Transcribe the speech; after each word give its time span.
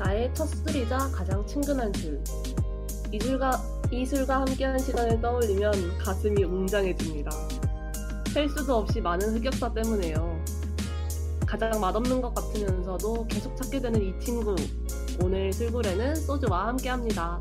나의 0.00 0.32
첫 0.32 0.46
술이자 0.46 0.96
가장 1.12 1.46
친근한 1.46 1.92
술. 1.92 2.18
이 3.12 3.20
술과, 3.20 3.62
이 3.90 4.06
술과 4.06 4.40
함께한 4.40 4.78
시간을 4.78 5.20
떠올리면 5.20 5.98
가슴이 5.98 6.42
웅장해집니다. 6.42 7.30
셀 8.32 8.48
수도 8.48 8.76
없이 8.76 8.98
많은 8.98 9.36
흑역사 9.36 9.74
때문에요. 9.74 10.42
가장 11.46 11.78
맛없는 11.78 12.22
것 12.22 12.34
같으면서도 12.34 13.26
계속 13.26 13.54
찾게 13.56 13.80
되는 13.80 14.02
이 14.02 14.18
친구. 14.20 14.56
오늘 15.22 15.52
술굴에는 15.52 16.14
소주와 16.16 16.68
함께합니다. 16.68 17.38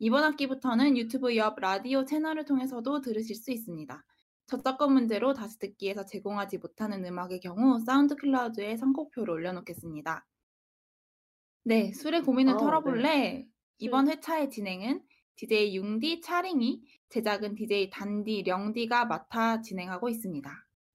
이번 0.00 0.24
학기부터는 0.24 0.98
유튜브 0.98 1.36
엽 1.36 1.60
라디오 1.60 2.04
채널을 2.04 2.46
통해서도 2.46 3.00
들으실 3.00 3.36
수 3.36 3.52
있습니다. 3.52 4.04
저작권 4.46 4.92
문제로 4.92 5.32
다시 5.32 5.56
듣기에서 5.60 6.06
제공하지 6.06 6.58
못하는 6.58 7.04
음악의 7.04 7.38
경우 7.38 7.78
사운드 7.78 8.16
클라우드에 8.16 8.76
선곡표를 8.76 9.32
올려놓겠습니다. 9.32 10.26
네, 11.62 11.92
술의 11.92 12.24
고민을 12.24 12.54
아, 12.54 12.56
털어볼래? 12.56 13.46
이번 13.78 14.08
회차의 14.08 14.50
진행은 14.50 15.00
DJ 15.40 15.74
융디 15.74 16.20
차링이, 16.20 16.82
제작은 17.08 17.54
DJ 17.54 17.88
단디 17.88 18.42
령디가 18.44 19.06
맡아 19.06 19.62
진행하고 19.62 20.10
있습니다. 20.10 20.50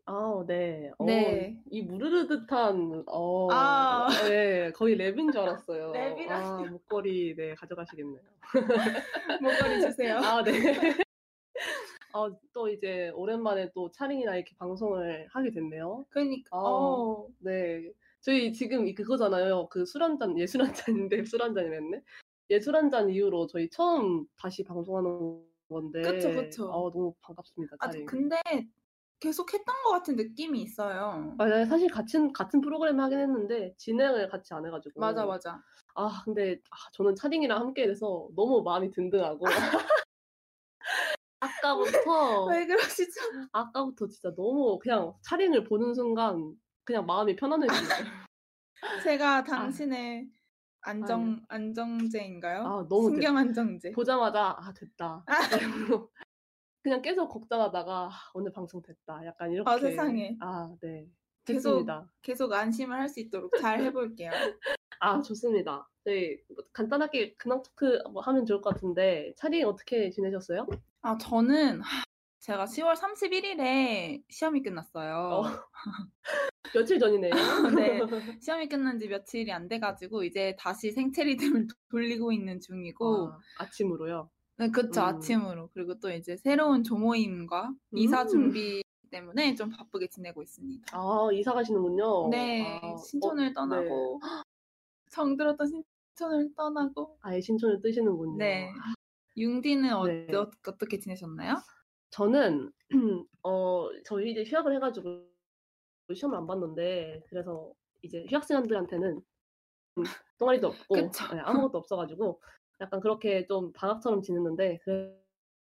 아, 0.06 0.44
네. 0.46 0.92
어, 1.00 1.06
네. 1.06 1.58
이 1.72 1.82
무르르 1.82 2.28
듯한, 2.28 3.04
어, 3.08 3.52
아. 3.52 4.08
네, 4.30 4.72
거의 4.74 4.98
랩인 4.98 5.32
줄 5.32 5.42
알았어요. 5.42 5.92
랩이라니. 5.94 6.30
아, 6.30 6.64
목걸이, 6.70 7.36
네, 7.36 7.56
가져가시겠네요. 7.56 8.22
목걸이 9.42 9.82
주세요. 9.82 10.18
아, 10.18 10.44
네. 10.44 10.52
아, 12.14 12.30
또 12.54 12.70
이제 12.70 13.10
오랜만에 13.16 13.72
또 13.74 13.90
차링이나 13.92 14.36
이렇게 14.36 14.54
방송을 14.60 15.26
하게 15.32 15.50
됐네요. 15.50 16.06
그러니까, 16.12 16.50
아. 16.56 16.60
어, 16.60 17.28
네. 17.40 17.92
저희 18.22 18.54
지금 18.54 18.88
이 18.88 18.94
그거잖아요. 18.94 19.70
그 19.70 19.82
술 19.82 20.04
한 20.04 20.18
잔, 20.20 20.38
예술 20.38 20.62
한 20.64 20.72
잔인데 20.74 21.26
술 21.26 21.42
한 21.42 21.56
잔이랬네. 21.56 22.02
예술 22.50 22.76
한 22.76 22.90
잔 22.90 23.10
이후로 23.10 23.48
저희 23.48 23.70
처음 23.70 24.26
다시 24.38 24.64
방송하는 24.64 25.44
건데. 25.70 26.02
그쵸, 26.04 26.32
그쵸. 26.32 26.64
아, 26.72 26.76
너무 26.94 27.14
반갑습니다, 27.22 27.78
아. 27.80 27.90
근데 28.08 28.38
계속 29.20 29.52
했던 29.54 29.74
것 29.84 29.92
같은 29.92 30.16
느낌이 30.16 30.62
있어요. 30.62 31.34
맞아요. 31.38 31.66
사실 31.66 31.90
같은, 31.90 32.32
같은 32.34 32.62
프로그램 32.62 33.00
하긴 33.00 33.20
했는데, 33.20 33.74
진행을 33.78 34.30
같이 34.30 34.54
안 34.54 34.66
해가지고. 34.66 35.00
맞아, 35.00 35.26
맞아. 35.26 35.62
아, 35.96 36.22
근데, 36.24 36.60
아, 36.70 36.76
저는 36.94 37.16
차링이랑 37.16 37.60
함께 37.60 37.88
돼서 37.88 38.28
너무 38.36 38.62
마음이 38.62 38.92
든든하고. 38.92 39.46
아까부터, 41.40 42.46
왜 42.52 42.66
그러시죠? 42.66 43.20
아까부터 43.52 44.08
진짜 44.08 44.34
너무 44.36 44.80
그냥 44.80 45.14
차링을 45.22 45.64
보는 45.66 45.94
순간, 45.94 46.56
그냥 46.84 47.06
마음이 47.06 47.36
편안해지네요. 47.36 48.26
제가 49.04 49.44
당신의 49.44 50.30
안정, 50.86 51.42
안정제인가요? 51.48 52.62
아, 52.64 52.88
너무 52.88 53.10
신경 53.10 53.38
안정제. 53.38 53.92
보자마자, 53.92 54.56
아, 54.58 54.74
됐다. 54.74 55.24
이러고 55.98 56.12
그냥 56.84 57.02
계속 57.02 57.28
걱정하다가, 57.30 57.92
아, 58.08 58.32
오늘 58.36 58.52
방송 58.52 58.82
됐다. 58.82 59.26
약간 59.26 59.52
이렇게. 59.52 59.70
아, 59.70 59.78
세상에. 59.80 60.38
아, 60.40 60.72
네. 60.82 61.08
계속 61.46 61.70
됐습니다. 61.70 62.12
계속 62.22 62.54
안심을 62.54 62.98
할 63.00 63.10
수 63.10 63.20
있도록 63.20 63.52
잘 63.60 63.82
해볼게요. 63.82 64.32
아, 65.00 65.22
좋습니다. 65.22 65.90
네, 66.06 66.38
뭐 66.50 66.64
간단하게 66.74 67.34
근황 67.36 67.62
토크 67.64 68.02
뭐 68.12 68.22
하면 68.22 68.46
좋을 68.46 68.62
것 68.62 68.74
같은데, 68.76 69.34
차링 69.38 69.68
어떻게 69.68 70.10
지내셨어요? 70.12 70.68
아, 71.02 71.18
저는 71.18 71.82
하, 71.82 72.04
제가 72.40 72.66
10월 72.66 72.96
31일에 72.96 74.24
시험이 74.30 74.62
끝났어요. 74.62 75.16
어. 75.16 75.44
며칠 76.74 77.00
전이네요. 77.00 77.32
네. 77.80 78.00
시험이 78.44 78.68
끝난 78.68 79.00
지 79.00 79.08
며칠이 79.08 79.52
안 79.52 79.68
돼가지고 79.68 80.24
이제 80.24 80.56
다시 80.60 80.92
생체 80.92 81.24
리듬을 81.24 81.68
돌리고 81.90 82.32
있는 82.32 82.60
중이고, 82.60 83.30
아, 83.30 83.40
아침으로요. 83.60 84.30
네, 84.58 84.70
그쵸, 84.70 85.02
음. 85.02 85.06
아침으로. 85.06 85.70
그리고 85.74 86.00
또 86.00 86.12
이제 86.12 86.38
새로운 86.38 86.84
조모임과 86.84 87.74
이사 87.94 88.24
음. 88.24 88.28
준비 88.28 88.84
때문에 89.10 89.56
좀 89.56 89.70
바쁘게 89.72 90.08
지내고 90.10 90.44
있습니다. 90.44 90.86
아, 90.92 91.30
이사 91.34 91.54
가시는군요. 91.54 92.30
네, 92.30 92.80
아, 92.82 92.98
신촌을 92.98 93.48
어, 93.48 93.54
떠나고, 93.54 94.20
정들었던 95.12 95.68
신촌을 95.68 96.54
떠나고, 96.56 97.18
아예 97.22 97.42
신촌을 97.42 97.82
뜨시는군요. 97.82 98.38
네. 98.38 98.72
융디는 99.38 99.94
어, 99.94 100.06
네. 100.06 100.28
어, 100.34 100.50
어떻게 100.68 101.00
지내셨나요? 101.00 101.56
저는, 102.16 102.72
어, 103.44 103.90
저희 104.06 104.32
이제 104.32 104.46
휴학을 104.46 104.74
해가지고 104.76 105.26
시험을 106.14 106.38
안 106.38 106.48
봤는데, 106.48 107.22
그래서 107.28 107.74
이제 108.04 108.26
휴학생들한테는 108.30 109.22
음, 109.98 110.04
동아리도 110.40 110.68
없고. 110.88 110.96
네, 110.96 111.10
아무것도 111.44 111.78
없어가지고, 111.80 112.42
약간 112.80 113.02
그렇게 113.02 113.46
좀 113.48 113.74
방학처럼 113.74 114.22
지냈는데, 114.22 114.80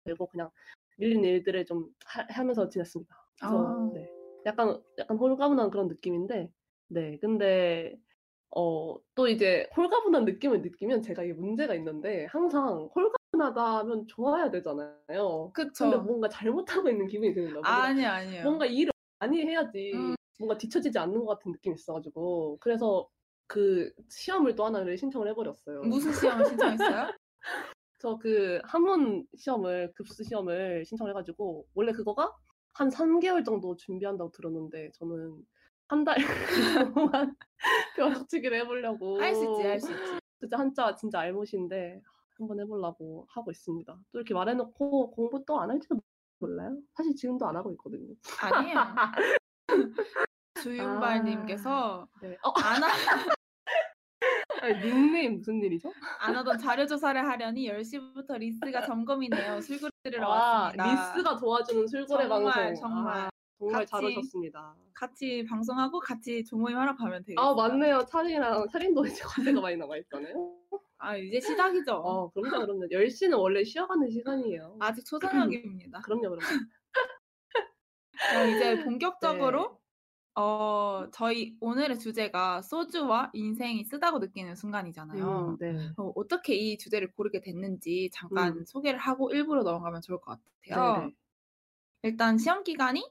그리고 0.05 0.27
그냥 0.27 0.49
밀린 0.95 1.25
일들을 1.25 1.65
좀 1.65 1.89
하, 2.05 2.25
하면서 2.29 2.69
지냈습니다. 2.69 3.13
그래서, 3.39 3.67
아. 3.67 3.91
네. 3.93 4.09
약간, 4.45 4.81
약간 4.99 5.17
홀가분한 5.17 5.69
그런 5.69 5.89
느낌인데, 5.89 6.49
네. 6.87 7.17
근데, 7.19 7.99
어, 8.55 8.95
또 9.15 9.27
이제 9.27 9.67
홀가분한 9.75 10.23
느낌을 10.23 10.61
느끼면 10.61 11.01
제가 11.01 11.23
이게 11.23 11.33
문제가 11.33 11.75
있는데, 11.75 12.25
항상 12.27 12.89
홀가분 12.95 13.17
하다 13.41 13.79
하면 13.79 14.07
좋아야 14.07 14.49
되잖아요. 14.51 15.51
그쵸. 15.53 15.83
근데 15.83 15.97
뭔가 15.97 16.29
잘못하고 16.29 16.89
있는 16.89 17.07
기분이 17.07 17.33
드는 17.33 17.51
거예요. 17.53 17.63
뭔가, 17.63 17.83
아니, 17.83 18.05
아니에요. 18.05 18.43
뭔가 18.43 18.65
일을 18.65 18.91
많이 19.19 19.41
해야지 19.41 19.93
음. 19.95 20.15
뭔가 20.39 20.57
뒤처지지 20.57 20.97
않는 20.99 21.19
것 21.25 21.37
같은 21.37 21.51
느낌이 21.51 21.75
있어가지고 21.75 22.57
그래서 22.61 23.09
그 23.47 23.91
시험을 24.09 24.55
또 24.55 24.65
하나를 24.65 24.97
신청을 24.97 25.27
해버렸어요. 25.29 25.81
무슨 25.83 26.11
시험을 26.13 26.45
신청했어요? 26.45 27.07
저 27.99 28.17
그 28.19 28.59
한문 28.63 29.25
시험을 29.37 29.93
급수 29.95 30.23
시험을 30.23 30.85
신청을 30.85 31.11
해가지고 31.11 31.65
원래 31.73 31.91
그거가 31.93 32.35
한 32.73 32.89
3개월 32.91 33.43
정도 33.43 33.75
준비한다고 33.75 34.31
들었는데 34.31 34.91
저는 34.95 35.43
한 35.87 36.03
달 36.03 36.15
동안 36.95 37.35
벼락치기를 37.95 38.59
해보려고 38.61 39.19
할 39.21 39.35
수 39.35 39.45
있지, 39.45 39.63
할 39.63 39.79
수 39.79 39.91
있지. 39.93 40.19
진짜 40.39 40.57
한자 40.59 40.95
진짜 40.95 41.19
알못인데 41.19 42.01
한번 42.37 42.59
해보려고 42.59 43.25
하고 43.29 43.51
있습니다. 43.51 43.93
또 44.11 44.17
이렇게 44.19 44.33
말해놓고 44.33 45.11
공부 45.11 45.43
또 45.45 45.59
안 45.59 45.69
할지도 45.71 45.99
몰라요. 46.39 46.77
사실 46.93 47.15
지금도 47.15 47.47
안 47.47 47.55
하고 47.55 47.71
있거든요. 47.71 48.13
아니에요. 48.41 48.75
주윤발님께서 50.61 52.07
네. 52.21 52.37
어, 52.43 52.49
안, 52.63 52.83
하, 52.83 52.87
아니, 54.61 54.73
닉네임 54.85 55.37
무슨 55.37 55.61
일이죠? 55.63 55.91
안 56.19 56.35
하던 56.35 56.57
자료조사를 56.59 57.27
하려니 57.27 57.67
10시부터 57.69 58.37
리스가 58.39 58.85
점검이네요. 58.85 59.61
술구를 59.61 59.91
들으러 60.03 60.31
아, 60.31 60.63
왔습니다. 60.63 60.91
리스가 61.13 61.37
도와주는 61.37 61.87
술고래 61.87 62.27
정말, 62.27 62.53
방송. 62.53 62.75
정말. 62.75 63.17
아, 63.17 63.29
정말 63.59 63.85
같이- 63.85 63.89
잘하셨습니다. 63.89 64.75
같이 64.93 65.45
방송하고 65.47 65.99
같이 65.99 66.43
조모임 66.43 66.77
하러 66.77 66.95
가면 66.95 67.23
되겠어요. 67.23 67.45
아, 67.45 67.53
맞네요. 67.55 68.05
차링이랑, 68.05 68.67
차링도 68.69 69.05
이제 69.05 69.23
과제가 69.23 69.61
많이 69.61 69.77
남아있잖아요. 69.77 70.55
아, 70.99 71.15
이제 71.15 71.39
시작이죠. 71.39 71.93
어, 71.93 72.31
그럼요, 72.31 72.65
그럼요. 72.65 72.87
10시는 72.87 73.37
원래 73.37 73.63
쉬어가는 73.63 74.09
시간이에요. 74.09 74.77
아직 74.79 75.05
초저녁입니다. 75.05 76.01
그럼요, 76.01 76.21
그럼요. 76.21 76.39
그럼 78.29 78.49
이제 78.57 78.83
본격적으로 78.83 79.79
어, 80.35 81.07
저희 81.11 81.55
오늘의 81.61 81.97
주제가 81.99 82.61
소주와 82.61 83.31
인생이 83.33 83.83
쓰다고 83.83 84.19
느끼는 84.19 84.55
순간이잖아요. 84.55 85.49
음, 85.49 85.57
네. 85.59 85.89
어, 85.97 86.11
어떻게 86.15 86.53
이 86.55 86.77
주제를 86.77 87.11
고르게 87.13 87.41
됐는지 87.41 88.09
잠깐 88.13 88.57
음. 88.57 88.65
소개를 88.65 88.99
하고 88.99 89.31
일부로 89.31 89.63
넘어가면 89.63 90.01
좋을 90.01 90.19
것 90.21 90.39
같아요. 90.65 90.99
네네. 90.99 91.13
일단 92.03 92.37
시험 92.37 92.63
기간이 92.63 93.03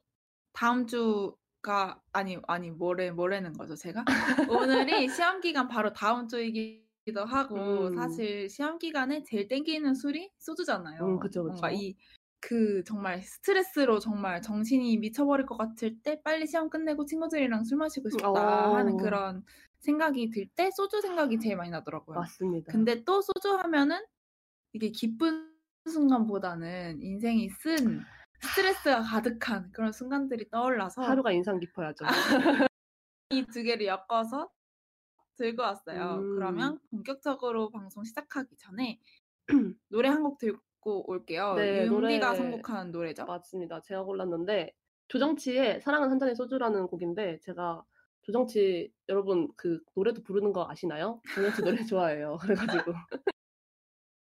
다음 0.52 0.86
주가 0.86 1.36
가 1.62 2.00
아니 2.12 2.38
아니 2.46 2.70
뭐래 2.70 3.10
뭐라는 3.10 3.52
거죠 3.54 3.74
제가 3.74 4.04
오늘이 4.48 5.08
시험 5.08 5.40
기간 5.40 5.66
바로 5.66 5.92
다음 5.92 6.28
주이기 6.28 6.85
도 7.14 7.24
하고 7.24 7.90
음. 7.90 7.92
사실 7.92 8.48
시험 8.50 8.78
기간에 8.78 9.22
제일 9.22 9.48
땡기는 9.48 9.94
술이 9.94 10.32
소주잖아요. 10.38 11.00
음, 11.00 11.18
그쵸, 11.18 11.42
뭔가 11.46 11.70
그쵸. 11.70 11.70
이그 11.70 12.82
정말 12.84 13.22
스트레스로 13.22 13.98
정말 14.00 14.42
정신이 14.42 14.98
미쳐버릴 14.98 15.46
것 15.46 15.56
같을 15.56 16.00
때 16.02 16.20
빨리 16.22 16.46
시험 16.46 16.68
끝내고 16.70 17.06
친구들이랑 17.06 17.64
술 17.64 17.78
마시고 17.78 18.10
싶다 18.10 18.68
하는 18.74 18.96
어. 18.96 18.96
그런 18.96 19.44
생각이 19.80 20.30
들 20.30 20.46
때 20.56 20.70
소주 20.72 21.00
생각이 21.00 21.38
제일 21.38 21.56
많이 21.56 21.70
나더라고요. 21.70 22.24
맞습니다. 22.24 22.72
근데 22.72 23.04
또 23.04 23.22
소주 23.22 23.54
하면은 23.56 24.04
이게 24.72 24.90
기쁜 24.90 25.54
순간보다는 25.88 27.02
인생이 27.02 27.48
쓴 27.50 28.06
스트레스가 28.42 29.02
가득한 29.02 29.72
그런 29.72 29.92
순간들이 29.92 30.50
떠올라서 30.50 31.02
하루가 31.02 31.32
인상 31.32 31.58
깊어야죠. 31.58 32.04
이 33.30 33.44
두 33.46 33.62
개를 33.62 33.86
엮어서 33.86 34.50
들고 35.36 35.62
왔어요. 35.62 36.14
음. 36.16 36.34
그러면 36.36 36.78
본격적으로 36.90 37.70
방송 37.70 38.04
시작하기 38.04 38.56
전에 38.56 38.98
노래 39.88 40.08
한 40.08 40.22
곡 40.22 40.38
듣고 40.38 41.08
올게요. 41.10 41.54
네, 41.54 41.86
노래 41.86 42.20
선곡한 42.20 42.90
노래죠? 42.92 43.24
맞습니다. 43.26 43.80
제가 43.82 44.02
골랐는데 44.04 44.72
조정치의 45.08 45.80
사랑은 45.82 46.10
한 46.10 46.18
잔의 46.18 46.34
소주라는 46.34 46.86
곡인데 46.88 47.38
제가 47.40 47.84
조정치 48.22 48.92
여러분 49.08 49.48
그 49.56 49.80
노래도 49.94 50.22
부르는 50.22 50.52
거 50.52 50.66
아시나요? 50.68 51.20
조정치 51.34 51.62
노래 51.62 51.76
좋아해요. 51.86 52.38
그래가지고 52.40 52.92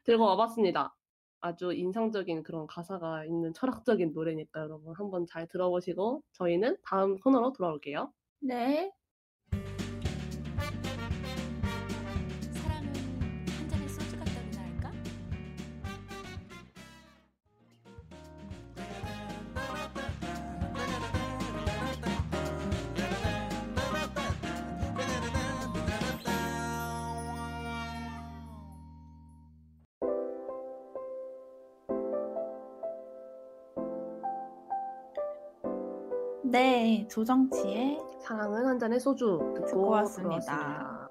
들고 0.04 0.24
와봤습니다. 0.24 0.94
아주 1.39 1.71
인상적인 1.74 2.44
그런 2.44 2.68
가사가 2.68 3.25
있는 3.25 3.54
철학적인 3.54 4.12
노래니까 4.13 4.62
여러분 4.62 4.94
한번 4.95 5.25
잘 5.27 5.48
들어보시고 5.48 6.24
저희는 6.33 6.77
다음 6.83 7.18
코너로 7.19 7.54
돌아올게요. 7.54 8.12
네. 8.42 8.92
네, 37.07 37.09
조정치의 37.09 38.00
사랑은 38.21 38.65
한 38.65 38.80
잔의 38.80 39.00
소주 39.00 39.39
듣고, 39.56 39.65
듣고 39.65 39.89
왔습니다. 39.89 40.39
들어왔습니다. 40.39 41.09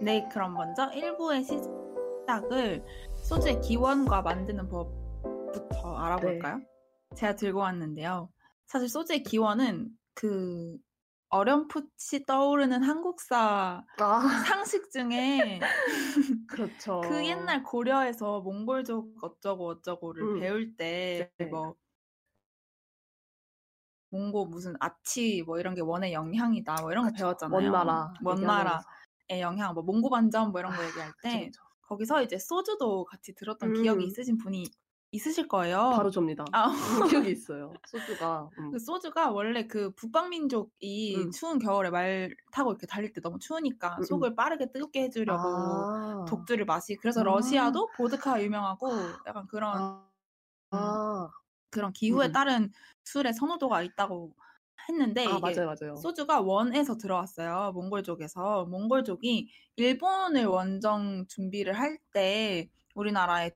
네, 0.00 0.28
그럼 0.32 0.54
먼저 0.54 0.88
1부의 0.90 1.44
시작을 1.44 2.84
소주의 3.16 3.60
기원과 3.60 4.22
만드는 4.22 4.68
법부터 4.68 5.96
알아볼까요? 5.96 6.60
제가 7.16 7.34
들고 7.34 7.58
왔는데요. 7.58 8.30
사실 8.66 8.88
소주의 8.88 9.22
기원은 9.22 9.90
그 10.14 10.78
어렴풋이 11.28 12.24
떠오르는 12.26 12.82
한국사 12.82 13.84
아 13.98 14.20
상식 14.46 14.90
중에 14.92 15.58
그렇죠. 16.48 17.00
그 17.00 17.26
옛날 17.26 17.62
고려에서 17.62 18.40
몽골족 18.42 19.16
어쩌고 19.22 19.66
어쩌고를 19.68 20.22
음. 20.22 20.40
배울 20.40 20.76
때 20.76 21.30
네. 21.38 21.50
뭐 24.12 24.20
몽고 24.20 24.46
무슨 24.46 24.74
아치 24.80 25.42
뭐 25.46 25.58
이런 25.58 25.74
게 25.74 25.80
원의 25.80 26.12
영향이다 26.12 26.76
뭐 26.82 26.92
이런 26.92 27.04
거 27.04 27.10
그쵸. 27.10 27.24
배웠잖아요. 27.24 27.54
원나라 27.54 28.12
원나라의 28.22 28.84
얘기하면서. 29.30 29.40
영향, 29.40 29.74
뭐 29.74 29.82
몽고 29.82 30.10
반점 30.10 30.52
뭐 30.52 30.60
이런 30.60 30.72
거 30.72 30.82
아, 30.82 30.86
얘기할 30.86 31.12
그쵸, 31.12 31.20
때 31.22 31.46
그쵸. 31.46 31.62
거기서 31.82 32.22
이제 32.22 32.38
소주도 32.38 33.04
같이 33.04 33.34
들었던 33.34 33.72
기억이 33.74 34.04
음. 34.04 34.06
있으신 34.06 34.38
분이 34.38 34.64
있으실 35.14 35.46
거예요. 35.48 35.90
바로 35.94 36.10
접니다. 36.10 36.44
아, 36.52 36.70
기억이 37.26 37.30
있어요. 37.30 37.74
소주가. 37.86 38.48
음. 38.58 38.70
그 38.72 38.78
소주가 38.78 39.30
원래 39.30 39.66
그 39.66 39.90
북방민족이 39.94 41.16
음. 41.16 41.30
추운 41.30 41.58
겨울에 41.58 41.90
말 41.90 42.34
타고 42.50 42.70
이렇게 42.70 42.86
달릴 42.86 43.12
때 43.12 43.20
너무 43.20 43.38
추우니까 43.38 43.96
음, 43.98 44.02
속을 44.04 44.34
빠르게 44.36 44.72
뜨겁게 44.72 45.02
해주려고 45.02 45.42
아. 45.42 46.24
독주를 46.28 46.64
마시. 46.64 46.96
그래서 46.96 47.20
아. 47.20 47.24
러시아도 47.24 47.88
보드카 47.96 48.42
유명하고 48.42 48.90
약간 49.26 49.46
그런 49.48 50.02
아. 50.70 51.30
아. 51.72 51.74
그런 51.74 51.92
기후에 51.92 52.26
음. 52.26 52.32
따른 52.32 52.72
술의 53.04 53.32
선호도가 53.34 53.82
있다고 53.82 54.34
했는데 54.88 55.26
아, 55.26 55.30
이게 55.30 55.40
맞아요, 55.40 55.74
맞아요. 55.80 55.96
소주가 55.96 56.40
원에서 56.40 56.96
들어왔어요. 56.96 57.72
몽골족에서. 57.72 58.66
몽골족이 58.66 59.48
일본을 59.76 60.44
원정 60.46 61.26
준비를 61.28 61.72
할 61.78 61.98
때 62.12 62.68
우리나라에 62.94 63.52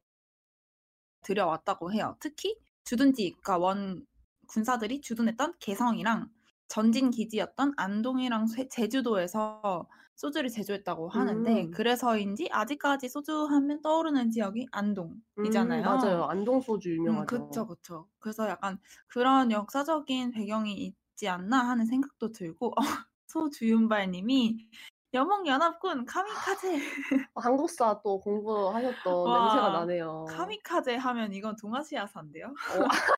들여왔다고 1.23 1.93
해요. 1.93 2.17
특히 2.21 2.57
주둔지, 2.85 3.31
그러니까 3.43 3.59
원 3.59 4.07
군사들이 4.47 5.01
주둔했던 5.01 5.55
개성이랑 5.59 6.31
전진 6.69 7.11
기지였던 7.11 7.75
안동이랑 7.77 8.47
쇠- 8.47 8.69
제주도에서 8.69 9.87
소주를 10.17 10.51
제조했다고 10.51 11.09
하는데 11.11 11.65
음. 11.65 11.71
그래서인지 11.71 12.49
아직까지 12.51 13.09
소주 13.09 13.45
하면 13.45 13.81
떠오르는 13.83 14.31
지역이 14.31 14.67
안동이잖아요. 14.73 15.83
음, 15.83 15.85
맞아요. 15.85 16.25
안동 16.25 16.61
소주 16.61 16.91
음, 16.91 16.95
유명하죠. 16.97 17.49
그쵸, 17.49 17.67
그쵸. 17.67 18.09
그래서 18.19 18.49
약간 18.49 18.79
그런 19.09 19.53
역사적인 19.53 20.33
배경이 20.33 20.73
있지 20.75 21.29
않나 21.29 21.59
하는 21.69 21.87
생각도 21.87 22.33
들고, 22.33 22.73
어, 22.81 23.07
소주윤발님이 23.29 24.71
여몽연합군 25.13 26.07
카미카제. 26.07 26.75
어, 27.35 27.41
한국사 27.41 28.01
또 28.03 28.19
공부하셨던 28.21 29.31
와, 29.31 29.41
냄새가 29.43 29.71
나네요. 29.71 30.25
카미카제 30.29 30.97
하면 30.97 31.33
이건 31.35 31.57
동아시아사인데요? 31.57 32.47
어. 32.47 32.53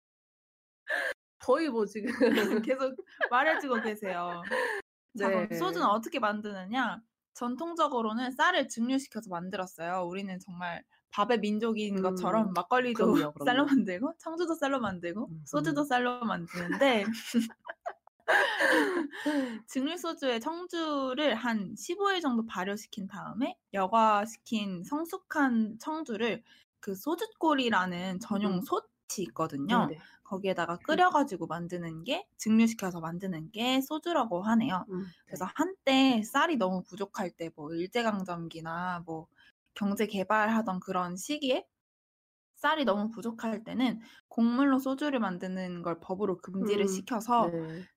거의 1.40 1.68
뭐 1.70 1.86
지금 1.86 2.10
계속 2.62 2.94
말해주고 3.30 3.82
계세요. 3.82 4.42
자, 5.24 5.28
그럼 5.28 5.48
네. 5.48 5.56
소주는 5.56 5.86
어떻게 5.86 6.18
만드느냐? 6.18 7.00
전통적으로는 7.34 8.32
쌀을 8.32 8.68
증류시켜서 8.68 9.30
만들었어요. 9.30 10.06
우리는 10.08 10.38
정말 10.40 10.82
밥의 11.10 11.40
민족인 11.40 11.98
음, 11.98 12.02
것처럼 12.02 12.52
막걸리도 12.52 13.12
그럼요, 13.12 13.32
그럼요. 13.32 13.44
쌀로 13.44 13.64
만들고 13.64 14.14
청주도 14.18 14.54
쌀로 14.54 14.80
만들고 14.80 15.28
음, 15.28 15.42
소주도 15.46 15.82
음. 15.82 15.87
쌀로 15.87 16.25
만드는데 16.25 17.04
증류 19.68 19.96
소주의 19.96 20.40
청주를 20.40 21.34
한 21.34 21.75
15일 21.75 22.20
정도 22.20 22.44
발효시킨 22.44 23.06
다음에 23.06 23.56
여과시킨 23.72 24.84
성숙한 24.84 25.78
청주를 25.78 26.42
그 26.80 26.94
소주골이라는 26.94 28.20
전용 28.20 28.54
음. 28.54 28.62
솥이 28.62 29.22
있거든요. 29.28 29.87
네 29.87 29.94
네. 29.94 30.00
거기에다가 30.28 30.78
끓여가지고 30.82 31.47
만드는 31.47 32.04
게 32.04 32.26
증류시켜서 32.38 33.00
만드는 33.00 33.50
게 33.52 33.80
소주라고 33.82 34.42
하네요. 34.42 34.87
음, 34.88 35.14
그래서 35.26 35.47
한때 35.56 36.23
쌀이 36.23 36.56
너무 36.56 36.82
부족할 36.85 37.30
때 37.32 37.50
뭐 37.56 37.73
일제강점기나 37.75 39.02
뭐 39.06 39.28
경제 39.75 40.06
개발하던 40.06 40.80
그런 40.80 41.16
시기에 41.16 41.66
쌀이 42.56 42.85
너무 42.85 43.11
부족할 43.11 43.64
때는 43.64 44.00
곡물로 44.28 44.78
소주를 44.80 45.20
만드는 45.20 45.82
걸 45.82 46.00
법으로 46.00 46.38
금지를 46.38 46.88
음, 46.88 46.88
시켜서 46.88 47.52
네. 47.52 47.88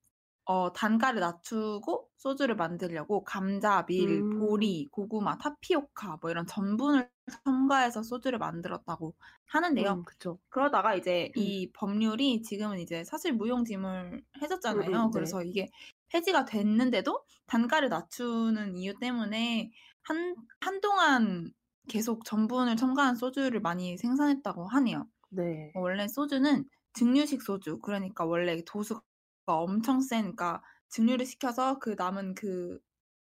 어, 0.46 0.74
단가를 0.74 1.20
낮추고 1.22 2.10
소주를 2.18 2.56
만들려고 2.56 3.24
감자, 3.24 3.86
밀, 3.86 4.24
음. 4.24 4.40
보리, 4.40 4.88
고구마, 4.92 5.38
타피오카 5.38 6.18
뭐 6.22 6.30
이런 6.32 6.46
전분을 6.48 7.10
첨가해서 7.46 8.04
소주를 8.04 8.40
만들었다고 8.40 9.16
하는데요. 9.48 10.00
음, 10.00 10.04
그쵸. 10.04 10.40
그러다가 10.50 10.96
이제 10.96 11.32
음. 11.38 11.42
이 11.42 11.72
법률이 11.74 12.42
지금은 12.42 12.80
이제 12.80 13.04
사실 13.04 13.34
무용지물 13.34 14.24
해졌잖아요. 14.42 15.12
네. 15.14 15.14
그래서 15.14 15.44
이게 15.44 15.70
폐지가 16.10 16.46
됐는데도 16.46 17.24
단가를 17.48 17.90
낮추는 17.90 18.76
이유 18.76 18.98
때문에 19.00 19.72
한 20.04 20.36
한동안 20.60 21.54
계속 21.88 22.26
전분을 22.26 22.76
첨가한 22.76 23.16
소주를 23.16 23.62
많이 23.62 23.98
생산했다고 23.98 24.68
하네요. 24.68 25.08
네. 25.30 25.74
원래 25.74 26.08
소주는 26.08 26.66
증류식 26.94 27.42
소주, 27.42 27.80
그러니까 27.80 28.26
원래 28.26 28.62
도수가 28.66 29.02
엄청 29.46 30.02
세니까 30.02 30.62
증류를 30.90 31.26
시켜서 31.26 31.80
그 31.80 31.96
남은 31.98 32.36
그 32.36 32.80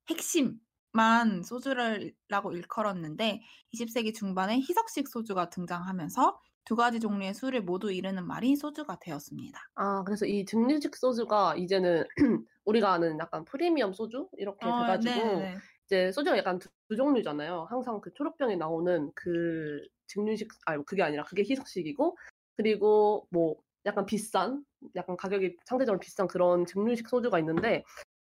핵심만 0.08 1.42
소주라고 1.44 2.52
일컬었는데 2.52 3.42
20세기 3.72 4.14
중반에 4.14 4.56
희석식 4.60 5.08
소주가 5.08 5.50
등장하면서 5.50 6.40
두 6.64 6.76
가지 6.76 7.00
종류의 7.00 7.34
술을 7.34 7.62
모두 7.62 7.92
이르는 7.92 8.26
말이 8.26 8.56
소주가 8.56 8.98
되었습니다. 9.00 9.58
아, 9.76 10.04
그래서 10.04 10.26
이 10.26 10.44
증류식 10.44 10.96
소주가 10.96 11.54
이제는 11.56 12.04
우리가 12.64 12.92
아는 12.92 13.18
약간 13.18 13.44
프리미엄 13.44 13.92
소주 13.92 14.28
이렇게 14.36 14.66
어, 14.66 14.72
돼가지고 14.76 15.14
네네네. 15.14 15.60
이제 15.86 16.12
소주가 16.12 16.36
약간 16.38 16.58
두, 16.58 16.68
두 16.88 16.96
종류잖아요. 16.96 17.66
항상 17.70 18.00
그 18.00 18.12
초록병에 18.14 18.56
나오는 18.56 19.10
그 19.14 19.80
증류식, 20.06 20.48
아니 20.66 20.84
그게 20.84 21.02
아니라 21.02 21.24
그게 21.24 21.42
희석식이고 21.42 22.16
그리고 22.56 23.26
뭐 23.30 23.56
약간 23.86 24.06
비싼, 24.06 24.64
약간 24.96 25.16
가격이 25.16 25.56
상대적으로 25.64 25.98
비싼 26.00 26.28
그런 26.28 26.66
증류식 26.66 27.08
소주가 27.08 27.38
있는데 27.38 27.82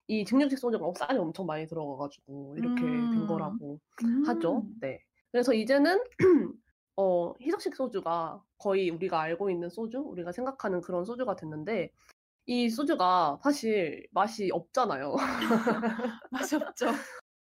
이 0.08 0.26
증류식 0.26 0.60
소주가 0.60 0.86
쌀이 0.96 1.18
엄청 1.18 1.46
많이 1.46 1.66
들어가가지고 1.68 2.56
이렇게 2.58 2.82
된 2.82 3.14
음. 3.14 3.28
거라고 3.28 3.80
음. 4.04 4.24
하죠. 4.28 4.66
네. 4.80 5.00
그래서 5.32 5.54
이제는 5.54 6.02
어, 6.98 7.34
희석식 7.42 7.76
소주가 7.76 8.42
거의 8.58 8.90
우리가 8.90 9.20
알고 9.20 9.50
있는 9.50 9.70
소주, 9.70 10.00
우리가 10.00 10.32
생각하는 10.32 10.82
그런 10.82 11.04
소주가 11.04 11.36
됐는데 11.36 11.92
이 12.46 12.70
소주가 12.70 13.40
사실 13.44 14.08
맛이 14.12 14.50
없잖아요. 14.52 15.16
맛이 16.32 16.56
없죠. 16.56 16.88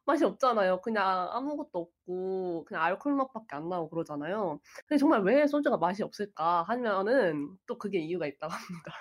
맛이 0.08 0.24
없잖아요. 0.24 0.80
그냥 0.82 1.28
아무것도 1.32 1.70
없고 1.74 2.66
그냥 2.66 2.82
알코올 2.84 3.14
맛밖에 3.16 3.58
안 3.58 3.68
나고 3.68 3.90
그러잖아요. 3.90 4.60
근데 4.88 4.98
정말 4.98 5.22
왜 5.24 5.46
소주가 5.48 5.78
맛이 5.78 6.02
없을까 6.02 6.64
하면은 6.64 7.58
또 7.68 7.78
그게 7.78 8.00
이유가 8.00 8.26
있다고 8.26 8.48
합니다. 8.54 8.94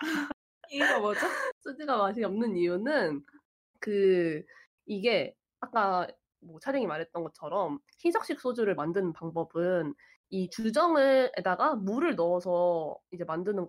이유가 0.68 0.98
뭐죠? 0.98 1.20
소주가 1.60 1.96
맛이 1.96 2.24
없는 2.24 2.56
이유는 2.56 3.24
그 3.78 4.42
이게 4.84 5.36
아까 5.60 6.08
뭐 6.40 6.58
차량이 6.58 6.86
말했던 6.86 7.22
것처럼 7.22 7.78
희석식 8.04 8.40
소주를 8.40 8.74
만드는 8.74 9.12
방법은 9.12 9.94
이 10.30 10.50
주정을에다가 10.50 11.76
물을 11.76 12.16
넣어서 12.16 12.98
이제 13.12 13.22
만드는 13.22 13.68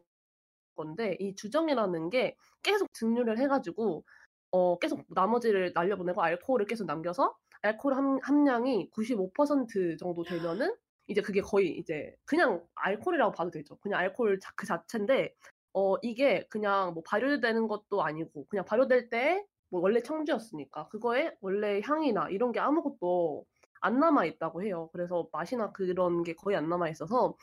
건데 0.76 1.16
이 1.20 1.36
주정이라는 1.36 2.10
게 2.10 2.36
계속 2.64 2.92
증류를 2.94 3.38
해가지고 3.38 4.04
어 4.52 4.78
계속 4.80 5.04
나머지를 5.10 5.72
날려보내고 5.76 6.22
알코올을 6.22 6.66
계속 6.66 6.86
남겨서 6.86 7.36
알코올 7.62 7.96
함, 7.96 8.20
함량이 8.22 8.92
95% 8.92 9.98
정도 10.00 10.24
되면은 10.24 10.76
이제 11.08 11.22
그게 11.22 11.42
거의 11.42 11.78
이제 11.78 12.16
그냥 12.26 12.64
알코올이라고 12.76 13.32
봐도 13.34 13.52
되죠. 13.52 13.78
그냥 13.78 14.00
알코올 14.02 14.40
자- 14.40 14.52
그 14.56 14.66
자체인데 14.68 15.34
어 15.74 15.96
이게 16.02 16.46
그냥 16.50 16.94
뭐 16.94 17.04
발효되는 17.06 17.68
것도 17.68 18.04
아니고 18.04 18.46
그냥 18.50 18.66
발효될 18.66 19.10
때 19.10 19.46
뭐 19.70 19.82
원래 19.82 20.00
청주였으니까 20.02 20.88
그거에 20.88 21.36
원래 21.42 21.82
향이나 21.84 22.30
이런 22.30 22.52
게 22.54 22.60
아무것도 22.62 23.46
안 23.82 24.00
남아 24.00 24.26
있다고 24.26 24.64
해요. 24.64 24.90
그래서 24.94 25.28
맛이나 25.32 25.72
그런 25.74 26.24
게 26.24 26.34
거의 26.36 26.56
안 26.58 26.70
남아 26.70 26.90
있어서 26.90 27.36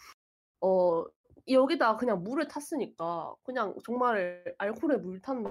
어 0.60 1.04
여기다 1.48 1.96
그냥 1.96 2.22
물을 2.24 2.48
탔으니까 2.48 3.34
그냥 3.44 3.74
정말 3.84 4.42
알코올에 4.58 4.96
물 4.98 5.20
탄 5.20 5.42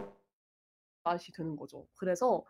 맛이 1.04 1.32
되는 1.32 1.56
거죠. 1.56 1.88
그래서 1.96 2.44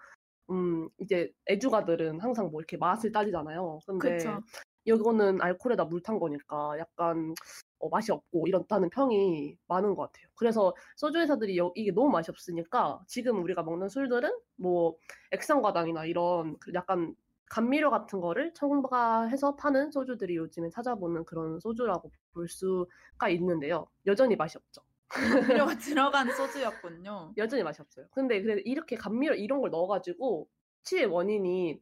음 0.52 0.90
이제 1.00 1.32
애주가들은 1.50 2.20
항상 2.22 2.52
뭐 2.52 2.62
이렇게 2.62 2.78
맛을 2.78 3.12
따지잖아요. 3.12 3.80
근데 3.88 4.18
그쵸. 4.18 4.42
이거는 4.86 5.42
알코올에다 5.42 5.86
물 5.86 6.02
탄 6.04 6.20
거니까 6.20 6.78
약간 6.80 7.34
어, 7.80 7.90
맛이 7.90 8.12
없고 8.12 8.48
이렇다는 8.48 8.90
평이 8.90 9.58
많은 9.68 9.96
것 9.96 10.04
같아요. 10.12 10.28
그래서 10.36 10.74
소주 10.96 11.20
회사들이 11.20 11.58
여- 11.58 11.72
이게 11.76 11.92
너무 11.92 12.10
맛이 12.10 12.32
없으니까 12.32 13.02
지금 13.08 13.44
우리가 13.44 13.64
먹는 13.64 13.90
술들은 13.90 14.32
뭐 14.58 14.96
액상과당이나 15.32 16.06
이런 16.06 16.58
그 16.60 16.74
약간 16.74 17.16
감미료 17.50 17.92
같은 17.92 18.20
거를 18.22 18.54
첨가해서 18.54 19.56
파는 19.56 19.92
소주들이 19.92 20.36
요즘에 20.38 20.70
찾아보는 20.70 21.26
그런 21.26 21.60
소주라고 21.60 22.12
볼 22.34 22.48
수가 22.50 23.30
있는데요. 23.30 23.86
여전히 24.08 24.36
맛이 24.36 24.58
없죠. 24.58 24.82
감미료가 25.14 25.78
들어간 25.80 26.32
소주였군요. 26.32 27.34
여전히 27.38 27.64
맛이 27.64 27.82
없어요. 27.82 28.08
근데 28.12 28.42
그래 28.42 28.62
이렇게 28.66 28.96
감미료 28.96 29.36
이런 29.36 29.62
걸 29.62 29.70
넣어가지고 29.72 30.48
취의 30.84 31.06
원인이 31.06 31.80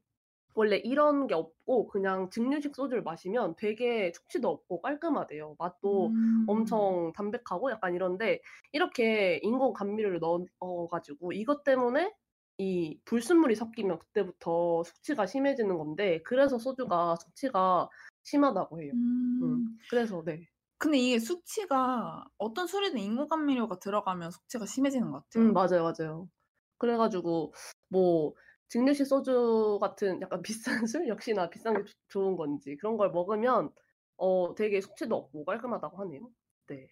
원래 0.54 0.78
이런 0.78 1.28
게 1.28 1.34
없고 1.34 1.88
그냥 1.88 2.30
증류식 2.30 2.76
소주를 2.76 3.04
마시면 3.04 3.56
되게 3.58 4.12
숙취도 4.14 4.50
없고 4.50 4.82
깔끔하대요. 4.82 5.56
맛도 5.58 6.08
음. 6.08 6.46
엄청 6.48 7.14
담백하고 7.16 7.72
약간 7.72 7.96
이런데 7.96 8.42
이렇게 8.74 9.40
인공 9.44 9.74
감미료를 9.74 10.20
넣어가지고 10.60 11.32
이것 11.32 11.64
때문에 11.64 12.14
이 12.58 13.00
불순물이 13.06 13.56
섞이면 13.56 14.00
그때부터 14.00 14.84
숙취가 14.84 15.26
심해지는 15.26 15.78
건데 15.78 16.22
그래서 16.24 16.60
소주가 16.60 17.16
숙취가 17.16 17.90
심하다고 18.24 18.82
해요. 18.82 18.92
음. 18.94 19.40
음. 19.42 19.78
그래서 19.90 20.22
네. 20.24 20.48
근데 20.82 20.98
이게 20.98 21.20
숙취가 21.20 22.26
어떤 22.38 22.68
술에는 22.68 22.98
인공 23.00 23.28
감미료가 23.28 23.80
들어가면 23.80 24.32
숙취가 24.32 24.66
심해지는 24.66 25.12
것 25.12 25.24
같아요. 25.30 25.44
음, 25.44 25.54
맞아요, 25.54 25.84
맞아요. 25.84 26.30
그래가지고, 26.78 27.54
뭐, 27.90 28.34
증류식 28.70 29.06
소주 29.06 29.78
같은 29.82 30.22
약간 30.22 30.42
비싼 30.84 30.86
술? 30.88 31.08
역시나 31.08 31.50
비싼 31.50 31.76
게 31.78 31.84
조- 31.84 31.94
좋은 32.10 32.36
건지, 32.38 32.76
그런 32.78 32.98
걸 32.98 33.12
먹으면, 33.12 33.74
어, 34.18 34.56
되게 34.56 34.82
숙취도 34.82 35.16
없고 35.16 35.46
깔끔하다고 35.46 35.98
하네요. 36.02 36.32
네. 36.68 36.90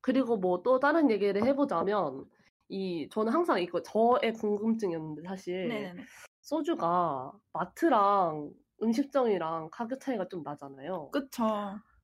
그리고 0.00 0.36
뭐 0.36 0.62
또 0.62 0.78
다른 0.80 1.10
얘기를 1.10 1.42
해보자면, 1.44 2.28
이, 2.68 3.08
저는 3.10 3.32
항상 3.32 3.60
이거 3.62 3.82
저의 3.82 4.32
궁금증이었는데, 4.34 5.22
사실, 5.26 5.90
네네네. 5.92 6.08
소주가 6.42 7.32
마트랑 7.52 8.52
음식점이랑 8.82 9.70
가격 9.72 10.00
차이가 10.00 10.28
좀 10.28 10.42
나잖아요. 10.42 11.10
그쵸. 11.10 11.44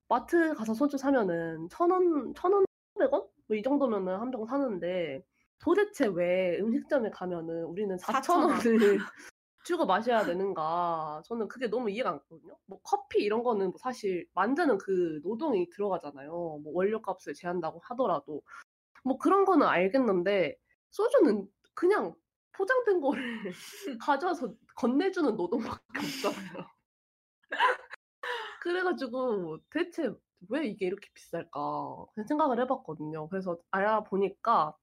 마트 0.09 0.55
가서 0.55 0.75
소주 0.75 0.97
사면은 0.99 1.69
천 1.71 1.91
원, 1.91 2.35
천 2.35 2.53
원, 2.53 2.65
오백 2.95 3.13
원? 3.13 3.23
뭐 3.49 3.57
이 3.59 3.63
정도면은 3.63 4.17
한 4.19 4.31
병 4.31 4.47
사는데 4.47 5.23
도대체 5.59 6.07
왜 6.07 6.59
음식점에 6.61 7.11
가면은 7.11 7.65
우리는 7.65 7.97
4천 7.97 8.23
4,000원. 8.23 8.37
원을 8.49 8.99
주고 9.65 9.87
마셔야 9.87 10.25
되는가? 10.25 11.23
저는 11.27 11.49
그게 11.49 11.69
너무 11.69 11.91
이해가 11.91 12.11
안 12.11 12.19
갔거든요. 12.19 12.57
뭐 12.67 12.81
커피 12.83 13.23
이런 13.23 13.43
거는 13.43 13.67
뭐 13.71 13.75
사실 13.79 14.27
만드는 14.35 14.79
그 14.79 15.21
노동이 15.25 15.69
들어가잖아요. 15.71 16.31
뭐 16.31 16.73
원료값을 16.75 17.35
제한다고 17.35 17.81
하더라도 17.85 18.43
뭐 19.05 19.19
그런 19.19 19.45
거는 19.47 19.67
알겠는데 19.67 20.57
소주는 20.91 21.49
그냥 21.75 22.15
포장된 22.53 23.01
거를 23.01 23.23
가져와서 24.03 24.55
건네주는 24.77 25.37
노동밖에 25.37 25.83
없잖아요. 25.99 26.67
그래가지고 28.65 29.59
대체 29.71 30.11
왜 30.49 30.67
이게 30.67 30.87
이렇게 30.87 31.07
비쌀까 31.13 32.07
생각을 32.27 32.59
해봤거든요. 32.61 33.29
그래서 33.29 33.59
알아보니까 33.71 34.75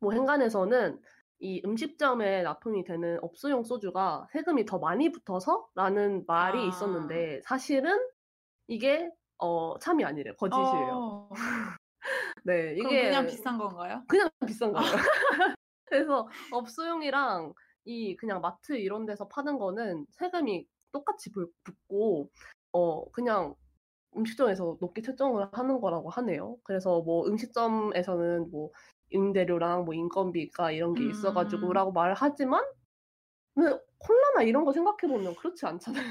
뭐 0.00 0.12
행간에서는 0.12 0.98
이 1.40 1.60
음식점에 1.66 2.42
납품이 2.42 2.84
되는 2.84 3.18
업소용 3.20 3.62
소주가 3.62 4.26
세금이 4.32 4.64
더 4.64 4.78
많이 4.78 5.12
붙어서라는 5.12 6.24
말이 6.26 6.58
아. 6.58 6.64
있었는데 6.64 7.42
사실은 7.44 7.98
이게 8.68 9.10
어 9.36 9.78
참이 9.78 10.02
아니래요. 10.02 10.34
거짓이에요. 10.36 10.94
어, 10.94 11.30
네, 12.44 12.72
이게 12.72 13.02
그냥 13.02 13.26
비싼 13.26 13.58
건가요? 13.58 14.02
그냥 14.08 14.30
비싼 14.46 14.72
거예요. 14.72 14.86
그래서 15.84 16.26
업소용이랑 16.50 17.52
이 17.84 18.16
그냥 18.16 18.40
마트 18.40 18.78
이런 18.78 19.04
데서 19.04 19.28
파는 19.28 19.58
거는 19.58 20.06
세금이 20.12 20.66
똑같이 20.90 21.30
불- 21.32 21.52
붙고 21.64 22.30
어 22.74 23.10
그냥 23.12 23.56
음식점에서 24.16 24.78
높게 24.80 25.02
책정을 25.02 25.48
하는 25.52 25.80
거라고 25.80 26.10
하네요. 26.10 26.58
그래서 26.64 27.02
뭐 27.02 27.26
음식점에서는 27.28 28.50
뭐 28.52 28.70
임대료랑 29.10 29.84
뭐 29.86 29.94
인건비가 29.94 30.72
이런 30.72 30.94
게 30.96 31.04
음. 31.04 31.10
있어가지고라고 31.10 31.92
말을 31.92 32.14
하지만 32.16 32.64
근데 33.54 33.78
콜라나 33.98 34.42
이런 34.44 34.64
거 34.64 34.72
생각해 34.72 35.08
보면 35.08 35.36
그렇지 35.36 35.66
않잖아요. 35.66 36.04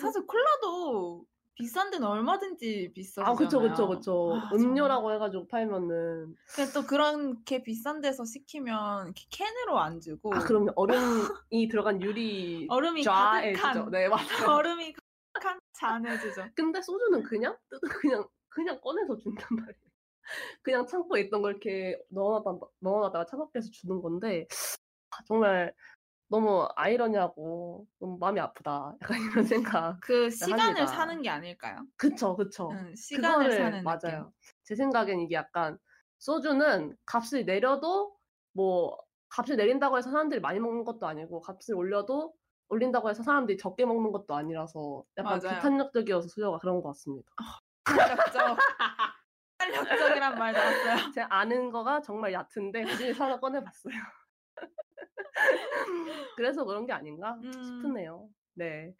사실 0.00 0.26
콜라도 0.26 1.26
비싼 1.54 1.90
데는 1.90 2.06
얼마든지 2.06 2.92
비싸잖아요. 2.94 3.32
아 3.32 3.36
그쵸 3.36 3.60
그쵸 3.60 3.86
그쵸. 3.88 4.42
아, 4.42 4.50
음료라고 4.52 5.12
해가지고 5.12 5.46
팔면은 5.48 6.36
근데 6.52 6.72
또 6.72 6.84
그렇게 6.86 7.62
비싼 7.62 8.00
데서 8.00 8.24
시키면 8.24 9.06
이렇게 9.06 9.24
캔으로 9.30 9.78
안 9.78 10.00
주고 10.00 10.32
아 10.32 10.42
그럼 10.42 10.66
얼음이 10.76 11.28
들어간 11.70 12.02
유리 12.02 12.68
얼음이 12.68 13.06
좌에 13.06 13.58
가득한 13.58 13.60
주죠. 13.60 13.88
네 13.90 14.08
맞아요. 14.08 14.26
얼음이 14.46 14.94
잔에 15.80 16.18
주죠. 16.18 16.46
근데 16.54 16.80
소주는 16.82 17.22
그냥 17.22 17.56
뜯어 17.70 17.80
그냥 18.02 18.28
그냥 18.48 18.80
꺼내서 18.80 19.16
준단 19.18 19.46
말이에요. 19.50 19.90
그냥 20.62 20.86
창고에 20.86 21.22
있던 21.22 21.42
걸 21.42 21.52
이렇게 21.52 21.98
넣어놨다 22.10 22.66
넣어놨다가 22.80 23.26
차갑게 23.26 23.58
해서 23.58 23.68
주는 23.72 24.00
건데 24.02 24.46
아, 25.10 25.22
정말 25.26 25.74
너무 26.28 26.68
아이러니하고 26.76 27.86
너무 27.98 28.18
마음이 28.18 28.40
아프다. 28.40 28.94
약간 29.02 29.18
이런 29.42 29.44
생각. 29.44 29.98
그 30.00 30.30
시간을 30.30 30.64
합니다. 30.64 30.86
사는 30.86 31.22
게 31.22 31.28
아닐까요? 31.28 31.86
그쵸 31.96 32.36
그쵸. 32.36 32.70
응, 32.72 32.94
시간을 32.94 33.50
그거를 33.50 33.56
사는 33.56 33.84
맞아요. 33.84 33.98
느낌. 34.00 34.24
제 34.64 34.76
생각엔 34.76 35.20
이게 35.20 35.34
약간 35.34 35.78
소주는 36.18 36.96
값을 37.06 37.44
내려도 37.46 38.16
뭐 38.52 38.96
값을 39.30 39.56
내린다고 39.56 39.98
해서 39.98 40.10
사람들이 40.10 40.40
많이 40.40 40.60
먹는 40.60 40.84
것도 40.84 41.06
아니고 41.06 41.40
값을 41.40 41.74
올려도 41.74 42.34
올린다고 42.70 43.10
해서 43.10 43.22
사람들이 43.22 43.58
적게 43.58 43.84
먹는 43.84 44.12
것도 44.12 44.34
아니라서 44.34 45.04
약간 45.18 45.38
맞아요. 45.38 45.56
비탄력적이어서 45.56 46.28
수요가 46.28 46.58
그런 46.58 46.80
것 46.80 46.88
같습니다. 46.88 47.30
탄력적. 47.84 48.58
탄력적이란 49.58 50.38
말 50.38 50.52
나왔어요. 50.52 50.94
제가 51.14 51.26
아는 51.30 51.70
거가 51.70 52.00
정말 52.00 52.32
얕은데 52.32 52.84
그중에서 52.84 53.24
하나 53.24 53.38
꺼내봤어요. 53.38 53.94
그래서 56.36 56.64
그런 56.64 56.86
게 56.86 56.92
아닌가 56.92 57.36
음. 57.42 57.52
싶으네요. 57.52 58.28
네. 58.54 58.94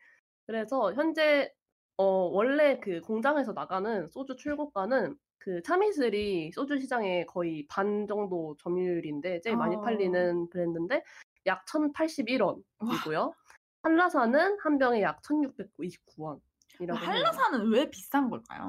그래서 0.46 0.92
현재 0.92 1.52
어, 1.96 2.04
원래 2.04 2.80
그 2.80 3.00
공장에서 3.00 3.52
나가는 3.52 4.08
소주 4.08 4.36
출고가는 4.36 5.16
그 5.38 5.62
참이슬이 5.62 6.52
소주 6.52 6.78
시장의 6.78 7.26
거의 7.26 7.66
반 7.68 8.06
정도 8.06 8.56
점유율인데 8.58 9.40
제일 9.42 9.56
많이 9.56 9.76
어. 9.76 9.80
팔리는 9.80 10.50
브랜드인데 10.50 11.02
약 11.46 11.64
1,081원이고요. 11.66 13.32
한라산은 13.82 14.58
한 14.60 14.78
병에 14.78 15.02
약 15.02 15.22
1,629원 15.22 16.40
이라고 16.80 17.00
해요. 17.00 17.08
한라산은 17.10 17.68
왜 17.70 17.90
비싼 17.90 18.28
걸까요? 18.30 18.66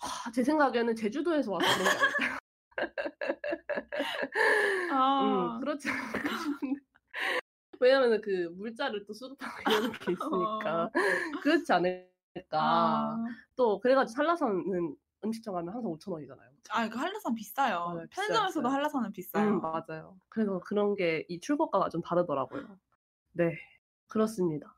아, 0.00 0.30
제 0.32 0.42
생각에는 0.44 0.94
제주도에서 0.94 1.52
와서 1.52 1.66
그런 1.66 1.84
게 1.84 1.90
아닐까요? 1.98 2.36
아, 4.92 5.56
음, 5.56 5.60
그렇지 5.60 5.88
않을까 5.88 6.28
싶은데. 6.38 6.80
왜냐면 7.80 8.20
그 8.22 8.48
물자를 8.56 9.04
또 9.06 9.12
수급하고 9.12 9.70
이런 9.70 9.92
게 9.92 9.98
있으니까 10.12 10.90
그렇지 11.42 11.72
않을까. 11.72 12.08
어. 12.52 12.52
아, 12.52 13.24
또 13.56 13.80
그래가지고 13.80 14.18
한라산은 14.22 14.96
음식점 15.24 15.54
가면 15.54 15.74
항상 15.74 15.90
5천 15.92 16.12
원이잖아요. 16.12 16.50
아, 16.70 16.88
그 16.88 16.98
한라산 16.98 17.34
비싸요. 17.34 17.88
비싸요, 17.88 18.06
편의점에서도 18.10 18.60
비싸요. 18.68 18.72
한라산은 18.74 19.12
비싸요. 19.12 19.48
음, 19.50 19.60
맞아요. 19.60 20.16
그래서 20.28 20.60
그런 20.60 20.94
게 20.94 21.26
이 21.28 21.40
출고가가 21.40 21.88
좀 21.90 22.00
다르더라고요. 22.00 22.78
네, 23.32 23.58
그렇습니다. 24.08 24.74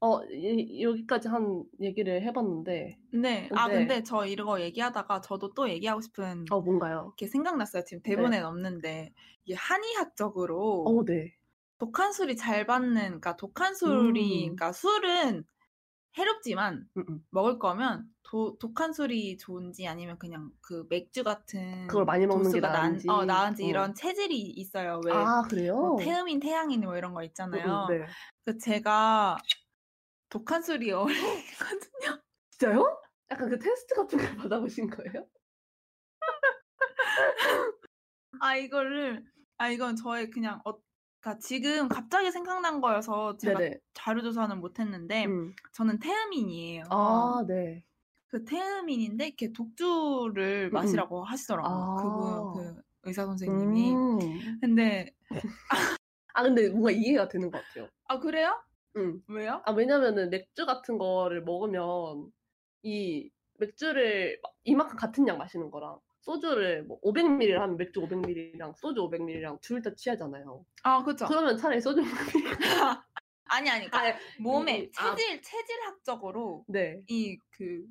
어, 0.00 0.20
이- 0.24 0.82
여기까지 0.82 1.28
한 1.28 1.64
얘기를 1.80 2.22
해봤는데, 2.22 2.98
네. 3.12 3.48
아, 3.52 3.68
근데- 3.68 3.78
근데 3.78 4.02
저 4.02 4.26
이거 4.26 4.60
얘기하다가 4.60 5.20
저도 5.20 5.54
또 5.54 5.68
얘기하고 5.70 6.00
싶은 6.00 6.44
어, 6.50 6.60
뭔가요? 6.60 7.14
게 7.16 7.28
생각났어요. 7.28 7.84
지금 7.84 8.02
대본엔 8.02 8.44
없는데 8.44 9.12
이게 9.44 9.54
한의학적으로 9.54 10.84
어, 10.86 11.04
네. 11.04 11.34
독한 11.78 12.12
술이 12.12 12.36
잘 12.36 12.66
받는, 12.66 12.94
그러니까 12.94 13.36
독한 13.36 13.74
술이, 13.74 14.48
음. 14.50 14.56
그러니까 14.56 14.72
술은 14.72 15.44
해롭지만 16.18 16.88
음, 16.96 17.04
음. 17.08 17.26
먹을 17.30 17.58
거면 17.58 18.04
도, 18.32 18.56
독한 18.58 18.94
술이 18.94 19.36
좋은지 19.36 19.86
아니면 19.86 20.18
그냥 20.18 20.50
그 20.62 20.86
맥주 20.88 21.22
같은 21.22 21.86
그걸 21.86 22.06
많이 22.06 22.26
먹는 22.26 22.50
게 22.50 22.60
나은지. 22.60 23.06
어, 23.10 23.26
나은지 23.26 23.62
어. 23.62 23.68
이런 23.68 23.94
체질이 23.94 24.40
있어요. 24.40 25.02
왜 25.04 25.12
아, 25.12 25.42
그래요? 25.42 25.78
뭐 25.78 25.96
태음인, 25.98 26.40
태양인 26.40 26.80
뭐 26.80 26.96
이런 26.96 27.12
거 27.12 27.20
음, 27.20 27.26
있잖아요. 27.26 27.88
음, 27.90 27.98
네. 27.98 28.06
그 28.46 28.56
제가 28.56 29.36
독한 30.30 30.62
술이 30.62 30.90
어울리거든요. 30.96 32.22
진짜요? 32.52 33.02
약간 33.30 33.50
그 33.50 33.58
테스트 33.58 33.94
같은 33.94 34.18
걸 34.18 34.28
받아보신 34.48 34.88
거예요? 34.88 35.26
아 38.40 38.56
이거를 38.56 39.26
아 39.58 39.68
이건 39.68 39.94
저의 39.94 40.30
그냥 40.30 40.62
어, 40.64 40.78
그러니까 41.20 41.38
지금 41.38 41.86
갑자기 41.90 42.32
생각난 42.32 42.80
거여서 42.80 43.36
제가 43.36 43.58
네네. 43.58 43.78
자료 43.92 44.22
조사는 44.22 44.58
못했는데 44.58 45.26
음. 45.26 45.54
저는 45.74 45.98
태음인이에요. 45.98 46.84
아, 46.88 47.44
네. 47.46 47.84
그 48.32 48.44
태음인인데 48.46 49.26
이렇게 49.26 49.52
독주를 49.52 50.64
음, 50.64 50.70
음. 50.70 50.72
마시라고 50.72 51.22
하시더라고요. 51.22 51.70
아. 51.70 51.96
그분 52.54 52.74
그 52.74 52.82
의사 53.02 53.26
선생님이. 53.26 53.92
음. 53.92 54.58
근데 54.60 55.14
아, 56.34 56.42
근데 56.42 56.70
뭔가 56.70 56.90
이해가 56.90 57.28
되는 57.28 57.50
것 57.50 57.62
같아요. 57.62 57.88
아 58.08 58.18
그래요? 58.18 58.58
음. 58.96 59.22
왜요? 59.28 59.60
아, 59.66 59.72
왜냐면은 59.72 60.30
맥주 60.30 60.64
같은 60.64 60.96
거를 60.96 61.44
먹으면 61.44 62.32
이 62.82 63.30
맥주를 63.58 64.40
막 64.42 64.54
이만큼 64.64 64.96
같은 64.96 65.28
양 65.28 65.36
마시는 65.36 65.70
거랑 65.70 65.98
소주를 66.22 66.84
뭐 66.84 66.98
500ml를 67.02 67.58
하면 67.58 67.76
맥주 67.76 68.00
500ml랑 68.00 68.74
소주 68.76 69.02
500ml랑 69.02 69.60
둘 69.60 69.82
다 69.82 69.94
취하잖아요. 69.94 70.64
아 70.84 71.02
그렇죠. 71.02 71.26
그러면 71.26 71.58
차라리 71.58 71.82
소주 71.82 72.00
먹는 72.00 72.16
게 72.16 72.32
아니 73.44 73.68
아니 73.68 73.90
그러니까 73.90 74.18
몸에 74.40 74.84
음, 74.84 74.90
아. 74.96 75.14
체질 75.14 75.42
체질학적으로 75.42 76.64
네. 76.68 77.02
이그 77.08 77.84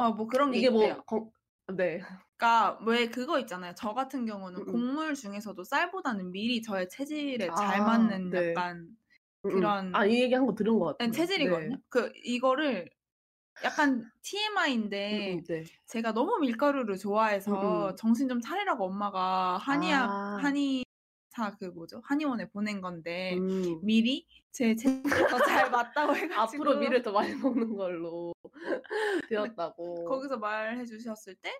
어 0.00 0.12
뭐 0.12 0.26
그런 0.26 0.50
게 0.52 0.58
이게 0.58 0.70
뭐 0.70 0.82
있대요. 0.84 1.02
건- 1.06 1.30
네. 1.76 1.98
그러니까 2.36 2.78
왜 2.86 3.08
그거 3.10 3.38
있잖아요. 3.40 3.74
저 3.76 3.92
같은 3.92 4.24
경우는 4.26 4.60
음, 4.60 4.66
음. 4.66 4.72
곡물 4.72 5.14
중에서도 5.14 5.62
쌀보다는 5.62 6.32
밀이 6.32 6.62
저의 6.62 6.88
체질에 6.88 7.48
잘 7.56 7.80
아, 7.82 7.84
맞는 7.84 8.30
네. 8.30 8.50
약간 8.50 8.76
음, 9.44 9.50
음. 9.50 9.50
그런- 9.50 9.94
아, 9.94 10.06
이 10.06 10.22
얘기 10.22 10.34
한 10.34 10.46
거 10.46 10.54
들은 10.54 10.78
것 10.78 10.86
같아요. 10.98 11.10
체질이거든요. 11.12 11.76
네. 11.76 11.82
그 11.90 12.12
이거를 12.24 12.88
약간 13.62 13.90
음, 14.06 14.10
TMI인데 14.22 15.34
음, 15.34 15.44
네. 15.44 15.64
제가 15.86 16.12
너무 16.12 16.38
밀가루를 16.38 16.96
좋아해서 16.96 17.52
음, 17.52 17.90
음. 17.90 17.96
정신 17.96 18.28
좀 18.28 18.40
차리라고 18.40 18.86
엄마가 18.86 19.58
한의학 19.58 20.08
아. 20.10 20.38
한의 20.40 20.84
사그 21.30 21.66
뭐죠 21.66 22.00
한의원에 22.04 22.48
보낸 22.50 22.80
건데 22.80 23.36
음. 23.38 23.80
밀이 23.82 24.26
제 24.50 24.74
체질에 24.74 25.26
더 25.28 25.38
잘 25.66 25.70
맞다고 25.70 26.14
해가지고 26.14 26.64
앞으로 26.64 26.78
밀을 26.80 27.02
더 27.02 27.12
많이 27.12 27.34
먹는 27.34 27.74
걸로 27.74 28.34
되었다고. 29.28 30.04
거기서 30.06 30.38
말해 30.38 30.84
주셨을 30.84 31.36
때 31.36 31.52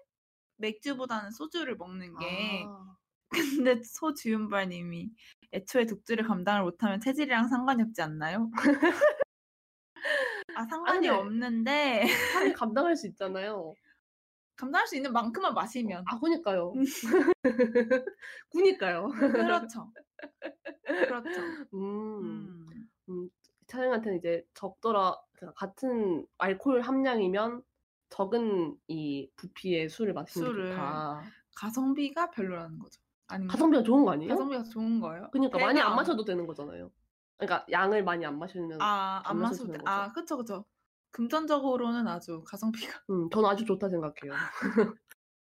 맥주보다는 0.57 1.31
소주를 1.31 1.77
먹는 1.77 2.19
게 2.19 2.65
아. 2.67 2.97
근데 3.31 3.81
소주윤발님이 3.85 5.09
애초에 5.53 5.87
독주를 5.87 6.27
감당을 6.27 6.63
못하면 6.65 7.01
체질이랑 7.01 7.49
상관이 7.49 7.83
없지 7.85 8.03
않나요? 8.03 8.51
아 10.57 10.65
상관이 10.67 11.07
근데- 11.07 11.09
없는데 11.11 12.07
감당할 12.57 12.97
수 12.97 13.07
있잖아요. 13.07 13.75
감당할 14.61 14.87
수 14.87 14.95
있는 14.97 15.13
만큼만 15.13 15.55
마시면 15.55 16.05
아, 16.07 16.19
그니까요. 16.21 16.73
음. 16.77 16.85
그니까요. 18.51 19.09
그렇죠. 19.09 19.91
그렇죠. 20.87 21.31
음. 21.75 22.67
음. 23.09 23.31
차영한테는 23.67 24.19
이제 24.19 24.45
적더라 24.55 25.17
그러니까 25.33 25.55
같은 25.59 26.27
알코올 26.39 26.83
함량이면 26.83 27.63
적은 28.11 28.77
이 28.89 29.31
부피의 29.37 29.89
술을 29.89 30.13
마시는 30.13 30.47
게 30.47 30.53
술을. 30.53 30.71
좋다. 30.73 31.23
가성비가 31.57 32.31
별로라는 32.31 32.79
거죠. 32.79 33.01
아닌가? 33.29 33.53
가성비가 33.53 33.83
좋은 33.85 34.05
거 34.05 34.11
아니에요? 34.13 34.31
가성비가 34.31 34.63
좋은 34.65 35.01
거예요? 35.01 35.29
그러니까 35.31 35.59
많이 35.59 35.79
배가 35.79 35.89
안 35.91 35.97
마셔도 35.97 36.25
되는 36.25 36.47
거잖아요. 36.47 36.91
그러니까 37.39 37.65
양을 37.71 38.03
많이 38.05 38.27
안 38.27 38.39
마시면 38.39 38.83
아, 38.83 39.23
안 39.25 39.37
안 39.37 39.41
마셔도. 39.43 39.71
되는 39.73 39.87
아, 39.89 40.13
그쵸, 40.13 40.37
그쵸. 40.37 40.65
금전적으로는 41.13 42.07
아주 42.09 42.43
가성비가. 42.45 43.01
음, 43.11 43.29
저는 43.31 43.49
아주 43.49 43.65
좋다 43.65 43.89
생각해요. 43.89 44.33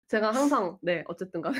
제가 0.08 0.30
항상 0.30 0.78
네 0.80 1.04
어쨌든 1.06 1.42
간에 1.42 1.56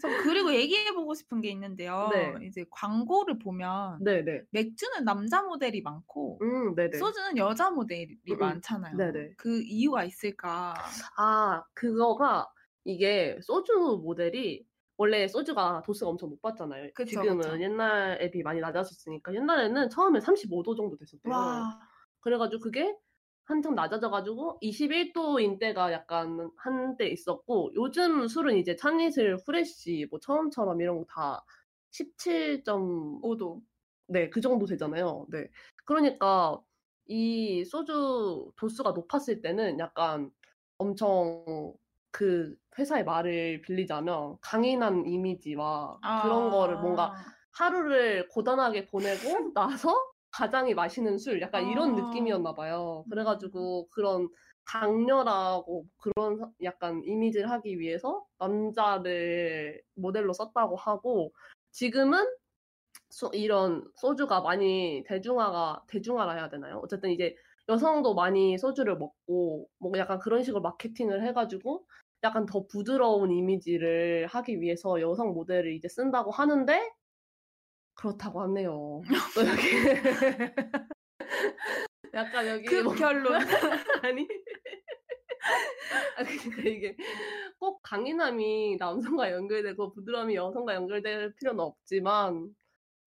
저 0.00 0.08
그리고 0.22 0.54
얘기해보고 0.54 1.14
싶은 1.14 1.40
게 1.40 1.50
있는데요. 1.50 2.08
네. 2.12 2.32
이제 2.46 2.64
광고를 2.70 3.38
보면 3.38 3.98
네네 4.04 4.42
맥주는 4.52 5.04
남자 5.04 5.42
모델이 5.42 5.82
많고 5.82 6.38
음 6.42 6.74
네네 6.76 6.96
소주는 6.98 7.36
여자 7.38 7.70
모델이 7.70 8.18
음, 8.28 8.32
음. 8.34 8.38
많잖아요. 8.38 8.96
네네. 8.96 9.34
그 9.36 9.62
이유가 9.62 10.04
있을까? 10.04 10.74
아 11.16 11.64
그거가 11.74 12.48
이게 12.84 13.38
소주 13.42 14.00
모델이 14.02 14.64
원래 14.96 15.28
소주가 15.28 15.82
도수가 15.84 16.10
엄청 16.10 16.30
높았잖아요. 16.30 16.90
그쵸, 16.94 17.20
지금은 17.20 17.36
그쵸. 17.38 17.60
옛날에 17.60 18.30
비해 18.30 18.42
많이 18.42 18.60
낮아졌으니까 18.60 19.34
옛날에는 19.34 19.90
처음에 19.90 20.20
35도 20.20 20.74
정도 20.76 20.96
됐었대요. 20.96 21.34
와, 21.34 21.78
그래가지고 22.26 22.60
그게 22.62 22.96
한참 23.44 23.76
낮아져가지고 23.76 24.58
21도인 24.60 25.60
때가 25.60 25.92
약간 25.92 26.50
한때 26.56 27.06
있었고 27.08 27.70
요즘 27.76 28.26
술은 28.26 28.56
이제 28.58 28.74
찬이슬 28.76 29.38
후레쉬 29.46 30.08
뭐 30.10 30.18
처음처럼 30.20 30.80
이런 30.80 30.98
거 30.98 31.04
다 31.08 31.44
17점 31.92 33.22
5도. 33.22 33.62
네, 34.08 34.28
그 34.30 34.40
정도 34.40 34.66
되잖아요. 34.66 35.26
네. 35.30 35.48
그러니까 35.84 36.60
이 37.06 37.64
소주 37.64 38.50
도수가 38.56 38.90
높았을 38.92 39.40
때는 39.42 39.78
약간 39.78 40.30
엄청 40.78 41.74
그 42.10 42.56
회사의 42.78 43.04
말을 43.04 43.62
빌리자면 43.62 44.38
강인한 44.40 45.06
이미지와 45.06 46.00
그런 46.22 46.50
거를 46.50 46.78
뭔가 46.78 47.12
아. 47.12 47.14
하루를 47.52 48.28
고단하게 48.28 48.86
보내고 48.86 49.52
나서 49.54 49.94
가장이 50.36 50.74
마시는 50.74 51.16
술 51.16 51.40
약간 51.40 51.66
이런 51.70 51.98
아. 51.98 52.02
느낌이었나 52.08 52.52
봐요. 52.54 53.04
그래가지고 53.08 53.88
그런 53.88 54.28
강렬하고 54.66 55.86
그런 55.96 56.36
사- 56.36 56.50
약간 56.62 57.00
이미지를 57.04 57.50
하기 57.50 57.78
위해서 57.78 58.22
남자를 58.38 59.80
모델로 59.94 60.34
썼다고 60.34 60.76
하고 60.76 61.32
지금은 61.70 62.26
소- 63.08 63.30
이런 63.32 63.84
소주가 63.94 64.42
많이 64.42 65.02
대중화가 65.06 65.84
대중화라 65.88 66.32
해야 66.34 66.50
되나요? 66.50 66.80
어쨌든 66.84 67.10
이제 67.12 67.34
여성도 67.70 68.14
많이 68.14 68.58
소주를 68.58 68.98
먹고 68.98 69.68
뭐 69.78 69.92
약간 69.96 70.18
그런 70.18 70.42
식으로 70.42 70.60
마케팅을 70.60 71.24
해가지고 71.28 71.86
약간 72.24 72.44
더 72.44 72.66
부드러운 72.66 73.30
이미지를 73.32 74.26
하기 74.26 74.60
위해서 74.60 75.00
여성 75.00 75.32
모델을 75.32 75.72
이제 75.74 75.88
쓴다고 75.88 76.30
하는데 76.30 76.92
그렇다고 77.96 78.42
하네요. 78.42 79.02
또 79.34 79.40
약간 82.14 82.46
여기 82.46 82.64
그 82.66 82.76
뭐- 82.82 82.94
결론. 82.94 83.34
아니 84.04 84.26
아 86.16 86.24
그러니까 86.24 86.62
이게 86.68 86.96
꼭 87.58 87.80
강인함이 87.82 88.76
남성과 88.78 89.32
연결되고 89.32 89.92
부드러움이 89.92 90.34
여성과 90.34 90.74
연결될 90.74 91.34
필요는 91.34 91.60
없지만 91.60 92.54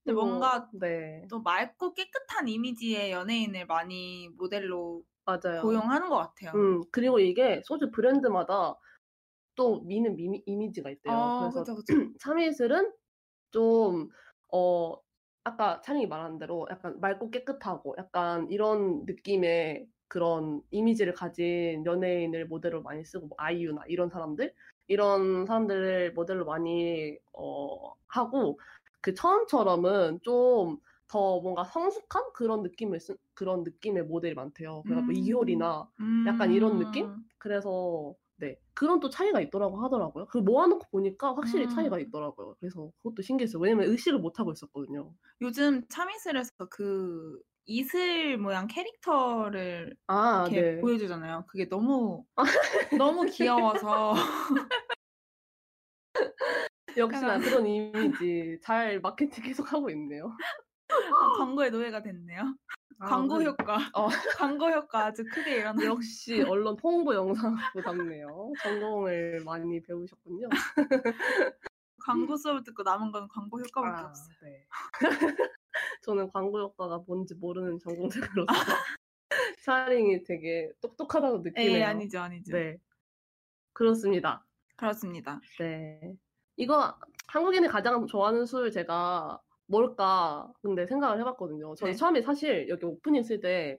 근데 0.04 0.14
또 0.14 0.14
뭔가 0.16 0.70
네 0.74 1.26
또 1.30 1.42
맑고 1.42 1.94
깨끗한 1.94 2.48
이미지의 2.48 3.12
연예인을 3.12 3.66
많이 3.68 4.30
모델로 4.38 5.04
맞아요. 5.26 5.62
고용하는 5.62 6.10
것 6.10 6.18
같아요. 6.18 6.54
음, 6.56 6.82
그리고 6.92 7.20
이게 7.20 7.62
소주 7.66 7.92
브랜드마다 7.92 8.76
또 9.56 9.82
미는 9.82 10.16
미미, 10.16 10.42
이미지가 10.46 10.90
있대요. 10.90 11.14
어, 11.16 11.52
그래서. 11.52 11.66
참이슬은 12.22 12.92
좀, 13.52 14.10
어, 14.52 14.96
아까 15.44 15.82
찬이 15.82 16.08
말한 16.08 16.38
대로 16.40 16.68
약간 16.70 17.00
맑고 17.00 17.32
깨끗하고 17.32 17.96
약간 17.98 18.50
이런 18.52 19.06
느낌의 19.06 19.88
그런 20.08 20.62
이미지를 20.72 21.14
가진 21.14 21.86
연예인을 21.86 22.48
모델로 22.48 22.82
많이 22.82 23.06
쓰고, 23.06 23.28
뭐 23.28 23.36
아이유나 23.40 23.84
이런 23.88 24.10
사람들? 24.10 24.54
이런 24.88 25.46
사람들을 25.46 26.14
모델로 26.14 26.46
많이, 26.46 27.18
어, 27.34 27.94
하고, 28.08 28.60
그 29.02 29.14
처음처럼은 29.16 30.20
좀 30.24 30.80
더 31.10 31.42
뭔가 31.42 31.64
성숙한 31.64 32.32
그런 32.34 32.62
느낌을 32.64 33.00
쓴, 33.00 33.18
그런 33.34 33.64
느낌의 33.64 34.04
모델이 34.04 34.36
많대요. 34.36 34.84
그래서 34.84 35.02
뭐 35.02 35.12
음. 35.12 35.16
이효리나 35.16 35.90
약간 36.28 36.52
이런 36.52 36.78
느낌? 36.78 37.06
음. 37.08 37.26
그래서 37.40 38.14
네 38.40 38.58
그런 38.74 39.00
또 39.00 39.10
차이가 39.10 39.42
있더라고 39.42 39.84
하더라고요. 39.84 40.28
그 40.28 40.38
모아놓고 40.38 40.88
보니까 40.92 41.36
확실히 41.36 41.68
차이가 41.68 41.98
음. 41.98 42.02
있더라고요. 42.02 42.56
그래서 42.60 42.92
그것도 43.04 43.22
신기했어요. 43.22 43.62
왜냐면 43.62 43.90
의식을 43.90 44.20
못 44.20 44.40
하고 44.40 44.52
있었거든요. 44.54 45.14
요즘 45.42 45.86
참이슬에서 45.90 46.52
그 46.70 47.42
이슬 47.66 48.38
모양 48.38 48.68
캐릭터를 48.68 49.96
아, 50.08 50.46
이렇게 50.46 50.62
네. 50.62 50.82
보여주잖아요. 50.82 51.46
그게 51.48 51.68
너무 51.68 52.26
너무 52.98 53.26
귀여워서 53.26 54.14
역시나 56.98 57.40
그런 57.40 57.68
이미지 57.68 58.60
잘 58.64 59.00
마케팅 59.02 59.44
계속 59.44 59.72
하고 59.72 59.90
있네요. 59.90 60.32
광고의 61.38 61.72
노예가 61.72 62.02
됐네요. 62.02 62.56
아, 63.00 63.08
광고 63.08 63.38
그- 63.38 63.46
효과, 63.46 63.78
어. 63.96 64.10
광고 64.38 64.70
효과 64.70 65.06
아주 65.06 65.24
크게 65.24 65.58
일어나. 65.58 65.84
역시 65.86 66.42
언론 66.42 66.78
홍보 66.84 67.14
영상도 67.16 67.82
담네요. 67.84 68.52
전공을 68.62 69.42
많이 69.46 69.82
배우셨군요. 69.82 70.50
광고 72.04 72.36
수업을 72.36 72.64
듣고 72.64 72.84
남은 72.84 73.12
건 73.12 73.28
광고 73.30 73.60
효과밖에 73.60 74.02
아, 74.02 74.08
없어요. 74.08 74.36
네. 74.44 74.68
저는 76.04 76.30
광고 76.32 76.60
효과가 76.60 77.04
뭔지 77.08 77.36
모르는 77.36 77.80
전공생으로서 77.80 78.52
샤링이 79.60 80.24
되게 80.24 80.72
똑똑하다고 80.82 81.40
느끼네요. 81.40 81.78
에 81.78 81.84
아니죠, 81.84 82.20
아니죠. 82.20 82.52
네. 82.58 82.78
그렇습니다. 83.74 84.46
그렇습니다. 84.76 85.40
네. 85.60 86.16
이거 86.58 86.98
한국인이 87.28 87.68
가장 87.68 88.08
좋아하는 88.08 88.46
술 88.46 88.72
제가 88.72 89.40
뭘까 89.70 90.52
근데 90.62 90.86
생각을 90.86 91.20
해봤거든요. 91.20 91.76
저는 91.76 91.94
네. 91.94 91.98
처음에 91.98 92.22
사실 92.22 92.68
여기 92.70 92.86
오프닝 92.86 93.24
쓸 93.24 93.40
때, 93.40 93.78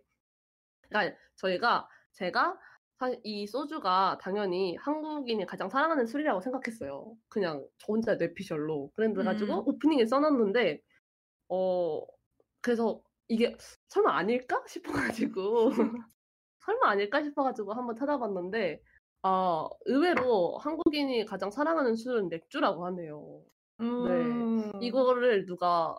그러니까 0.89 1.17
저희가 1.37 1.89
제가 2.13 2.59
사실 2.99 3.21
이 3.25 3.47
소주가 3.47 4.19
당연히 4.21 4.77
한국인이 4.77 5.45
가장 5.47 5.69
사랑하는 5.69 6.07
술이라고 6.07 6.41
생각했어요. 6.41 7.17
그냥 7.29 7.67
저 7.79 7.93
혼자 7.93 8.15
뇌피셜로. 8.15 8.93
그래가지고 8.95 9.53
음. 9.55 9.69
오프닝에 9.69 10.07
써놨는데, 10.07 10.81
어, 11.49 12.07
그래서 12.61 13.01
이게 13.29 13.57
설마 13.89 14.17
아닐까 14.17 14.63
싶어가지고, 14.69 15.71
설마 16.61 16.91
아닐까 16.91 17.23
싶어가지고 17.23 17.73
한번 17.73 17.97
찾아봤는데, 17.97 18.83
아, 19.23 19.69
의외로 19.87 20.59
한국인이 20.59 21.25
가장 21.25 21.51
사랑하는 21.51 21.97
술은 21.97 22.29
맥주라고 22.29 22.85
하네요. 22.87 23.43
음. 23.81 24.73
이거를 24.83 25.47
누가, 25.47 25.97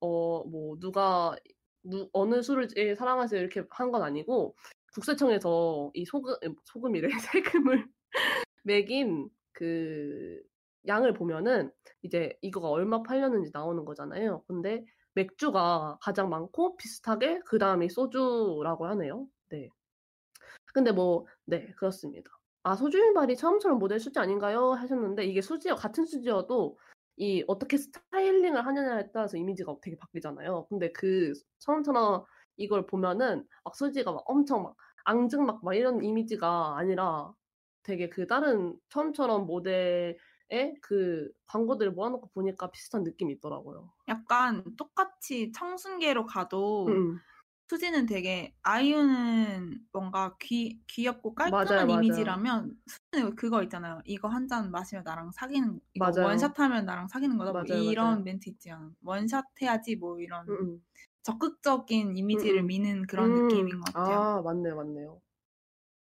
어, 0.00 0.44
뭐, 0.44 0.78
누가, 0.80 1.36
누, 1.84 2.08
어느 2.12 2.42
술을 2.42 2.68
제일 2.68 2.96
사랑하세요 2.96 3.40
이렇게 3.40 3.64
한 3.70 3.90
건 3.92 4.02
아니고, 4.02 4.56
국세청에서 4.94 5.90
이 5.94 6.04
소금, 6.06 6.34
소금이래, 6.66 7.08
세금을 7.62 7.88
매긴 8.64 9.30
그 9.52 10.40
양을 10.88 11.14
보면은 11.14 11.72
이제 12.02 12.36
이거가 12.42 12.68
얼마 12.70 13.02
팔렸는지 13.02 13.50
나오는 13.54 13.84
거잖아요. 13.84 14.44
근데 14.48 14.84
맥주가 15.14 15.98
가장 16.02 16.30
많고 16.30 16.76
비슷하게 16.78 17.40
그 17.46 17.58
다음이 17.58 17.90
소주라고 17.90 18.86
하네요. 18.88 19.28
네. 19.50 19.68
근데 20.74 20.92
뭐, 20.92 21.26
네, 21.44 21.66
그렇습니다. 21.76 22.30
아, 22.62 22.76
소주인발이 22.76 23.36
처음처럼 23.36 23.78
모델 23.78 23.98
수지 24.00 24.18
아닌가요? 24.18 24.72
하셨는데 24.72 25.24
이게 25.24 25.40
수지와 25.40 25.76
같은 25.76 26.04
수지여도 26.04 26.78
이 27.18 27.44
어떻게 27.48 27.76
스타일링을 27.78 28.64
하느냐에 28.66 29.10
따라서 29.12 29.36
이미지가 29.36 29.76
되게 29.82 29.96
바뀌잖아요. 29.96 30.66
근데 30.68 30.92
그 30.92 31.32
처음처럼 31.58 32.24
이걸 32.56 32.86
보면은 32.86 33.46
막 33.64 33.74
수지가 33.76 34.12
막 34.12 34.24
엄청 34.26 34.62
막 34.64 34.76
앙증막 35.04 35.64
막 35.64 35.74
이런 35.74 36.02
이미지가 36.04 36.76
아니라 36.78 37.32
되게 37.82 38.08
그 38.08 38.26
다른 38.26 38.78
처음처럼 38.90 39.46
모델의 39.46 40.16
그 40.82 41.30
광고들을 41.46 41.92
모아놓고 41.92 42.28
보니까 42.30 42.70
비슷한 42.70 43.02
느낌이 43.04 43.34
있더라고요. 43.34 43.92
약간 44.08 44.64
똑같이 44.76 45.52
청순계로 45.52 46.26
가도 46.26 46.88
음, 46.88 47.22
수지는 47.68 48.06
되게 48.06 48.54
아이유는 48.62 49.86
뭔가 49.92 50.36
귀 50.40 50.80
귀엽고 50.86 51.34
깔끔한 51.34 51.54
맞아요, 51.54 51.86
맞아요. 51.88 52.38
이미지라면 52.38 52.76
수지는 52.86 53.36
그거 53.36 53.62
있잖아요. 53.64 54.00
이거 54.06 54.28
한 54.28 54.48
잔 54.48 54.70
마시면 54.70 55.04
나랑 55.04 55.32
사귀는 55.32 55.80
이거 55.94 56.12
맞아요. 56.12 56.18
원샷 56.20 56.58
하면 56.58 56.86
나랑 56.86 57.08
사귀는 57.08 57.36
거다. 57.38 57.52
뭐 57.54 57.66
맞아요, 57.66 57.66
이런 57.66 58.24
맞아요. 58.24 58.24
멘트 58.24 58.48
있잖아. 58.50 58.90
원샷 59.02 59.44
해야지 59.62 59.96
뭐 59.96 60.18
이런 60.20 60.48
음, 60.48 60.52
음. 60.54 60.84
적극적인 61.24 62.16
이미지를 62.16 62.62
음, 62.62 62.66
음. 62.66 62.68
미는 62.68 63.06
그런 63.06 63.34
음, 63.34 63.34
느낌인 63.34 63.80
것 63.80 63.94
같아요. 63.94 64.28
아, 64.38 64.42
맞네요, 64.42 64.76
맞네요. 64.76 65.20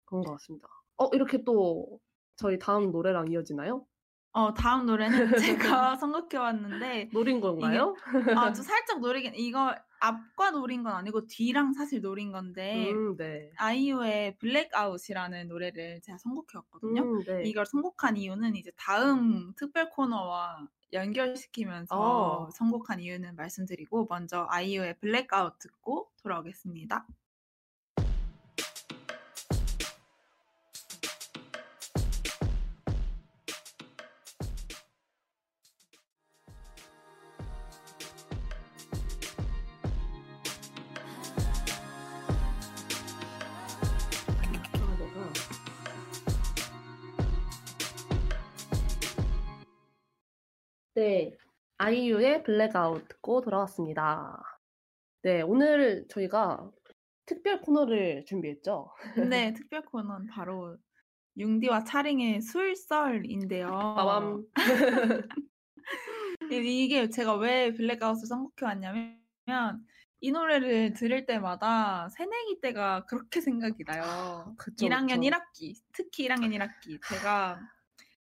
그런 0.05 0.23
것 0.23 0.31
같습니다. 0.33 0.67
어, 0.97 1.09
이렇게 1.13 1.43
또 1.43 1.99
저희 2.35 2.59
다음 2.59 2.91
노래랑 2.91 3.31
이어지나요? 3.31 3.85
어 4.31 4.53
다음 4.53 4.85
노래는 4.85 5.33
제가 5.35 5.97
선곡해 5.97 6.37
왔는데 6.37 7.09
노린 7.11 7.39
건가요? 7.41 8.01
아주 8.33 8.61
살짝 8.63 8.99
노리긴 9.01 9.33
이거 9.35 9.75
앞과 9.99 10.51
노린 10.51 10.83
건 10.83 10.93
아니고 10.93 11.27
뒤랑 11.27 11.73
사실 11.73 12.01
노린 12.01 12.31
건데 12.31 12.91
음, 12.91 13.17
네. 13.17 13.51
아이유의 13.57 14.37
블랙아웃이라는 14.37 15.47
노래를 15.47 16.01
제가 16.01 16.17
선곡해왔거든요. 16.17 17.01
음, 17.01 17.23
네. 17.23 17.43
이걸 17.45 17.65
선곡한 17.65 18.17
이유는 18.17 18.55
이제 18.55 18.71
다음 18.75 19.53
특별 19.55 19.89
코너와 19.89 20.67
연결시키면서 20.93 21.95
어. 21.95 22.49
선곡한 22.51 22.99
이유는 22.99 23.35
말씀드리고 23.35 24.07
먼저 24.09 24.47
아이유의 24.49 24.99
블랙아웃 24.99 25.59
듣고 25.59 26.09
돌아오겠습니다. 26.23 27.05
아이유의 51.79 52.43
블랙아웃 52.43 53.07
듣고 53.07 53.39
돌아왔습니다. 53.41 54.37
네, 55.23 55.41
오늘 55.41 56.05
저희가 56.09 56.69
특별 57.25 57.61
코너를 57.61 58.25
준비했죠. 58.25 58.91
근데 59.15 59.53
특별 59.69 59.83
코너는 59.85 60.27
바로 60.27 60.77
융디와 61.37 61.85
차링의 61.85 62.41
술썰인데요. 62.41 63.67
빠밤. 63.67 64.45
이- 66.51 66.83
이게 66.83 67.09
제가 67.09 67.35
왜 67.37 67.71
블랙아웃을 67.73 68.27
선곡해 68.27 68.63
왔냐면 68.65 69.17
이 70.19 70.31
노래를 70.31 70.93
들을 70.93 71.25
때마다 71.25 72.09
새내기 72.09 72.59
때가 72.59 73.05
그렇게 73.05 73.39
생각이 73.39 73.85
나요. 73.85 74.53
그쵸, 74.57 74.85
1학년 74.85 75.21
그쵸. 75.21 75.21
1학기, 75.21 75.75
특히 75.93 76.27
1학년 76.27 76.53
1학기. 76.57 76.99
제가 77.07 77.57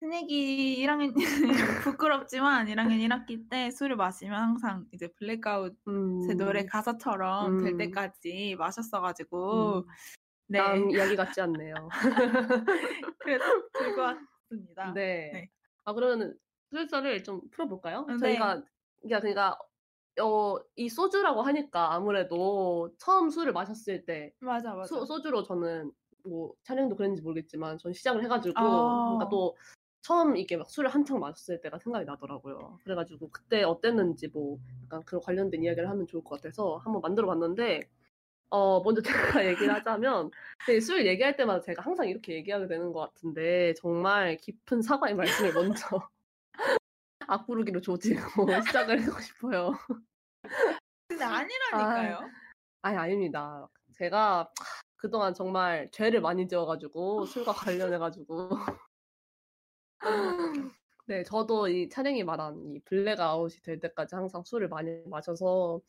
새내기 0.00 0.84
1학년 0.84 1.14
부끄럽지만 1.84 2.66
1학년 2.66 3.00
1학기 3.08 3.48
때 3.48 3.70
술을 3.70 3.96
마시면 3.96 4.38
항상 4.38 4.86
이제 4.92 5.08
블랙아웃 5.16 5.74
음, 5.88 6.20
제 6.26 6.34
노래 6.34 6.66
가사처럼 6.66 7.62
될 7.62 7.72
음. 7.72 7.78
때까지 7.78 8.56
마셨어가지고 8.58 9.78
음, 9.78 9.82
네, 10.48 10.69
남 10.69 10.90
이야기 10.90 11.16
같지 11.16 11.40
않네요. 11.40 11.74
그래서 13.18 13.44
들고 13.72 14.00
왔습니다. 14.02 14.92
네. 14.92 15.30
네. 15.32 15.50
아, 15.84 15.94
그러면 15.94 16.36
술썰을 16.70 17.24
좀 17.24 17.40
풀어볼까요? 17.50 18.04
네. 18.06 18.18
저희가, 18.18 18.62
그러니까, 19.02 19.20
그러니까, 19.20 19.58
어, 20.20 20.58
이 20.76 20.88
소주라고 20.88 21.42
하니까 21.42 21.94
아무래도 21.94 22.90
처음 22.98 23.30
술을 23.30 23.52
마셨을 23.52 24.04
때, 24.04 24.34
맞아 24.40 24.74
맞아. 24.74 24.88
소, 24.88 25.04
소주로 25.06 25.42
저는 25.42 25.90
뭐 26.24 26.52
촬영도 26.64 26.96
그랬는지 26.96 27.22
모르겠지만 27.22 27.78
전 27.78 27.92
시작을 27.92 28.22
해가지고 28.24 28.58
아. 28.58 29.04
그러니까 29.06 29.28
또 29.30 29.56
처음 30.06 30.36
이게 30.36 30.56
막 30.56 30.70
술을 30.70 30.88
한창 30.88 31.18
마셨을 31.18 31.60
때가 31.60 31.80
생각이 31.80 32.04
나더라고요. 32.04 32.78
그래가지고 32.84 33.28
그때 33.30 33.64
어땠는지 33.64 34.28
뭐 34.28 34.56
약간 34.84 35.02
그 35.04 35.18
관련된 35.18 35.64
이야기를 35.64 35.90
하면 35.90 36.06
좋을 36.06 36.22
것 36.22 36.36
같아서 36.36 36.76
한번 36.76 37.02
만들어 37.02 37.26
봤는데 37.26 37.80
어 38.50 38.80
먼저 38.84 39.02
제가 39.40 39.44
얘기를 39.44 39.74
하자면 39.74 40.30
네술 40.68 41.04
얘기할 41.08 41.36
때마다 41.36 41.60
제가 41.60 41.82
항상 41.82 42.06
이렇게 42.06 42.34
얘기하게 42.34 42.68
되는 42.68 42.92
것 42.92 43.00
같은데 43.00 43.74
정말 43.74 44.36
깊은 44.36 44.80
사과의 44.80 45.16
말씀을 45.16 45.52
먼저 45.52 46.08
앞구르기로 47.26 47.80
조지고 47.80 48.46
시작을 48.62 49.04
하고 49.04 49.20
싶어요. 49.20 49.72
근데 51.08 51.24
아니라니까요. 51.24 52.30
아니 52.82 52.96
아닙니다. 52.96 53.68
제가 53.94 54.52
그동안 54.94 55.34
정말 55.34 55.90
죄를 55.90 56.20
많이 56.20 56.46
지어 56.46 56.64
가지고 56.64 57.26
술과 57.26 57.52
관련해 57.52 57.98
가지고 57.98 58.50
네 61.06 61.22
저도 61.22 61.68
이 61.68 61.88
찬영이 61.88 62.24
말한 62.24 62.74
이 62.74 62.80
블랙아웃이 62.80 63.62
될 63.62 63.80
때까지 63.80 64.14
항상 64.14 64.42
술을 64.44 64.68
많이 64.68 65.02
마셔서 65.06 65.80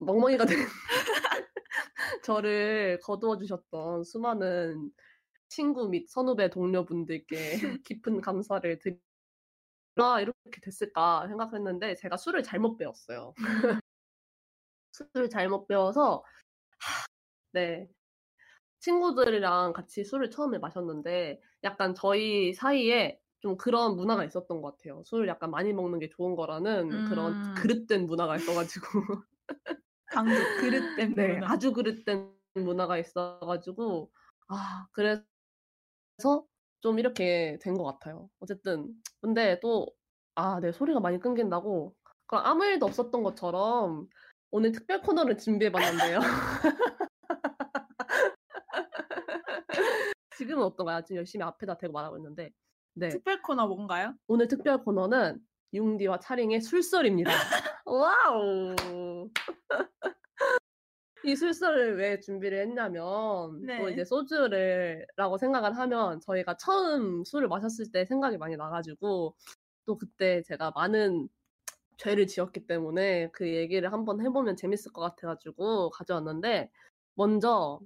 멍멍이가 0.00 0.44
된 0.46 0.58
저를 2.24 2.98
거두어 3.02 3.38
주셨던 3.38 4.04
수많은 4.04 4.92
친구 5.48 5.88
및 5.88 6.08
선후배 6.08 6.50
동료분들께 6.50 7.36
깊은 7.84 8.20
감사를 8.20 8.78
드리 8.78 8.98
아 9.96 10.20
이렇게 10.20 10.60
됐을까 10.62 11.28
생각했는데 11.28 11.96
제가 11.96 12.16
술을 12.16 12.42
잘못 12.42 12.76
배웠어요. 12.78 13.34
술을 14.92 15.28
잘못 15.30 15.66
배워서 15.66 16.24
네. 17.52 17.88
친구들이랑 18.80 19.72
같이 19.74 20.04
술을 20.04 20.30
처음에 20.30 20.58
마셨는데 20.58 21.40
약간 21.64 21.94
저희 21.94 22.52
사이에 22.54 23.20
좀 23.40 23.56
그런 23.56 23.96
문화가 23.96 24.24
있었던 24.24 24.62
것 24.62 24.76
같아요. 24.78 25.02
술을 25.06 25.28
약간 25.28 25.50
많이 25.50 25.72
먹는 25.72 25.98
게 25.98 26.08
좋은 26.10 26.36
거라는 26.36 27.02
그런 27.04 27.34
음. 27.34 27.54
그릇된 27.54 28.06
문화가 28.06 28.36
있어 28.36 28.54
가지고 28.54 28.82
강조 30.10 30.44
그릇된 30.54 31.14
네. 31.16 31.40
문화. 31.40 31.46
아주 31.46 31.72
그릇된 31.72 32.34
문화가 32.54 32.98
있어 32.98 33.40
가지고 33.40 34.12
아 34.48 34.86
그래서 34.92 35.24
좀 36.80 36.98
이렇게 36.98 37.58
된 37.60 37.76
것 37.76 37.84
같아요. 37.84 38.30
어쨌든 38.40 38.94
근데 39.20 39.60
또아네 39.60 40.72
소리가 40.72 41.00
많이 41.00 41.18
끊긴다고 41.20 41.94
그럼 42.26 42.44
아무 42.46 42.64
일도 42.64 42.86
없었던 42.86 43.22
것처럼 43.22 44.08
오늘 44.50 44.72
특별 44.72 45.00
코너를 45.02 45.38
준비해 45.38 45.70
봤는데요. 45.72 46.18
지금은 50.42 50.64
어떤가요? 50.64 51.02
지금 51.02 51.18
열심히 51.18 51.44
앞에다 51.44 51.78
대고 51.78 51.92
말하고 51.92 52.16
있는데. 52.16 52.50
네. 52.94 53.08
특별 53.08 53.40
코너 53.42 53.68
뭔가요? 53.68 54.14
오늘 54.26 54.48
특별 54.48 54.82
코너는 54.82 55.38
융디와 55.72 56.18
차링의 56.18 56.60
술설입니다. 56.60 57.30
wow. 57.86 58.74
이 61.24 61.36
술설을 61.36 61.96
왜 61.96 62.18
준비를 62.18 62.60
했냐면 62.62 63.04
또 63.04 63.58
네. 63.60 63.92
이제 63.92 64.04
소주를라고 64.04 65.38
생각을 65.38 65.78
하면 65.78 66.20
저희가 66.20 66.56
처음 66.56 67.22
술을 67.22 67.46
마셨을 67.46 67.92
때 67.92 68.04
생각이 68.04 68.36
많이 68.38 68.56
나가지고 68.56 69.36
또 69.86 69.98
그때 69.98 70.42
제가 70.42 70.72
많은 70.74 71.28
죄를 71.98 72.26
지었기 72.26 72.66
때문에 72.66 73.30
그 73.30 73.48
얘기를 73.48 73.92
한번 73.92 74.20
해보면 74.20 74.56
재밌을 74.56 74.92
것 74.92 75.02
같아가지고 75.02 75.90
가져왔는데 75.90 76.68
먼저 77.14 77.78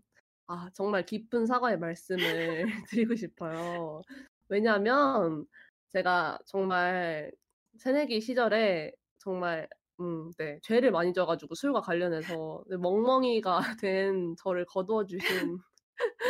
아 0.46 0.70
정말 0.74 1.04
깊은 1.04 1.46
사과의 1.46 1.78
말씀을 1.78 2.64
드리고 2.90 3.16
싶어요. 3.16 4.04
왜냐하면 4.48 5.46
제가 5.88 6.38
정말 6.46 7.32
새내기 7.78 8.20
시절에 8.20 8.92
정말 9.18 9.68
음, 10.00 10.30
네, 10.38 10.59
죄를 10.62 10.90
많이 10.92 11.12
져가지고 11.12 11.54
술과 11.54 11.80
관련해서 11.80 12.62
네, 12.68 12.76
멍멍이가 12.76 13.59
된 13.82 14.37
저를 14.37 14.64
거두어 14.66 15.06
주신 15.06 15.59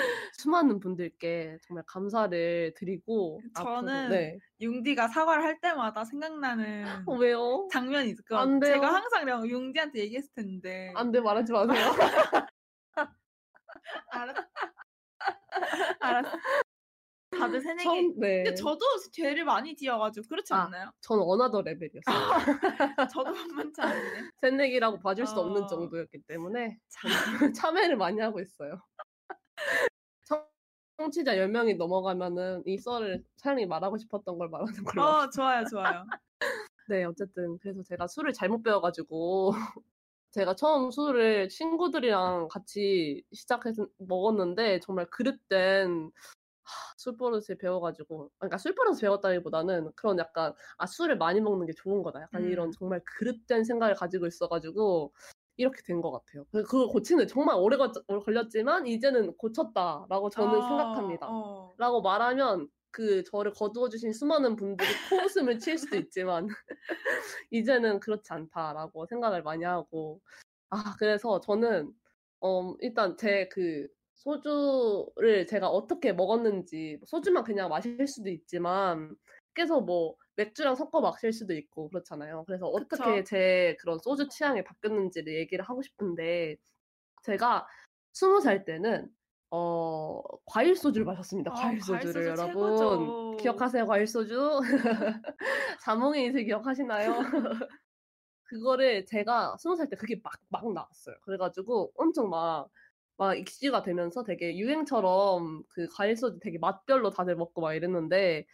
수많은 0.39 0.81
분들께 0.81 1.59
정말 1.63 1.85
감사를 1.87 2.75
드리고 2.77 3.45
앞으로 3.55 4.03
저는 4.03 4.09
네. 4.09 4.41
융디가 4.61 5.09
사과를 5.09 5.43
할 5.45 5.61
때마다 5.61 6.05
생각나는 6.05 7.07
어, 7.07 7.15
왜요? 7.17 7.73
장면이 7.73 8.11
있을 8.11 8.25
것안 8.25 8.61
같아요. 8.61 8.63
제가. 8.63 8.95
항상 8.95 9.25
그냥 9.25 9.49
융디한테 9.49 10.01
얘기했을 10.01 10.31
텐데. 10.35 10.91
안 10.95 11.13
돼 11.13 11.21
말하지 11.21 11.53
마세요. 11.53 11.77
알았. 14.11 14.37
알았어. 16.01 16.39
다들 17.39 17.61
새내기. 17.61 17.85
처음 17.85 18.19
네. 18.19 18.45
근데 18.45 18.55
저도 18.55 18.81
죄를 19.13 19.45
많이 19.45 19.75
지어가지고 19.77 20.27
그렇지 20.29 20.55
아. 20.55 20.63
않나요? 20.65 20.91
저는 21.03 21.23
another 21.25 21.63
level이었어요. 21.63 22.01
저도 23.13 23.33
만만치 23.33 23.81
않은데. 23.81 24.31
새내기라고 24.41 24.99
봐줄 25.01 25.27
수 25.27 25.39
없는 25.41 25.65
어. 25.65 25.67
정도였기 25.67 26.23
때문에 26.27 26.79
참. 26.89 27.53
참여를 27.53 27.97
많이 27.99 28.21
하고 28.21 28.41
있어요. 28.41 28.81
청- 30.27 30.47
청취자 30.99 31.35
10명이 31.35 31.77
넘어가면은 31.77 32.63
이 32.65 32.79
썰을 32.79 33.23
사연이 33.37 33.67
말하고 33.67 33.99
싶었던 33.99 34.39
걸 34.39 34.49
말하는 34.49 34.85
걸로. 34.85 35.03
어 35.05 35.29
좋아요 35.31 35.65
좋아요. 35.67 36.05
네, 36.89 37.05
어쨌든 37.05 37.59
그래서 37.59 37.83
제가 37.83 38.07
술을 38.07 38.33
잘못 38.33 38.63
배워가지고 38.63 39.53
제가 40.37 40.55
처음 40.55 40.91
술을 40.91 41.49
친구들이랑 41.49 42.49
같이 42.49 43.25
시작해서 43.33 43.87
먹었는데 43.99 44.81
정말 44.81 45.07
그릇된 45.11 46.11
하, 46.65 46.95
술버릇을 46.99 47.57
배워가지고 47.59 48.31
그러니까 48.39 48.59
술버릇을 48.59 49.01
배웠다기보다는 49.01 49.93
그런 49.97 50.19
약간 50.19 50.53
아 50.77 50.87
술을 50.87 51.17
많이 51.17 51.41
먹는 51.41 51.67
게 51.67 51.73
좋은 51.75 52.03
거다 52.03 52.21
약간 52.23 52.43
음. 52.45 52.51
이런 52.51 52.71
정말 52.73 53.01
그릇된 53.19 53.65
생각을 53.65 53.95
가지고 53.95 54.27
있어가지고 54.27 55.15
이렇게 55.57 55.81
된 55.87 56.03
것 56.03 56.11
같아요. 56.13 56.45
그- 56.69 56.87
고치는 56.89 57.29
정말 57.29 57.57
오래 57.57 57.79
걸- 57.79 57.93
걸렸지만 58.25 58.87
이제는 58.87 59.37
고쳤다라고 59.39 60.29
저는 60.29 60.59
어, 60.59 60.63
생각합니다. 60.69 61.27
어. 61.31 61.73
라고 61.79 62.03
말하면 62.03 62.69
그 62.97 63.23
저를 63.25 63.53
거두어 63.53 63.91
주신 63.91 64.13
수많은 64.15 64.57
분들이 64.57 64.89
코웃음을 65.11 65.59
칠 65.59 65.77
수도 65.77 65.99
있지만 65.99 66.49
이제는 67.51 68.01
그렇지 68.01 68.33
않다라고 68.33 69.07
생각을 69.07 69.43
많이 69.43 69.65
하고 69.65 70.21
아 70.71 70.97
그래서 70.99 71.41
저는 71.41 71.93
어 72.41 72.75
일단 72.81 73.17
제 73.19 73.49
그 73.53 73.89
소주를 74.17 75.47
제가 75.47 75.69
어떻게 75.69 76.13
먹었는지 76.13 76.99
소주만 77.07 77.45
그냥 77.45 77.69
마실 77.69 78.07
수도 78.09 78.31
있지만 78.31 79.15
계속 79.55 79.85
뭐 79.85 80.17
맥주랑 80.37 80.75
섞어 80.77 81.01
마실 81.03 81.33
수도 81.33 81.55
있고 81.55 81.89
그렇잖아요. 81.91 82.45
그래서 82.47 82.67
어떻게 82.67 83.23
그쵸. 83.23 83.25
제 83.25 83.77
그런 83.81 83.99
소주 84.01 84.29
취향이 84.29 84.65
바뀌었는지를 84.65 85.35
얘기를 85.37 85.65
하고 85.65 85.83
싶은데 85.83 86.57
제가 87.25 87.67
스무 88.15 88.41
살 88.41 88.65
때는 88.65 89.09
어 89.59 90.23
과일 90.45 90.77
소주를 90.77 91.07
마셨습니다. 91.07 91.51
아, 91.53 91.55
과일 91.55 91.79
과일 91.81 91.81
소주를 92.03 92.13
소주 92.37 92.43
여러분 92.43 92.77
최고죠. 92.77 93.37
기억하세요? 93.39 93.87
과일 93.87 94.07
소주 94.07 94.61
자몽의 95.83 96.27
이슬 96.27 96.45
기억하시나요? 96.45 97.15
그거를 98.45 99.07
제가 99.07 99.57
스무 99.59 99.77
살 99.77 99.89
때 99.89 99.97
그게 99.97 100.21
막 100.23 100.35
막 100.51 100.73
나왔어요. 100.73 101.17
그래가지고 101.23 101.93
엄청 101.97 102.29
막 102.31 102.69
막 103.19 103.35
익시가 103.39 103.83
되면서 103.83 104.25
되게 104.25 104.59
유행처럼 104.59 105.63
그 105.71 105.87
과일 105.89 106.17
소주 106.19 106.39
되게 106.39 106.59
맛별로 106.59 107.09
다들 107.09 107.35
먹고 107.37 107.63
막 107.63 107.73
이랬는데 107.73 108.45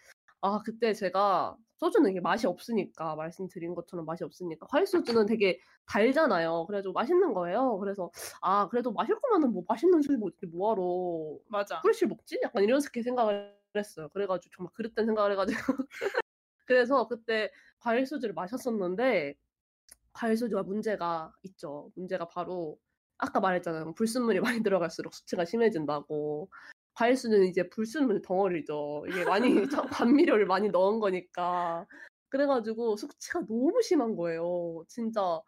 아 0.41 0.63
그때 0.65 0.93
제가 0.95 1.57
소주는 1.83 2.09
이게 2.09 2.21
맛이 2.21 2.47
없으니까 2.47 3.17
말씀드린 3.17 3.75
것처럼 3.75 4.07
맛이 4.07 4.23
없으니까 4.23 4.67
과일 4.69 4.87
소주는 4.87 5.27
되게 5.27 5.59
달잖아요. 5.87 6.67
그래가지고 6.67 6.93
맛있는 6.93 7.35
거예요. 7.35 7.77
그래서 7.79 8.11
아 8.41 8.69
그래도 8.69 8.93
마실 8.93 9.19
거면은 9.21 9.53
뭐 9.53 9.65
맛있는 9.67 10.01
술 10.01 10.17
뭐, 10.17 10.31
뭐하러 10.53 11.39
맞아. 11.49 11.79
후레쉬 11.81 12.07
먹지? 12.07 12.39
약간 12.45 12.63
이렇게 12.63 13.03
생각을 13.03 13.53
했어요. 13.77 14.09
그래가지고 14.11 14.53
정말 14.55 14.73
그릇된 14.75 15.07
생각을 15.07 15.33
해가지고 15.33 15.55
그래서 16.67 17.09
그때 17.09 17.51
과일 17.81 18.07
소주를 18.07 18.33
마셨었는데 18.35 19.35
과일 20.13 20.37
소주가 20.37 20.63
문제가 20.63 21.33
있죠. 21.43 21.91
문제가 21.97 22.29
바로 22.29 22.79
아까 23.19 23.41
말했잖아요. 23.41 23.95
불순물이 23.95 24.41
많이 24.61 24.63
들어갈수록 24.63 25.15
수치가 25.15 25.45
심해진다고. 25.45 26.49
과일 26.95 27.17
소주는 27.17 27.47
이제 27.47 27.69
불순물 27.69 28.23
덩어리죠. 28.23 29.05
이게 29.09 29.25
많이 29.25 29.43
참 29.85 29.87
감미료를 29.89 30.47
많이 30.47 30.69
넣은 30.69 31.01
거니까. 31.01 31.87
그래가지고 32.29 32.97
숙취가 32.97 33.41
너무 33.47 33.81
심한 33.83 34.17
거예요. 34.17 34.85
진짜 34.89 35.41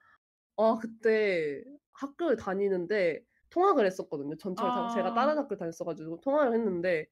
아 0.57 0.79
그때 0.81 1.63
학교를 1.93 2.37
다니는데 2.37 3.23
통학을 3.51 3.87
했었거든요. 3.87 4.37
전철 4.37 4.69
타고 4.69 4.95
제가 4.95 5.09
아. 5.11 5.15
다른 5.15 5.39
학교 5.39 5.57
다녔어가지고 5.57 6.21
통학을 6.21 6.55
했는데 6.55 7.07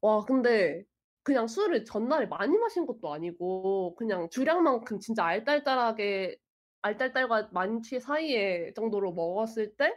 와 0.00 0.24
근데 0.24 0.84
그냥 1.22 1.46
술을 1.46 1.84
전날에 1.84 2.26
많이 2.26 2.56
마신 2.56 2.86
것도 2.86 3.12
아니고 3.12 3.96
그냥 3.96 4.28
주량만큼 4.30 5.00
진짜 5.00 5.24
알딸딸하게 5.24 6.38
알딸딸과 6.82 7.50
만취 7.52 8.00
사이에 8.00 8.72
정도로 8.74 9.12
먹었을 9.12 9.74
때 9.76 9.94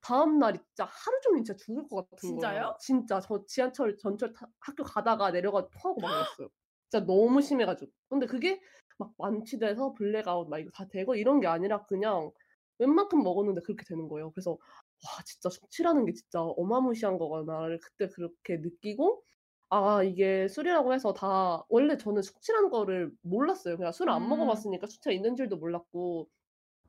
다음 0.00 0.38
날이 0.38 0.58
진짜 0.58 0.84
하루 0.86 1.20
종일 1.22 1.44
진짜 1.44 1.56
죽을 1.64 1.88
것 1.88 1.96
같은 2.10 2.34
진짜요? 2.36 2.36
거예요. 2.36 2.76
진짜 2.78 3.20
저 3.20 3.44
지하철 3.46 3.96
전철 3.98 4.32
타, 4.34 4.46
학교 4.60 4.84
가다가 4.84 5.30
내려가 5.32 5.68
토하고 5.70 6.00
막 6.00 6.12
이랬어요. 6.12 6.48
진짜 6.90 7.06
너무 7.06 7.42
심해가지고. 7.42 7.90
근데 8.08 8.26
그게 8.26 8.60
막 8.98 9.12
만취돼서 9.18 9.94
블랙아웃 9.94 10.48
막 10.48 10.58
이거 10.58 10.70
다 10.72 10.86
되고 10.88 11.14
이런 11.16 11.40
게 11.40 11.46
아니라 11.46 11.84
그냥 11.86 12.30
웬만큼 12.78 13.22
먹었는데 13.22 13.62
그렇게 13.62 13.84
되는 13.86 14.08
거예요. 14.08 14.32
그래서 14.32 14.52
와 14.52 15.22
진짜 15.26 15.48
숙취라는 15.50 16.04
게 16.06 16.12
진짜 16.14 16.42
어마무시한 16.42 17.18
거구나를 17.18 17.80
그때 17.80 18.08
그렇게 18.08 18.58
느끼고 18.58 19.22
아 19.70 20.02
이게 20.02 20.48
술이라고 20.48 20.92
해서 20.94 21.12
다 21.14 21.64
원래 21.68 21.96
저는 21.96 22.22
숙취라는 22.22 22.70
거를 22.70 23.12
몰랐어요. 23.22 23.76
그냥 23.76 23.92
술을 23.92 24.12
안 24.12 24.28
음. 24.28 24.28
먹어봤으니까 24.28 24.86
숙취가 24.88 25.12
있는 25.12 25.36
줄도 25.36 25.56
몰랐고 25.58 26.28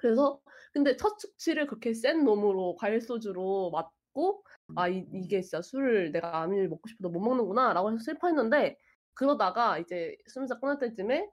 그래서 0.02 0.42
근데 0.74 0.98
첫 0.98 1.20
숙취를 1.20 1.68
그렇게 1.68 1.94
센 1.94 2.24
놈으로 2.26 2.76
과일 2.76 3.02
소주로 3.02 3.70
맞고 3.72 4.44
아 4.76 4.88
이, 4.88 5.06
이게 5.14 5.42
진짜 5.42 5.62
술을 5.62 6.12
내가 6.12 6.42
아무리 6.42 6.68
먹고 6.68 6.90
싶어도 6.90 7.10
못 7.10 7.20
먹는구나라고 7.20 7.92
해서 7.92 8.00
슬퍼했는데 8.04 8.78
그러다가 9.14 9.78
이제 9.78 10.18
스무 10.28 10.48
살 10.48 10.60
끝날 10.60 10.80
때쯤에 10.80 11.30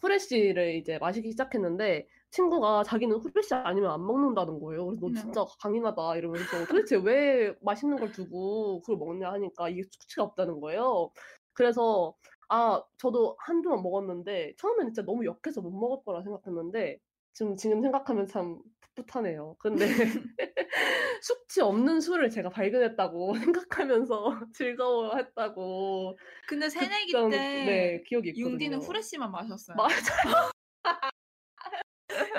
후레쉬를 0.00 0.74
이제 0.76 0.98
마시기 0.98 1.30
시작했는데 1.30 2.08
친구가 2.30 2.82
자기는 2.84 3.16
후레쉬 3.18 3.54
아니면 3.54 3.92
안 3.92 4.04
먹는다는 4.04 4.60
거예요. 4.60 4.86
그래서 4.86 5.00
너 5.00 5.08
네. 5.12 5.20
진짜 5.20 5.44
강인하다 5.60 6.16
이러면서 6.16 6.66
도대체 6.66 6.96
왜 6.96 7.54
맛있는 7.60 7.98
걸 7.98 8.10
두고 8.12 8.80
그걸 8.82 8.96
먹냐 8.96 9.30
하니까 9.32 9.68
이게 9.68 9.82
숙취가 9.84 10.24
없다는 10.24 10.60
거예요. 10.60 11.10
그래서 11.52 12.14
아 12.48 12.82
저도 12.98 13.36
한두번 13.38 13.82
먹었는데 13.82 14.54
처음에는 14.58 14.92
진짜 14.92 15.02
너무 15.04 15.24
역해서 15.24 15.60
못 15.60 15.70
먹을 15.70 16.02
거라 16.04 16.22
생각했는데 16.22 16.98
지금 17.38 17.54
지금 17.56 17.80
생각하면 17.82 18.26
참 18.26 18.60
풋풋하네요. 18.96 19.54
근데 19.60 19.86
숙취 21.22 21.60
없는 21.60 22.00
술을 22.00 22.30
제가 22.30 22.48
발견했다고 22.50 23.34
생각하면서 23.38 24.40
즐거워했다고 24.54 26.18
근데 26.48 26.68
새내기 26.68 27.12
때 27.12 27.28
네 27.28 28.02
기억이 28.08 28.30
있거든요. 28.30 28.50
융디는 28.54 28.78
후레쉬만 28.82 29.30
마셨어요. 29.30 29.76
맞아요. 29.76 30.50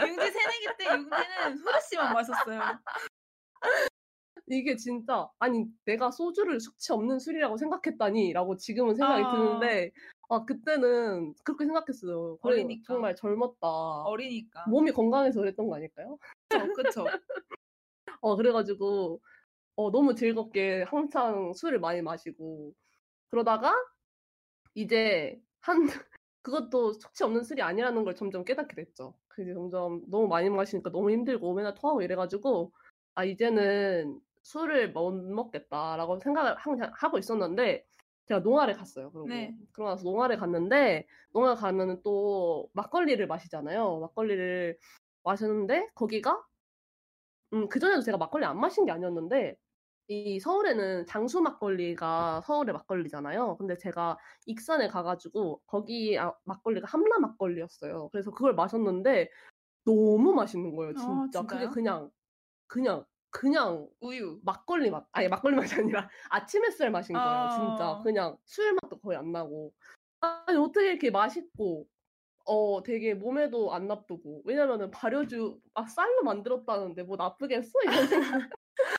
융디 0.06 0.32
새내기 0.32 0.68
때 0.80 0.86
융디는 0.88 1.60
후레쉬만 1.64 2.14
마셨어요. 2.14 2.62
이게 4.48 4.76
진짜 4.76 5.30
아니 5.40 5.66
내가 5.86 6.12
소주를 6.12 6.60
숙취 6.60 6.92
없는 6.92 7.20
술이라고 7.20 7.56
생각했다니라고 7.56 8.58
지금은 8.58 8.96
생각이 8.96 9.24
아. 9.24 9.32
드는데 9.32 9.92
아 10.30 10.46
그때는 10.46 11.34
그렇게 11.44 11.66
생각했어요. 11.66 12.38
그래, 12.38 12.54
어리니까. 12.54 12.94
정말 12.94 13.16
젊었다. 13.16 13.68
어리니까. 14.06 14.66
몸이 14.70 14.92
건강해서 14.92 15.40
그랬던 15.40 15.68
거 15.68 15.76
아닐까요? 15.76 16.18
그쵸, 16.50 16.74
그쵸. 16.74 17.06
어 18.22 18.36
그래가지고 18.36 19.22
어 19.76 19.92
너무 19.92 20.16
즐겁게 20.16 20.84
한창 20.84 21.54
술을 21.54 21.80
많이 21.80 22.02
마시고 22.02 22.74
그러다가 23.32 23.74
이제 24.76 25.42
한 25.62 25.82
그것도 26.44 26.94
숙취 26.94 27.24
없는 27.24 27.44
술이 27.44 27.62
아니라는 27.62 28.04
걸 28.04 28.16
점점 28.16 28.44
깨닫게 28.46 28.76
됐죠. 28.76 29.14
그게 29.28 29.54
점점 29.54 30.02
너무 30.10 30.28
많이 30.28 30.50
마시니까 30.50 30.92
너무 30.92 31.12
힘들고 31.12 31.54
맨날 31.54 31.74
토하고 31.76 32.02
이래가지고 32.02 32.72
아 33.16 33.26
이제는 33.26 34.22
술을 34.44 34.92
못 34.94 35.12
먹겠다라고 35.14 36.20
생각을 36.20 36.56
항상 36.58 36.92
하고 36.96 37.18
있었는데 37.18 37.86
제가 38.30 38.40
농아를 38.42 38.76
갔어요. 38.76 39.12
그러고 39.12 39.28
네. 39.28 39.56
그러고 39.74 39.90
나서 39.92 40.04
농아를 40.04 40.38
갔는데 40.38 41.08
농아 41.34 41.56
가면은 41.56 42.02
또 42.04 42.70
막걸리를 42.74 43.26
마시잖아요. 43.28 44.00
막걸리를 44.00 44.78
마셨는데 45.24 45.90
거기가 45.96 46.42
음, 47.54 47.68
그 47.68 47.80
전에도 47.80 48.02
제가 48.02 48.18
막걸리 48.18 48.46
안 48.46 48.60
마신 48.60 48.86
게 48.86 48.92
아니었는데, 48.92 49.56
이 50.08 50.40
서울에는 50.40 51.06
장수 51.06 51.42
막걸리가 51.42 52.42
서울의 52.42 52.74
막걸리잖아요. 52.74 53.58
근데 53.58 53.76
제가 53.78 54.18
익산에 54.46 54.88
가가지고, 54.88 55.62
거기 55.66 56.18
아, 56.18 56.34
막걸리가 56.46 56.88
함라 56.88 57.20
막걸리였어요. 57.20 58.10
그래서 58.12 58.32
그걸 58.32 58.54
마셨는데, 58.56 59.30
너무 59.86 60.34
맛있는 60.34 60.76
거예요, 60.76 60.94
아, 60.96 61.28
진짜. 61.32 61.44
그게 61.44 61.68
진짜요? 61.68 61.70
그냥, 61.70 62.12
그냥, 62.68 63.06
그냥 63.32 63.88
우유. 64.02 64.40
막걸리 64.44 64.90
맛, 64.92 65.08
아니, 65.12 65.28
막걸리 65.28 65.56
맛이 65.56 65.76
아니라 65.76 66.10
아침 66.30 66.66
햇살 66.66 66.92
맛인 66.92 67.16
거예요, 67.16 67.50
진짜. 67.52 67.90
아. 67.90 68.02
그냥 68.04 68.38
술 68.46 68.74
맛도 68.82 69.00
거의 69.00 69.18
안 69.18 69.32
나고. 69.32 69.74
아니, 70.22 70.58
어떻게 70.58 70.92
이렇게 70.92 71.12
맛있고, 71.12 71.88
어, 72.46 72.84
되게 72.84 73.14
몸에도 73.16 73.74
안 73.74 73.88
나쁘고. 73.88 74.44
왜냐면은 74.46 74.92
발효주, 74.92 75.60
아, 75.76 75.86
쌀로 75.88 76.24
만들었다는데 76.24 77.04
뭐 77.04 77.18
나쁘겠어? 77.18 77.72
이런 77.86 78.08
생각. 78.08 78.50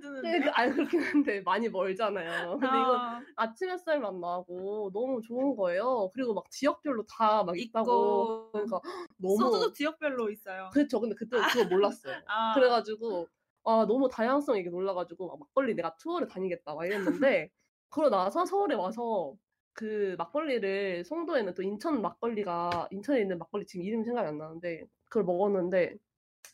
만드는데. 0.00 0.40
그- 0.40 0.50
아니, 0.50 0.72
그렇긴 0.72 1.00
한데 1.00 1.40
많이 1.42 1.68
멀잖아요. 1.68 2.58
근데 2.58 2.66
이건 2.66 2.96
아, 3.00 3.22
아침 3.36 3.70
햇살 3.70 4.00
맛 4.00 4.14
나고 4.14 4.90
너무 4.92 5.20
좋은 5.22 5.54
거예요. 5.56 6.10
그리고 6.14 6.34
막 6.34 6.50
지역별로 6.50 7.04
다 7.06 7.44
막 7.44 7.58
있다고. 7.58 8.50
그러니까 8.52 8.80
너무. 9.18 9.36
소주도 9.36 9.72
지역별로 9.72 10.30
있어요. 10.30 10.70
그렇죠. 10.72 11.00
근데 11.00 11.14
그때 11.14 11.36
그거 11.52 11.68
몰랐어요. 11.68 12.14
아, 12.26 12.52
그래가지고 12.54 13.28
아 13.64 13.84
너무 13.86 14.08
다양성 14.08 14.56
이게 14.56 14.70
놀라가지고 14.70 15.26
막 15.28 15.38
막걸리 15.38 15.74
내가 15.74 15.94
투어를 15.98 16.26
다니겠다 16.28 16.74
막 16.74 16.86
이랬는데 16.86 17.50
그러고 17.90 18.08
나서 18.16 18.46
서울에 18.46 18.74
와서 18.74 19.34
그 19.74 20.14
막걸리를 20.18 21.04
송도에는 21.04 21.54
또 21.54 21.62
인천 21.62 22.00
막걸리가 22.00 22.88
인천에 22.90 23.20
있는 23.20 23.38
막걸리 23.38 23.66
지금 23.66 23.84
이름 23.84 24.02
생각이 24.04 24.26
안 24.28 24.38
나는데 24.38 24.84
그걸 25.04 25.24
먹었는데 25.24 25.94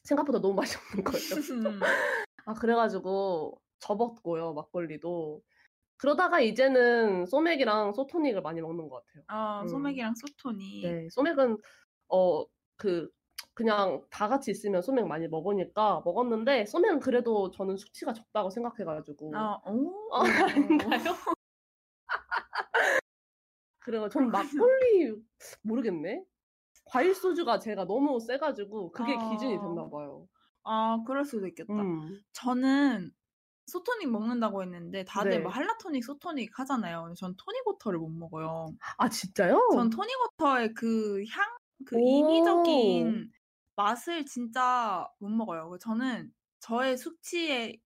생각보다 0.02 0.40
너무 0.40 0.54
맛이 0.54 0.76
없는 0.76 1.04
거예요. 1.04 2.25
음. 2.46 2.50
아 2.50 2.54
그래가지고 2.54 3.60
접었고요 3.80 4.54
막걸리도 4.54 5.42
그러다가 5.98 6.40
이제는 6.40 7.26
소맥이랑 7.26 7.94
소토닉을 7.94 8.42
많이 8.42 8.60
먹는 8.60 8.88
것 8.88 9.02
같아요. 9.06 9.24
어, 9.28 9.62
음. 9.62 9.68
소맥이랑 9.68 10.14
소톤이. 10.14 10.82
네, 10.82 11.08
소맥은 11.10 11.58
어 12.08 12.44
그 12.76 13.08
그냥 13.54 14.04
다 14.10 14.28
같이 14.28 14.50
있으면 14.50 14.82
소맥 14.82 15.06
많이 15.06 15.28
먹으니까 15.28 16.02
먹었는데 16.04 16.66
소맥은 16.66 17.00
그래도 17.00 17.50
저는 17.50 17.76
수치가 17.76 18.12
적다고 18.12 18.50
생각해가지고 18.50 19.32
아, 19.34 19.60
오. 19.66 20.08
어, 20.12 20.20
아닌가요? 20.20 21.14
그래가 23.80 24.08
전 24.08 24.30
막걸리 24.30 25.14
모르겠네. 25.62 26.24
과일 26.84 27.14
소주가 27.14 27.58
제가 27.58 27.84
너무 27.86 28.20
세가지고 28.20 28.92
그게 28.92 29.14
아. 29.14 29.30
기준이 29.30 29.58
됐나 29.58 29.88
봐요. 29.88 30.28
아, 30.66 31.02
그럴 31.06 31.24
수도 31.24 31.46
있겠다. 31.46 31.72
음. 31.72 32.20
저는 32.32 33.12
소토닉 33.66 34.10
먹는다고 34.10 34.62
했는데 34.62 35.04
다들 35.04 35.30
네. 35.30 35.38
뭐 35.38 35.50
할라토닉, 35.50 36.04
소토닉 36.04 36.58
하잖아요. 36.58 37.02
근데 37.02 37.14
전 37.16 37.34
토닉워터를 37.36 37.98
못 37.98 38.08
먹어요. 38.08 38.68
아 38.96 39.08
진짜요? 39.08 39.70
전 39.72 39.90
토닉워터의 39.90 40.74
그 40.74 41.24
향, 41.30 41.44
그 41.84 41.96
오. 41.96 42.00
인위적인 42.00 43.30
맛을 43.74 44.24
진짜 44.24 45.08
못 45.18 45.28
먹어요. 45.28 45.76
저는 45.80 46.32
저의 46.60 46.96
숙취의 46.96 47.80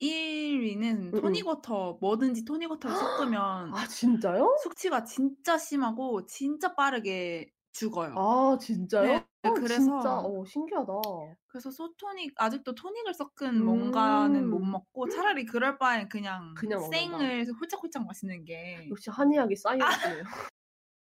1위는 0.00 1.14
음. 1.14 1.20
토닉워터, 1.20 1.98
뭐든지 2.00 2.44
토닉워터를 2.44 2.96
섞으면 2.96 3.74
아 3.74 3.86
진짜요? 3.86 4.56
숙취가 4.62 5.04
진짜 5.04 5.56
심하고 5.56 6.26
진짜 6.26 6.74
빠르게 6.74 7.50
죽어요. 7.78 8.14
아 8.16 8.56
진짜요? 8.58 9.04
네, 9.06 9.26
어, 9.42 9.52
그래서- 9.52 9.76
진짜 9.76 10.18
어 10.18 10.44
신기하다. 10.46 10.92
그래서 11.46 11.70
소토닉 11.70 12.32
아직도 12.36 12.74
토닉을 12.74 13.12
섞은 13.14 13.62
뭔가는 13.64 14.48
못 14.48 14.58
음. 14.58 14.70
먹고 14.72 15.08
차라리 15.08 15.44
그럴 15.44 15.78
바엔 15.78 16.08
그냥, 16.08 16.54
그냥 16.54 16.80
먹는다. 16.80 16.96
생을 17.18 17.46
홀짝홀짝 17.60 18.06
마시는 18.06 18.44
게 18.44 18.88
역시 18.90 19.10
한의학이 19.10 19.56
사이언스네요. 19.56 20.22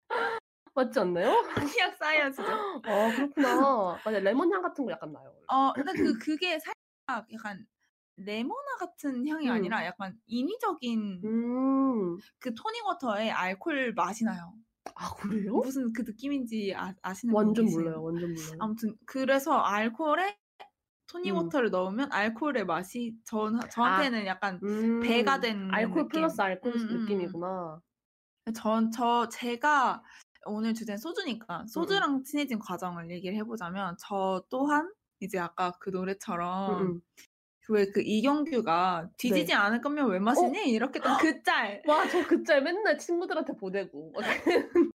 맞지 0.75 0.99
않나요? 1.01 1.31
한약 1.89 1.97
사이언스죠. 1.97 2.53
아 2.85 3.11
그렇구나. 3.15 3.99
맞아 4.05 4.19
레몬 4.19 4.53
향 4.53 4.61
같은 4.63 4.85
거 4.85 4.93
약간 4.93 5.13
나요. 5.13 5.33
어, 5.49 5.73
근데 5.73 5.93
그 5.93 6.19
그게 6.19 6.59
살짝 6.59 7.27
약간 7.33 7.65
레모나 8.17 8.77
같은 8.79 9.27
향이 9.27 9.47
음. 9.49 9.53
아니라 9.53 9.85
약간 9.87 10.19
인위적인 10.27 11.23
음. 11.25 12.17
그 12.41 12.55
토닉워터에 12.55 13.31
알코올 13.31 13.95
맛이 13.95 14.25
나요. 14.25 14.53
아 14.95 15.15
그래요? 15.15 15.57
무슨 15.57 15.93
그 15.93 16.03
느낌인지 16.03 16.75
아, 16.77 16.95
아시는 17.03 17.33
분 17.33 17.47
완전? 17.47 17.67
몰라요. 17.67 18.03
완전 18.03 18.35
몰라요. 18.35 18.57
아무튼 18.61 18.97
그래서 19.07 19.59
알코올에 19.59 20.29
음. 20.29 20.65
토닉워터를 21.09 21.71
넣으면 21.71 22.13
알코올의 22.13 22.67
맛이 22.67 23.15
저, 23.25 23.51
저한테는 23.71 24.27
약간 24.27 24.61
음, 24.63 25.01
배가 25.01 25.41
된 25.41 25.71
알코올 25.73 26.05
느낌. 26.05 26.09
플러스 26.09 26.41
알코올 26.41 26.75
음, 26.75 26.81
음, 26.81 26.89
음. 26.89 27.01
느낌이구나. 27.03 27.81
전, 28.55 28.91
저, 28.93 29.29
제가 29.29 30.03
오늘 30.47 30.75
주제는 30.75 30.99
소주니까 30.99 31.67
소주랑 31.67 32.23
친해진 32.23 32.59
과정을 32.59 33.11
얘기를 33.11 33.37
해보자면 33.39 33.97
저 33.99 34.45
또한 34.49 34.93
이제 35.21 35.39
아까 35.39 35.73
그 35.81 35.91
노래처럼 35.91 36.81
음, 36.81 36.87
음. 36.87 37.01
왜그 37.69 38.01
이경규가 38.03 39.11
뒤지지 39.17 39.47
네. 39.47 39.55
않을 39.55 39.81
거면 39.81 40.09
왜 40.11 40.19
마시니? 40.19 40.71
이렇게 40.71 40.99
했던 40.99 41.17
그 41.19 41.43
짤. 41.43 41.83
와, 41.87 42.07
저 42.09 42.27
그 42.27 42.45
짤 42.45 42.63
맨날 42.63 42.99
친구들한테 42.99 43.55
보내고. 43.57 44.13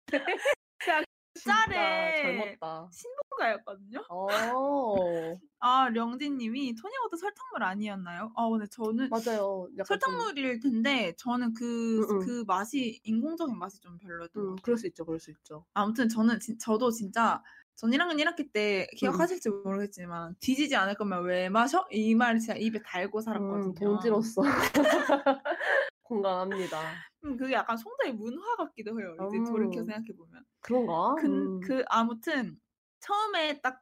진짜 1.44 1.66
짤에 1.70 2.22
젊었다. 2.22 2.90
설탕가였거든요. 2.92 4.04
어, 4.10 4.28
아 5.60 5.90
령진님이 5.90 6.76
토닉워터 6.76 7.16
설탕물 7.18 7.64
아니었나요? 7.64 8.32
아 8.36 8.50
근데 8.50 8.66
저는 8.68 9.10
맞아요. 9.10 9.68
설탕물일 9.86 10.60
텐데 10.60 11.14
저는 11.18 11.54
그 11.54 12.06
그. 12.26 12.44
맛이 12.48 13.00
인공적인 13.04 13.58
맛이 13.58 13.80
좀 13.80 13.98
별로였던 13.98 14.34
것 14.34 14.40
음, 14.42 14.56
같아요. 14.56 14.64
그럴 14.64 14.78
수 14.78 14.88
있죠, 14.88 15.06
그럴 15.06 15.20
수 15.20 15.32
있죠. 15.32 15.66
아무튼 15.74 16.10
저는 16.10 16.40
진- 16.40 16.58
저도 16.60 16.92
진짜 16.92 17.42
전 17.76 17.90
1학년 17.92 18.20
1학기 18.20 18.52
때 18.52 18.88
음. 18.92 18.96
기억하실지 18.96 19.50
모르겠지만 19.50 20.36
뒤지지 20.40 20.76
않을 20.76 20.96
거면 20.96 21.24
왜 21.24 21.50
마셔? 21.50 21.88
이 21.92 22.14
말을 22.16 22.40
진짜 22.40 22.54
입에 22.56 22.82
달고 22.84 23.22
살았거든요. 23.22 23.70
음, 23.70 23.74
동지로서 23.74 24.42
공감합니다. 26.04 26.78
음, 27.26 27.38
그게 27.38 27.54
약간 27.54 27.78
송도의 27.78 28.14
문화 28.14 28.56
같기도 28.58 29.00
해요. 29.00 29.16
이제 29.28 29.38
음. 29.38 29.46
돌이켜 29.46 29.84
생각해 29.84 30.08
보면. 30.18 30.44
그런가? 30.62 31.16
그, 31.20 31.28
음. 31.28 31.60
그 31.62 31.84
아무튼 31.88 32.58
처음에 33.00 33.62
딱 33.62 33.82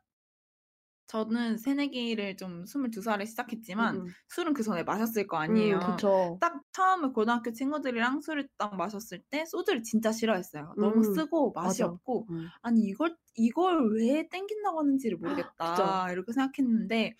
저는 1.09 1.57
새내기를 1.57 2.37
좀 2.37 2.65
22살에 2.65 3.25
시작했지만 3.25 3.95
음, 3.95 4.01
음. 4.01 4.07
술은 4.29 4.53
그 4.53 4.61
전에 4.63 4.83
마셨을 4.83 5.25
거 5.27 5.37
아니에요. 5.37 5.79
음. 5.79 5.97
딱 6.39 6.61
처음에 6.71 7.09
고등학교 7.09 7.51
친구들이랑 7.51 8.21
술을 8.21 8.47
딱 8.57 8.75
마셨을 8.75 9.23
때 9.31 9.43
소주를 9.45 9.81
진짜 9.83 10.11
싫어했어요. 10.11 10.75
너무 10.77 10.99
음, 10.99 11.03
쓰고 11.15 11.51
맛이 11.53 11.81
맞아. 11.81 11.91
없고 11.91 12.27
음. 12.29 12.47
아니 12.61 12.81
이걸 12.83 13.17
이걸 13.35 13.91
왜 13.97 14.27
땡긴다고 14.29 14.79
하는지를 14.79 15.17
그쵸. 15.17 15.29
모르겠다 15.29 16.11
이렇게 16.11 16.31
생각했는데 16.31 17.15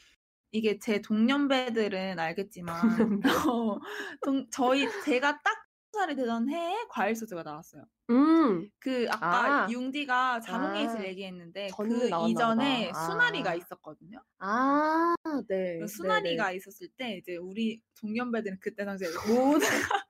이게 0.52 0.80
제 0.80 1.02
동년배들은 1.02 2.20
알겠지만 2.20 2.74
어, 3.54 3.80
동- 4.24 4.48
저희 4.52 4.88
제가 5.06 5.42
딱 5.44 5.56
살이 5.94 6.16
되던 6.16 6.50
해에 6.50 6.76
과일 6.90 7.16
소주가 7.16 7.44
나왔어요. 7.44 7.86
음, 8.10 8.70
그 8.80 9.05
아까 9.12 9.66
아. 9.66 9.70
융디가 9.70 10.39
자몽에이스를 10.41 11.01
아. 11.05 11.07
얘기했는데 11.10 11.68
전에 11.68 11.89
그 11.89 12.03
나왔나 12.10 12.30
이전에 12.30 12.88
보다. 12.88 13.05
수나리가 13.05 13.49
아. 13.51 13.53
있었거든요. 13.55 14.24
아, 14.39 15.16
네. 15.47 15.80
그 15.80 15.88
수나리가 15.88 16.45
네네. 16.45 16.55
있었을 16.57 16.88
때 16.97 17.18
이제 17.18 17.36
우리 17.38 17.82
동년배들은 18.01 18.57
그때 18.62 18.84
당시에 18.86 19.07
모두 19.28 19.60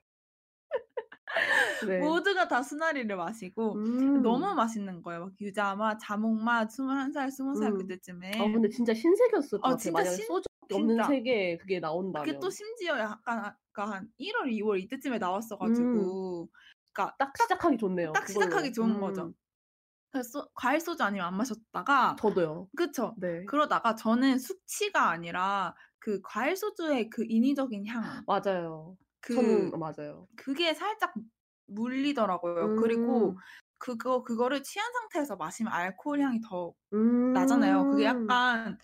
네. 1.88 2.00
모두가 2.00 2.48
다 2.48 2.62
수나리를 2.62 3.16
마시고 3.16 3.76
음. 3.76 4.22
너무 4.22 4.54
맛있는 4.54 5.02
거예요. 5.02 5.22
막 5.26 5.32
유자맛, 5.40 6.00
자몽맛, 6.02 6.70
21살, 6.70 7.28
20살 7.30 7.64
음. 7.68 7.78
그때쯤에. 7.78 8.32
아, 8.36 8.44
근데 8.44 8.70
진짜 8.70 8.94
신세계였을 8.94 9.60
것 9.60 9.68
어, 9.68 9.70
같아요. 9.72 9.78
진짜 9.78 9.92
만약에 9.94 10.16
신- 10.16 10.26
소주 10.28 10.46
없는 10.72 10.96
진짜. 10.96 11.08
세계에 11.08 11.58
그게 11.58 11.80
나온다면. 11.80 12.26
그게 12.26 12.40
또 12.40 12.50
심지어 12.50 12.98
약간 13.00 13.40
아까 13.46 13.90
한 13.92 14.10
1월, 14.20 14.52
2월 14.52 14.80
이때쯤에 14.82 15.18
음. 15.18 15.20
나왔어가지고 15.20 16.50
그러니까 16.94 17.16
딱 17.18 17.38
시작하기 17.38 17.78
좋네요. 17.78 18.14
딱 18.14 18.28
그걸로. 18.28 18.46
시작하기 18.48 18.74
좋은 18.74 18.96
음, 18.96 19.02
거죠. 19.02 19.34
그래서 20.12 20.30
소- 20.42 20.50
과일 20.56 20.80
소주 20.82 21.04
아니면 21.04 21.28
안 21.28 21.38
마셨다가 21.38 22.16
저도요. 22.18 22.70
그쵸? 22.78 23.16
네. 23.18 23.46
그러다가 23.46 23.96
저는 23.96 24.40
숙취가 24.40 25.10
아니라 25.10 25.76
그 26.00 26.22
과일 26.24 26.56
소주의 26.58 27.10
그 27.10 27.26
인위적인 27.28 27.88
향, 27.88 28.26
맞아요. 28.26 28.98
그 29.22 29.36
저는 29.36 29.72
맞아요. 29.80 30.28
그게 30.38 30.74
살짝 30.74 31.14
물리더라고요. 31.68 32.76
그리고 32.76 33.32
음, 33.32 33.38
그거 33.78 34.24
그거를 34.24 34.64
취한 34.64 34.92
상태에서 34.94 35.36
마시면 35.36 35.72
알코올 35.74 36.22
향이 36.22 36.42
더 36.42 36.74
음. 36.94 37.34
나잖아요. 37.34 37.88
그게 37.90 38.06
약간 38.06 38.78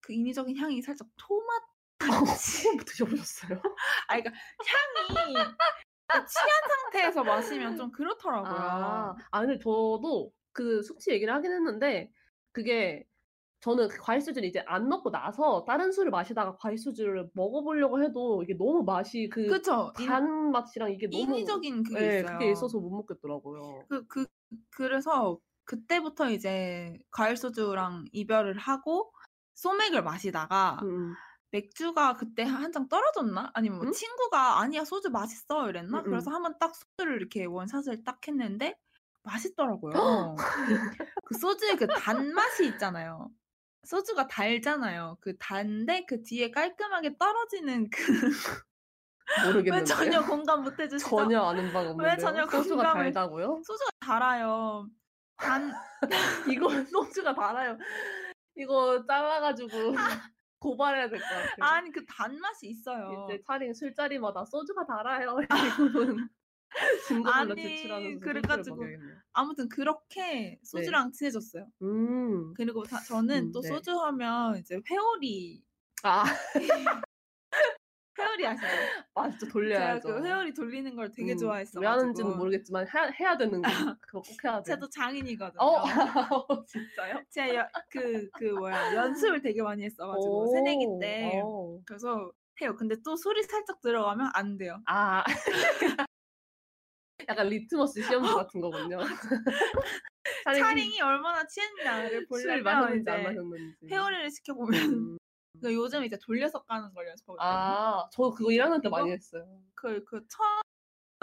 그 0.00 0.12
인위적인 0.12 0.56
향이 0.58 0.82
살짝 0.82 1.08
토마토. 1.16 1.68
처음 2.62 2.78
드셔보셨어요? 2.78 3.62
아, 4.08 4.16
그러니까 4.20 4.32
향이 4.66 5.34
그 5.34 5.89
취한 6.26 6.48
상태에서 6.82 7.24
마시면 7.24 7.76
좀 7.76 7.90
그렇더라고요. 7.92 8.60
아, 8.60 9.14
아, 9.30 9.40
근데 9.40 9.58
저도 9.58 10.32
그 10.52 10.82
숙취 10.82 11.10
얘기를 11.12 11.32
하긴 11.34 11.52
했는데, 11.52 12.10
그게 12.52 13.06
저는 13.60 13.88
그 13.88 13.98
과일 14.00 14.20
소주를 14.22 14.48
이제 14.48 14.62
안 14.66 14.88
먹고 14.88 15.10
나서 15.10 15.64
다른 15.66 15.92
술을 15.92 16.10
마시다가 16.10 16.56
과일 16.56 16.78
소주를 16.78 17.30
먹어보려고 17.34 18.02
해도 18.02 18.42
이게 18.42 18.54
너무 18.54 18.82
맛이 18.84 19.28
그 19.28 19.48
그쵸? 19.50 19.92
인, 19.98 20.08
단 20.08 20.50
맛이랑 20.50 20.90
이게 20.92 21.08
너무 21.08 21.34
인위적인 21.34 21.82
그게 21.84 22.00
네, 22.00 22.22
있어요. 22.22 22.38
그게 22.38 22.50
있어서 22.52 22.78
못 22.78 22.90
먹겠더라고요. 22.90 23.84
그, 23.88 24.06
그, 24.06 24.26
그래서 24.70 25.38
그때부터 25.64 26.30
이제 26.30 26.98
과일 27.10 27.36
소주랑 27.36 28.06
이별을 28.12 28.58
하고 28.58 29.12
소맥을 29.54 30.02
마시다가 30.02 30.80
음, 30.82 31.14
맥주가 31.52 32.14
그때 32.14 32.42
한장 32.44 32.88
떨어졌나? 32.88 33.50
아니면 33.54 33.78
뭐 33.78 33.86
응? 33.88 33.92
친구가 33.92 34.60
아니야 34.60 34.84
소주 34.84 35.10
맛있어 35.10 35.68
이랬나? 35.68 35.98
응, 35.98 36.04
응. 36.04 36.10
그래서 36.10 36.30
한번 36.30 36.56
딱 36.58 36.72
소주를 36.74 37.16
이렇게 37.16 37.44
원샷을 37.44 38.04
딱 38.04 38.26
했는데 38.26 38.76
맛있더라고요. 39.22 40.36
그 41.24 41.34
소주의 41.38 41.76
그 41.76 41.86
단맛이 41.86 42.66
있잖아요. 42.68 43.30
소주가 43.84 44.26
달잖아요. 44.26 45.16
그 45.20 45.36
단데 45.38 46.04
그 46.06 46.22
뒤에 46.22 46.50
깔끔하게 46.50 47.16
떨어지는 47.18 47.88
그 47.90 48.02
왜 49.42 49.46
모르겠는데. 49.46 49.84
전혀 49.84 50.22
공감 50.24 50.62
못 50.64 50.78
해주시죠? 50.78 51.08
전혀 51.08 51.40
아는 51.42 51.72
바가 51.72 51.90
없는데요. 51.90 52.16
전혀 52.18 52.46
소주가 52.48 52.82
공감을- 52.92 52.94
달다고요? 52.94 53.62
소주가 53.64 53.90
달아요. 54.00 54.88
단 55.36 55.72
이거 56.50 56.68
소주가 56.86 57.34
달아요. 57.34 57.78
이거 58.56 59.04
잘라가지고 59.06 59.68
고발해야 60.60 61.08
될 61.08 61.18
것 61.18 61.26
같아요. 61.26 61.54
아니 61.58 61.90
그 61.90 62.04
단맛이 62.06 62.68
있어요. 62.68 63.26
이제 63.28 63.42
차린 63.46 63.74
술자리마다 63.74 64.44
소주가 64.44 64.86
달아요. 64.86 65.36
이거는 65.40 66.28
증거물로 67.08 67.52
아니, 67.56 67.62
제출하면서 67.62 68.20
그래가지고. 68.24 68.84
아무튼 69.32 69.68
그렇게 69.68 70.60
소주랑 70.62 71.12
친해졌어요. 71.12 71.66
음. 71.82 72.54
그리고 72.54 72.82
다- 72.84 73.00
저는 73.00 73.46
음, 73.48 73.52
또 73.52 73.60
네. 73.60 73.68
소주 73.68 73.98
하면 73.98 74.56
이제 74.58 74.78
회오리 74.88 75.64
아, 76.02 76.24
회오리 78.20 78.46
아시죠? 78.46 78.66
제가 78.66 79.52
돌려야죠. 79.52 80.08
그 80.08 80.24
회오리 80.24 80.54
돌리는 80.54 80.94
걸 80.96 81.10
되게 81.10 81.32
음, 81.32 81.38
좋아했어. 81.38 81.80
왜 81.80 81.86
하는지는 81.86 82.36
모르겠지만 82.36 82.86
해야, 82.94 83.10
해야 83.18 83.36
되는 83.36 83.62
거 83.62 83.68
그거 84.00 84.20
꼭 84.22 84.44
해야 84.44 84.58
돼. 84.58 84.64
제가 84.64 84.78
또 84.78 84.88
장인이거든요. 84.88 85.60
어, 85.60 85.82
진짜요? 86.66 87.22
제가 87.30 87.68
그, 87.90 88.28
그 88.38 88.44
뭐야 88.44 88.94
연습을 88.94 89.40
되게 89.42 89.62
많이 89.62 89.84
했어가지고 89.84 90.52
새내기 90.52 90.86
오, 90.86 90.98
때 91.00 91.40
어. 91.42 91.78
그래서 91.86 92.30
해요. 92.60 92.76
근데 92.76 92.96
또 93.04 93.16
술이 93.16 93.42
살짝 93.44 93.80
들어가면 93.80 94.30
안 94.34 94.56
돼요. 94.58 94.78
아. 94.86 95.24
약간 97.28 97.48
리트머스 97.48 98.02
시험지 98.02 98.32
같은 98.32 98.60
거군요. 98.60 98.98
차링이 100.44 100.60
차링이 100.62 101.00
얼마나 101.00 101.46
취했냐를 101.46 102.10
술 102.10 102.26
보려면 102.26 102.64
마셨는지 102.64 103.10
안 103.10 103.22
마셨는지. 103.22 103.86
회오리를 103.90 104.30
시켜보면 104.30 104.80
음. 104.92 105.18
그 105.60 105.74
요즘 105.74 106.04
이제 106.04 106.18
돌려서 106.18 106.62
까는 106.64 106.92
걸 106.94 107.08
연습하고 107.08 107.34
있거든요. 107.34 107.76
아, 107.76 108.08
저 108.10 108.30
그거 108.30 108.50
1학년 108.50 108.82
때? 108.82 108.88
많이 108.88 109.10
했어요. 109.10 109.62
그, 109.74 110.02
그 110.04 110.26
처음 110.28 110.60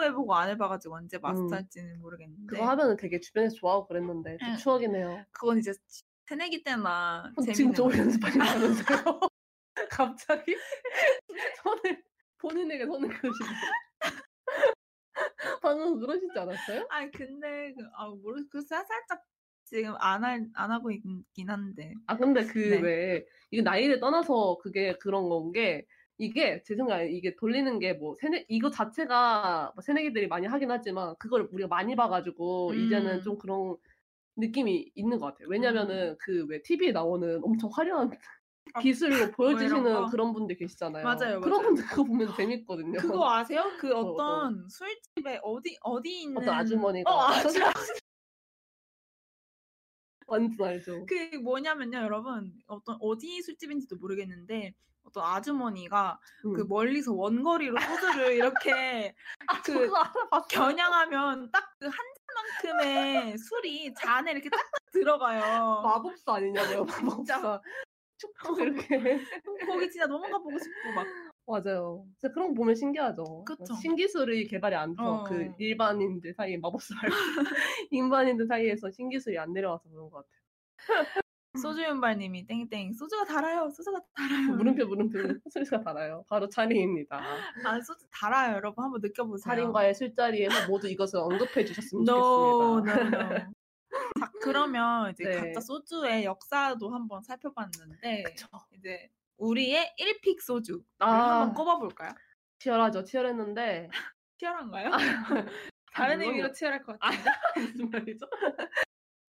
해보고 0.00 0.34
안 0.34 0.48
해봐가지고 0.50 0.94
언제 0.94 1.16
음. 1.16 1.22
마스터할지는 1.22 2.00
모르겠는데 2.00 2.46
그거 2.46 2.68
하면은 2.68 2.96
되게 2.96 3.18
주변에서 3.20 3.56
좋아하고 3.56 3.88
그랬는데 3.88 4.38
좀 4.38 4.48
응. 4.50 4.56
추억이네요. 4.56 5.24
그건 5.32 5.58
이제 5.58 5.72
새내기 6.26 6.62
때나 6.62 7.32
어, 7.36 7.42
지금 7.52 7.72
거예요. 7.72 8.02
연습하신다면서요? 8.04 9.20
갑자기 9.90 10.56
손을 11.62 12.04
본인에게 12.38 12.86
손을 12.86 13.08
그으시고 13.08 13.48
방금 15.62 15.98
그러시지 15.98 16.38
않았어요? 16.38 16.86
아니 16.90 17.10
근데 17.10 17.72
그, 17.74 17.84
아 17.94 18.08
모르 18.08 18.46
그 18.48 18.60
살짝 18.62 19.24
지금 19.70 19.94
안 19.98 20.24
할 20.24 20.48
안 20.54 20.70
하고 20.70 20.90
있긴 20.90 21.48
한데 21.50 21.92
아 22.06 22.16
근데 22.16 22.44
그 22.46 22.58
네. 22.58 22.80
왜 22.80 23.26
이게 23.50 23.62
나이를 23.62 24.00
떠나서 24.00 24.58
그게 24.62 24.96
그런 24.98 25.28
건 25.28 25.52
게 25.52 25.86
이게 26.20 26.62
제 26.64 26.74
생각에 26.74 27.08
이게 27.10 27.34
돌리는 27.36 27.78
게 27.78 27.94
뭐 27.94 28.16
새내 28.20 28.44
이거 28.48 28.70
자체가 28.70 29.72
뭐 29.74 29.82
새내기들이 29.82 30.26
많이 30.28 30.46
하긴 30.46 30.70
하지만 30.70 31.14
그걸 31.18 31.48
우리가 31.52 31.68
많이 31.68 31.94
봐가지고 31.96 32.74
이제는 32.74 33.16
음. 33.18 33.22
좀 33.22 33.38
그런 33.38 33.76
느낌이 34.36 34.92
있는 34.94 35.18
것 35.18 35.26
같아요. 35.26 35.48
왜냐면은 35.48 36.16
그 36.18 36.46
왜 36.48 36.62
TV에 36.62 36.92
나오는 36.92 37.40
엄청 37.44 37.70
화려한 37.72 38.10
아, 38.74 38.80
기술로 38.80 39.10
보여주시는 39.36 39.82
거? 39.84 40.06
그런 40.10 40.32
분들 40.32 40.56
계시잖아요. 40.56 41.04
맞아요, 41.04 41.40
그런 41.40 41.58
맞아요. 41.62 41.66
분들 41.68 41.84
그거 41.86 42.04
보면 42.04 42.34
재밌거든요. 42.36 42.98
그거 42.98 43.30
아세요? 43.32 43.64
그 43.78 43.92
어, 43.96 44.00
어떤 44.00 44.68
술집에 44.68 45.40
어디 45.42 45.76
어디 45.82 46.22
있는 46.22 46.38
어떤 46.42 46.54
아주머니가 46.54 47.10
어, 47.14 47.20
아주 47.28 47.58
완전 50.28 50.68
알죠. 50.68 51.06
그 51.06 51.36
뭐냐면요, 51.38 51.98
여러분 51.98 52.52
어떤 52.66 52.96
어디 53.00 53.42
술집인지도 53.42 53.96
모르겠는데 53.96 54.74
어떤 55.04 55.24
아주머니가 55.24 56.20
음. 56.46 56.52
그 56.54 56.62
멀리서 56.68 57.14
원거리로 57.14 57.76
소주를 57.80 58.34
이렇게 58.34 59.14
아, 59.48 59.62
그. 59.62 59.90
겨냥하면 60.50 61.50
딱 61.50 61.64
그 61.80 61.86
한 61.88 61.96
잔만큼의 62.62 63.38
술이 63.38 63.94
잔에 63.94 64.32
이렇게 64.32 64.50
딱딱 64.50 64.70
들어가요. 64.92 65.82
마법사 65.82 66.34
아니냐고요, 66.34 66.84
마법사. 66.84 67.60
축축 68.18 68.58
이렇게. 68.60 68.98
거기 69.66 69.90
진짜 69.90 70.06
너무 70.06 70.28
가보고 70.28 70.58
싶고 70.58 70.92
막 70.94 71.06
맞아요. 71.48 72.04
진짜 72.18 72.32
그런 72.32 72.48
거 72.48 72.54
보면 72.54 72.74
신기하죠. 72.74 73.44
그쵸. 73.44 73.74
신기술이 73.80 74.46
개발이 74.48 74.74
안 74.74 74.94
돼서 74.94 75.20
어. 75.20 75.24
그 75.24 75.52
일반인들 75.58 76.34
사이에 76.34 76.58
마법사 76.58 76.94
말고 76.94 77.16
일반인들 77.90 78.46
사이에서 78.46 78.90
신기술이 78.90 79.38
안 79.38 79.52
내려와서 79.52 79.88
그런 79.88 80.10
것 80.10 80.24
같아요. 80.26 81.06
소주윤발님이 81.60 82.46
땡땡 82.46 82.92
소주가 82.92 83.24
달아요. 83.24 83.70
소주가 83.70 84.00
달아요. 84.14 84.56
물음표 84.56 84.86
물음표 84.86 85.18
소리가 85.50 85.82
달아요. 85.82 86.24
바로 86.28 86.48
차림입니다. 86.48 87.20
아 87.64 87.80
소주 87.80 88.06
달아요. 88.12 88.56
여러분 88.56 88.84
한번 88.84 89.00
느껴보세요. 89.00 89.42
차림과의 89.42 89.94
술자리에서 89.94 90.68
모두 90.68 90.88
이것을 90.88 91.18
언급해 91.20 91.64
주셨으면 91.64 92.02
No, 92.06 92.82
좋겠습니다. 92.84 93.18
no, 93.18 93.34
no. 93.34 93.52
자, 94.20 94.30
그러면 94.42 95.10
이제 95.10 95.24
네. 95.28 95.36
각자 95.36 95.60
소주의 95.60 96.24
역사도 96.24 96.90
한번 96.90 97.22
살펴봤는데 97.22 98.22
그쵸. 98.24 98.46
이제 98.72 99.10
우리의 99.38 99.94
1픽 99.98 100.40
소주 100.40 100.82
아. 100.98 101.40
한번 101.40 101.54
꼽아볼까요? 101.54 102.10
치열하죠. 102.58 103.04
치열했는데 103.04 103.88
치열한가요? 104.38 104.90
다른 105.92 106.16
물론이요. 106.18 106.30
의미로 106.36 106.52
치열할 106.52 106.82
것 106.82 106.96
아, 107.00 107.10
같아요. 107.10 107.34
무슨 107.72 107.90
말이죠? 107.90 108.26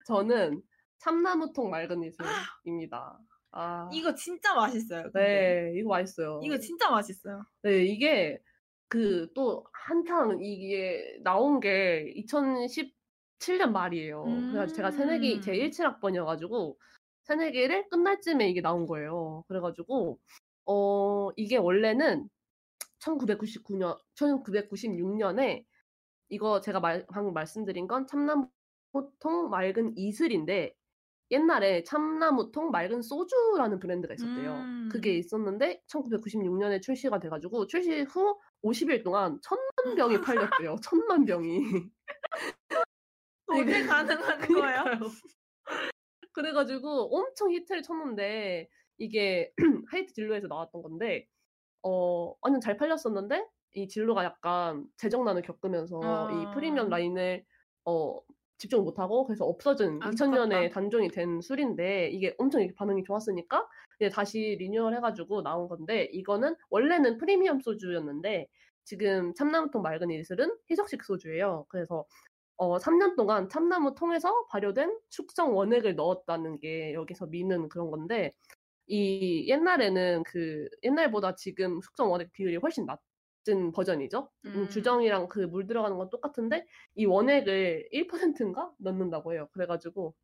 저는 0.07 0.62
참나무통 0.98 1.70
맑은 1.70 2.03
이슬입니다. 2.05 3.18
아, 3.53 3.90
이거 3.92 4.14
진짜 4.14 4.55
맛있어요. 4.55 5.05
근데. 5.12 5.72
네, 5.72 5.72
이거 5.78 5.90
맛있어요. 5.90 6.40
이거 6.42 6.59
진짜 6.59 6.90
맛있어요. 6.90 7.44
네, 7.62 7.84
이게 7.84 8.38
그 8.88 9.28
또 9.34 9.64
한창 9.72 10.38
이게 10.42 11.18
나온 11.22 11.61
게 11.61 12.12
2017년 12.16 13.70
말이에요. 13.72 14.24
그래가지고 14.24 14.76
제가 14.76 14.90
새내기 14.90 15.40
제 15.40 15.53
음. 15.53 15.57
17학번이어가지고 15.57 16.76
새내기를 17.25 17.89
끝날 17.89 18.20
쯤에 18.20 18.49
이게 18.49 18.61
나온 18.61 18.87
거예요. 18.87 19.45
그래가지고 19.49 20.18
어 20.66 21.31
이게 21.37 21.57
원래는 21.57 22.29
1999년 23.01 23.99
1996년에 24.16 25.64
이거 26.29 26.61
제가 26.61 26.81
말, 26.81 27.07
방금 27.12 27.35
말씀드린 27.35 27.87
건 27.87 28.07
참나무통 28.07 29.51
맑은 29.51 29.97
이슬인데 29.97 30.75
옛날에 31.31 31.83
참나무통 31.85 32.70
맑은 32.70 33.03
소주라는 33.03 33.79
브랜드가 33.79 34.14
있었대요. 34.14 34.53
음. 34.53 34.89
그게 34.93 35.16
있었는데 35.16 35.83
1996년에 35.89 36.83
출시가 36.83 37.20
돼가지고 37.20 37.66
출시 37.66 38.03
후 38.03 38.39
50일 38.62 39.03
동안 39.03 39.39
천만 39.43 39.97
병이 39.97 40.20
팔렸대요. 40.20 40.77
천만 40.83 41.25
병이. 41.25 41.64
어떻게 43.47 43.83
가능한 43.87 44.39
거예요? 44.49 44.85
그래가지고 46.33 47.16
엄청 47.16 47.51
히트를 47.53 47.83
쳤는데 47.83 48.68
이게 48.99 49.53
하이트 49.91 50.12
진로에서 50.12 50.49
나왔던 50.49 50.83
건데 50.83 51.26
어 51.83 52.35
완전 52.41 52.61
잘 52.61 52.76
팔렸었는데 52.76 53.47
이 53.74 53.89
진로가 53.89 54.24
약간 54.24 54.87
재정난을 54.99 55.43
겪으면서 55.43 55.99
이 56.33 56.47
아. 56.47 56.51
프리미엄 56.55 56.89
라인을 56.89 57.45
어 57.85 58.20
집중을 58.59 58.85
못하고 58.85 59.26
그래서 59.26 59.45
없어진 59.45 59.99
2000년에 59.99 60.53
안타깝다. 60.53 60.68
단종이 60.70 61.09
된 61.09 61.41
술인데 61.41 62.11
이게 62.11 62.35
엄청 62.39 62.61
이렇게 62.61 62.74
반응이 62.76 63.03
좋았으니까 63.03 63.66
이제 63.99 64.09
다시 64.09 64.57
리뉴얼 64.59 64.95
해가지고 64.95 65.43
나온 65.43 65.68
건데 65.68 66.05
이거는 66.12 66.55
원래는 66.70 67.18
프리미엄 67.18 67.61
소주였는데 67.61 68.47
지금 68.85 69.35
참나무통 69.35 69.83
맑은 69.83 70.11
이슬은 70.11 70.57
희석식 70.70 71.05
소주예요. 71.05 71.66
그래서 71.68 72.05
어, 72.57 72.78
3년 72.78 73.16
동안 73.16 73.48
참나무 73.48 73.94
통에서 73.94 74.46
발효된 74.48 74.98
숙성 75.11 75.57
원액을 75.57 75.96
넣었다는 75.96 76.59
게 76.61 76.94
여기서 76.94 77.26
미는 77.26 77.68
그런 77.68 77.90
건데, 77.90 78.34
이 78.86 79.48
옛날에는 79.48 80.24
그, 80.24 80.68
옛날보다 80.84 81.36
지금 81.36 81.80
숙성 81.82 82.11
원액 82.12 82.32
비율이 82.32 82.57
훨씬 82.59 82.86
낮은 82.86 83.72
버전이죠. 83.72 84.30
음, 84.44 84.68
음. 84.68 84.68
주정이랑 84.68 85.28
그 85.28 85.40
물 85.48 85.66
들어가는 85.66 85.96
건 85.98 86.11
똑같은데, 86.11 86.66
이 86.96 87.07
원액을 87.07 87.88
1%인가 87.92 88.72
넣는다고 88.78 89.34
해요. 89.34 89.48
그래가지고, 89.53 90.14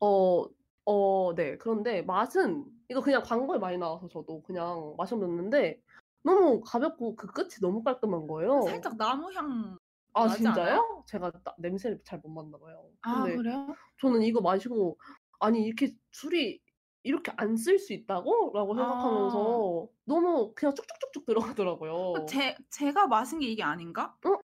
어, 0.00 0.44
어, 0.86 1.34
네. 1.34 1.56
그런데 1.58 2.02
맛은, 2.02 2.66
이거 2.88 3.00
그냥 3.00 3.22
광고에 3.22 3.58
많이 3.58 3.78
나와서 3.78 4.08
저도 4.08 4.42
그냥 4.42 4.94
마셔봤는데, 4.98 5.80
너무 6.22 6.60
가볍고 6.62 7.16
그 7.16 7.26
끝이 7.28 7.50
너무 7.60 7.82
깔끔한 7.82 8.26
거예요. 8.26 8.60
살짝 8.60 8.96
나무 8.96 9.32
향 9.32 9.78
아 10.14 10.26
나지 10.28 10.42
진짜요? 10.42 10.64
않아요? 10.66 11.04
제가 11.06 11.30
나- 11.30 11.54
냄새를 11.58 12.00
잘 12.04 12.20
못 12.22 12.28
맡나 12.30 12.58
봐요. 12.58 12.90
아 13.02 13.22
근데 13.24 13.36
그래요? 13.36 13.74
저는 14.00 14.22
이거 14.22 14.40
마시고 14.40 14.98
아니 15.40 15.64
이렇게 15.64 15.94
술이 16.12 16.60
이렇게 17.02 17.32
안 17.36 17.54
쓸 17.56 17.78
수 17.78 17.92
있다고? 17.92 18.52
라고 18.54 18.74
생각하면서 18.74 19.88
너무 20.04 20.52
그냥 20.54 20.74
쭉쭉쭉쭉 20.74 21.26
들어가더라고요. 21.26 22.26
제, 22.26 22.56
제가 22.70 23.06
마신 23.08 23.40
게 23.40 23.46
이게 23.48 23.62
아닌가? 23.62 24.16
어? 24.24 24.38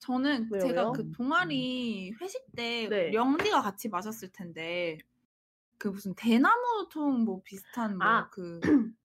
저는 0.00 0.48
왜요, 0.50 0.66
제가 0.66 0.80
왜요? 0.82 0.92
그 0.92 1.10
동아리 1.12 2.12
회식 2.20 2.44
때 2.54 2.88
네. 2.88 3.10
령디가 3.10 3.62
같이 3.62 3.88
마셨을 3.88 4.32
텐데 4.32 4.98
그 5.78 5.88
무슨 5.88 6.14
대나무통 6.14 7.24
뭐 7.24 7.40
비슷한 7.42 7.96
뭐 7.96 8.06
아. 8.06 8.28
그그 8.30 8.60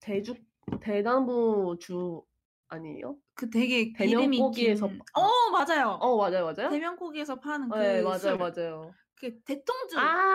대죽 0.00 0.38
대나무 0.80 1.76
주 1.80 2.22
아니에요? 2.68 3.16
되게 3.52 3.80
이름이 4.00 4.36
대명고기에서 4.36 4.88
긴... 4.88 5.00
어 5.14 5.50
맞아요. 5.50 5.90
어 6.00 6.16
맞아요 6.16 6.44
맞아요. 6.44 6.70
대명고기에서 6.70 7.40
파는 7.40 7.68
그 7.68 7.78
네 7.78 8.02
맞아요 8.02 8.18
술. 8.18 8.36
맞아요. 8.38 8.92
그 9.16 9.40
대통주. 9.42 9.98
아 9.98 10.34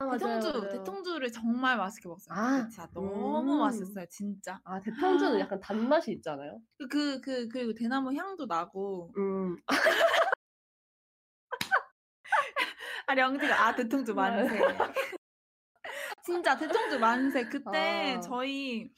맞아요, 0.00 0.18
대통주, 0.18 0.52
맞아요. 0.52 0.68
대통주를 0.70 1.32
정말 1.32 1.76
맛있게 1.76 2.08
먹었어요. 2.08 2.38
아. 2.38 2.68
진짜 2.68 2.88
너무 2.94 3.54
음. 3.54 3.58
맛있었어요, 3.60 4.06
진짜. 4.10 4.60
아 4.64 4.80
대통주는 4.80 5.40
약간 5.40 5.58
단맛이 5.60 6.12
있잖아요. 6.18 6.60
그, 6.78 6.88
그, 6.88 7.20
그, 7.20 7.48
그 7.48 7.58
리고 7.58 7.74
대나무 7.74 8.14
향도 8.14 8.46
나고. 8.46 9.12
음 9.16 9.56
아, 13.06 13.14
령디가, 13.14 13.66
아, 13.68 13.74
대통주 13.74 14.14
만세. 14.14 14.52
네. 14.58 14.60
진짜, 16.24 16.56
대통주 16.58 16.98
만세. 16.98 17.44
그때 17.48 18.16
아. 18.16 18.20
저희 18.20 18.90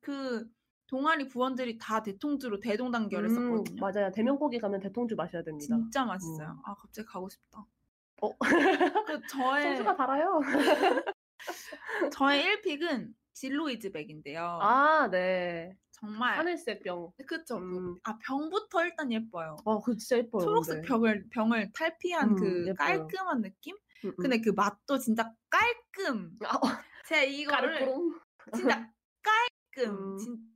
그 0.00 0.46
동아리 0.86 1.28
부원들이 1.28 1.78
다 1.78 2.02
대통주로 2.02 2.60
대동단결 2.60 3.24
음, 3.24 3.30
했었거든요. 3.30 3.80
맞아요. 3.80 4.12
대명고기 4.12 4.58
가면 4.58 4.80
대통주 4.80 5.16
마셔야 5.16 5.42
됩니다. 5.42 5.74
진짜 5.76 6.04
맛있어요. 6.04 6.48
음. 6.50 6.62
아, 6.64 6.74
갑자기 6.76 7.06
가고 7.06 7.28
싶다. 7.28 7.64
어. 8.22 8.36
그 8.38 9.20
저의, 9.30 9.70
소주가 9.76 9.96
달아요. 9.96 10.40
저의 12.12 12.44
1픽은 12.62 13.12
진로이즈 13.32 13.90
백인데요. 13.92 14.58
아, 14.62 15.08
네. 15.10 15.76
정말. 15.90 16.38
하늘색 16.38 16.82
병. 16.82 17.10
그쵸. 17.26 17.56
음. 17.56 17.94
그, 17.94 18.00
아, 18.04 18.18
병부터 18.18 18.84
일단 18.84 19.12
예뻐요. 19.12 19.56
아, 19.64 19.78
그거 19.78 19.96
진짜 19.96 20.18
예뻐요. 20.18 20.44
초록색 20.44 20.74
근데. 20.76 20.88
병을, 20.88 21.28
병을 21.30 21.72
탈피한 21.72 22.30
음, 22.30 22.36
그 22.36 22.60
예뻐요. 22.68 22.74
깔끔한 22.74 23.42
느낌? 23.42 23.76
음, 24.04 24.08
음. 24.10 24.14
근데 24.18 24.40
그 24.40 24.50
맛도 24.50 24.98
진짜 24.98 25.32
깔끔. 25.50 26.38
아, 26.44 26.82
제가 27.08 27.22
이거를 27.22 27.72
가르꾸롱. 27.74 28.20
진짜 28.54 28.92
깔끔. 29.74 29.90
음. 30.14 30.18
진짜. 30.18 30.55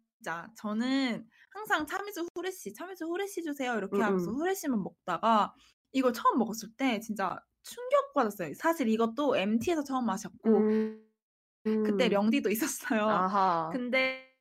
저는 0.57 1.27
항상 1.51 1.87
참이슬 1.87 2.25
후레쉬, 2.35 2.73
참이슬 2.75 3.07
후레쉬 3.07 3.43
주세요. 3.43 3.77
이렇게 3.77 3.97
음, 3.97 4.03
하면서 4.03 4.31
음. 4.31 4.37
후레쉬만 4.37 4.83
먹다가 4.83 5.55
이걸 5.93 6.13
처음 6.13 6.39
먹었을 6.39 6.71
때 6.77 7.01
진짜 7.01 7.39
충격받았어요. 7.63 8.55
사실 8.55 8.89
이것도 8.89 9.37
MT에서 9.37 9.83
처음 9.85 10.07
마셨고 10.07 10.59
음. 10.59 11.07
그때 11.65 12.07
음. 12.07 12.11
령디도 12.11 12.51
있었어요. 12.51 13.03
아하. 13.09 13.71
근데 13.73 14.35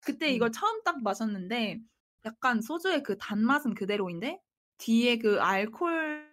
그때 0.00 0.30
음. 0.30 0.34
이걸 0.34 0.52
처음 0.52 0.82
딱 0.82 1.02
마셨는데 1.02 1.80
약간 2.24 2.60
소주의 2.60 3.02
그 3.02 3.16
단맛은 3.18 3.74
그대로인데 3.74 4.40
뒤에 4.78 5.18
그 5.18 5.40
알코올 5.40 6.32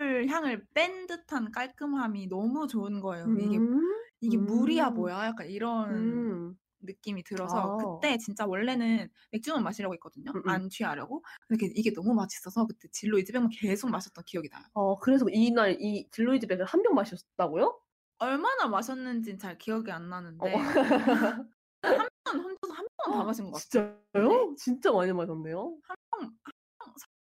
향을 0.00 0.66
뺀 0.74 1.06
듯한 1.06 1.52
깔끔함이 1.52 2.26
너무 2.28 2.66
좋은 2.66 3.00
거예요. 3.00 3.26
이게 3.38 3.58
음. 3.58 4.03
이게 4.24 4.36
물이야 4.36 4.88
음. 4.88 4.94
뭐야? 4.94 5.26
약간 5.26 5.48
이런 5.48 5.90
음. 5.90 6.56
느낌이 6.80 7.22
들어서 7.24 7.56
아. 7.56 7.76
그때 7.78 8.18
진짜 8.18 8.44
원래는 8.46 9.08
맥주만 9.32 9.62
마시려고 9.62 9.94
했거든요. 9.94 10.30
음, 10.34 10.42
음. 10.44 10.48
안 10.48 10.68
취하려고. 10.68 11.22
근데 11.48 11.66
이게 11.74 11.92
너무 11.94 12.12
맛있어서 12.14 12.66
그때 12.66 12.88
진로 12.92 13.18
이즈백만 13.18 13.50
계속 13.50 13.90
마셨던 13.90 14.24
기억이 14.26 14.48
나요. 14.50 14.62
어, 14.74 14.98
그래서 14.98 15.24
이날 15.30 15.76
이 15.80 16.08
진로 16.10 16.46
이즈백을 16.46 16.64
한 16.66 16.82
병 16.82 16.94
마셨다고요? 16.94 17.80
얼마나 18.18 18.66
마셨는지는 18.68 19.38
잘 19.38 19.56
기억이 19.58 19.90
안 19.90 20.08
나는데 20.10 20.54
어. 20.54 20.58
한 21.82 22.08
병은 22.24 22.44
혼자서 22.44 22.72
한 22.74 22.86
병은 23.04 23.18
다 23.18 23.24
마신 23.24 23.50
것 23.50 23.52
같아요. 23.52 23.96
진짜요? 24.12 24.54
진짜 24.56 24.92
많이 24.92 25.12
마셨네요. 25.12 25.76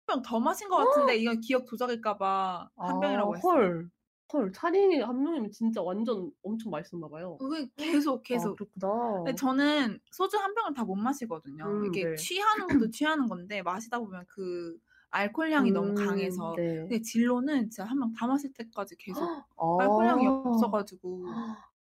한병더 0.08 0.40
마신 0.40 0.70
것 0.70 0.78
같은데 0.78 1.16
이건 1.18 1.40
기억 1.42 1.66
조작일까봐 1.68 2.70
한 2.78 3.00
병이라고 3.00 3.34
아, 3.34 3.36
했어요. 3.38 3.54
헐. 3.54 3.90
헐. 4.34 4.52
차림이 4.54 5.00
한 5.02 5.24
명이면 5.24 5.52
진짜 5.52 5.82
완전 5.82 6.32
엄청 6.44 6.72
맛있었나 6.72 7.08
봐요. 7.10 7.38
그게 7.38 7.70
계속 7.78 8.24
계속. 8.24 8.52
아, 8.52 8.56
그렇구나. 8.56 8.88
근데 9.24 9.36
저는 9.36 10.00
소주 10.12 10.38
한 10.38 10.54
병을 10.56 10.74
다 10.74 10.84
못 10.86 10.96
마시거든요. 10.96 11.66
음, 11.66 11.86
이게 11.88 12.06
네. 12.10 12.16
취하는 12.16 12.68
것도 12.68 12.90
취하는 12.92 13.28
건데 13.28 13.62
마시다 13.62 14.00
보면 14.00 14.26
그 14.28 14.78
알코올 15.12 15.52
향이 15.52 15.72
너무 15.72 15.90
음, 15.90 15.96
강해서 15.96 16.56
네. 16.56 16.76
근데 16.88 17.02
진로는 17.02 17.70
진짜 17.70 17.86
한 17.86 18.00
병 18.00 18.14
다 18.14 18.28
마실 18.28 18.54
때까지 18.54 18.96
계속 18.98 19.24
아. 19.58 19.66
알코올 19.78 20.06
향이 20.08 20.28
없어가지고 20.28 21.26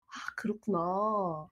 아, 0.07 0.13
그렇구나. 0.37 0.79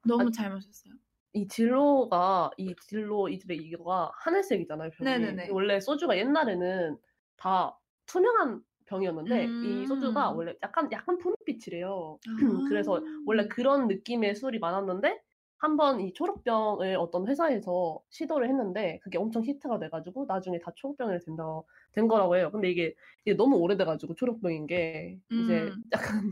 너무 0.04 0.28
아, 0.28 0.30
잘 0.32 0.50
마셨어요. 0.50 0.94
이 1.32 1.46
진로가 1.46 2.50
이 2.56 2.74
진로 2.88 3.28
이 3.28 3.38
집에 3.38 3.54
이거가 3.54 4.10
하늘색이잖아요. 4.16 4.90
병이. 4.90 5.10
네네네. 5.10 5.48
원래 5.50 5.80
소주가 5.80 6.16
옛날에는 6.18 6.98
다 7.36 7.78
투명한 8.06 8.62
병이었는데 8.88 9.56
이 9.60 9.86
소주가 9.86 10.30
음. 10.30 10.36
원래 10.36 10.54
약간 10.62 10.90
약간 10.92 11.18
푸른빛이래요. 11.18 12.18
아. 12.26 12.32
그래서 12.68 13.04
원래 13.26 13.46
그런 13.48 13.88
느낌의 13.88 14.34
술이 14.36 14.58
많았는데 14.58 15.20
한번 15.58 16.00
이 16.00 16.12
초록병을 16.12 16.96
어떤 16.96 17.26
회사에서 17.28 18.00
시도를 18.10 18.48
했는데 18.48 19.00
그게 19.02 19.18
엄청 19.18 19.44
히트가 19.44 19.78
돼가지고 19.80 20.26
나중에 20.26 20.58
다 20.60 20.72
초록병이 20.76 21.18
된다 21.24 21.44
된 21.92 22.06
거라고 22.08 22.36
해요. 22.36 22.50
근데 22.52 22.70
이게, 22.70 22.94
이게 23.24 23.34
너무 23.36 23.56
오래돼가지고 23.56 24.14
초록병인 24.14 24.66
게 24.66 25.18
이제 25.36 25.72
음. 25.72 25.82
약간 25.92 26.22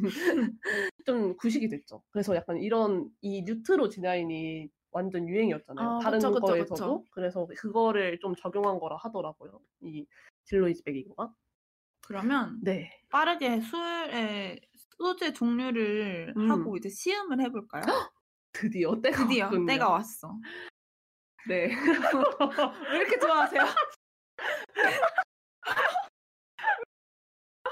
좀 1.04 1.36
구식이 1.36 1.68
됐죠. 1.68 2.02
그래서 2.10 2.34
약간 2.36 2.58
이런 2.58 3.10
이 3.20 3.42
뉴트로 3.42 3.88
디자인이 3.88 4.68
완전 4.90 5.28
유행이었잖아요. 5.28 5.94
아, 5.94 5.98
다른 5.98 6.20
그쵸, 6.20 6.32
그쵸, 6.32 6.56
거에서도. 6.56 7.04
그쵸. 7.04 7.04
그래서 7.10 7.46
그거를 7.56 8.18
좀 8.20 8.34
적용한 8.34 8.78
거라 8.78 8.96
하더라고요. 8.96 9.60
이 9.82 10.06
딜로이즈백 10.46 10.96
이거가. 10.96 11.34
그러면 12.06 12.58
네. 12.62 12.90
빠르게 13.10 13.60
술의 13.60 14.60
소주의 14.96 15.34
종류를 15.34 16.32
음. 16.36 16.50
하고 16.50 16.76
이제 16.76 16.88
시음을 16.88 17.40
해볼까요? 17.40 17.82
드디어 18.52 18.94
때가 19.02 19.24
드디어 19.26 19.44
왔군요. 19.46 19.66
때가 19.66 19.90
왔어. 19.90 20.38
네. 21.48 21.66
왜 22.90 22.98
이렇게 22.98 23.18
좋아하세요? 23.18 23.60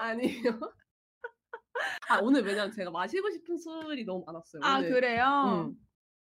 아니요. 0.01 0.61
아, 2.09 2.19
오늘 2.21 2.45
왜냐면 2.45 2.73
제가 2.73 2.91
마시고 2.91 3.31
싶은 3.31 3.57
술이 3.57 4.05
너무 4.05 4.25
많았어요. 4.27 4.63
아 4.65 4.79
오늘. 4.79 4.91
그래요? 4.91 5.69
음. 5.69 5.77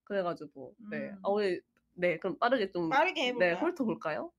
그래가지고, 0.04 0.74
네. 0.90 1.10
음. 1.10 1.18
아, 1.22 1.28
오늘, 1.28 1.62
네. 1.92 2.18
그럼 2.18 2.38
빠르게 2.38 2.70
좀, 2.70 2.88
빠르게 2.88 3.32
네, 3.32 3.50
해볼까요? 3.50 3.56
훑어볼까요? 3.56 4.32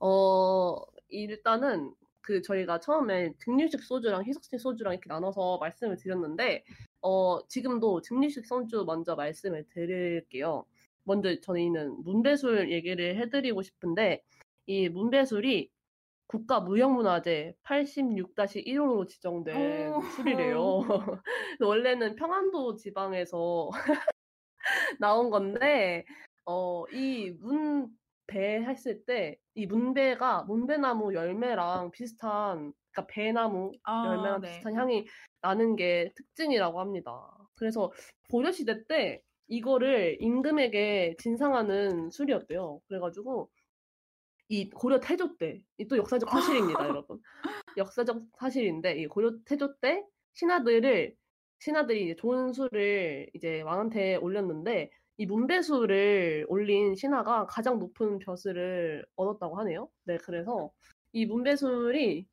어, 0.00 0.76
일단은, 1.08 1.94
그, 2.24 2.42
저희가 2.42 2.80
처음에 2.80 3.32
증류식 3.44 3.82
소주랑 3.82 4.24
희석식 4.26 4.58
소주랑 4.60 4.94
이렇게 4.94 5.08
나눠서 5.08 5.58
말씀을 5.58 5.96
드렸는데, 5.98 6.64
어, 7.02 7.46
지금도 7.48 8.00
증류식 8.02 8.46
소주 8.46 8.84
먼저 8.86 9.14
말씀을 9.16 9.66
드릴게요. 9.70 10.64
먼저 11.04 11.38
저희는 11.40 12.02
문배술 12.04 12.72
얘기를 12.72 13.16
해드리고 13.18 13.62
싶은데, 13.62 14.22
이 14.66 14.88
문배술이 14.88 15.70
국가 16.28 16.60
무형문화재 16.60 17.54
86-1호로 17.64 19.06
지정된 19.08 19.92
오. 19.94 20.02
술이래요. 20.02 20.58
원래는 21.60 22.16
평안도 22.16 22.76
지방에서 22.76 23.70
나온 25.00 25.30
건데, 25.30 26.04
어, 26.46 26.84
이 26.92 27.30
문 27.40 27.88
배 28.26 28.62
했을 28.62 29.04
때, 29.04 29.38
이 29.54 29.66
문배가 29.66 30.44
문배나무 30.44 31.14
열매랑 31.14 31.90
비슷한, 31.92 32.72
그러니까 32.92 33.06
배나무 33.08 33.72
아, 33.84 34.06
열매랑 34.06 34.40
네. 34.40 34.48
비슷한 34.48 34.74
향이 34.74 35.06
나는 35.42 35.76
게 35.76 36.12
특징이라고 36.16 36.80
합니다. 36.80 37.12
그래서 37.56 37.92
고려 38.30 38.52
시대 38.52 38.86
때 38.86 39.22
이거를 39.48 40.16
임금에게 40.20 41.16
진상하는 41.18 42.10
술이었대요. 42.10 42.80
그래가지고 42.88 43.50
이 44.48 44.68
고려 44.70 45.00
태조 45.00 45.36
때, 45.38 45.62
이 45.78 45.86
또 45.88 45.96
역사적 45.96 46.28
사실입니다, 46.80 46.86
여러분. 46.88 47.20
역사적 47.76 48.22
사실인데 48.38 48.98
이 49.00 49.06
고려 49.06 49.32
태조 49.46 49.76
때 49.80 50.04
신하들을 50.34 51.14
신하들이 51.60 52.04
이제 52.04 52.16
좋은 52.16 52.52
술을 52.52 53.30
이제 53.34 53.62
왕한테 53.62 54.16
올렸는데 54.16 54.90
이 55.16 55.26
문배술을 55.26 56.46
올린 56.48 56.94
신하가 56.96 57.46
가장 57.46 57.78
높은 57.78 58.18
벼슬을 58.18 59.04
얻었다고 59.16 59.56
하네요. 59.58 59.88
네, 60.04 60.16
그래서 60.18 60.70
이 61.12 61.26
문배술이 61.26 62.26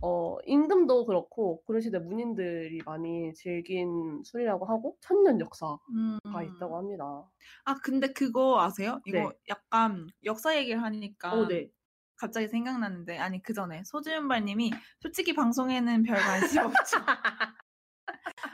어, 0.00 0.36
임금도 0.46 1.06
그렇고 1.06 1.60
고려시대 1.62 1.98
문인들이 1.98 2.82
많이 2.84 3.34
즐긴 3.34 4.22
술이라고 4.24 4.64
하고 4.66 4.96
천년 5.00 5.40
역사가 5.40 5.78
음. 5.90 6.18
있다고 6.24 6.76
합니다. 6.76 7.28
아 7.64 7.74
근데 7.82 8.12
그거 8.12 8.60
아세요? 8.60 9.00
이거 9.06 9.18
네. 9.18 9.28
약간 9.48 10.06
역사 10.24 10.56
얘기를 10.56 10.80
하니까 10.82 11.32
어, 11.32 11.48
네. 11.48 11.68
갑자기 12.16 12.48
생각났는데 12.48 13.18
아니 13.18 13.42
그 13.42 13.52
전에 13.54 13.82
소주윤발님이 13.84 14.70
솔직히 15.00 15.34
방송에는 15.34 16.04
별 16.04 16.16
관심 16.16 16.62
없죠. 16.62 16.96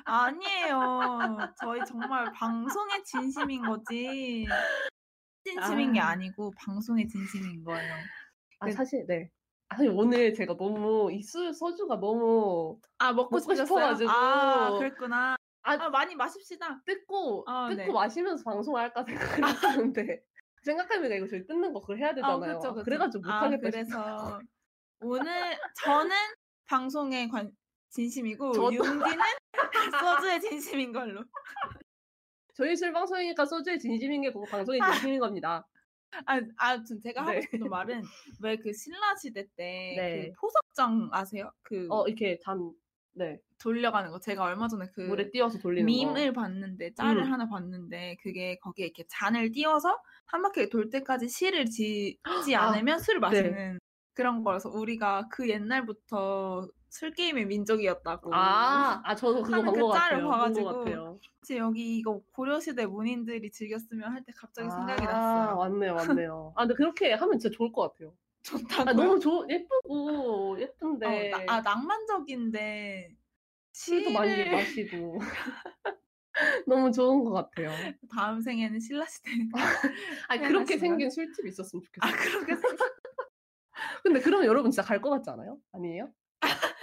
아니에요. 0.05 1.39
저희 1.61 1.81
정말 1.87 2.31
방송에 2.33 3.03
진심인 3.05 3.63
거지. 3.63 4.47
진심인 5.45 5.93
게 5.93 6.01
아. 6.01 6.09
아니고 6.11 6.53
방송에 6.57 7.07
진심인 7.07 7.65
거예요. 7.65 7.95
아, 8.61 8.67
그- 8.67 8.73
사실, 8.73 9.05
네. 9.07 9.31
아니, 9.69 9.89
오늘 9.89 10.33
제가 10.35 10.57
너무, 10.57 11.11
이 11.11 11.23
술, 11.23 11.53
소주가 11.53 11.97
너무, 11.97 12.79
아 12.99 13.13
먹고, 13.13 13.37
먹고? 13.39 13.55
싶어가지고. 13.55 14.11
아 14.11 14.79
그랬구나. 14.79 15.37
아, 15.63 15.73
아 15.73 15.89
많이 15.89 16.15
마십시다. 16.15 16.83
뜯고, 16.85 17.45
아, 17.47 17.69
뜯고 17.71 17.83
네. 17.87 17.93
마시면서 17.93 18.45
방송을 18.45 18.81
할까 18.81 19.03
생각을 19.05 19.49
했었는데, 19.49 20.23
생각해보니까 20.63 21.15
이거 21.17 21.27
저희 21.29 21.47
뜯는 21.47 21.73
거 21.73 21.81
그걸 21.81 21.99
해야 21.99 22.11
아 22.11 22.15
되잖아요. 22.15 22.59
그쵸 22.59 22.75
그쵸. 22.75 22.85
그래가지고 22.85 23.25
아, 23.31 23.35
못하겠다. 23.49 23.71
그래서 23.71 24.41
오늘 25.01 25.59
저는 25.83 26.17
방송에 26.67 27.29
관 27.29 27.51
진심이고 27.95 28.53
저도. 28.53 28.75
윤기는 28.75 29.25
소주에 30.01 30.41
진심인 30.41 30.93
걸로. 30.93 31.23
저희 32.55 32.77
술 32.77 32.93
방송이니까 32.93 33.45
소주의 33.47 33.79
진심인 33.79 34.23
게 34.23 34.33
그거 34.33 34.45
방송의 34.47 34.81
진심인 34.93 35.21
겁니다. 35.21 35.67
아, 36.27 36.41
아, 36.59 36.83
전 36.85 37.01
제가 37.01 37.23
하고 37.23 37.33
네. 37.33 37.41
싶은 37.41 37.69
말은 37.69 38.03
왜 38.41 38.57
그 38.57 38.73
신라 38.73 39.17
시대 39.21 39.45
때 39.57 39.95
네. 39.97 40.31
그 40.31 40.41
포석정 40.41 41.11
아세요? 41.13 41.51
그 41.63 41.89
어, 41.91 42.07
이렇게 42.07 42.39
단, 42.45 42.73
네. 43.13 43.39
돌려가는 43.61 44.11
거. 44.11 44.21
제가 44.21 44.45
얼마 44.45 44.69
전에 44.69 44.87
그 44.95 45.01
물에 45.01 45.31
띄워서 45.31 45.59
돌리는 45.59 45.87
밈을 45.87 46.33
거. 46.33 46.43
봤는데 46.43 46.95
짤을 46.95 47.25
음. 47.25 47.33
하나 47.33 47.49
봤는데 47.49 48.17
그게 48.23 48.59
거기에 48.59 48.87
이렇게 48.87 49.05
잔을 49.09 49.51
띄워서 49.51 50.01
한 50.27 50.43
바퀴 50.43 50.69
돌 50.69 50.89
때까지 50.91 51.29
실을 51.29 51.67
지지 51.67 52.19
아, 52.57 52.69
않으면 52.71 52.99
술을 53.01 53.19
마시는 53.21 53.79
그런 54.15 54.45
거라서 54.45 54.69
우리가 54.71 55.27
그 55.33 55.49
옛날부터 55.49 56.69
술 56.95 57.11
게임의 57.11 57.47
민족이었다고. 57.47 58.33
아, 58.33 59.03
아, 59.05 59.15
저도 59.17 59.43
그거 59.43 59.57
하는 59.57 59.73
본그것 59.73 59.91
같아요. 59.95 60.29
봐가지고 60.29 60.85
본것. 60.85 61.21
혹시 61.41 61.57
여기 61.57 61.99
이거 61.99 62.23
고려시대 62.33 62.87
문인들이 62.87 63.51
즐겼으면 63.51 64.13
할 64.13 64.25
때 64.25 64.33
갑자기 64.37 64.71
생각이 64.71 65.05
아, 65.05 65.09
났어요. 65.09 65.57
맞네요, 65.57 65.95
맞네요. 65.97 66.53
아, 66.57 66.63
근데 66.63 66.75
그렇게 66.77 67.13
하면 67.13 67.39
진짜 67.41 67.53
좋을 67.57 67.73
것 67.73 67.83
같아요. 67.93 68.15
좋다고. 68.45 68.91
아, 68.91 68.93
너무 68.93 69.19
좋, 69.19 69.45
예쁘고, 69.51 70.57
예쁜데. 70.61 71.07
어, 71.33 71.37
나- 71.37 71.55
아 71.57 71.61
낭만적인데 71.63 73.17
술도 73.73 74.13
많이 74.13 74.45
마시고. 74.51 75.19
너무 76.67 76.93
좋은 76.93 77.25
것 77.25 77.33
같아요. 77.33 77.69
다음 78.11 78.41
생에는 78.41 78.81
신라 78.81 79.07
시대. 79.07 79.31
아 80.29 80.37
네, 80.37 80.47
그렇게. 80.49 80.79
생긴 80.79 81.11
술집 81.11 81.47
있었으면 81.47 81.83
좋겠어요. 81.83 82.13
아 82.13 82.17
그렇게. 82.17 82.55
근데 84.03 84.21
그러면 84.21 84.47
여러분 84.47 84.71
진짜 84.71 84.83
갈 84.83 85.01
것 85.01 85.11
같지 85.11 85.31
않아요? 85.31 85.59
아니에요? 85.73 86.13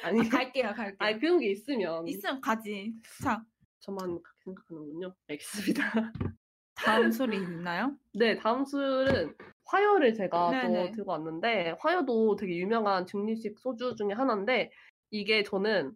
아니, 0.03 0.27
갈게요, 0.29 0.73
갈게요. 0.73 0.95
아니 0.99 1.19
그런 1.19 1.39
게 1.39 1.51
있으면 1.51 2.07
있으면 2.07 2.41
가지. 2.41 2.93
자 3.23 3.43
저만 3.79 4.21
그렇게 4.21 4.39
생각하는군요. 4.43 5.15
알겠습니다. 5.27 6.13
다음 6.75 7.11
술이 7.11 7.37
있나요? 7.37 7.95
네, 8.13 8.35
다음 8.37 8.65
술은 8.65 9.35
화요를 9.65 10.13
제가 10.13 10.51
네네. 10.51 10.89
또 10.89 10.95
들고 10.95 11.11
왔는데 11.11 11.75
화요도 11.79 12.35
되게 12.35 12.57
유명한 12.57 13.05
증류식 13.05 13.59
소주 13.59 13.95
중에 13.95 14.13
하나인데 14.13 14.71
이게 15.11 15.43
저는 15.43 15.93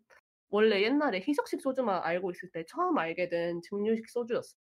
원래 0.50 0.84
옛날에 0.84 1.24
희석식 1.28 1.62
소주만 1.62 2.04
알고 2.04 2.32
있을 2.32 2.52
때 2.52 2.64
처음 2.68 2.98
알게 2.98 3.30
된 3.30 3.62
증류식 3.64 4.10
소주였어요. 4.10 4.56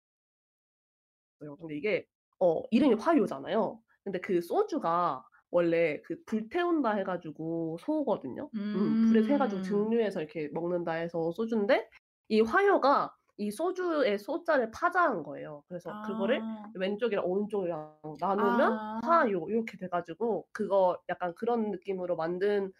근데 1.59 1.75
이게 1.75 2.05
어 2.39 2.63
이름이 2.71 2.95
화요잖아요. 2.95 3.79
근데 4.03 4.19
그 4.19 4.41
소주가 4.41 5.23
원래 5.53 6.01
그 6.01 6.15
불태운다 6.25 6.95
해가지고 6.95 7.77
소거든요. 7.79 8.49
음, 8.55 9.05
불에 9.07 9.23
해가지고 9.33 9.59
음. 9.59 9.63
증류해서 9.63 10.21
이렇게 10.21 10.49
먹는다 10.51 10.93
해서 10.93 11.31
소주인데 11.31 11.87
이 12.29 12.41
화요가 12.41 13.15
이 13.37 13.51
소주의 13.51 14.17
소자를 14.17 14.71
파자한 14.71 15.21
거예요. 15.21 15.63
그래서 15.67 15.91
그거를 16.07 16.41
아. 16.41 16.63
왼쪽이랑 16.73 17.23
오른쪽이랑 17.25 17.95
나누면 18.19 18.61
아. 18.73 18.99
화요 19.03 19.45
이렇게 19.47 19.77
돼가지고 19.77 20.47
그거 20.51 20.99
약간 21.07 21.33
그런 21.35 21.69
느낌으로 21.69 22.15
만든 22.15 22.71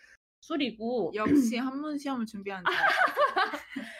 술이고 0.42 1.12
역시 1.14 1.24
한문 1.58 1.98
시험을 2.00 2.26
사람. 2.28 2.64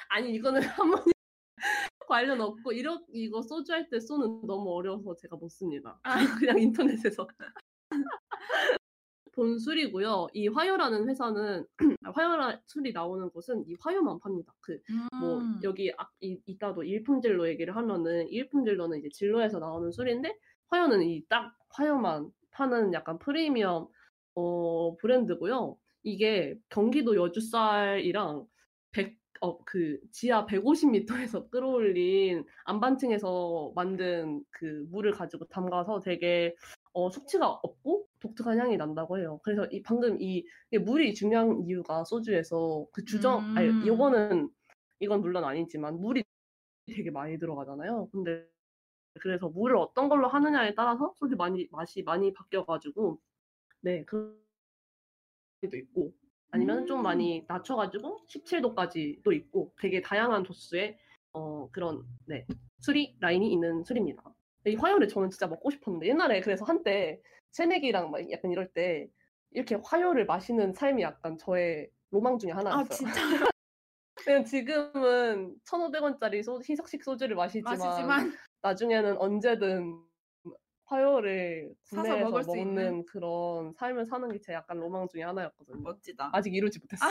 아니 0.10 0.32
이거는 0.34 0.62
한번 0.64 1.04
관련 2.08 2.42
없고 2.42 2.72
이러 2.72 3.00
이거 3.14 3.42
소주 3.44 3.72
할 3.72 3.88
때 3.90 4.00
쏘는 4.00 4.42
너무 4.48 4.72
어려워서 4.74 5.16
제가 5.16 5.36
못 5.36 5.50
씁니다. 5.50 6.00
아. 6.04 6.14
그냥 6.40 6.60
인터넷에서 6.60 7.28
본 9.36 9.58
술이고요. 9.58 10.28
이 10.34 10.48
화요라는 10.48 11.10
회사는 11.10 11.66
화요라 12.16 12.60
술이 12.68 12.94
나오는 12.94 13.30
곳은 13.32 13.64
이 13.68 13.76
화요만 13.80 14.20
팝니다. 14.20 14.54
그뭐 14.62 15.40
음. 15.40 15.60
여기 15.64 15.92
아, 15.98 16.08
이, 16.22 16.40
이따도 16.46 16.84
일품진로 16.84 17.48
얘기를 17.50 17.76
하면은 17.76 18.28
일품진로는 18.30 19.00
이제 19.00 19.10
진로에서 19.12 19.60
나오는 19.60 19.92
술인데 19.92 20.38
화요는 20.68 21.02
이 21.04 21.26
딱 21.30 21.56
화요만 21.70 22.32
파는 22.52 22.94
약간 22.94 23.18
프리미엄 23.20 23.88
어 24.36 24.96
브랜드고요. 24.98 25.78
이게 26.04 26.56
경기도 26.70 27.16
여주쌀이랑 27.16 28.46
100, 28.92 29.18
어, 29.44 29.58
그 29.66 30.00
지하 30.10 30.46
150m에서 30.46 31.06
끌어올린 31.52 32.46
안반층에서 32.64 33.74
만든 33.76 34.42
그 34.50 34.88
물을 34.90 35.12
가지고 35.12 35.46
담가서 35.48 36.00
되게 36.00 36.56
어, 36.94 37.10
숙취가 37.10 37.50
없고 37.50 38.08
독특한 38.22 38.58
향이 38.58 38.78
난다고 38.78 39.20
해요. 39.20 39.42
그래서 39.44 39.66
이 39.66 39.82
방금 39.84 40.18
이 40.22 40.46
물이 40.72 41.14
중요한 41.14 41.62
이유가 41.66 42.06
소주에서 42.06 42.88
그 42.94 43.04
주정 43.04 43.58
아니 43.58 43.68
음. 43.68 43.86
이거는 43.86 44.50
이건 45.02 45.20
물론 45.20 45.44
아니지만 45.44 46.00
물이 46.00 46.24
되게 46.88 47.12
많이 47.12 47.38
들어가잖아요. 47.38 48.08
근데 48.14 48.48
그래서 49.20 49.50
물을 49.50 49.76
어떤 49.76 50.08
걸로 50.08 50.30
하느냐에 50.30 50.74
따라서 50.74 51.14
소주 51.18 51.36
많이 51.36 51.68
맛이 51.70 52.02
많이 52.04 52.32
바뀌어가지고 52.32 53.20
네 53.82 54.06
그도 54.06 54.38
있고 55.74 56.14
아니면 56.54 56.86
좀 56.86 57.00
음. 57.00 57.04
많이 57.04 57.44
낮춰가지고 57.48 58.20
17도까지도 58.30 59.34
있고 59.34 59.74
되게 59.82 60.02
다양한 60.02 60.44
도수의 60.44 60.98
어 61.34 61.68
그런 61.72 62.04
네 62.26 62.46
술이 62.80 63.18
라인이 63.20 63.52
있는 63.52 63.84
술입니다. 63.84 64.24
이 64.68 64.76
화요를 64.76 65.08
저는 65.08 65.32
진짜 65.32 65.48
먹고 65.48 65.72
싶었는데 65.72 66.08
옛날에 66.08 66.42
그래서 66.42 66.64
한때 66.64 67.20
새내기랑 67.52 68.12
막 68.12 68.32
약간 68.32 68.52
이럴 68.52 68.72
때 68.72 69.10
이렇게 69.52 69.78
화요를 69.84 70.28
마시는 70.28 70.74
삶이 70.74 71.02
약간 71.02 71.40
저의 71.40 71.90
로망 72.12 72.38
중에 72.38 72.52
아 72.52 72.58
하나였어요. 72.58 72.90
진짜 72.90 73.22
왜냐면 74.28 74.46
지금은 74.46 75.56
1,500원짜리 75.66 76.44
소, 76.44 76.62
희석식 76.62 77.04
소주를 77.04 77.36
마시지만, 77.36 77.80
맛있지만 77.80 78.34
나중에는 78.62 79.18
언제든 79.18 80.04
화요를 80.94 81.74
사서 81.84 82.02
구매해서 82.04 82.30
먹을 82.30 82.44
수 82.44 82.50
먹는 82.50 82.62
있는? 82.62 83.06
그런 83.06 83.74
삶을 83.74 84.06
사는 84.06 84.30
게 84.30 84.40
제 84.40 84.54
약간 84.54 84.78
로망 84.80 85.08
중에 85.08 85.24
하나였거든요. 85.24 85.82
멋지다. 85.82 86.30
아직 86.34 86.54
이루지 86.54 86.80
못했어요. 86.80 87.10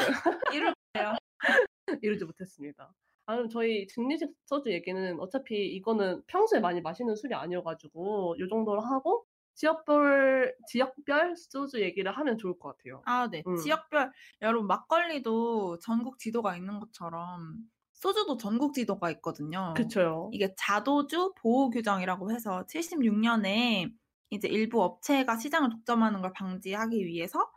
이럴 0.54 0.74
거예요. 0.94 1.12
이루지 2.02 2.24
못했습니다. 2.24 2.92
아, 3.26 3.36
그럼 3.36 3.48
저희 3.48 3.86
증리식 3.86 4.30
소주 4.46 4.70
얘기는 4.72 5.18
어차피 5.20 5.66
이거는 5.74 6.22
평소에 6.26 6.60
많이 6.60 6.80
마시는 6.80 7.16
술이 7.16 7.34
아니어가지고 7.34 8.36
이 8.38 8.48
정도로 8.48 8.80
하고 8.82 9.24
지역별 9.54 10.54
지역별 10.68 11.36
소주 11.36 11.80
얘기를 11.82 12.10
하면 12.12 12.38
좋을 12.38 12.58
것 12.58 12.76
같아요. 12.76 13.02
아, 13.04 13.28
네. 13.30 13.42
음. 13.46 13.56
지역별 13.56 14.12
여러분 14.42 14.66
막걸리도 14.66 15.78
전국 15.80 16.18
지도가 16.18 16.56
있는 16.56 16.80
것처럼 16.80 17.56
소주도 18.02 18.36
전국 18.36 18.74
지도가 18.74 19.12
있거든요. 19.12 19.74
그쵸? 19.76 20.28
이게 20.32 20.52
자도주 20.56 21.34
보호 21.36 21.70
규정이라고 21.70 22.32
해서 22.32 22.66
76년에 22.66 23.92
이제 24.30 24.48
일부 24.48 24.82
업체가 24.82 25.36
시장을 25.36 25.70
독점하는 25.70 26.20
걸 26.20 26.32
방지하기 26.32 27.06
위해서 27.06 27.48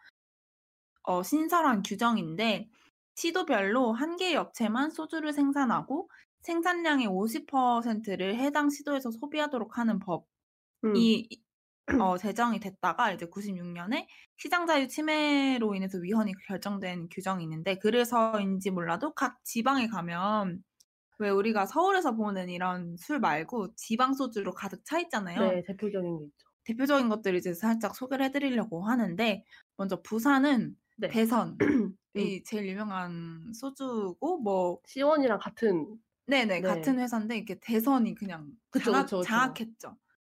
어, 1.01 1.23
신설한 1.23 1.81
규정인데 1.81 2.69
시도별로 3.15 3.91
한 3.91 4.17
개의 4.17 4.35
업체만 4.35 4.91
소주를 4.91 5.33
생산하고 5.33 6.11
생산량의 6.41 7.07
50%를 7.07 8.35
해당 8.35 8.69
시도에서 8.69 9.09
소비하도록 9.09 9.79
하는 9.79 9.97
법이 9.97 10.27
음. 10.85 10.93
어, 11.97 12.17
제정이 12.17 12.59
됐다가 12.59 13.11
이제 13.13 13.25
96년에 13.27 14.07
시장 14.37 14.65
자유 14.67 14.87
침해로 14.87 15.75
인해서 15.75 15.97
위헌이 15.99 16.33
결정된 16.47 17.09
규정이 17.09 17.43
있는데 17.43 17.77
그래서인지 17.79 18.71
몰라도 18.71 19.13
각 19.13 19.37
지방에 19.43 19.87
가면 19.87 20.61
왜 21.19 21.29
우리가 21.29 21.65
서울에서 21.67 22.15
보는 22.15 22.49
이런 22.49 22.97
술 22.97 23.19
말고 23.19 23.75
지방 23.75 24.13
소주로 24.15 24.53
가득 24.53 24.85
차 24.85 24.99
있잖아요. 25.01 25.59
네, 25.59 25.63
대표적인 25.67 26.17
게 26.19 26.25
있죠. 26.25 26.47
대표적인 26.65 27.09
것들을 27.09 27.37
이제 27.37 27.53
살짝 27.53 27.95
소개를 27.95 28.25
해드리려고 28.25 28.85
하는데 28.87 29.43
먼저 29.77 30.01
부산은 30.01 30.75
네. 30.95 31.09
대선이 31.09 31.57
제일 32.45 32.67
유명한 32.67 33.51
소주고 33.53 34.39
뭐 34.41 34.79
시원이랑 34.87 35.39
같은 35.39 35.99
네네 36.27 36.61
네. 36.61 36.63
같은 36.63 36.99
회사인데 36.99 37.37
이게 37.37 37.59
대선이 37.59 38.15
그냥 38.15 38.51
그쵸, 38.69 38.93
장악, 38.93 39.05
그쵸, 39.05 39.19
그쵸. 39.19 39.21
장악했죠. 39.21 39.97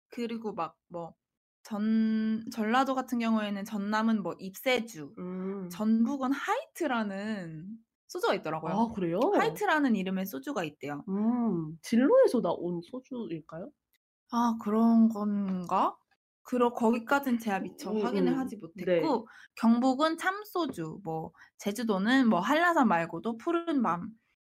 그리고 0.08 0.54
막 0.54 0.76
뭐 0.88 1.14
전 1.66 2.44
전라도 2.52 2.94
같은 2.94 3.18
경우에는 3.18 3.64
전남은 3.64 4.22
뭐 4.22 4.36
잎새주, 4.38 5.12
음. 5.18 5.68
전북은 5.68 6.30
하이트라는 6.30 7.66
소주가 8.06 8.34
있더라고요. 8.34 8.72
아, 8.72 8.92
그래요? 8.92 9.18
하이트라는 9.34 9.96
이름의 9.96 10.26
소주가 10.26 10.62
있대요. 10.62 11.02
음, 11.08 11.76
진로에서 11.82 12.40
나온 12.40 12.80
소주일까요? 12.82 13.68
아 14.30 14.54
그런 14.62 15.08
건가? 15.08 15.96
그러 16.44 16.72
거기까진 16.72 17.40
제가 17.40 17.58
미처 17.58 17.90
음, 17.90 18.00
확인을 18.00 18.34
음. 18.34 18.38
하지 18.38 18.58
못했고 18.58 18.84
네. 18.84 19.24
경북은 19.56 20.18
참소주, 20.18 21.00
뭐 21.02 21.32
제주도는 21.58 22.28
뭐 22.28 22.38
한라산 22.38 22.86
말고도 22.86 23.38
푸른 23.38 23.82
밤, 23.82 24.10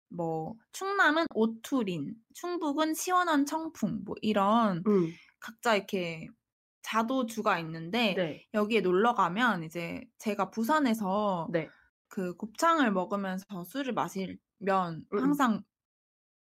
뭐 0.09 0.53
충남은 0.73 1.25
오투린, 1.33 2.13
충북은 2.35 2.93
시원한 2.93 3.47
청풍, 3.47 4.01
뭐 4.05 4.13
이런 4.21 4.83
음, 4.85 5.11
각자 5.39 5.75
이렇게 5.75 6.27
자도주가 6.89 7.59
있는데 7.59 8.15
네, 8.15 8.47
여기에 8.53 8.81
놀러 8.81 9.13
가면 9.13 9.63
이제 9.63 10.03
제가 10.17 10.49
부산에서 10.49 11.47
네. 11.51 11.69
그 12.07 12.35
곱창을 12.35 12.91
먹으면서 12.91 13.63
술을 13.65 13.93
마시면 13.93 14.37
음. 15.13 15.19
항상 15.19 15.63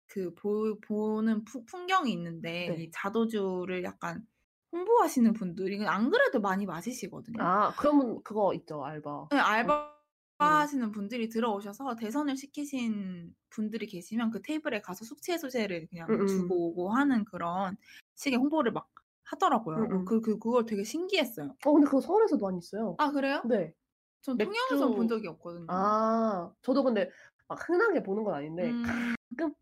그 0.07 0.33
보, 0.33 0.79
보는 0.79 1.43
푸- 1.43 1.65
풍경이 1.65 2.11
있는데 2.13 2.69
네. 2.69 2.83
이 2.83 2.91
자도주를 2.91 3.83
약간 3.83 4.25
홍보하시는 4.71 5.33
분들이 5.33 5.85
안 5.85 6.09
그래도 6.09 6.39
많이 6.39 6.65
마시시거든요. 6.65 7.43
아, 7.43 7.73
그러면 7.77 8.21
그거 8.23 8.53
있죠, 8.53 8.83
알바. 8.83 9.27
네, 9.31 9.37
알바 9.37 9.89
음. 10.41 10.45
하시는 10.45 10.91
분들이 10.91 11.27
들어오셔서 11.27 11.95
대선을 11.95 12.37
시키신 12.37 13.35
분들이 13.49 13.87
계시면 13.87 14.31
그 14.31 14.41
테이블에 14.41 14.79
가서 14.79 15.03
숙취 15.03 15.33
해소제를 15.33 15.87
그냥 15.87 16.07
음, 16.09 16.21
음. 16.21 16.27
주고 16.27 16.69
오고 16.69 16.91
하는 16.93 17.25
그런 17.25 17.75
식의 18.15 18.37
홍보를 18.37 18.71
막 18.71 18.89
하더라고요. 19.31 19.77
음, 19.77 19.91
음. 19.91 20.05
그, 20.05 20.21
그, 20.21 20.39
그걸 20.39 20.65
되게 20.65 20.83
신기했어요. 20.83 21.55
어, 21.65 21.71
근데 21.73 21.85
그거 21.85 22.01
서울에서도 22.01 22.43
많이 22.45 22.57
있어요. 22.57 22.95
아, 22.97 23.11
그래요? 23.11 23.41
네. 23.45 23.73
전 24.21 24.37
맥주- 24.37 24.51
통영에서 24.69 24.95
본 24.95 25.07
적이 25.07 25.27
없거든요. 25.27 25.67
아, 25.69 26.51
저도 26.61 26.83
근데 26.83 27.09
막 27.47 27.69
흔하게 27.69 28.03
보는 28.03 28.23
건 28.23 28.33
아닌데, 28.33 28.69
음, 28.69 28.83
가끔? 29.37 29.53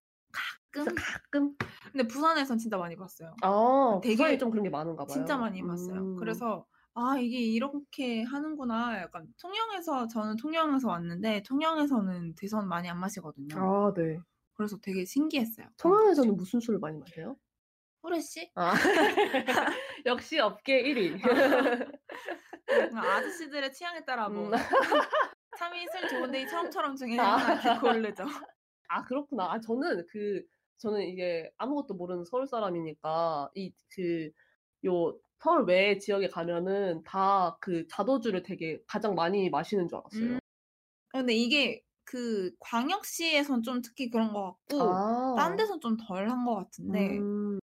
가끔? 0.71 0.95
가끔? 0.95 1.55
근데 1.91 2.07
부산에선 2.07 2.57
진짜 2.57 2.77
많이 2.77 2.95
봤어요. 2.95 3.33
아, 3.41 3.99
되게 4.01 4.15
부산이 4.15 4.37
좀 4.39 4.49
그런 4.51 4.63
게 4.63 4.69
많은가 4.69 5.05
봐요. 5.05 5.13
진짜 5.13 5.37
많이 5.37 5.61
봤어요. 5.61 5.99
음. 5.99 6.15
그래서 6.17 6.65
아 6.93 7.17
이게 7.19 7.37
이렇게 7.39 8.23
하는구나. 8.23 8.99
약간 9.01 9.27
통영에서 9.41 10.07
저는 10.07 10.35
통영에서 10.37 10.87
왔는데 10.87 11.43
통영에서는 11.43 12.33
대선 12.35 12.67
많이 12.67 12.89
안 12.89 12.99
마시거든요. 12.99 13.55
아, 13.55 13.93
네. 13.95 14.19
그래서 14.55 14.77
되게 14.81 15.05
신기했어요. 15.05 15.67
통영에서는 15.77 16.35
무슨 16.35 16.59
술을 16.59 16.79
많이 16.79 16.97
마세요? 16.97 17.35
후레쉬? 18.07 18.51
아, 18.55 18.73
역시 20.05 20.39
업계 20.39 20.81
1위. 20.83 21.21
아저씨들의 22.95 23.73
취향에 23.73 24.05
따라 24.05 24.29
뭐 24.29 24.47
음. 24.47 24.51
참이 25.57 25.85
술 25.87 26.07
좋은데 26.09 26.41
이 26.43 26.47
처음처럼 26.47 26.95
중에 26.95 27.17
아. 27.19 27.35
하나 27.37 27.79
고르죠. 27.79 28.23
아, 28.89 29.03
그렇구나. 29.03 29.51
아, 29.51 29.59
저는 29.59 30.05
그, 30.09 30.41
저는 30.77 31.01
이게 31.01 31.51
아무것도 31.57 31.95
모르는 31.95 32.23
서울 32.25 32.47
사람이니까, 32.47 33.49
이, 33.55 33.73
그, 33.93 34.29
요, 34.85 35.17
서울 35.39 35.65
외 35.65 35.97
지역에 35.97 36.29
가면은 36.29 37.03
다 37.03 37.57
그 37.59 37.85
자도주를 37.87 38.43
되게 38.43 38.79
가장 38.87 39.15
많이 39.15 39.49
마시는 39.49 39.87
줄 39.89 39.97
알았어요. 39.97 40.23
음. 40.35 40.39
근데 41.09 41.33
이게 41.33 41.83
그 42.05 42.51
광역시에선 42.59 43.63
좀 43.63 43.81
특히 43.81 44.09
그런 44.09 44.31
것 44.33 44.43
같고 44.69 44.81
아. 44.83 45.35
딴 45.37 45.55
데선 45.57 45.79
좀 45.81 45.97
덜 45.97 46.29
한 46.29 46.45
것 46.45 46.55
같은데 46.55 47.17
음, 47.19 47.59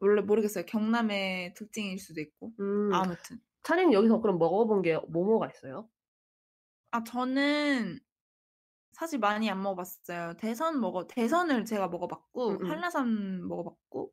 원래 0.00 0.22
모르겠어요. 0.22 0.66
경남의 0.66 1.54
특징일 1.54 1.98
수도 1.98 2.20
있고 2.20 2.52
음. 2.60 2.92
아무튼 2.92 3.40
차린 3.62 3.92
여기서 3.92 4.20
그럼 4.20 4.38
먹어본 4.38 4.82
게 4.82 4.98
뭐뭐가 5.08 5.48
있어요? 5.50 5.88
아 6.92 7.04
저는 7.04 8.00
사실 8.92 9.18
많이 9.18 9.50
안 9.50 9.62
먹어봤어요. 9.62 10.34
대선 10.38 10.80
먹어 10.80 11.06
대선을 11.06 11.64
제가 11.66 11.88
먹어봤고 11.88 12.48
음, 12.50 12.58
음. 12.62 12.70
한라산 12.70 13.48
먹어봤고 13.48 14.12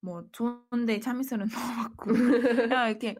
뭐 0.00 0.24
좋은데 0.32 1.00
참이슬은 1.00 1.46
먹어봤고 1.98 2.12
그냥 2.72 2.90
이렇게 2.90 3.16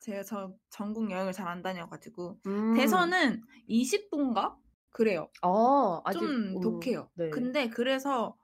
제가 0.00 0.22
저 0.24 0.54
전국 0.70 1.10
여행을 1.10 1.32
잘 1.32 1.48
안 1.48 1.62
다녀가지고 1.62 2.40
음. 2.46 2.74
대선은 2.74 3.42
20분가 3.68 4.56
그래요. 4.90 5.30
아, 5.42 6.00
아직, 6.04 6.20
좀 6.20 6.28
음, 6.30 6.60
독해요. 6.60 7.10
네. 7.14 7.30
근데 7.30 7.68
그래서 7.70 8.36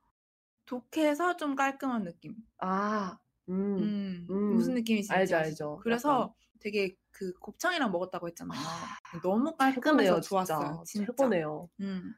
독해서 0.67 1.37
좀 1.37 1.55
깔끔한 1.55 2.05
느낌. 2.05 2.35
아, 2.59 3.19
음. 3.49 3.79
음, 3.79 4.27
음. 4.31 4.55
무슨 4.55 4.75
느낌인지 4.75 5.12
알죠? 5.12 5.37
알죠. 5.37 5.81
그래서 5.83 6.35
되게 6.61 6.97
그 7.11 7.33
곱창이랑 7.39 7.93
먹었다고 7.93 8.29
했잖아요. 8.29 8.59
너무 9.23 9.57
깔끔해서 9.57 10.21
최고네요, 10.21 10.21
좋았어요. 10.21 10.83
진짜. 10.87 11.07
최고네요. 11.07 11.69
음. 11.81 12.15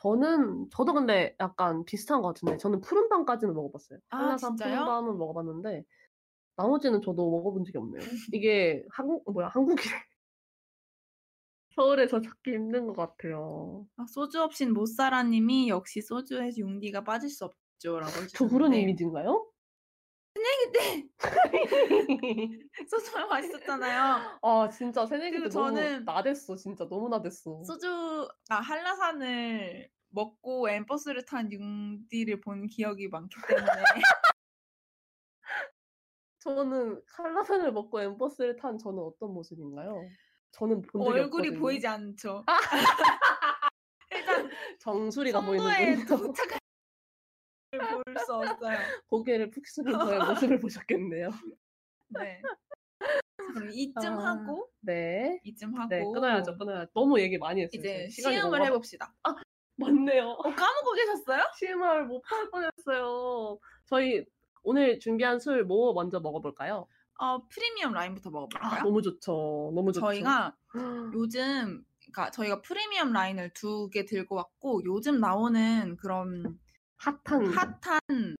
저는 0.00 0.70
저도 0.70 0.94
근데 0.94 1.34
약간 1.40 1.84
비슷한 1.84 2.22
것 2.22 2.28
같은데 2.28 2.56
저는 2.56 2.80
푸른밤까지는 2.80 3.52
먹어봤어요. 3.52 3.98
아, 4.10 4.18
한라산? 4.18 4.56
푸른밤은 4.56 5.18
먹어봤는데 5.18 5.84
나머지는 6.56 7.00
저도 7.02 7.30
먹어본 7.30 7.64
적이 7.64 7.78
없네요. 7.78 8.02
이게 8.32 8.84
한국 8.90 9.24
뭐야 9.32 9.48
한국이래. 9.48 9.94
서울에서 11.78 12.20
찾기 12.20 12.54
힘든 12.54 12.88
것 12.88 12.94
같아요. 12.96 13.86
아, 13.96 14.04
소주 14.08 14.42
없인 14.42 14.72
못 14.72 14.86
살아님이 14.86 15.68
역시 15.68 16.02
소주에 16.02 16.50
융디가 16.56 17.04
빠질 17.04 17.30
수 17.30 17.44
없죠라고 17.44 18.26
저 18.34 18.48
그런 18.48 18.74
이미지인가요? 18.74 19.46
네 20.72 21.08
소주가 22.90 23.26
맛있었잖아요. 23.26 24.38
아 24.42 24.68
진짜 24.70 25.06
새내기 25.06 25.40
때 25.40 25.48
저는 25.48 26.04
나댔어 26.04 26.56
진짜 26.56 26.88
너무 26.88 27.08
나댔어. 27.08 27.62
소주 27.62 28.28
아 28.48 28.56
한라산을 28.56 29.88
먹고 30.08 30.68
엠버스를 30.68 31.26
탄 31.26 31.52
융디를 31.52 32.40
본 32.40 32.66
기억이 32.66 33.06
많기 33.08 33.36
때문에 33.48 33.66
저는 36.40 37.02
한라산을 37.06 37.72
먹고 37.72 38.00
엠버스를 38.00 38.56
탄 38.56 38.78
저는 38.78 38.98
어떤 38.98 39.32
모습인가요? 39.32 40.02
저는 40.52 40.82
본 40.82 41.04
적이 41.04 41.18
얼굴이 41.20 41.48
없거든요. 41.48 41.60
보이지 41.60 41.86
않죠. 41.86 42.44
일단 44.10 44.50
정수리가 44.80 45.40
송도에 45.40 45.56
보이는 45.58 46.04
군요. 46.06 46.18
도착할 46.26 46.58
볼수 48.04 48.34
없어요. 48.34 48.78
고개를 49.08 49.50
푹 49.50 49.66
숙인 49.66 49.92
저의 49.92 50.18
모습을 50.18 50.58
보셨겠네요. 50.58 51.30
네. 52.08 52.42
그럼 53.54 53.70
이쯤 53.72 54.18
아, 54.18 54.30
하고 54.30 54.70
네. 54.80 55.40
이쯤 55.44 55.74
하고 55.78 55.88
네, 55.88 56.02
끊어야죠, 56.02 56.56
끊어야죠. 56.56 56.90
너무 56.94 57.20
얘기 57.20 57.38
많이 57.38 57.62
했어요. 57.62 57.78
이제 57.78 58.08
시음을 58.10 58.40
너무 58.40 58.64
해봅시다. 58.64 59.14
맞네요. 59.76 60.30
어, 60.30 60.42
까먹고 60.42 60.92
계셨어요? 60.92 61.42
시음을 61.58 62.06
못할 62.06 62.50
뻔했어요. 62.50 63.58
저희 63.86 64.24
오늘 64.62 64.98
준비한 64.98 65.38
술 65.38 65.64
뭐 65.64 65.92
먼저 65.92 66.20
먹어볼까요? 66.20 66.88
어 67.18 67.46
프리미엄 67.48 67.92
라인부터 67.92 68.30
아, 68.30 68.32
먹어볼까요? 68.32 68.82
너무 68.84 69.02
좋죠. 69.02 69.72
너무 69.74 69.92
좋죠. 69.92 70.06
저희가 70.06 70.56
요즘 71.14 71.84
그러니까 72.12 72.30
저희가 72.30 72.62
프리미엄 72.62 73.12
라인을 73.12 73.52
두 73.54 73.90
개 73.90 74.04
들고 74.04 74.36
왔고 74.36 74.82
요즘 74.84 75.20
나오는 75.20 75.96
그런 75.96 76.58
핫한 76.96 77.46
핫한 77.80 78.36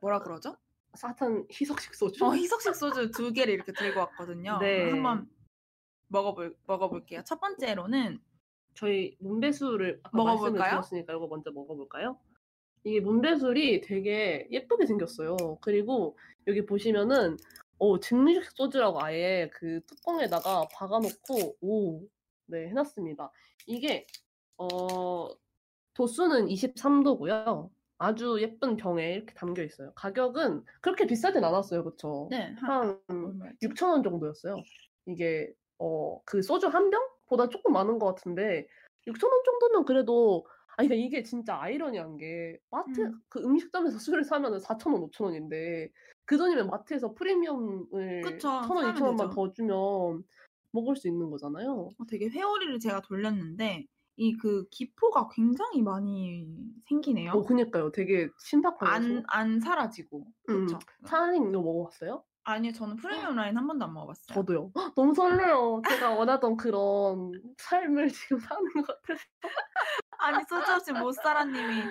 뭐라 0.00 0.20
그러죠? 0.20 0.56
핫한 1.00 1.46
희석식 1.52 1.94
소주. 1.94 2.24
어, 2.24 2.34
희석식 2.34 2.74
소주 2.74 3.10
두 3.10 3.32
개를 3.32 3.54
이렇게 3.54 3.72
들고 3.72 4.00
왔거든요. 4.00 4.58
네. 4.60 4.90
한번 4.90 5.28
먹어볼 6.08 6.56
먹어볼게요. 6.66 7.22
첫 7.24 7.40
번째로는 7.40 8.20
저희 8.74 9.16
문배술을 9.20 10.02
먹어볼까요? 10.12 10.70
드렸으니까 10.70 11.14
이거 11.14 11.26
먼저 11.26 11.50
먹어볼까요? 11.52 12.18
이게 12.84 13.00
문배술이 13.00 13.82
되게 13.82 14.46
예쁘게 14.50 14.86
생겼어요. 14.86 15.36
그리고 15.60 16.18
여기 16.46 16.64
보시면은 16.66 17.36
어, 17.80 17.98
증류식 18.00 18.52
소주라고 18.56 19.02
아예 19.02 19.50
그 19.54 19.80
뚜껑에다가 19.86 20.68
박아놓고 20.74 21.56
오, 21.62 22.02
네 22.46 22.68
해놨습니다. 22.68 23.32
이게 23.66 24.06
어 24.58 25.28
도수는 25.94 26.46
23도고요. 26.48 27.70
아주 27.98 28.38
예쁜 28.40 28.76
병에 28.76 29.14
이렇게 29.14 29.34
담겨 29.34 29.62
있어요. 29.62 29.92
가격은 29.94 30.64
그렇게 30.80 31.06
비싸진 31.06 31.44
않았어요, 31.44 31.84
그렇죠? 31.84 32.28
네, 32.30 32.54
한한 32.60 33.00
얼마였지? 33.08 33.58
6,000원 33.68 34.02
정도였어요. 34.04 34.56
이게 35.06 35.52
어 35.78 36.20
그 36.26 36.42
소주 36.42 36.68
한 36.68 36.90
병보다 36.90 37.48
조금 37.50 37.72
많은 37.72 37.98
것 37.98 38.06
같은데 38.14 38.66
6,000원 39.06 39.44
정도면 39.44 39.84
그래도 39.86 40.46
아니 40.76 40.88
그러니까 40.88 41.06
이게 41.06 41.22
진짜 41.22 41.60
아이러니한 41.60 42.16
게 42.16 42.58
마트 42.70 43.00
음. 43.02 43.20
그 43.28 43.40
음식점에서 43.40 43.98
술을 43.98 44.24
사면은 44.24 44.58
4,000원, 44.58 45.02
5,000원인데 45.10 45.90
그 46.24 46.36
돈이면 46.38 46.68
마트에서 46.68 47.14
프리미엄을 47.14 47.86
그쵸, 48.22 48.48
1,000원, 48.48 48.82
사면 48.82 48.94
2,000원만 48.94 49.16
되죠. 49.16 49.34
더 49.34 49.52
주면 49.52 50.24
먹을 50.72 50.96
수 50.96 51.08
있는 51.08 51.30
거잖아요. 51.30 51.90
어, 51.98 52.06
되게 52.08 52.28
회오리를 52.28 52.78
제가 52.78 53.00
돌렸는데 53.02 53.86
이 54.16 54.36
그 54.36 54.68
기포가 54.70 55.28
굉장히 55.34 55.82
많이 55.82 56.46
생기네요. 56.88 57.32
어, 57.32 57.42
그니까요. 57.44 57.90
되게 57.90 58.28
신박하죠. 58.38 58.90
안, 58.90 59.22
안 59.28 59.60
사라지고. 59.60 60.26
음. 60.50 60.66
그렇죠. 60.66 60.78
차라리 61.06 61.38
이거 61.38 61.50
먹어봤어요? 61.62 62.24
아니요, 62.44 62.72
저는 62.72 62.96
프리미엄 62.96 63.36
라인 63.36 63.56
한 63.56 63.66
번도 63.66 63.84
안 63.84 63.92
먹어봤어요. 63.92 64.34
저도요. 64.34 64.72
헉, 64.76 64.92
너무 64.96 65.14
설레요. 65.14 65.82
제가 65.88 66.10
원하던 66.10 66.56
그런 66.56 67.32
삶을 67.58 68.08
지금 68.08 68.38
사는 68.40 68.62
것 68.72 68.86
같아서. 68.86 69.24
아니 70.18 70.44
소주 70.48 70.72
없이 70.72 70.92
못 70.92 71.12
살아님이 71.12 71.82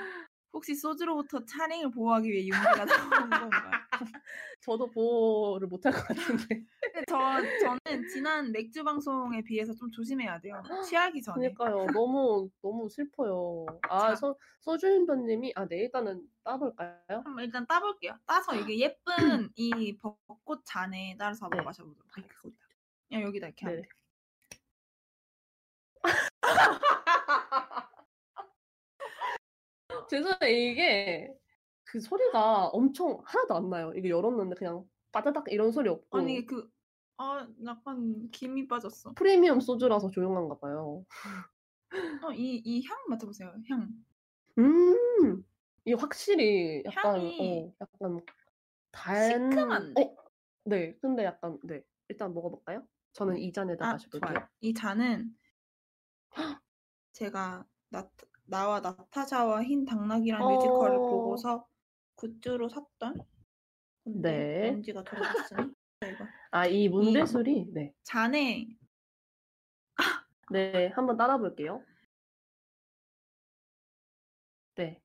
혹시 0.54 0.76
소주로부터 0.76 1.46
차링을 1.46 1.92
보호하기 1.92 2.30
위해 2.30 2.48
용기가 2.48 2.86
나오는 2.86 3.30
건가요? 3.30 3.89
저도 4.62 4.90
보호를 4.92 5.68
못할 5.68 5.92
것 5.92 6.08
같은데. 6.08 6.64
저 7.08 7.18
저는 7.62 8.08
지난 8.08 8.52
맥주 8.52 8.84
방송에 8.84 9.42
비해서 9.44 9.74
좀 9.76 9.92
조심해야 9.92 10.40
돼요. 10.40 10.62
취하기 10.96 11.22
전에. 11.22 11.54
그러니까요. 11.54 11.88
너무 11.94 12.50
너무 12.62 12.90
슬퍼요. 12.90 13.66
아, 13.90 14.10
자. 14.10 14.16
소, 14.16 14.40
소주인변님이 14.62 15.54
아, 15.56 15.68
네 15.68 15.80
일단은 15.80 16.24
따볼까요? 16.44 16.96
한번 17.08 17.44
일단 17.44 17.66
따볼게요. 17.68 18.18
따서 18.26 18.56
이게 18.56 18.80
예쁜 18.80 19.52
이 19.56 19.98
벚꽃 19.98 20.64
잔에 20.66 21.16
따라서 21.18 21.46
한번 21.46 21.60
네. 21.60 21.66
마셔보도록 21.66 22.18
하겠습니다. 22.18 22.60
그냥 23.10 23.24
여기다 23.24 23.48
이렇게 23.48 23.66
하면 23.66 23.82
네. 23.82 23.88
돼요. 29.90 30.08
죄송해요. 30.10 30.72
이게 30.72 31.34
그 31.92 32.00
소리가 32.00 32.68
엄청 32.68 33.22
하나도 33.26 33.56
안 33.56 33.70
나요. 33.70 33.92
이게 33.96 34.10
열었는데 34.10 34.56
그냥 34.56 34.86
빠다닥 35.12 35.46
이런 35.52 35.72
소리 35.72 35.90
없고 35.90 36.18
아니 36.18 36.46
그 36.46 36.70
아 37.22 37.46
약간 37.66 38.30
김이 38.32 38.68
빠졌어. 38.70 39.14
프리미엄 39.14 39.60
소주라서 39.60 40.10
조용한가 40.10 40.60
봐요. 40.60 41.06
어, 42.24 42.32
이 42.34 42.62
이 42.66 42.82
향 42.86 42.98
맡아보세요. 43.10 43.54
향. 43.70 43.90
음, 44.58 45.44
이 45.86 45.94
확실히 45.94 46.84
약간 46.86 47.16
향이 47.16 47.72
어, 47.72 47.74
약간 47.82 48.20
단 48.92 49.50
시큼한데? 49.50 50.02
어, 50.02 50.16
네. 50.66 50.98
근데 51.02 51.24
약간 51.26 51.60
네. 51.64 51.84
일단 52.10 52.34
먹어볼까요? 52.34 52.88
저는 53.14 53.38
이 53.38 53.52
잔에다 53.52 53.86
아 53.86 53.92
마셔볼게요. 53.94 54.34
좋아요. 54.34 54.48
이 54.62 54.74
잔은 54.74 55.36
제가 57.14 57.66
나, 57.90 58.10
나와 58.46 58.80
나타샤와 58.82 59.64
흰 59.64 59.86
뮤지컬을 59.86 60.98
어. 60.98 61.10
보고서 61.10 61.68
굿즈로 62.24 62.68
샀던 62.68 63.18
건데 64.04 64.32
네. 64.62 64.72
먼지가 64.72 65.04
들어갔으니 65.04 65.72
이거 66.04 66.26
아, 66.52 66.66
이 66.68 66.90
문배술이 66.90 67.68
네. 67.74 67.94
잔에 68.04 68.68
네, 70.52 70.88
한번 70.96 71.16
따라 71.16 71.38
볼게요. 71.38 71.84
네. 74.76 75.00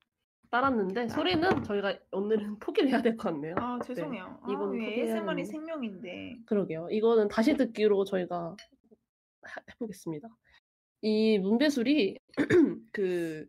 따랐는데 0.49 1.07
소리는 1.09 1.63
저희가 1.63 1.99
오늘은 2.11 2.59
포기를 2.59 2.89
해야 2.89 3.01
될 3.01 3.15
것 3.17 3.31
같네요. 3.31 3.55
아 3.57 3.79
죄송해요. 3.83 4.39
아, 4.41 4.51
이건 4.51 4.71
왜 4.71 4.79
포기해야 4.79 5.05
ASMR이. 5.15 5.45
생명인데 5.45 6.37
그러게요. 6.45 6.87
이거는 6.91 7.27
다시 7.27 7.55
듣기로 7.55 8.05
저희가 8.05 8.55
하- 9.41 9.61
해보겠습니다. 9.71 10.27
이 11.01 11.37
문배술이 11.39 12.17
그 12.93 13.47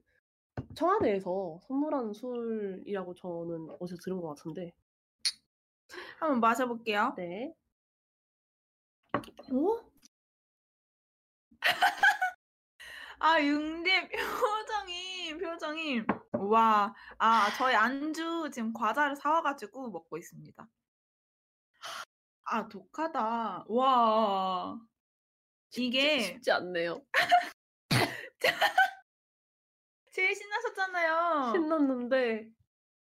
청와대에서 0.75 1.61
선물한 1.67 2.13
술이라고 2.15 3.15
저는 3.15 3.77
어디서 3.81 3.97
들은 4.03 4.21
것 4.21 4.29
같은데. 4.35 4.73
한번 6.19 6.41
마셔볼게요. 6.41 7.15
네. 7.17 7.53
오? 9.51 9.81
아 13.19 13.41
융님 13.41 14.09
표정이 14.11 15.39
표정이 15.39 16.03
와 16.33 16.95
아 17.19 17.51
저희 17.57 17.75
안주 17.75 18.51
지금 18.53 18.73
과자를 18.73 19.17
사와가지고 19.17 19.91
먹고 19.91 20.19
있습니다. 20.19 20.69
아 22.45 22.69
독하다. 22.69 23.65
와 23.69 24.79
이게 25.77 26.21
쉽지 26.21 26.51
않네요. 26.53 27.03
제일 30.17 30.35
신나셨잖아요. 30.35 31.53
신났는데 31.53 32.49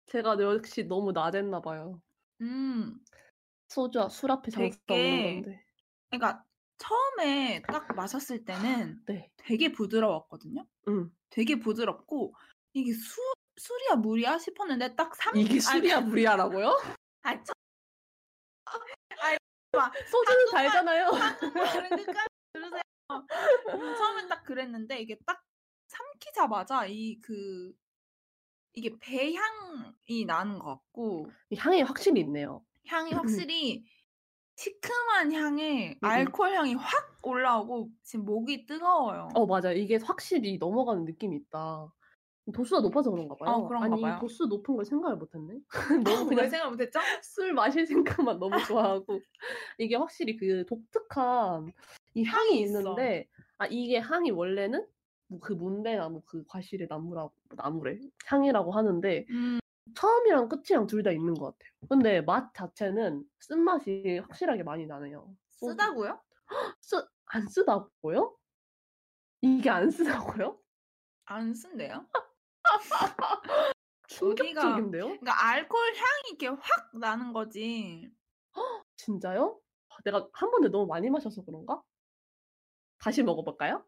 제가 0.07 0.35
역시 0.41 0.83
너무 0.83 1.11
나댔나 1.11 1.61
봐요. 1.61 2.01
음 2.41 2.99
소주 3.67 4.07
술 4.09 4.31
앞에 4.31 4.49
장사 4.49 4.75
되게 4.87 4.93
없는 4.93 5.43
건데. 5.43 5.65
그러니까 6.09 6.43
처음에 6.79 7.61
딱 7.61 7.95
마셨을 7.95 8.45
때는 8.45 8.99
네. 9.05 9.31
되게 9.37 9.71
부드러웠거든요. 9.71 10.65
음. 10.87 11.15
되게 11.29 11.59
부드럽고 11.59 12.33
이게 12.73 12.91
수 12.93 13.21
술이야 13.57 13.97
물이야 13.97 14.39
싶었는데 14.39 14.95
딱 14.95 15.15
3... 15.15 15.35
이게 15.37 15.59
술이야 15.59 16.01
물이야라고요? 16.01 16.79
아, 17.23 17.43
저... 17.43 17.53
소주는 20.09 20.45
한국말- 20.45 20.51
달잖아요. 20.51 21.05
한국말을 21.05 21.89
끝까지 21.89 22.27
들으세요. 22.53 22.81
음, 23.11 23.95
처음엔 23.95 24.27
딱 24.29 24.43
그랬는데 24.43 24.99
이게 24.99 25.15
딱 25.27 25.43
삼키자마자 26.17 26.85
이 26.87 27.19
그 27.21 27.73
이게 28.73 28.91
배향이 28.99 30.25
나는 30.25 30.59
것 30.59 30.65
같고 30.65 31.31
향이 31.57 31.81
확실히 31.81 32.21
있네요. 32.21 32.63
향이 32.87 33.11
확실히 33.47 33.85
시큼한 34.55 35.33
향에 35.33 35.91
음. 35.95 36.07
알코올 36.07 36.53
향이 36.55 36.73
확 36.75 37.19
올라오고 37.23 37.89
지금 38.03 38.25
목이 38.25 38.65
뜨거워요. 38.65 39.29
어 39.33 39.45
맞아 39.45 39.71
이게 39.71 39.97
확실히 39.97 40.57
넘어가는 40.57 41.05
느낌이 41.05 41.35
있다. 41.37 41.91
도수가 42.53 42.81
높아서 42.81 43.11
그런가 43.11 43.35
봐요. 43.35 43.51
어, 43.51 43.67
그런가 43.67 43.85
아니 43.87 44.01
봐요. 44.01 44.19
도수 44.21 44.45
높은 44.45 44.75
걸 44.75 44.85
생각을 44.85 45.17
못했네. 45.17 45.59
너무 46.05 46.29
왜 46.29 46.35
그냥 46.35 46.49
생각 46.49 46.69
못했죠? 46.69 46.99
술 47.23 47.53
마실 47.53 47.85
생각만 47.85 48.39
너무 48.39 48.63
좋아하고 48.63 49.19
이게 49.79 49.95
확실히 49.95 50.37
그 50.37 50.65
독특한 50.65 51.73
이 52.13 52.23
향이 52.23 52.49
향이. 52.49 52.61
있는데 52.63 53.27
아 53.57 53.65
이게 53.67 53.99
향이 53.99 54.31
원래는 54.31 54.79
뭐 54.79 54.87
그 55.41 55.53
문배나무 55.53 56.21
그 56.25 56.43
과실의 56.47 56.87
나무라고 56.89 57.33
나무래 57.55 57.97
향이라고 58.25 58.71
하는데 58.71 59.25
음, 59.29 59.59
처음이랑 59.95 60.49
끝이랑 60.49 60.87
둘 60.87 61.03
다 61.03 61.11
있는 61.11 61.33
것 61.33 61.57
같아요. 61.57 61.71
근데 61.89 62.21
맛 62.21 62.53
자체는 62.53 63.23
쓴 63.39 63.61
맛이 63.61 64.19
확실하게 64.23 64.63
많이 64.63 64.85
나네요. 64.87 65.35
쓰다고요? 65.51 66.21
쓰, 66.81 67.05
안 67.25 67.47
쓰다고요? 67.47 68.37
이게 69.41 69.69
안 69.69 69.89
쓰다고요? 69.91 70.59
안 71.25 71.53
쓴대요. 71.53 72.07
충격적인데요? 74.07 75.05
그러니까 75.05 75.47
알코올 75.49 75.93
향이 75.95 76.29
이렇게 76.29 76.47
확 76.47 76.91
나는 76.97 77.33
거지. 77.33 78.09
진짜요? 78.95 79.59
아, 79.89 79.95
내가 80.03 80.27
한 80.33 80.51
번에 80.51 80.69
너무 80.69 80.87
많이 80.87 81.09
마셔서 81.09 81.43
그런가? 81.43 81.81
다시 82.99 83.23
먹어볼까요? 83.23 83.83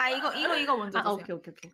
아 0.00 0.08
이거 0.08 0.32
이거 0.32 0.56
이거 0.56 0.76
먼저 0.78 0.98
아, 0.98 1.02
드세요. 1.02 1.14
오케이, 1.14 1.36
오케이, 1.36 1.52
오케이. 1.52 1.72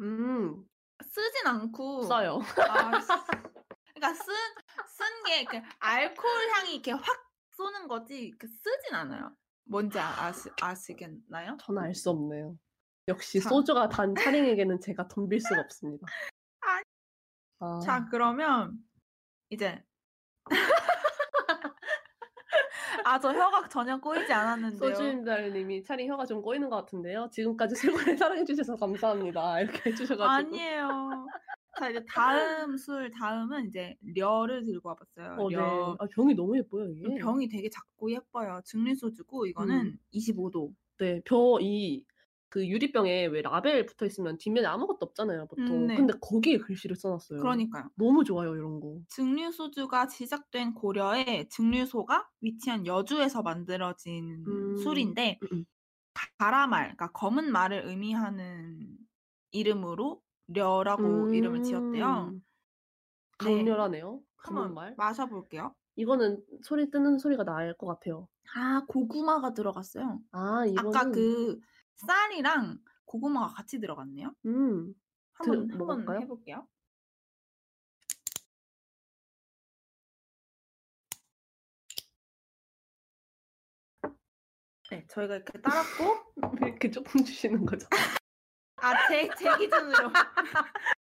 음, 0.00 0.66
쓰진 1.02 1.46
않고. 1.46 2.04
써요. 2.04 2.40
아, 2.70 2.98
쓰- 3.00 3.08
그러니까 3.94 4.14
쓴쓴게 4.14 5.44
그 5.44 5.60
알코올 5.78 6.48
향이 6.54 6.72
이렇게 6.72 6.92
확 6.92 7.04
쏘는 7.56 7.86
거지. 7.86 8.32
그 8.38 8.46
쓰진 8.48 8.94
않아요. 8.94 9.36
뭔지 9.64 9.98
아, 9.98 10.24
아시, 10.24 10.48
아시겠나요? 10.62 11.58
저는 11.60 11.82
알 11.82 11.94
수 11.94 12.08
없네요. 12.08 12.56
역시 13.08 13.38
자. 13.40 13.50
소주가 13.50 13.90
단 13.90 14.14
차링에게는 14.54 14.80
제가 14.80 15.08
덤빌 15.08 15.38
수가 15.38 15.60
없습니다. 15.60 16.06
아, 17.58 17.78
자 17.80 18.06
그러면 18.10 18.78
이제 19.50 19.84
아 23.06 23.20
저 23.20 23.32
혀가 23.32 23.68
전혀 23.68 24.00
꼬이지 24.00 24.32
않았는데요. 24.32 24.94
소주임달님이 24.94 25.84
차링 25.84 26.10
혀가 26.10 26.26
좀 26.26 26.42
꼬이는 26.42 26.68
것 26.68 26.76
같은데요. 26.76 27.28
지금까지 27.30 27.74
술고래 28.14 28.16
사랑해주셔서 28.16 28.76
감사합니다. 28.76 29.60
이렇게 29.60 29.90
해주셔가지고. 29.90 30.24
아니에요. 30.24 31.26
자 31.78 31.88
이제 31.90 32.04
다음 32.08 32.76
술 32.76 33.08
다음은 33.12 33.66
이제 33.66 33.94
려를 34.16 34.64
들고 34.64 34.88
와봤어요. 34.88 35.36
어, 35.38 35.48
네. 35.48 35.56
려. 35.56 35.96
아, 36.00 36.06
병이 36.06 36.34
너무 36.34 36.58
예뻐요, 36.58 36.88
이게. 36.90 37.14
병이 37.20 37.48
되게 37.48 37.68
작고 37.70 38.10
예뻐요. 38.10 38.60
증류소주고 38.64 39.46
이거는 39.46 39.80
음. 39.86 39.98
25도. 40.12 40.72
네, 40.98 41.20
벼, 41.24 41.58
이, 41.60 42.02
그 42.56 42.66
유리병에 42.66 43.26
왜 43.26 43.42
라벨 43.42 43.84
붙어 43.86 44.06
있으면 44.06 44.38
뒷면에 44.38 44.66
아무것도 44.66 44.98
없잖아요, 45.02 45.46
보통. 45.46 45.84
음, 45.84 45.86
네. 45.88 45.96
근데 45.96 46.14
거기에 46.20 46.56
글씨를 46.58 46.96
써놨어요. 46.96 47.40
그러니까요. 47.40 47.90
너무 47.96 48.24
좋아요, 48.24 48.54
이런 48.56 48.80
거. 48.80 49.00
증류소주가 49.08 50.08
시작된 50.08 50.74
고려에 50.74 51.48
증류소가 51.48 52.30
위치한 52.40 52.86
여주에서 52.86 53.42
만들어진 53.42 54.44
음, 54.46 54.74
술인데 54.76 55.40
음, 55.42 55.48
음. 55.52 55.66
가라말, 56.38 56.84
그러니까 56.96 57.12
검은 57.12 57.52
말을 57.52 57.82
의미하는 57.86 58.96
이름으로 59.52 60.22
려라고 60.48 61.28
이름을 61.30 61.62
지었대요. 61.62 62.34
음, 62.34 62.42
네. 63.38 63.50
강렬하네요. 63.58 64.22
검은 64.42 64.68
한번 64.68 64.74
말. 64.74 64.96
마셔볼게요. 64.96 65.74
이거는 65.96 66.44
소리 66.62 66.90
뜨는 66.90 67.18
소리가 67.18 67.44
날 67.44 67.74
것 67.76 67.86
같아요. 67.86 68.28
아 68.56 68.84
고구마가 68.88 69.54
들어갔어요. 69.54 70.20
아, 70.32 70.64
이거는. 70.66 71.00
아까 71.00 71.10
그 71.10 71.60
쌀이랑 71.96 72.78
고구마가 73.04 73.54
같이 73.54 73.80
들어갔네요. 73.80 74.34
음, 74.46 74.94
한번 75.34 75.66
들- 75.68 75.78
한번? 75.80 76.22
해볼게요. 76.22 76.66
네, 84.90 85.04
저희가 85.08 85.36
이렇게 85.36 85.60
따랐고 85.60 86.04
왜 86.60 86.68
이렇게 86.70 86.90
조금 86.90 87.24
주시는 87.24 87.66
거죠? 87.66 87.86
아, 88.76 89.08
제, 89.08 89.28
제 89.36 89.56
기준으로. 89.58 90.10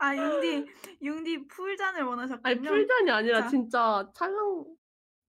아, 0.00 0.14
융디, 0.16 0.66
융디 1.02 1.48
풀잔을 1.48 2.04
원하셨군요. 2.04 2.48
아니, 2.48 2.60
풀잔이 2.60 3.10
아니라 3.10 3.42
자. 3.42 3.48
진짜 3.48 4.08
찰랑. 4.14 4.64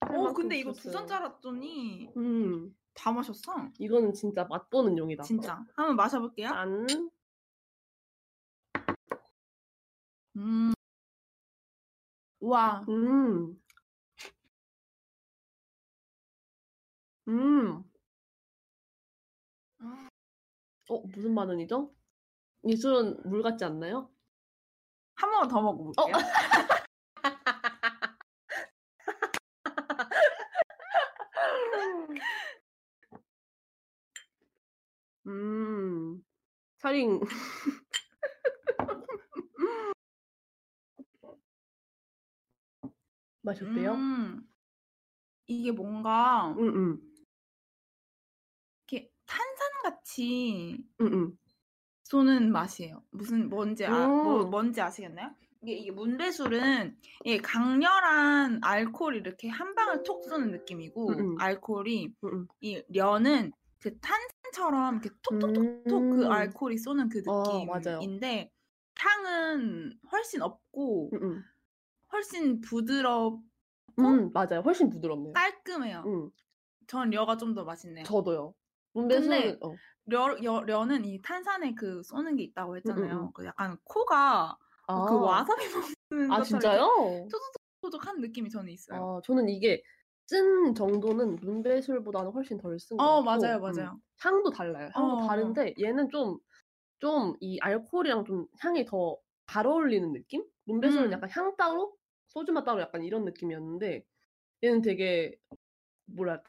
어, 0.02 0.34
근데 0.34 0.58
이거 0.58 0.72
두 0.72 0.92
잔 0.92 1.06
짜랐더니 1.08 2.12
음, 2.16 2.74
다 3.00 3.12
마셨어. 3.14 3.54
이거는 3.80 4.14
진짜 4.14 4.43
맛보는 4.43 4.97
용이다. 4.97 5.24
진짜. 5.24 5.64
한번 5.76 5.95
마셔볼게요. 5.95 6.50
짠. 6.50 6.88
음. 10.36 10.74
와, 12.41 12.84
음. 12.89 13.60
음. 17.28 17.84
어, 20.89 21.02
무슨 21.08 21.36
반응이죠? 21.36 21.93
이 22.64 22.76
술은 22.76 23.22
물 23.30 23.41
같지 23.43 23.64
않나요? 23.66 24.10
한 25.16 25.30
번 25.32 25.47
더 25.47 25.62
먹어볼게요. 25.62 26.14
음. 35.30 36.24
맛이 43.42 43.64
어때요? 43.64 43.94
음. 43.94 44.42
이게 45.48 45.72
뭔가 45.72 46.54
응, 46.58 46.76
응. 46.76 47.02
이렇게 48.88 49.12
탄산같이 49.26 50.84
응, 51.02 51.14
응. 51.14 51.38
쏘는 52.04 52.52
맛이에요. 52.52 53.04
무슨 53.12 53.50
뭔지 53.50 53.86
아, 53.86 54.08
뭐, 54.08 54.44
음. 54.44 54.50
뭔지 54.50 54.82
아시겠나요? 54.82 55.32
이게 55.62 55.74
이게 55.74 55.92
문배술은 55.92 56.98
이게 57.26 57.38
강렬한 57.38 58.60
알코올 58.64 59.16
이렇게 59.16 59.50
한 59.50 59.76
방울 59.76 60.04
톡 60.04 60.24
쏘는 60.24 60.52
느낌이고 60.52 61.10
음, 61.10 61.20
음. 61.20 61.36
알코올이 61.40 62.14
응, 62.24 62.30
응. 62.34 62.48
이 62.62 62.82
려는 62.90 63.52
그 63.80 63.98
탄산처럼 64.00 64.96
이렇게 64.96 65.10
톡톡톡톡 65.22 65.84
그 65.86 66.26
음. 66.26 66.32
알코올이 66.32 66.78
쏘는 66.78 67.10
그 67.10 67.22
어, 67.28 67.66
맞아요. 67.66 68.00
느낌인데 68.00 68.52
향은 68.98 70.00
훨씬 70.12 70.42
없고 70.42 71.10
응, 71.14 71.20
응. 71.22 71.44
훨씬 72.12 72.60
부드럽 72.62 73.40
음, 74.00 74.32
맞아요. 74.34 74.62
훨씬 74.66 74.90
부드럽네요. 74.90 75.34
깔끔해요. 75.34 76.04
응. 76.06 76.30
전 76.88 77.10
려가 77.10 77.38
좀 77.38 77.54
더 77.54 77.64
맛있네요. 77.64 78.04
저도요. 78.04 78.54
문배술은 78.94 79.30
근데 79.30 79.58
어. 79.62 79.74
려, 80.08 80.28
려, 80.36 80.62
려는 80.62 81.06
이 81.06 81.22
탄산에 81.22 81.76
그 81.76 82.02
쏘는 82.04 82.36
게 82.36 82.44
있다고 82.44 82.78
했잖아요. 82.78 83.22
음. 83.28 83.32
그 83.34 83.46
약간 83.46 83.78
코가 83.84 84.58
아. 84.88 85.06
그 85.06 85.20
와사비 85.20 85.64
먹는 86.10 86.32
아, 86.32 86.40
것처럼 86.40 86.44
진짜요? 86.62 87.28
뾰족뾰족한 87.82 88.20
느낌이 88.22 88.50
저는 88.50 88.72
있어요. 88.74 89.18
아, 89.20 89.22
저는 89.24 89.48
이게 89.50 89.82
쓴 90.30 90.76
정도는 90.76 91.38
문배술보다는 91.38 92.32
훨씬 92.32 92.58
덜쓴것 92.58 93.00
어, 93.00 93.24
같고 93.24 93.24
맞아요, 93.24 93.58
음, 93.58 93.62
맞아요. 93.62 94.00
향도 94.22 94.52
달라요. 94.52 94.90
향도 94.94 95.16
어. 95.16 95.28
다른데 95.28 95.76
얘는 95.80 96.10
좀 96.10 96.40
좀 97.02 97.36
이 97.42 97.60
알코올이랑 97.62 98.26
좀 98.26 98.48
향이 98.62 98.86
더 98.86 99.18
잘 99.48 99.66
어울리는 99.68 100.14
느낌? 100.14 100.46
문배술은 100.66 101.08
음. 101.08 101.12
약간 101.14 101.30
향 101.32 101.56
따로 101.58 101.98
소주 102.28 102.52
맛 102.54 102.64
따로 102.66 102.82
약간 102.82 103.04
이런 103.04 103.26
느낌이었는데 103.26 104.06
얘는 104.64 104.82
되게 104.82 105.36
뭐랄까요? 106.08 106.44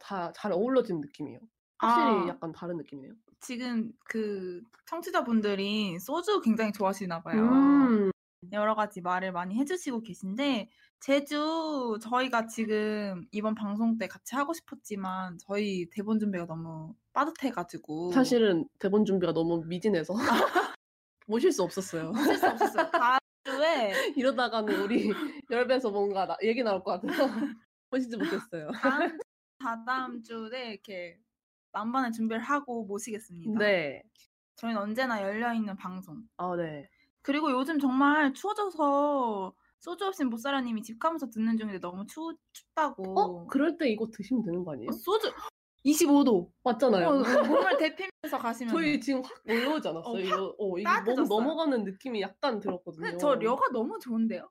다 0.00 0.32
잘 0.34 0.52
어우러지는 0.52 1.00
느낌이에요. 1.00 1.40
확실히 1.78 2.12
아. 2.22 2.28
약간 2.28 2.52
다른 2.52 2.76
느낌이네요. 2.76 3.14
지금 3.40 3.92
그 4.04 4.62
청취자분들이 4.86 5.98
소주 5.98 6.40
굉장히 6.42 6.72
좋아하시나 6.72 7.22
봐요. 7.22 7.42
음. 7.42 8.10
여러 8.52 8.74
가지 8.74 9.00
말을 9.00 9.32
많이 9.32 9.54
해주시고 9.56 10.00
계신데 10.02 10.68
제주 10.98 11.98
저희가 12.02 12.46
지금 12.46 13.26
이번 13.32 13.54
방송 13.54 13.98
때 13.98 14.08
같이 14.08 14.34
하고 14.34 14.52
싶었지만 14.52 15.38
저희 15.38 15.88
대본 15.90 16.18
준비가 16.18 16.46
너무 16.46 16.94
빠듯해가지고 17.12 18.12
사실은 18.12 18.66
대본 18.78 19.04
준비가 19.04 19.32
너무 19.32 19.62
미진해서 19.66 20.14
모실 21.26 21.52
수 21.52 21.62
없었어요. 21.62 22.12
모실 22.12 22.36
수 22.38 22.46
없었어요. 22.48 22.90
다음 22.90 23.18
주에 23.44 23.92
이러다가는 24.16 24.74
우리 24.82 25.10
열배에서 25.50 25.90
뭔가 25.90 26.26
나- 26.26 26.36
얘기 26.42 26.62
나올 26.62 26.82
것 26.82 27.00
같아서 27.00 27.28
모시지 27.90 28.16
못했어요. 28.16 28.70
다음 28.80 29.18
다다음 29.58 30.22
주에 30.22 30.70
이렇게 30.72 31.18
만반의 31.72 32.12
준비를 32.12 32.42
하고 32.42 32.84
모시겠습니다. 32.86 33.58
네. 33.58 34.02
저희는 34.56 34.80
언제나 34.80 35.22
열려 35.22 35.54
있는 35.54 35.76
방송. 35.76 36.22
아, 36.36 36.54
네. 36.56 36.88
그리고 37.22 37.50
요즘 37.50 37.78
정말 37.78 38.32
추워져서 38.32 39.52
소주 39.78 40.06
없인 40.06 40.28
못 40.28 40.36
살아 40.38 40.60
님이 40.60 40.82
집 40.82 40.98
가면서 40.98 41.28
듣는 41.30 41.56
중인데 41.56 41.80
너무 41.80 42.06
추, 42.06 42.34
춥다고. 42.52 43.20
어? 43.20 43.46
그럴 43.46 43.76
때 43.76 43.88
이거 43.88 44.06
드시면 44.12 44.42
되는 44.44 44.64
거 44.64 44.72
아니에요? 44.72 44.90
어, 44.90 44.92
소주 44.92 45.32
25도. 45.84 46.50
맞잖아요. 46.62 47.08
어, 47.08 47.12
어, 47.12 47.22
몸을 47.74 47.78
데피면서 47.78 48.38
가시면. 48.38 48.74
저희 48.74 49.00
지금 49.00 49.22
확 49.22 49.32
올라오지 49.48 49.88
않았어요? 49.88 50.12
어, 50.12 50.16
확 50.16 50.20
이거, 50.20 50.54
어, 50.58 50.78
이게 50.78 50.88
몸 50.88 50.94
따뜻해졌어요. 50.94 51.38
넘어가는 51.38 51.84
느낌이 51.84 52.20
약간 52.20 52.60
들었거든요. 52.60 53.02
근데 53.04 53.16
저 53.16 53.34
려가 53.34 53.70
너무 53.72 53.98
좋은데요? 53.98 54.48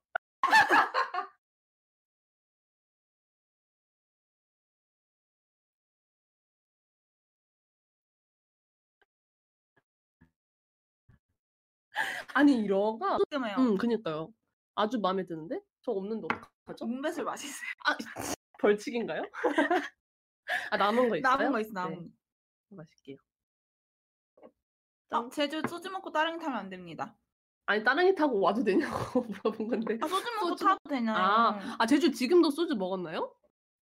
아니 12.34 12.56
이러가 12.64 13.18
깔끔해요. 13.18 13.56
응 13.60 13.78
그니까요 13.78 14.34
아주 14.76 15.00
마음에 15.00 15.26
드는데 15.26 15.60
저 15.82 15.92
없는데 15.92 16.28
어떡하죠? 16.32 16.86
문뱃을 16.86 17.24
맛있어요. 17.24 17.70
벌칙인가요? 18.60 19.24
아 20.72 20.78
남은 20.78 21.10
거 21.10 21.18
있어요? 21.18 21.32
남은 21.38 21.52
거 21.52 21.60
있어, 21.60 21.72
남은 21.74 21.96
네, 22.70 22.76
마실게요 22.76 23.18
거. 24.36 24.52
아, 25.12 25.30
제주 25.32 25.62
소주 25.68 25.90
먹고 25.90 26.12
따릉이 26.12 26.40
타면 26.40 26.58
안 26.58 26.70
됩니다. 26.70 27.16
아니 27.66 27.84
따릉이 27.84 28.16
타고 28.16 28.40
와도 28.40 28.64
되냐고 28.64 29.22
물어본 29.44 29.68
건데 29.70 29.98
아, 30.02 30.08
소주 30.08 30.26
먹고 30.36 30.48
소주- 30.50 30.64
타도 30.66 30.80
되나요? 30.90 31.16
아, 31.18 31.76
아 31.80 31.86
제주 31.86 32.12
지금도 32.12 32.52
소주 32.52 32.76
먹었나요? 32.76 33.34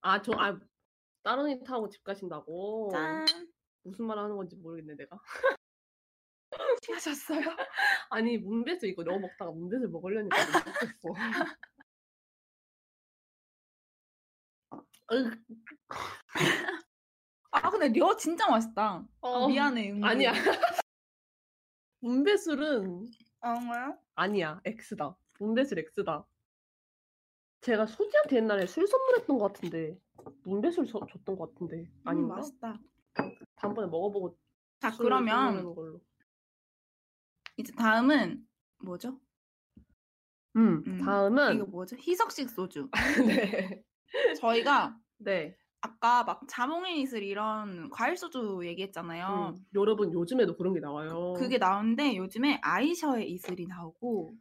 아 0.02 0.22
저 0.22 0.32
아 0.34 0.58
따릉이 1.24 1.64
타고 1.64 1.89
집 1.89 2.04
가신다고 2.04 2.89
짠. 2.91 3.26
무슨 3.84 4.06
말 4.06 4.18
하는 4.18 4.36
건지 4.38 4.56
모르겠네 4.56 4.95
내가 4.95 5.18
취 5.18 5.58
하셨어요? 6.93 7.39
아니 8.10 8.38
문배수 8.38 8.86
이거 8.88 9.03
넣어 9.03 9.20
먹다가 9.20 9.51
문배수 9.51 9.88
먹으려니까 9.89 10.38
못했어 10.38 11.14
으, 15.14 15.32
아, 17.51 17.70
근데 17.70 17.88
려 17.97 18.16
진짜 18.18 18.47
맛있다. 18.49 18.84
아, 18.93 19.08
어, 19.22 19.47
미안해. 19.47 19.89
은근히. 19.91 20.05
아니야 20.05 20.34
문배술은 22.01 23.08
아, 23.41 23.55
정말요? 23.55 23.97
아니야 24.16 24.62
X다 24.66 25.16
문배술 25.39 25.80
X다 25.80 26.26
제가 27.62 27.86
소지한테 27.88 28.38
옛날에 28.38 28.66
술 28.68 28.88
선물했던 28.88 29.38
것 29.39 29.53
같은데 29.53 29.97
문배술 30.43 30.86
저- 30.88 31.05
줬던 31.05 31.38
것 31.38 31.53
같은데 31.53 31.78
음, 31.82 32.01
아닌가? 32.05 32.36
맛있다. 32.36 32.78
다음번에 33.55 33.88
먹어보고 33.88 34.38
자, 34.80 34.91
술 34.91 35.05
그러면 35.05 35.36
선물하는 35.36 35.76
걸로. 35.76 36.01
이제 37.58 37.74
다음은 37.74 38.45
뭐죠? 38.84 39.20
음, 40.55 40.84
음, 40.88 40.97
다음은 41.03 41.55
이거 41.55 41.66
뭐죠? 41.66 41.95
희석식 41.97 42.49
소주. 42.49 42.89
네. 43.28 43.84
저희가 44.39 44.97
네. 45.18 45.55
아까 45.82 46.24
막 46.24 46.41
자몽의 46.47 47.01
이슬 47.01 47.24
이런 47.24 47.89
과일 47.89 48.18
소주 48.18 48.62
얘기했잖아요. 48.64 49.55
음, 49.55 49.66
여러분 49.76 50.12
요즘에도 50.14 50.55
그런 50.55 50.74
게 50.74 50.80
나와요. 50.80 51.34
그게 51.38 51.58
나오는데 51.58 52.16
요즘에 52.16 52.60
아이셔의 52.62 53.32
이슬이 53.32 53.66
나오고 53.68 54.36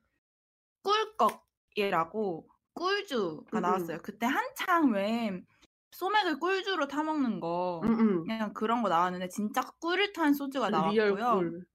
꿀꺽이라고 0.83 2.49
꿀주가 2.75 3.59
음, 3.59 3.62
나왔어요. 3.62 3.99
그때 4.03 4.27
한창 4.27 4.93
왜 4.93 5.43
소맥을 5.93 6.39
꿀주로 6.39 6.89
타 6.89 7.03
먹는 7.03 7.41
거 7.41 7.81
음, 7.85 7.99
음. 7.99 8.27
그냥 8.27 8.53
그런 8.53 8.83
거 8.83 8.89
나왔는데 8.89 9.29
진짜 9.29 9.62
꿀을 9.81 10.12
탄 10.12 10.35
소주가 10.35 10.69
real 10.91 11.18
나왔고요. 11.19 11.51
꿀. 11.51 11.67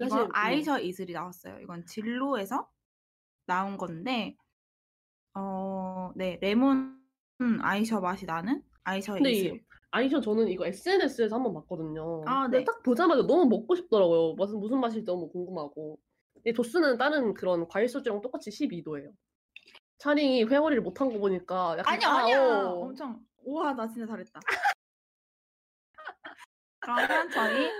이건 0.00 0.20
음, 0.20 0.28
아이셔 0.32 0.78
이슬이 0.78 1.12
나왔어요. 1.12 1.58
이건 1.60 1.86
진로에서 1.86 2.68
나온 3.46 3.76
건데 3.76 4.36
어, 5.34 6.12
네, 6.14 6.38
레몬 6.40 7.00
아이셔 7.62 8.00
맛이 8.00 8.26
나는 8.26 8.62
아이셔 8.84 9.14
근데 9.14 9.30
이슬. 9.30 9.56
이 9.56 9.60
아이셔 9.90 10.20
저는 10.20 10.48
이거 10.48 10.66
SNS에서 10.66 11.36
한번 11.36 11.54
봤거든요. 11.54 12.24
아, 12.26 12.42
근데 12.42 12.58
네. 12.58 12.64
딱 12.64 12.82
보자마자 12.82 13.22
너무 13.22 13.46
먹고 13.46 13.74
싶더라고요. 13.76 14.34
무슨 14.34 14.58
무슨 14.58 14.80
맛일지 14.80 15.06
너무 15.06 15.28
궁금하고. 15.30 15.98
이 16.44 16.52
도수는 16.52 16.98
다른 16.98 17.34
그런 17.34 17.66
과일 17.66 17.88
소주랑 17.88 18.20
똑같이 18.20 18.50
12도예요. 18.50 19.12
차링이 19.98 20.44
회오리를 20.44 20.82
못한 20.82 21.10
거 21.10 21.18
보니까 21.18 21.76
약간 21.78 21.94
아니야, 21.94 22.08
아, 22.08 22.18
아니야. 22.18 22.42
어. 22.42 22.80
엄청 22.80 23.24
우와, 23.44 23.72
나 23.72 23.88
진짜 23.88 24.06
잘했다. 24.06 24.40
그러면 26.80 27.30
저희 27.30 27.70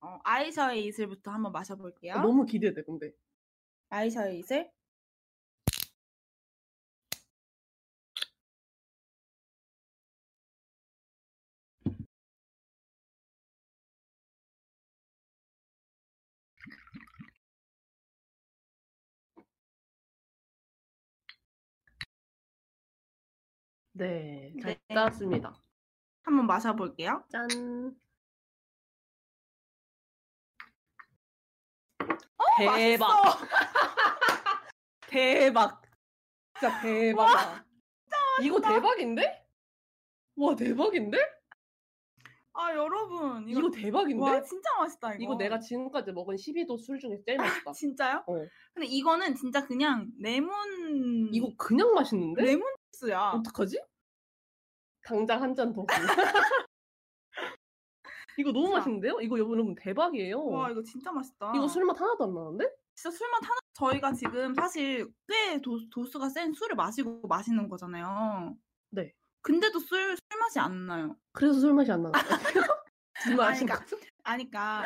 어, 0.00 0.18
아이셔의 0.24 0.86
이슬부터 0.86 1.30
한번 1.30 1.52
마셔볼게요. 1.52 2.14
아, 2.14 2.22
너무 2.22 2.44
기대돼 2.46 2.82
근데. 2.82 3.12
아이셔의 3.90 4.38
이슬. 4.40 4.70
네, 23.92 24.52
잘 24.62 24.78
네. 24.88 24.94
따랐습니다. 24.94 25.60
한번 26.22 26.46
마셔볼게요. 26.46 27.24
짠. 27.30 27.48
대박. 32.58 33.10
어, 33.10 33.22
맛있어. 33.24 33.46
대박. 35.08 35.82
진짜 36.58 36.80
대박이다. 36.82 37.64
이거 38.42 38.60
대박인데? 38.60 39.46
와 40.36 40.54
대박인데? 40.54 41.18
아 42.54 42.72
여러분 42.74 43.48
이거, 43.48 43.60
이거, 43.60 43.70
대박인데? 43.70 44.22
와 44.22 44.42
진짜 44.42 44.68
맛있다 44.78 45.14
이거. 45.14 45.22
이거 45.22 45.34
내가 45.36 45.60
지금까지 45.60 46.12
먹은 46.12 46.34
12도 46.36 46.78
술 46.80 46.98
중에 46.98 47.20
제일 47.24 47.38
맛있다. 47.38 47.72
진짜요? 47.72 48.24
어. 48.26 48.34
근데 48.74 48.86
이거는 48.86 49.34
진짜 49.36 49.64
그냥 49.64 50.08
레몬 50.20 51.30
이거 51.32 51.50
그냥 51.56 51.92
맛있는데? 51.94 52.42
레몬 52.42 52.62
주스야. 52.92 53.30
어떡하지? 53.36 53.80
당장 55.02 55.42
한 55.42 55.54
잔 55.54 55.72
더. 55.72 55.86
이거 58.38 58.52
너무 58.52 58.68
자. 58.68 58.76
맛있는데요? 58.78 59.18
이거 59.20 59.38
여러분 59.38 59.74
대박이에요. 59.74 60.44
와 60.46 60.70
이거 60.70 60.82
진짜 60.82 61.10
맛있다. 61.10 61.52
이거 61.56 61.66
술맛 61.66 62.00
하나도 62.00 62.24
안 62.24 62.34
나는데? 62.34 62.70
진짜 62.94 63.16
술맛 63.16 63.42
하나 63.42 63.56
저희가 63.74 64.12
지금 64.12 64.54
사실 64.54 65.08
꽤 65.26 65.60
도, 65.60 65.78
도수가 65.90 66.28
센 66.30 66.52
술을 66.52 66.76
마시고 66.76 67.26
마시는 67.28 67.68
거잖아요. 67.68 68.56
네. 68.90 69.12
근데도 69.42 69.78
술, 69.80 70.16
술 70.16 70.38
맛이 70.40 70.58
안 70.60 70.86
나요. 70.86 71.16
그래서 71.32 71.58
술 71.58 71.74
맛이 71.74 71.90
안 71.90 72.02
나는 72.02 72.12
거예요. 72.12 72.22
술 73.22 73.36
맛이 73.36 73.64
그러니까 73.64 73.86
아니까 74.22 74.84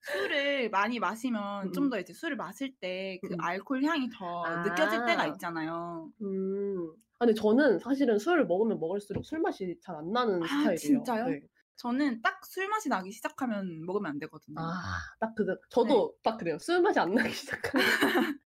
술을 0.00 0.70
많이 0.70 0.98
마시면 0.98 1.66
음, 1.68 1.72
좀 1.72 1.84
음. 1.84 1.90
더 1.90 1.98
이제 2.00 2.12
술을 2.14 2.36
마실 2.36 2.74
때그 2.80 3.28
음. 3.34 3.40
알코올 3.40 3.82
향이 3.84 4.08
더 4.10 4.44
아. 4.44 4.62
느껴질 4.62 5.04
때가 5.04 5.26
있잖아요. 5.28 6.10
음. 6.22 6.90
아, 7.18 7.26
근데 7.26 7.34
저는 7.34 7.78
사실은 7.80 8.18
술을 8.18 8.46
먹으면 8.46 8.78
먹을수록 8.78 9.24
술 9.26 9.40
맛이 9.40 9.76
잘 9.82 9.96
안 9.96 10.12
나는 10.12 10.42
아, 10.42 10.46
스타일이에요. 10.46 10.76
진짜요? 10.76 11.26
네. 11.28 11.40
저는 11.78 12.20
딱 12.22 12.38
술 12.44 12.68
맛이 12.68 12.88
나기 12.88 13.12
시작하면 13.12 13.84
먹으면 13.84 14.10
안 14.10 14.18
되거든요. 14.20 14.56
아, 14.58 14.72
딱 15.20 15.34
그, 15.34 15.44
저도 15.70 16.14
딱 16.22 16.36
그래요. 16.38 16.58
술 16.58 16.80
맛이 16.80 16.98
안 16.98 17.14
나기 17.14 17.30
시작하면. 17.32 17.84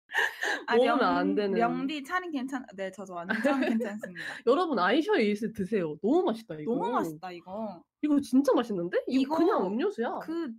아, 0.66 0.76
먹으면 0.76 0.98
명- 0.98 1.16
안 1.16 1.34
되는. 1.34 1.58
명디 1.58 2.02
차린 2.04 2.30
괜찮. 2.32 2.64
네, 2.74 2.90
저도 2.90 3.14
완전 3.14 3.60
괜찮습니다. 3.60 4.24
여러분, 4.46 4.78
아이셔의 4.78 5.30
이슬 5.30 5.52
드세요. 5.52 5.96
너무 6.02 6.22
맛있다, 6.24 6.56
이거. 6.56 6.74
너무 6.74 6.90
맛있다 6.90 7.32
이거. 7.32 7.82
이거 8.02 8.20
진짜 8.20 8.52
맛있는데? 8.52 8.98
이거, 9.08 9.20
이거 9.22 9.36
그냥 9.36 9.66
음료수야. 9.66 10.18
그 10.20 10.52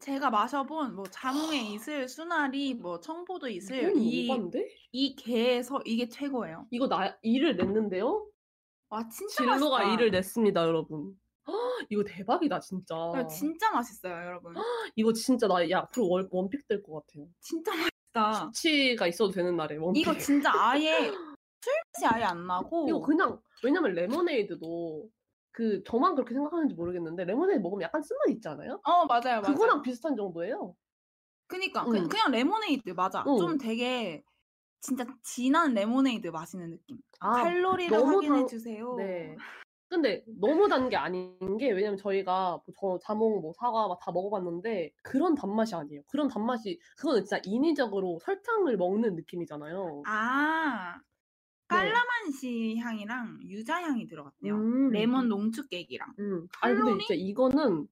제가 0.00 0.30
마셔본 0.30 0.96
뭐 0.96 1.04
자몽의 1.06 1.72
이슬, 1.72 2.08
수나리, 2.08 2.74
뭐 2.74 3.00
청포도 3.00 3.48
이슬 3.48 3.96
이? 3.96 4.28
이 4.90 5.14
개에서 5.14 5.80
이게 5.84 6.08
최고예요. 6.08 6.66
이거 6.70 6.88
나 6.88 7.16
이를 7.22 7.56
냈는데요. 7.56 8.26
와 8.92 9.08
진짜 9.08 9.34
진로가 9.56 9.78
맛있다. 9.78 9.94
이를 9.94 10.10
냈습니다, 10.10 10.60
여러분. 10.66 11.18
헉, 11.48 11.54
이거 11.90 12.04
대박이다, 12.04 12.60
진짜. 12.60 12.94
야, 13.16 13.26
진짜 13.26 13.70
맛있어요, 13.70 14.12
여러분. 14.26 14.52
이거 14.96 15.12
진짜 15.14 15.48
나 15.48 15.68
야, 15.70 15.78
앞으로 15.78 16.08
원, 16.10 16.28
원픽 16.30 16.68
될 16.68 16.82
것 16.82 17.06
같아요. 17.06 17.26
진짜 17.40 17.72
맛있다. 17.74 18.50
수치가 18.52 19.06
있어도 19.06 19.30
되는 19.30 19.56
날에 19.56 19.76
원픽. 19.76 20.02
이거 20.02 20.16
진짜 20.18 20.52
아예 20.54 20.90
술 21.64 21.72
맛이 21.94 22.06
아예 22.14 22.24
안 22.24 22.46
나고 22.46 22.86
이거 22.86 23.00
그냥 23.00 23.40
왜냐면 23.64 23.94
레모네이드도 23.94 25.08
그 25.52 25.82
저만 25.84 26.14
그렇게 26.14 26.34
생각하는지 26.34 26.74
모르겠는데 26.74 27.24
레모네이드 27.24 27.60
먹으면 27.62 27.82
약간 27.82 28.02
쓴맛 28.02 28.28
있지 28.28 28.46
않아요? 28.48 28.78
어 28.84 29.06
맞아요, 29.06 29.40
맞아요. 29.40 29.42
그거랑 29.42 29.80
비슷한 29.80 30.16
정도예요. 30.16 30.74
그니까 31.46 31.84
응. 31.86 32.08
그, 32.08 32.16
냥 32.16 32.30
레모네이드 32.30 32.90
맞아. 32.90 33.24
응. 33.26 33.38
좀 33.38 33.56
되게 33.58 34.22
진짜 34.82 35.06
진한 35.22 35.72
레모네이드 35.74 36.28
마시는 36.28 36.70
느낌. 36.72 36.98
아, 37.20 37.42
칼로리를 37.44 37.96
너무 37.96 38.16
확인해 38.16 38.38
당- 38.40 38.46
주세요. 38.48 38.94
네. 38.96 39.36
근데 39.88 40.24
너무 40.40 40.68
단 40.68 40.88
게 40.88 40.96
아닌 40.96 41.36
게 41.58 41.70
왜냐면 41.70 41.96
저희가 41.98 42.60
먼저 42.66 42.98
자몽 43.04 43.40
뭐 43.40 43.52
사과 43.54 43.86
막 43.88 44.00
다 44.00 44.10
먹어봤는데 44.10 44.92
그런 45.02 45.34
단맛이 45.34 45.74
아니에요. 45.74 46.02
그런 46.08 46.28
단맛이 46.28 46.80
그거는 46.96 47.24
진짜 47.24 47.40
인위적으로 47.44 48.18
설탕을 48.22 48.76
먹는 48.76 49.14
느낌이잖아요. 49.16 50.02
아 50.06 50.96
네. 50.96 51.02
깔라만시 51.68 52.76
향이랑 52.78 53.40
유자 53.44 53.82
향이 53.82 54.06
들어갔대요. 54.08 54.54
음. 54.54 54.90
레몬 54.90 55.28
농축 55.28 55.68
깨기랑. 55.68 56.14
음. 56.18 56.48
아니 56.62 56.74
근데 56.74 56.84
칼로리? 56.90 57.06
진짜 57.06 57.14
이거는 57.14 57.86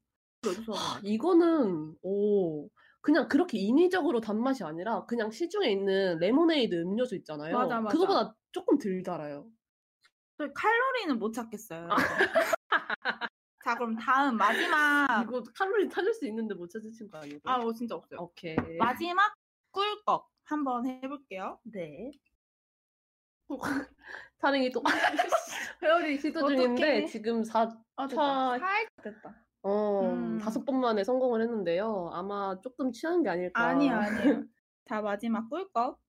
하, 0.75 1.01
이거는 1.05 1.97
오 2.03 2.69
그냥 3.02 3.28
그렇게 3.28 3.59
인위적으로 3.59 4.20
단맛이 4.20 4.62
아니라 4.64 5.05
그냥 5.06 5.31
시중에 5.31 5.70
있는 5.70 6.18
레모네이드 6.18 6.74
음료수 6.82 7.16
있잖아요. 7.16 7.56
맞아, 7.56 7.81
맞아. 7.81 7.93
그거보다 7.97 8.35
조금 8.52 8.78
덜 8.78 9.02
달아요. 9.02 9.47
저 10.36 10.51
칼로리는 10.52 11.18
못 11.18 11.32
찾겠어요. 11.32 11.89
아. 11.90 11.97
자 13.64 13.74
그럼 13.77 13.97
다음 13.97 14.36
마지막. 14.36 15.22
이거 15.24 15.43
칼로리 15.55 15.89
찾을 15.89 16.12
수 16.14 16.27
있는데 16.27 16.55
못 16.55 16.68
찾으신 16.70 17.10
거 17.10 17.18
아니에요? 17.18 17.39
아, 17.44 17.59
뭐 17.59 17.72
진짜 17.72 17.94
없어요. 17.94 18.20
오케이. 18.20 18.56
마지막 18.78 19.35
꿀꺽 19.70 20.28
한번 20.44 20.86
해볼게요. 20.86 21.59
네. 21.64 22.10
타릉이 24.39 24.70
또 24.70 24.82
회오리 25.82 26.18
시도 26.18 26.47
중인데 26.48 26.82
어떡해. 26.82 27.06
지금 27.06 27.43
4, 27.44 27.68
아, 27.97 28.06
차- 28.09 28.59
살짝 28.59 28.89
됐다. 29.02 29.44
어, 29.62 30.11
음. 30.12 30.39
다섯 30.39 30.65
번 30.65 30.81
만에 30.81 31.05
성공을 31.05 31.43
했는데요. 31.43 32.11
아마 32.12 32.59
조금 32.62 32.93
취한 32.93 33.23
게 33.23 33.28
아닐까. 33.31 33.61
아니야, 33.61 33.99
아니야. 33.99 34.43
자, 34.87 35.01
마지막 35.03 35.49
꿀꺽. 35.51 36.01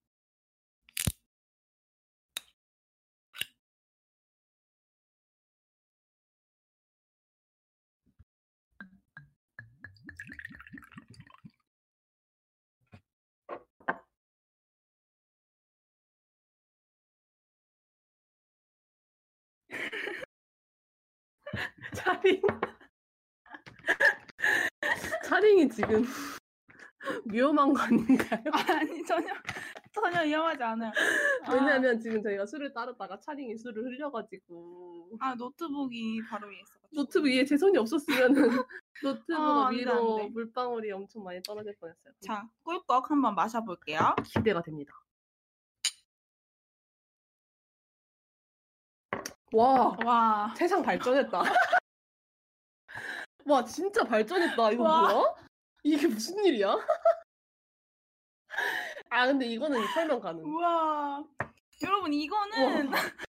차링. 21.94 22.42
차링이 25.32 25.70
지금 25.70 26.04
위험한 27.26 27.74
거 27.74 27.82
아닌가요? 27.84 28.44
아니, 28.68 29.06
전혀, 29.06 29.28
전혀 29.94 30.24
위험하지 30.24 30.62
않아요. 30.62 30.92
아, 31.46 31.54
왜냐면 31.54 31.98
지금 31.98 32.22
저희가 32.22 32.46
술을 32.46 32.74
따르다가 32.74 33.18
차링이 33.18 33.58
술을 33.58 33.82
흘려가지고 33.82 35.12
아, 35.22 35.34
노트북이 35.36 36.22
바로 36.30 36.50
위에 36.50 36.60
있어. 36.60 36.74
노트북 36.92 37.28
위에 37.30 37.46
제 37.46 37.56
손이 37.56 37.78
없었으면은 37.78 38.34
노트북 39.04 39.40
아, 39.40 39.68
안 39.68 39.72
돼, 39.74 39.80
위로 39.80 40.20
안 40.20 40.24
돼. 40.26 40.30
물방울이 40.34 40.92
엄청 40.92 41.24
많이 41.24 41.42
떨어질 41.42 41.78
뻔했어요. 41.80 42.14
자, 42.20 42.46
꿀꺽 42.64 43.10
한번 43.10 43.34
마셔볼게요. 43.34 44.16
기대가 44.26 44.62
됩니다. 44.62 44.94
와, 49.54 49.96
와, 50.06 50.54
세상 50.58 50.84
발전했다. 50.84 51.42
와, 53.46 53.64
진짜 53.66 54.04
발전했다. 54.04 54.72
이거 54.72 54.84
와. 54.84 55.02
뭐야? 55.12 55.36
이게 55.84 56.08
무슨 56.08 56.44
일이야? 56.46 56.76
아, 59.10 59.28
근데 59.28 59.46
이거는 59.48 59.80
설명 59.94 60.20
가능. 60.20 60.44
우와. 60.46 61.24
여러분, 61.84 62.14
이거는, 62.14 62.92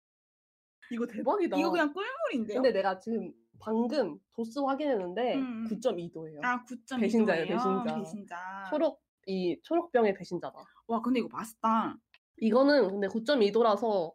이거 0.92 1.06
대박이다. 1.06 1.58
이거 1.58 1.70
그냥 1.72 1.94
꿀물인데요? 1.94 2.62
근데 2.62 2.72
내가 2.72 2.98
지금 3.00 3.34
방금 3.60 4.18
도수 4.34 4.66
확인했는데 4.66 5.36
음, 5.36 5.66
음. 5.66 5.68
9.2도예요. 5.68 6.44
아, 6.44 6.64
9.2도예요. 6.64 7.00
배신자예요, 7.02 7.46
배신자. 7.48 7.96
배신자. 7.96 8.66
초록 8.70 9.02
이 9.26 9.60
초록병의 9.64 10.14
배신자다. 10.14 10.58
와, 10.88 11.02
근데 11.02 11.20
이거 11.20 11.28
맛있다. 11.32 11.98
이거는 12.38 12.88
근데 12.88 13.08
9.2도라서 13.08 14.14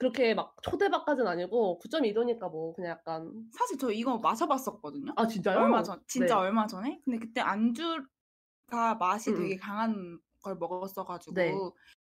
그렇게 0.00 0.32
막 0.34 0.56
초대박까지는 0.62 1.30
아니고 1.30 1.78
9.2도니까 1.84 2.48
뭐 2.50 2.72
그냥 2.72 2.92
약간 2.92 3.30
사실 3.52 3.76
저 3.76 3.90
이거 3.92 4.16
마셔봤었거든요. 4.16 5.12
아 5.14 5.26
진짜요? 5.26 5.58
얼마 5.58 5.82
전, 5.82 6.02
진짜 6.08 6.36
네. 6.36 6.40
얼마 6.40 6.66
전에. 6.66 7.02
근데 7.04 7.18
그때 7.18 7.42
안주가 7.42 8.94
맛이 8.98 9.30
음, 9.30 9.36
되게 9.36 9.56
강한 9.56 10.18
걸 10.42 10.56
먹었어가지고 10.56 11.34
네. 11.34 11.54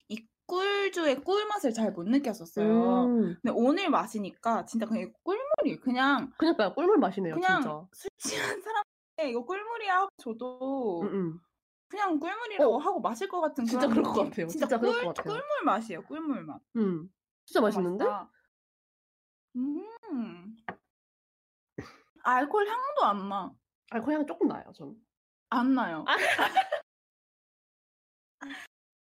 이 0.08 0.26
꿀주의 0.46 1.22
꿀 1.22 1.46
맛을 1.48 1.74
잘 1.74 1.92
못 1.92 2.04
느꼈었어요. 2.08 3.04
음, 3.04 3.36
근데 3.42 3.52
오늘 3.54 3.90
마시니까 3.90 4.66
진짜 4.66 4.86
그냥 4.86 5.12
꿀물이 5.24 5.82
그냥 5.82 6.32
그러니까 6.38 6.74
꿀물 6.74 6.98
맛이네요, 7.00 7.34
그냥 7.34 7.62
진짜. 7.62 7.86
술 7.92 8.10
취한 8.18 8.62
사람한테 8.62 9.30
이거 9.32 9.44
꿀물이야 9.44 9.96
하고 9.98 10.10
줘도 10.24 11.02
음, 11.02 11.08
음. 11.14 11.40
그냥 11.90 12.18
꿀물이라고 12.18 12.76
어, 12.76 12.78
하고 12.78 13.02
마실 13.02 13.28
것 13.28 13.42
같은 13.42 13.66
진짜 13.66 13.90
그런 13.90 14.04
것? 14.04 14.14
같아요. 14.14 14.48
진짜, 14.48 14.68
진짜 14.68 14.80
그럴 14.80 14.94
꿀, 14.94 15.04
것 15.04 15.16
같아요. 15.16 15.34
꿀물 15.34 15.48
맛이에요. 15.66 16.02
꿀물 16.04 16.44
맛. 16.46 16.62
음. 16.78 17.10
진짜 17.50 17.62
맛있는데? 17.62 18.06
맛있다. 18.06 18.32
음. 19.56 20.56
알코올 22.24 22.68
향도 22.68 23.04
안 23.06 23.28
나. 23.28 23.52
알코올 23.90 24.18
향 24.18 24.28
조금 24.28 24.48
나요, 24.48 24.72
전. 24.76 24.96
안 25.50 25.74
나요. 25.74 26.06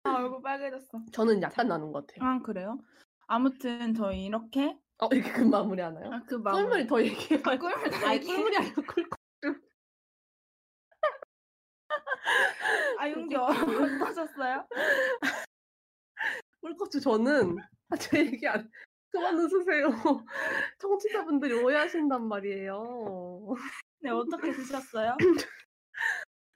아, 0.03 0.15
얼굴 0.17 0.43
빨개졌어. 0.43 1.05
저는 1.13 1.41
약간 1.41 1.69
나는 1.69 1.93
것 1.93 2.05
같아요. 2.05 2.29
아, 2.29 2.41
그래요? 2.43 2.81
아무튼 3.29 3.95
저희 3.95 4.25
이렇게 4.25 4.77
어, 4.99 5.07
이렇게 5.13 5.31
금 5.31 5.49
마무리 5.49 5.81
하나요? 5.81 6.13
아, 6.13 6.21
그 6.27 6.43
꿀물이 6.43 6.63
마무리 6.63 6.87
더 6.89 7.01
얘기해봐요. 7.01 7.59
꿀물 7.61 7.91
더 7.91 8.07
아니, 8.09 8.17
얘기해. 8.17 8.35
꿀물이 8.35 8.57
아니고 8.57 8.83
꿀 8.83 9.09
아, 12.99 13.09
용기 13.09 13.37
어떠셨어요? 13.37 14.67
꿀꺽주 16.61 17.01
저는 17.01 17.57
아, 17.93 17.97
제 17.97 18.21
얘기 18.27 18.47
안 18.47 18.71
그만 19.11 19.37
웃으세요. 19.39 19.89
청취자분들이 20.79 21.53
오해하신단 21.53 22.27
말이에요. 22.27 23.55
네, 24.01 24.11
어떻게 24.11 24.51
드셨어요? 24.53 25.15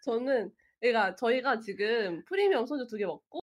저는 0.03 0.51
그러니까 0.81 1.15
저희가 1.17 1.61
지금 1.61 2.25
프리미엄 2.25 2.65
소주 2.67 2.87
두 2.87 2.97
개 2.97 3.05
먹고 3.05 3.41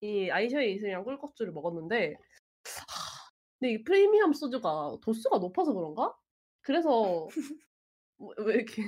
이 0.00 0.30
아이셔의 0.30 0.74
이슬이랑 0.74 1.04
꿀꺽주를 1.04 1.52
먹었는데 1.52 2.14
하, 2.14 3.30
근데 3.60 3.74
이 3.74 3.84
프리미엄 3.84 4.32
소주가 4.32 4.96
도수가 5.02 5.38
높아서 5.38 5.72
그런가? 5.72 6.12
그래서 6.62 7.28
뭐- 8.16 8.34
왜 8.38 8.54
이렇게 8.54 8.82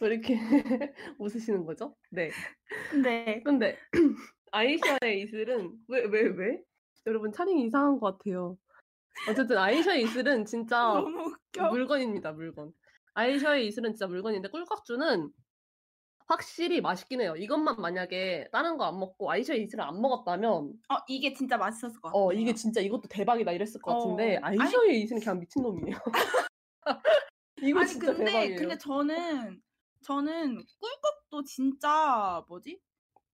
왜 0.00 0.08
이렇게 0.08 0.34
웃으시는 1.18 1.64
거죠? 1.66 1.94
네. 2.10 2.30
네. 3.02 3.42
근데 3.44 3.78
아이샤의 4.52 5.22
이슬은 5.22 5.78
왜 5.88 6.04
왜 6.06 6.22
왜? 6.22 6.62
여러분 7.06 7.32
차림이 7.32 7.64
이상한 7.66 7.98
것 7.98 8.18
같아요. 8.18 8.56
어쨌든 9.28 9.58
아이샤의 9.58 10.02
이슬은 10.04 10.44
진짜. 10.44 10.94
물건입니다, 11.70 12.32
물건. 12.32 12.72
아이샤의 13.14 13.66
이슬은 13.68 13.92
진짜 13.92 14.06
물건인데 14.06 14.48
꿀꺽주는 14.50 15.30
확실히 16.26 16.80
맛있긴 16.80 17.20
해요. 17.20 17.34
이것만 17.36 17.80
만약에 17.80 18.48
다른 18.52 18.76
거 18.76 18.84
안 18.84 18.98
먹고 19.00 19.30
아이샤의 19.32 19.64
이슬을 19.64 19.82
안 19.84 20.00
먹었다면 20.00 20.72
어, 20.88 20.96
이게 21.08 21.34
진짜 21.34 21.56
맛있었을 21.56 22.00
것 22.00 22.08
같아요. 22.08 22.22
어 22.26 22.32
이게 22.32 22.54
진짜 22.54 22.80
이것도 22.80 23.08
대박이다 23.08 23.50
이랬을 23.50 23.80
것 23.82 23.94
같은데 23.98 24.36
어. 24.36 24.40
아니- 24.42 25.02
이슬은 25.02 25.20
그냥 25.20 25.40
미친 25.40 25.62
놈이에요. 25.62 25.96
이거 27.62 27.80
아니 27.80 27.88
진짜 27.88 28.12
근데 28.14 28.24
대박이에요. 28.30 28.56
근데 28.58 28.78
저는 28.78 29.60
저는 30.02 30.54
꿀꺽도 30.80 31.44
진짜 31.44 32.44
뭐지? 32.48 32.80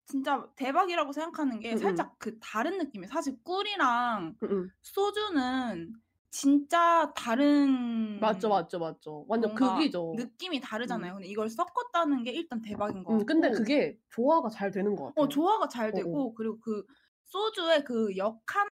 진짜 0.07 0.49
대박이라고 0.57 1.12
생각하는 1.12 1.61
게 1.61 1.73
음, 1.73 1.77
살짝 1.77 2.19
그 2.19 2.39
다른 2.39 2.78
느낌이에요. 2.78 3.09
사실 3.09 3.37
꿀이랑. 3.45 4.37
소주는 4.83 5.93
진짜 6.31 7.12
다른 7.16 8.20
맞죠, 8.20 8.49
맞죠, 8.49 8.78
맞죠. 8.78 9.24
완전 9.28 9.55
극이죠. 9.55 10.12
느낌이 10.16 10.61
다르잖아요. 10.61 11.15
근데 11.15 11.28
이걸 11.28 11.49
섞었다는 11.51 12.24
게 12.24 12.33
일단 12.33 12.62
대박인 12.62 13.05
것 13.05 13.12
같고. 13.12 13.23
음, 13.23 13.27
근데 13.27 13.51
그게 13.51 13.99
조화가 14.11 14.49
잘 14.51 14.70
되는 14.70 14.95
것 14.97 15.05
같아요. 15.07 15.15
어 15.24 15.28
조화가 15.28 15.69
잘 15.69 15.93
어, 15.93 15.95
되고 15.95 16.35
그리고 16.35 16.61
그 16.61 16.85
소주의 17.24 17.85
그 17.85 18.16
역한 18.16 18.69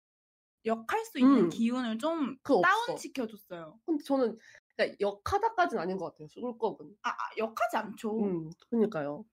역할 0.66 1.04
수 1.04 1.18
있는 1.20 1.48
음. 1.48 1.50
기운을 1.50 1.98
좀 1.98 2.38
없어. 2.48 2.62
다운 2.66 2.96
시켜줬어요. 2.96 3.80
근데 3.86 4.04
저는 4.04 4.38
그러니까 4.76 4.96
역하다까지는 5.00 5.82
아닌 5.82 5.96
것 5.98 6.06
같아요. 6.12 6.28
꿀꺽은. 6.40 6.96
아, 7.02 7.10
아, 7.10 7.14
역하지 7.38 7.76
않죠. 7.76 8.20
음, 8.20 8.50
그러니까요. 8.70 9.24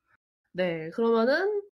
네, 0.53 0.89
그러면은 0.91 1.68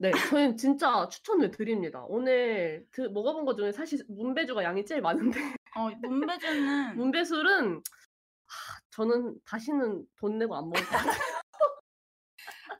네, 0.00 0.12
저희는 0.30 0.56
진짜 0.56 1.08
추천을 1.08 1.50
드립니다. 1.50 2.04
오늘 2.06 2.86
그 2.90 3.02
먹어본 3.02 3.44
것 3.44 3.56
중에 3.56 3.72
사실 3.72 3.98
문배주가 4.08 4.62
양이 4.62 4.84
제일 4.84 5.00
많은데 5.02 5.40
어 5.76 5.90
문배주는 6.08 6.96
문배술은 6.98 7.74
하, 7.76 8.80
저는 8.90 9.36
다시는 9.44 10.04
돈 10.16 10.38
내고 10.38 10.54
안 10.56 10.64
먹을 10.68 10.80
것 10.84 10.90
같아요. 10.90 11.12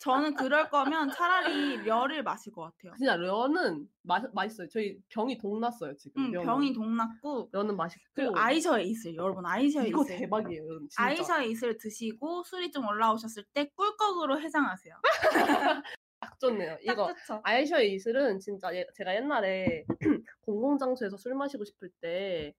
저는 0.01 0.35
그럴 0.36 0.70
거면 0.70 1.11
차라리 1.11 1.78
려를 1.78 2.23
마실 2.23 2.53
것 2.53 2.62
같아요. 2.62 2.95
진짜 2.97 3.16
려는 3.16 3.89
마, 4.03 4.23
맛있어요. 4.32 4.69
저희 4.69 4.97
병이 5.09 5.39
동났어요 5.39 5.97
지금. 5.97 6.27
음, 6.27 6.31
려는. 6.31 6.47
병이 6.47 6.73
동났고 6.73 7.49
려는 7.51 7.77
맛있고. 7.77 8.05
그리고 8.15 8.39
아이셔의 8.39 8.89
이슬 8.89 9.16
여러분 9.16 9.45
아이셔의 9.45 9.89
이거 9.89 10.05
이슬 10.05 10.19
대박이에요. 10.19 10.62
여러분, 10.65 10.89
진짜. 10.89 11.03
아이셔의 11.03 11.51
이슬 11.51 11.77
드시고 11.77 12.45
술이 12.45 12.70
좀 12.70 12.86
올라오셨을 12.86 13.45
때 13.53 13.69
꿀꺽으로 13.74 14.40
해장하세요. 14.40 14.95
딱 16.40 16.48
좋네요. 16.48 16.70
딱 16.86 16.93
이거 16.93 17.06
좋죠. 17.15 17.40
아이셔의 17.43 17.93
이슬은 17.94 18.39
진짜 18.40 18.74
예- 18.74 18.86
제가 18.94 19.15
옛날에 19.15 19.85
공공장소에서 20.43 21.16
술 21.16 21.35
마시고 21.35 21.65
싶을 21.65 21.90
때 22.01 22.55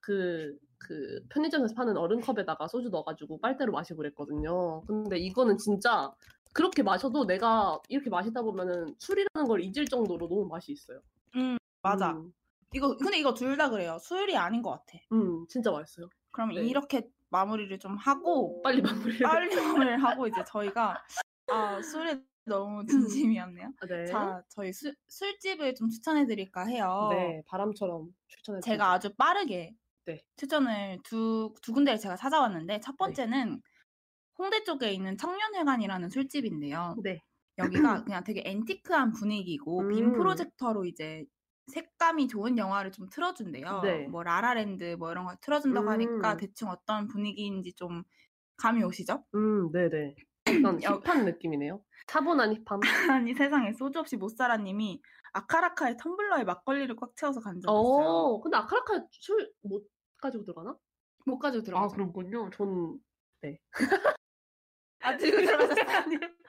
그, 0.00 0.56
그 0.78 1.20
편의점에서 1.30 1.74
파는 1.74 1.96
얼음컵에다가 1.96 2.68
소주 2.68 2.90
넣어가지고 2.90 3.40
빨대로 3.40 3.72
마시고 3.72 3.98
그랬거든요. 3.98 4.82
근데 4.86 5.18
이거는 5.18 5.56
진짜 5.58 6.12
그렇게 6.52 6.82
마셔도 6.82 7.26
내가 7.26 7.80
이렇게 7.88 8.10
마시다 8.10 8.42
보면은 8.42 8.94
술이라는 8.98 9.48
걸 9.48 9.60
잊을 9.62 9.86
정도로 9.86 10.28
너무 10.28 10.46
맛이 10.46 10.72
있어요. 10.72 11.00
음 11.36 11.56
맞아. 11.82 12.12
음, 12.12 12.32
이거 12.72 12.96
근데 12.96 13.18
이거 13.18 13.34
둘 13.34 13.56
다 13.56 13.70
그래요. 13.70 13.98
술이 14.00 14.36
아닌 14.36 14.62
것 14.62 14.70
같아. 14.70 14.98
음, 15.12 15.46
진짜 15.48 15.70
맛있어요. 15.72 16.08
그럼 16.30 16.50
네. 16.54 16.62
이렇게 16.64 17.02
마무리를 17.30 17.76
좀 17.80 17.96
하고 17.96 18.62
빨리 18.62 18.80
마무리. 18.82 19.18
빨리 19.18 19.56
마무리를 19.56 20.02
하고 20.04 20.26
이제 20.28 20.44
저희가 20.46 21.02
아 21.50 21.82
술에 21.82 22.20
너무 22.46 22.84
진심이었네요. 23.36 23.72
네. 23.88 24.06
자 24.06 24.42
저희 24.48 24.72
술 24.72 24.94
술집을 25.08 25.74
좀 25.74 25.88
추천해 25.88 26.26
드릴까 26.26 26.66
해요. 26.66 27.08
네, 27.10 27.42
바람처럼 27.46 28.08
추천해 28.28 28.60
제가 28.60 28.92
아주 28.92 29.14
빠르게 29.14 29.74
네. 30.06 30.20
추천을 30.36 30.98
두, 31.02 31.54
두 31.62 31.72
군데를 31.72 31.98
제가 31.98 32.16
찾아왔는데 32.16 32.80
첫 32.80 32.96
번째는 32.96 33.62
홍대 34.38 34.64
쪽에 34.64 34.92
있는 34.92 35.16
청년회관이라는 35.16 36.10
술집인데요. 36.10 36.96
네. 37.02 37.20
여기가 37.58 37.58
그냥 38.08 38.24
되게 38.24 38.42
앤티크한 38.44 39.12
분위기고 39.12 39.88
빔 39.88 40.06
음. 40.06 40.12
프로젝터로 40.12 40.84
이제 40.84 41.24
색감이 41.72 42.28
좋은 42.28 42.58
영화를 42.58 42.92
좀 42.92 43.08
틀어준대요. 43.08 43.80
네. 43.82 44.06
뭐 44.08 44.22
라라랜드 44.22 44.96
뭐 44.98 45.10
이런 45.12 45.24
걸 45.24 45.36
틀어준다고 45.40 45.88
하니까 45.90 46.32
음. 46.32 46.36
대충 46.36 46.68
어떤 46.68 47.08
분위기인지 47.08 47.72
좀 47.74 48.02
감이 48.56 48.82
오시죠? 48.82 49.24
음, 49.34 49.72
네네. 49.72 50.14
약간 50.46 50.82
여- 50.82 51.00
힙한 51.04 51.24
느낌이네요. 51.24 51.82
차분한 52.06 52.54
힙함. 52.54 52.80
아니 53.22 53.34
세상에 53.34 53.72
소주 53.72 53.98
없이 53.98 54.16
못 54.16 54.28
살아님이 54.28 55.00
아카라카의 55.32 55.96
텀블러에 55.96 56.44
막걸리를 56.44 56.94
꽉 56.96 57.16
채워서 57.16 57.40
간 57.40 57.60
적 57.60 57.70
있어요. 57.70 57.74
어, 57.76 58.40
근데 58.40 58.56
아카라카 58.56 59.06
술 59.10 59.50
못 59.62 59.86
가지고 60.18 60.44
들어가나? 60.44 60.76
못 61.26 61.38
가지고 61.38 61.62
아, 61.62 61.64
들어가죠. 61.64 61.94
그렇군요. 61.96 62.50
전 62.50 62.98
아 65.00 65.16
들고 65.16 65.36
들어가셨어요? 65.38 65.84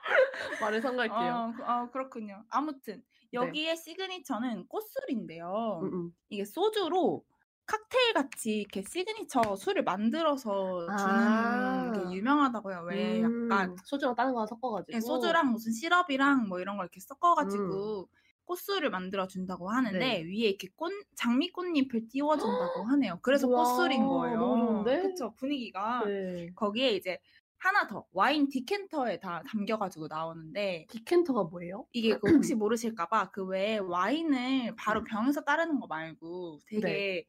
말을 0.61 0.81
삼갈게요. 0.81 1.17
어, 1.17 1.53
그- 1.55 1.63
어, 1.63 1.89
그렇군요. 1.91 2.43
아무튼 2.49 3.01
여기의 3.33 3.75
시그니처는 3.75 4.67
꽃술인데요. 4.67 5.79
음, 5.83 5.93
음. 5.93 6.11
이게 6.29 6.45
소주로 6.45 7.23
칵테일 7.67 8.13
같이 8.13 8.59
이렇게 8.59 8.83
시그니처 8.83 9.55
술을 9.55 9.83
만들어서 9.83 10.81
주는 10.97 10.97
아. 10.99 11.91
게 11.93 12.15
유명하다고요. 12.15 12.83
왜 12.87 13.21
약간 13.21 13.71
음, 13.71 13.75
소주랑 13.83 14.15
다른 14.15 14.33
거 14.33 14.45
섞어가지고. 14.45 14.95
예, 14.95 15.01
소주랑 15.01 15.51
무슨 15.51 15.71
시럽이랑 15.71 16.47
뭐 16.47 16.59
이런 16.59 16.77
걸 16.77 16.85
이렇게 16.85 16.99
섞어가지고 16.99 18.07
꽃술을 18.45 18.91
만들어 18.91 19.25
준다고 19.27 19.69
하는데 19.71 19.97
음. 19.97 19.99
네. 19.99 20.21
위에 20.21 20.49
이렇게 20.49 20.67
꽃 20.75 20.91
장미 21.15 21.51
꽃잎을 21.51 22.07
띄워준다고 22.09 22.83
하네요. 22.91 23.19
그래서 23.23 23.47
우와, 23.47 23.63
꽃술인 23.63 24.05
거예요. 24.05 24.83
그쵸 24.83 25.33
분위기가 25.35 26.03
네. 26.05 26.51
거기에 26.55 26.91
이제 26.91 27.19
하나 27.57 27.87
더 27.87 28.05
와인 28.11 28.47
decanter에 28.47 29.19
다 29.19 29.41
담겨가지고 29.47 30.07
나오는데 30.07 30.85
decanter가 30.89 31.45
뭐예요? 31.45 31.87
이게 31.93 32.15
그 32.19 32.35
혹시 32.35 32.53
모르실까봐 32.53 33.31
그 33.31 33.43
왜 33.45 33.79
와인을 33.79 34.75
바로 34.75 35.03
병에서 35.03 35.41
따르는 35.41 35.79
거 35.79 35.87
말고 35.87 36.59
되게 36.67 37.25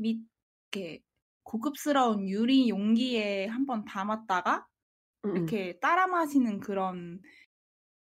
밑 0.00 0.22
이렇게 0.72 1.02
고급스러운 1.42 2.28
유리 2.28 2.68
용기에 2.68 3.46
한번 3.46 3.84
담았다가 3.84 4.66
음, 5.24 5.30
음. 5.30 5.36
이렇게 5.36 5.78
따라 5.80 6.06
마시는 6.06 6.60
그런 6.60 7.20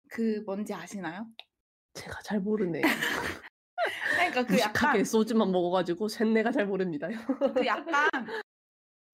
그 0.08 0.42
뭔지 0.46 0.74
아시나요? 0.74 1.26
제가 1.94 2.20
잘 2.22 2.40
모르네요. 2.40 2.82
그러니까 4.16 4.44
그 4.46 4.58
약간 4.58 5.04
소주만 5.04 5.50
먹어가지고 5.52 6.08
쇳내가 6.08 6.50
잘 6.50 6.66
모릅니다. 6.66 7.08
그 7.54 7.66
약간 7.66 8.08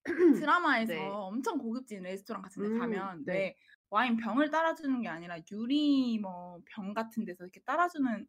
드라마에서 0.47 0.93
네. 0.93 1.09
엄청 1.09 1.59
고급진 1.59 2.03
레스토랑 2.03 2.43
같은 2.43 2.63
데 2.63 2.69
음, 2.69 2.79
가면 2.79 3.25
네. 3.25 3.33
왜 3.33 3.57
와인 3.91 4.17
병을 4.17 4.51
따라주는 4.51 5.03
게 5.03 5.09
아니라 5.09 5.39
유리 5.51 6.19
뭐 6.19 6.61
병 6.65 6.95
같은 6.95 7.25
데서 7.25 7.45
이렇게 7.45 7.61
따라주는 7.61 8.27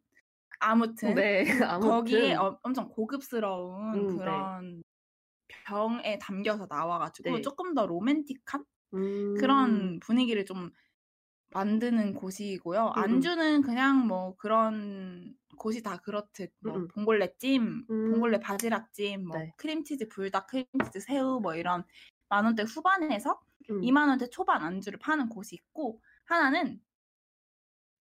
아무튼 0.60 1.14
네, 1.14 1.44
아무튼. 1.70 1.88
거기에 1.90 2.34
어- 2.34 2.58
엄청 2.62 2.88
고급스러운 2.88 3.94
음, 3.94 4.08
네. 4.08 4.16
그런 4.16 4.82
병에 5.66 6.18
담겨서 6.18 6.66
나와가지고 6.68 7.30
네. 7.36 7.42
조금 7.42 7.74
더 7.74 7.86
로맨틱한 7.86 8.64
음, 8.94 9.34
그런 9.38 9.98
분위기를 10.00 10.44
좀 10.44 10.70
만드는 11.50 12.14
곳이고요. 12.14 12.80
음, 12.96 12.98
음. 12.98 13.02
안주는 13.02 13.62
그냥 13.62 14.06
뭐 14.06 14.34
그런 14.36 15.34
곳이 15.56 15.82
다 15.82 15.98
그렇듯 15.98 16.52
뭐 16.60 16.74
음, 16.74 16.80
음. 16.82 16.88
봉골레 16.88 17.34
찜, 17.38 17.84
음. 17.88 18.10
봉골레 18.10 18.40
바지락 18.40 18.92
찜, 18.92 19.26
뭐 19.28 19.38
네. 19.38 19.52
크림치즈 19.56 20.08
불닭, 20.08 20.48
크림치즈 20.48 21.00
새우 21.00 21.40
뭐 21.40 21.54
이런 21.54 21.84
만 22.28 22.44
원대 22.44 22.64
후반에서 22.64 23.38
음. 23.70 23.80
2만 23.80 24.08
원대 24.08 24.28
초반 24.30 24.62
안주를 24.62 24.98
파는 24.98 25.28
곳이 25.28 25.54
있고 25.54 26.00
하나는 26.24 26.80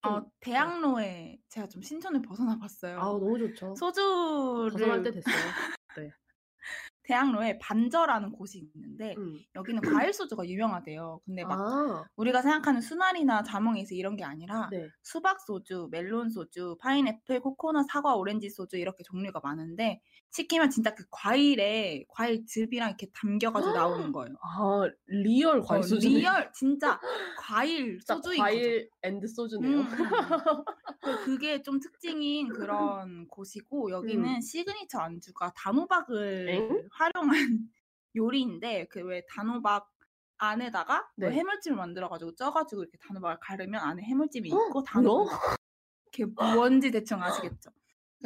어, 0.03 0.19
좀, 0.19 0.29
대학로에 0.39 1.39
제가 1.49 1.67
좀 1.67 1.81
신촌을 1.81 2.21
벗어나 2.21 2.59
봤어요. 2.59 2.99
아우, 2.99 3.19
너무 3.19 3.39
좋죠. 3.39 3.75
소주를 3.75 4.71
벗어날 4.71 5.03
때 5.03 5.11
됐어요. 5.11 5.33
대학로에 7.03 7.59
반저라는 7.59 8.31
곳이 8.31 8.59
있는데 8.75 9.15
음. 9.17 9.39
여기는 9.55 9.81
과일 9.81 10.13
소주가 10.13 10.47
유명하대요. 10.47 11.19
근데 11.25 11.43
막 11.43 11.59
아, 11.59 12.05
우리가 12.15 12.41
생각하는 12.41 12.81
순하리나 12.81 13.43
자몽에이슬 13.43 13.93
이런 13.93 14.15
게 14.15 14.23
아니라 14.23 14.69
네. 14.71 14.87
수박 15.01 15.41
소주, 15.41 15.89
멜론 15.91 16.29
소주, 16.29 16.77
파인애플, 16.79 17.41
코코넛, 17.41 17.83
사과, 17.83 18.15
오렌지 18.15 18.49
소주 18.49 18.77
이렇게 18.77 19.03
종류가 19.03 19.41
많은데 19.43 20.01
시키면 20.31 20.69
진짜 20.69 20.95
그 20.95 21.03
과일에 21.11 22.05
과일 22.07 22.45
즙이랑 22.45 22.89
이렇게 22.89 23.07
담겨가지고 23.13 23.73
나오는 23.73 24.11
거예요. 24.13 24.35
아, 24.41 24.89
real 25.07 25.61
과일 25.61 25.79
어, 25.79 25.83
소주. 25.83 26.07
real 26.07 26.51
진짜 26.53 26.99
과일 27.37 27.99
소주인 28.01 28.39
과일 28.39 28.89
and 29.03 29.27
소주네요. 29.27 29.79
음, 29.79 29.81
음, 29.81 29.85
음. 30.63 30.63
그- 31.01 31.25
그게 31.25 31.61
좀 31.61 31.79
특징인 31.79 32.47
그런 32.49 33.27
곳이고 33.27 33.91
여기는 33.91 34.39
시그니처 34.41 34.99
안주가 34.99 35.51
단호박을 35.55 36.49
엥? 36.49 36.87
활용한 36.91 37.29
요리인데 38.15 38.85
그 38.87 38.99
왜 39.01 39.25
단호박 39.29 39.89
안에다가 40.37 41.07
뭐 41.17 41.29
네. 41.29 41.35
해물찜을 41.35 41.77
만들어가지고 41.77 42.35
쪄가지고 42.35 42.83
이렇게 42.83 42.97
단호박을 42.99 43.37
가르면 43.41 43.81
안에 43.81 44.03
해물찜이 44.03 44.51
어? 44.51 44.67
있고 44.67 44.83
단호박? 44.83 45.57
이렇게 46.13 46.31
뭔지 46.53 46.91
대충 46.91 47.21
아시겠죠? 47.21 47.71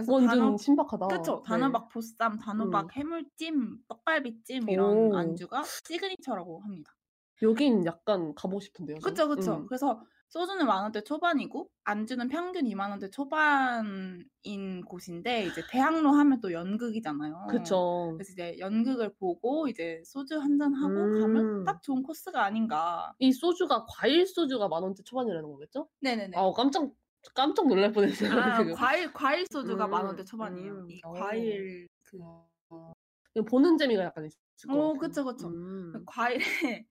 완전 0.07 0.27
단호 0.39 0.57
신박하다. 0.57 1.07
네. 1.07 1.21
단호박 1.45 1.89
보쌈, 1.89 2.37
단호박 2.37 2.85
음. 2.85 2.89
해물찜, 2.91 3.77
떡갈비찜 3.87 4.69
이런 4.69 5.11
오. 5.11 5.17
안주가 5.17 5.63
signature라고 5.63 6.59
합니다. 6.61 6.95
여긴 7.41 7.85
약간 7.85 8.33
가보고 8.35 8.59
싶은데요. 8.59 8.97
저? 8.99 9.09
그쵸, 9.09 9.27
그쵸. 9.27 9.55
음. 9.57 9.65
그래서 9.67 10.03
소주는 10.29 10.65
만 10.65 10.83
원대 10.83 11.01
초반이고 11.03 11.69
안주는 11.85 12.27
평균 12.27 12.65
2만 12.67 12.89
원대 12.89 13.09
초반인 13.09 14.81
곳인데 14.85 15.45
이제 15.45 15.63
대학로 15.69 16.11
하면 16.11 16.41
또 16.41 16.51
연극이잖아요. 16.51 17.47
그쵸. 17.49 18.13
그래서 18.17 18.33
이제 18.33 18.57
연극을 18.59 19.13
보고 19.19 19.67
이제 19.67 20.01
소주 20.05 20.37
한 20.39 20.57
잔 20.57 20.73
하고 20.73 20.95
음. 20.95 21.21
가면 21.21 21.63
딱 21.65 21.81
좋은 21.83 22.01
코스가 22.03 22.43
아닌가. 22.43 23.13
이 23.19 23.31
소주가 23.31 23.85
과일 23.87 24.25
소주가 24.25 24.67
만 24.67 24.83
원대 24.83 25.03
초반이라는 25.03 25.49
거겠죠? 25.49 25.87
네네네. 26.01 26.35
아 26.35 26.51
깜짝 26.51 26.89
깜짝 27.35 27.67
놀랄 27.67 27.91
뻔했어요. 27.93 28.31
아. 28.31 28.63
과일 28.73 29.13
과일 29.13 29.45
소주가 29.51 29.85
음, 29.85 29.91
만 29.91 30.05
원대 30.05 30.23
초반이에요. 30.23 30.73
음, 30.73 30.89
이 30.89 30.99
오. 31.05 31.13
과일 31.13 31.87
그 33.33 33.43
보는 33.43 33.77
재미가 33.77 34.03
약간 34.03 34.25
있을 34.25 34.67
것 34.67 34.73
어, 34.73 34.93
같아요. 34.93 34.99
그쵸, 34.99 35.23
그쵸. 35.25 35.47
음. 35.49 36.03
과일에 36.05 36.85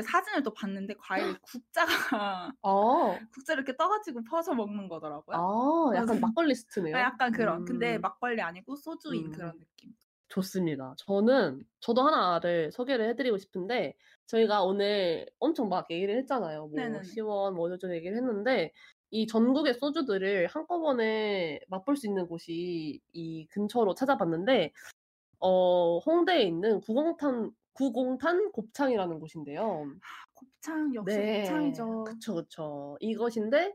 사진을 0.00 0.42
또 0.42 0.52
봤는데 0.54 0.94
과일 0.98 1.36
국자가 1.40 2.52
아, 2.62 3.18
국자를 3.34 3.62
이렇게 3.64 3.76
떠가지고 3.76 4.22
퍼서 4.24 4.54
먹는 4.54 4.88
거더라고요. 4.88 5.36
아, 5.36 5.96
약간 5.96 6.20
막걸리 6.20 6.54
스트네요. 6.54 6.96
아, 6.96 7.00
약간 7.00 7.32
그런. 7.32 7.64
근데 7.64 7.96
음. 7.96 8.00
막걸리 8.00 8.40
아니고 8.40 8.76
소주인 8.76 9.26
음. 9.26 9.32
그런 9.32 9.58
느낌. 9.58 9.92
좋습니다. 10.28 10.94
저는 10.98 11.64
저도 11.80 12.02
하나를 12.02 12.70
소개를 12.70 13.08
해드리고 13.10 13.36
싶은데 13.36 13.94
저희가 14.26 14.62
오늘 14.62 15.26
엄청 15.40 15.68
막 15.68 15.90
얘기를 15.90 16.16
했잖아요. 16.18 16.68
뭐 16.68 16.76
네네네. 16.76 17.02
시원 17.02 17.56
뭐 17.56 17.68
어쩌고 17.68 17.92
얘기를 17.96 18.16
했는데 18.16 18.72
이 19.10 19.26
전국의 19.26 19.74
소주들을 19.74 20.46
한꺼번에 20.46 21.58
맛볼 21.68 21.96
수 21.96 22.06
있는 22.06 22.28
곳이 22.28 23.00
이 23.12 23.46
근처로 23.48 23.94
찾아봤는데 23.94 24.72
어 25.40 25.98
홍대에 25.98 26.42
있는 26.42 26.80
구공탄 26.80 27.50
구공탄 27.80 28.52
곱창이라는 28.52 29.18
곳인데요. 29.20 29.86
곱창 30.34 30.94
역시 30.94 31.16
곱창이죠. 31.16 32.04
그쵸, 32.04 32.34
그쵸. 32.34 32.98
이것인데, 33.00 33.74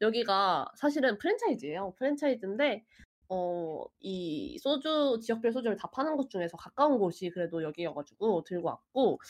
여기가 0.00 0.72
사실은 0.74 1.18
프랜차이즈예요. 1.18 1.92
프랜차이즈인데, 1.98 2.82
어, 3.28 3.84
이 4.00 4.56
소주, 4.58 5.18
지역별 5.20 5.52
소주를 5.52 5.76
다 5.76 5.86
파는 5.92 6.16
곳 6.16 6.30
중에서 6.30 6.56
가까운 6.56 6.98
곳이 6.98 7.28
그래도 7.28 7.62
여기여가지고 7.62 8.44
들고 8.44 8.68
왔고, 8.68 9.20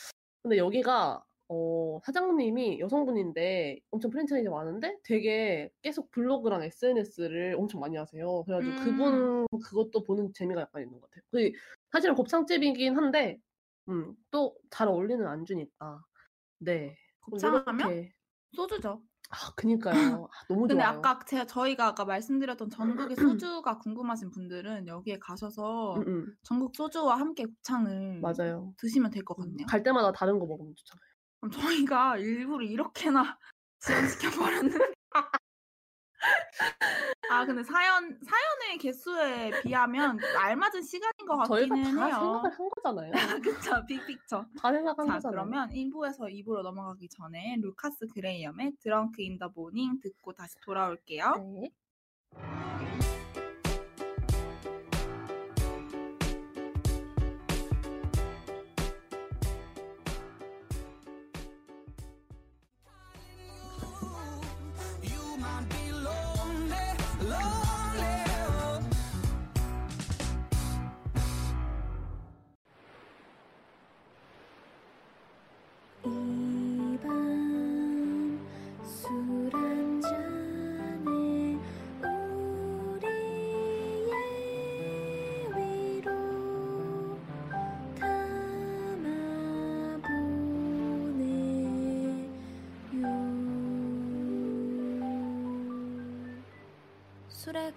근데 0.41 0.57
여기가, 0.57 1.21
어, 1.49 1.99
사장님이 2.05 2.79
여성분인데 2.79 3.81
엄청 3.91 4.09
프랜차이즈 4.09 4.47
많은데 4.47 4.97
되게 5.03 5.69
계속 5.81 6.09
블로그랑 6.11 6.63
SNS를 6.63 7.55
엄청 7.57 7.81
많이 7.81 7.97
하세요. 7.97 8.43
그래가지고 8.45 8.73
음. 8.73 8.85
그분 8.85 9.47
그것도 9.61 10.03
보는 10.03 10.31
재미가 10.33 10.61
약간 10.61 10.81
있는 10.81 10.99
것 11.01 11.09
같아요. 11.09 11.23
그 11.29 11.51
사실은 11.91 12.15
곱창집이긴 12.15 12.95
한데, 12.95 13.39
음, 13.89 14.15
또 14.31 14.55
잘 14.71 14.87
어울리는 14.87 15.25
안주니까. 15.27 16.01
네. 16.59 16.95
곱창하면 17.21 17.79
이렇게- 17.79 18.11
소주죠. 18.55 19.01
아, 19.29 19.53
그니까요. 19.55 19.91
아, 20.31 20.45
너무 20.47 20.67
근데 20.67 20.75
좋아요. 20.83 20.97
아까 20.99 21.19
제가 21.25 21.45
저희가 21.45 21.87
아까 21.87 22.05
말씀드렸던 22.05 22.69
전국의 22.69 23.15
소주가 23.41 23.77
궁금하신 23.79 24.29
분들은 24.31 24.87
여기에 24.87 25.17
가셔서 25.19 25.95
전국 26.43 26.75
소주와 26.75 27.17
함께 27.19 27.45
곱창을 27.45 28.21
맞아요. 28.21 28.73
드시면 28.77 29.11
될것 29.11 29.37
음, 29.39 29.43
같네요. 29.43 29.65
갈 29.67 29.81
때마다 29.83 30.11
다른 30.11 30.37
거 30.39 30.45
먹으면 30.45 30.73
좋잖아요. 30.75 31.03
그럼 31.41 31.51
저희가 31.51 32.17
일부러 32.17 32.63
이렇게나 32.63 33.37
지연시켜 34.19 34.29
버렸는. 34.39 34.77
아 37.33 37.45
근데 37.45 37.63
사연 37.63 38.19
사연의 38.23 38.77
개수에 38.79 39.61
비하면 39.63 40.19
알맞은 40.37 40.81
시간인 40.83 41.25
것 41.27 41.43
저희가 41.45 41.75
같기는 41.75 41.95
다 41.97 42.05
해요. 42.05 42.15
생각을 42.19 42.51
한 42.51 42.69
거잖아요. 42.69 43.11
그쵸 43.43 43.85
big 43.87 44.03
picture. 44.03 44.45
다 44.61 44.71
생각한 44.71 45.07
자 45.07 45.13
거잖아요. 45.13 45.31
그러면 45.31 45.69
1부에서 45.71 46.31
2부로 46.31 46.61
넘어가기 46.61 47.09
전에 47.09 47.57
루카스 47.61 48.07
그레이엄의 48.13 48.73
Drunk 48.79 49.21
in 49.21 49.37
the 49.39 49.49
Morning 49.49 49.99
듣고 50.01 50.33
다시 50.33 50.55
돌아올게요. 50.61 51.33
네. 51.59 51.71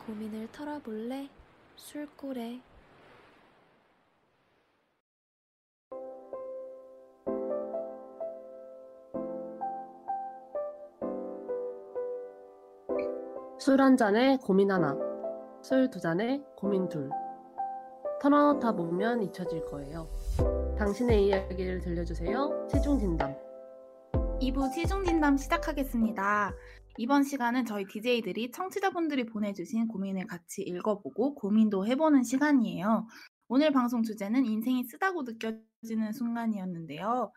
고민을 0.06 0.48
털어볼래? 0.52 1.28
술고래 1.76 2.60
술 13.58 13.80
한 13.80 13.96
잔에 13.96 14.36
고민 14.38 14.70
하나, 14.70 14.96
술 15.62 15.90
두 15.90 16.00
잔에 16.00 16.40
고민 16.56 16.88
둘. 16.88 17.10
털어놓다 18.22 18.72
보면 18.72 19.22
잊혀질 19.22 19.64
거예요. 19.66 20.08
당신의 20.78 21.26
이야기를 21.26 21.80
들려주세요. 21.80 22.68
체중 22.70 22.98
진담. 22.98 23.34
2부 24.40 24.72
시중 24.72 25.04
진담 25.04 25.36
시작하겠습니다. 25.36 26.52
이번 26.98 27.24
시간은 27.24 27.66
저희 27.66 27.84
DJ들이 27.86 28.50
청취자분들이 28.50 29.26
보내주신 29.26 29.86
고민을 29.88 30.26
같이 30.26 30.62
읽어보고 30.62 31.34
고민도 31.34 31.86
해보는 31.86 32.22
시간이에요. 32.22 33.06
오늘 33.48 33.70
방송 33.70 34.02
주제는 34.02 34.46
인생이 34.46 34.84
쓰다고 34.84 35.22
느껴지는 35.22 36.12
순간이었는데요. 36.12 37.32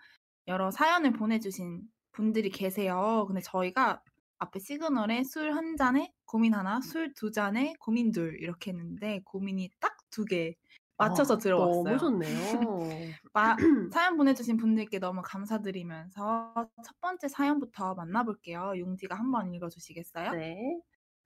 여러 0.48 0.72
사연을 0.72 1.12
보내주신 1.14 1.82
분들이 2.14 2.50
계세요. 2.50 3.26
근데 3.28 3.42
저희가 3.42 4.02
앞에 4.40 4.60
시그널에 4.60 5.24
술 5.26 5.52
한 5.54 5.76
잔에 5.78 6.14
고민 6.26 6.54
하나, 6.54 6.80
술 6.82 7.14
두 7.14 7.32
잔에 7.32 7.74
고민 7.80 8.12
둘 8.12 8.38
이렇게 8.42 8.72
했는데 8.72 9.22
고민이 9.26 9.70
딱 9.80 9.98
두 10.12 10.26
개 10.26 10.56
맞춰서 11.00 11.36
아, 11.36 11.38
들어왔어요. 11.38 11.84
너무 11.84 11.98
좋네요. 11.98 12.30
마- 13.34 13.56
사연 13.94 14.18
보내주신 14.18 14.58
분들께 14.58 15.00
너무 15.00 15.22
감사드리면서 15.24 16.54
첫 16.84 17.00
번째 17.02 17.28
사연부터 17.30 17.96
만나볼게요. 17.96 18.74
용지가 18.78 19.16
한번 19.16 19.54
읽어주시겠어요? 19.54 20.32
네. 20.34 20.80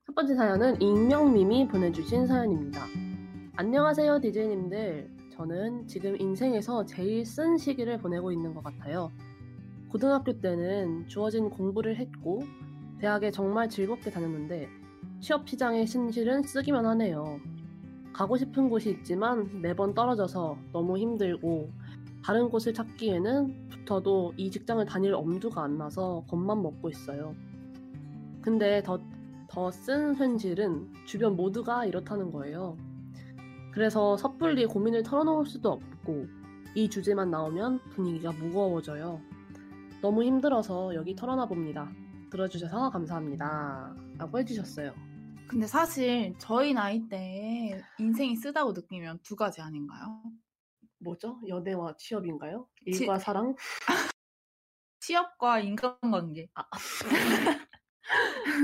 첫 0.06 0.14
번째 0.14 0.34
사연은 0.36 0.80
익명님이 0.80 1.66
보내주신 1.68 2.26
사연입니다. 2.26 2.80
안녕하세요, 3.56 4.20
DJ님들. 4.20 5.10
저는 5.32 5.88
지금 5.88 6.20
인생에서 6.20 6.84
제일 6.84 7.26
쓴 7.26 7.58
시기를 7.58 7.98
보내고 7.98 8.30
있는 8.30 8.54
것 8.54 8.62
같아요. 8.62 9.10
고등학교 9.90 10.40
때는 10.40 11.08
주어진 11.08 11.50
공부를 11.50 11.96
했고, 11.96 12.42
대학에 13.00 13.30
정말 13.32 13.68
즐겁게 13.68 14.10
다녔는데, 14.10 14.68
취업 15.20 15.48
시장의 15.48 15.86
신실은 15.86 16.42
쓰기만 16.42 16.84
하네요. 16.86 17.40
가고 18.14 18.36
싶은 18.38 18.70
곳이 18.70 18.90
있지만 18.90 19.60
매번 19.60 19.92
떨어져서 19.92 20.56
너무 20.72 20.96
힘들고, 20.96 21.70
다른 22.24 22.48
곳을 22.48 22.72
찾기에는 22.72 23.68
붙어도 23.68 24.32
이 24.38 24.50
직장을 24.50 24.82
다닐 24.86 25.12
엄두가 25.14 25.62
안 25.62 25.76
나서 25.76 26.24
겁만 26.28 26.62
먹고 26.62 26.88
있어요. 26.88 27.34
근데 28.40 28.82
더, 28.82 28.98
더 29.48 29.70
쓴 29.70 30.14
현실은 30.14 30.90
주변 31.04 31.36
모두가 31.36 31.84
이렇다는 31.84 32.30
거예요. 32.32 32.76
그래서 33.72 34.16
섣불리 34.16 34.66
고민을 34.66 35.02
털어놓을 35.02 35.44
수도 35.44 35.72
없고, 35.72 36.26
이 36.76 36.88
주제만 36.88 37.30
나오면 37.30 37.80
분위기가 37.90 38.32
무거워져요. 38.32 39.20
너무 40.00 40.22
힘들어서 40.22 40.94
여기 40.94 41.16
털어놔 41.16 41.46
봅니다. 41.46 41.90
들어주셔서 42.30 42.90
감사합니다. 42.90 43.94
라고 44.18 44.38
해주셨어요. 44.38 44.92
근데 45.48 45.66
사실 45.66 46.34
저희 46.38 46.72
나이 46.74 47.08
때 47.08 47.80
인생이 47.98 48.36
쓰다고 48.36 48.72
느끼면 48.72 49.20
두 49.22 49.36
가지 49.36 49.60
아닌가요? 49.60 50.22
뭐죠? 50.98 51.40
연애와 51.46 51.96
취업인가요? 51.96 52.68
치- 52.92 53.02
일과 53.02 53.18
사랑? 53.18 53.54
취업과 55.00 55.60
인간관계. 55.60 56.48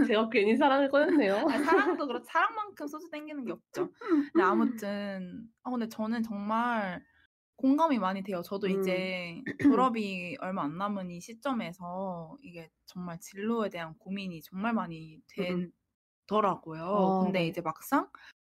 제가 0.09 0.29
괜히 0.31 0.57
사랑을 0.57 0.89
꺼냈네요. 0.91 1.37
아니, 1.49 1.65
사랑도 1.65 2.07
그렇 2.07 2.23
사랑만큼 2.25 2.87
소주 2.87 3.11
땡기는 3.11 3.45
게 3.45 3.53
없죠. 3.53 3.91
근데 4.33 4.43
아무튼 4.43 5.49
아 5.63 5.71
근데 5.71 5.89
저는 5.89 6.23
정말 6.23 7.03
공감이 7.57 7.99
많이 7.99 8.23
돼요. 8.23 8.41
저도 8.43 8.67
음. 8.69 8.81
이제 8.81 9.43
졸업이 9.63 10.37
얼마 10.41 10.63
안 10.65 10.79
남은 10.79 11.11
이 11.11 11.21
시점에서 11.21 12.37
이게 12.43 12.71
정말 12.87 13.19
진로에 13.21 13.69
대한 13.69 13.95
고민이 13.99 14.41
정말 14.43 14.73
많이 14.73 15.21
되더라고요. 16.31 16.83
아, 16.85 17.19
근데 17.25 17.41
네. 17.41 17.47
이제 17.49 17.61
막상 17.61 18.09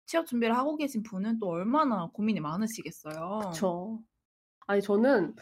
취업 0.07 0.27
준비를 0.27 0.57
하고 0.57 0.77
계신 0.77 1.03
분은 1.03 1.39
또 1.39 1.49
얼마나 1.49 2.09
고민이 2.13 2.41
많으시겠어요. 2.41 3.41
그쵸. 3.51 4.03
아니, 4.67 4.83
저는, 4.83 5.35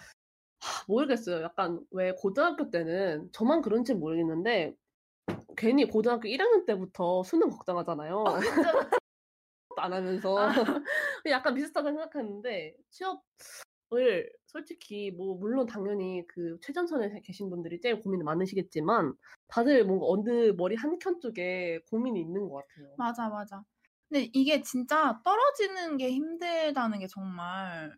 하, 0.61 0.85
모르겠어요. 0.87 1.43
약간, 1.43 1.85
왜 1.91 2.13
고등학교 2.13 2.71
때는, 2.71 3.31
저만 3.33 3.63
그런지 3.63 3.95
모르겠는데, 3.95 4.75
괜히 5.57 5.85
고등학교 5.87 6.29
1학년 6.29 6.65
때부터 6.65 7.23
수능 7.25 7.51
걱정하잖아요. 7.51 8.25
안 9.77 9.93
하면서. 9.93 10.39
아. 10.39 10.49
약간 11.27 11.55
비슷하게 11.55 11.91
생각했는데, 11.91 12.77
취업 12.91 13.25
을 13.95 14.31
솔직히, 14.47 15.11
뭐, 15.11 15.37
물론 15.37 15.67
당연히 15.67 16.25
그 16.29 16.59
최전선에 16.63 17.21
계신 17.25 17.51
분들이 17.51 17.81
제일 17.81 18.01
고민이 18.01 18.23
많으시겠지만, 18.25 19.15
다들 19.49 19.85
뭔가 19.85 20.07
어느 20.07 20.53
머리 20.57 20.77
한켠 20.77 21.21
쪽에 21.21 21.81
고민이 21.91 22.21
있는 22.21 22.49
것 22.49 22.57
같아요. 22.69 22.97
맞아, 22.97 23.29
맞아. 23.29 23.65
근데 24.09 24.29
이게 24.33 24.61
진짜 24.63 25.21
떨어지는 25.25 25.97
게 25.97 26.11
힘들다는 26.13 26.99
게 27.01 27.07
정말 27.07 27.97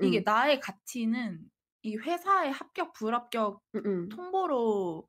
이게 0.00 0.20
음, 0.20 0.24
나의 0.24 0.60
가치는 0.60 1.50
이 1.82 1.96
회사의 1.96 2.52
합격 2.52 2.92
불합격 2.94 3.62
음, 3.74 3.82
음. 3.86 4.26
통보로 4.40 5.08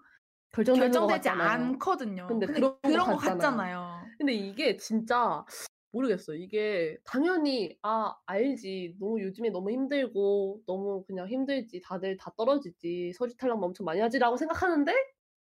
결정되지. 0.73 1.29
않거든요. 1.29 2.27
근데 2.27 2.47
근데 2.47 2.69
그런 2.81 2.81
거 2.81 2.91
그런 2.91 3.09
거 3.11 3.17
같잖아요. 3.17 3.17
같잖아요. 3.17 4.11
근데 4.17 4.33
이게 4.33 4.77
진짜 4.77 5.45
모르겠어요. 5.91 6.37
이게 6.37 6.97
당연히 7.03 7.77
아 7.81 8.15
알지. 8.25 8.97
너무 8.99 9.21
요즘에 9.21 9.49
너무 9.49 9.71
힘들고 9.71 10.63
너무 10.67 11.03
그냥 11.05 11.27
힘들지. 11.27 11.81
다들 11.81 12.17
다 12.17 12.31
떨어지지. 12.37 13.13
서류탈락 13.13 13.61
엄청 13.63 13.85
많이 13.85 13.99
하지라고 14.01 14.37
생각하는데 14.37 14.93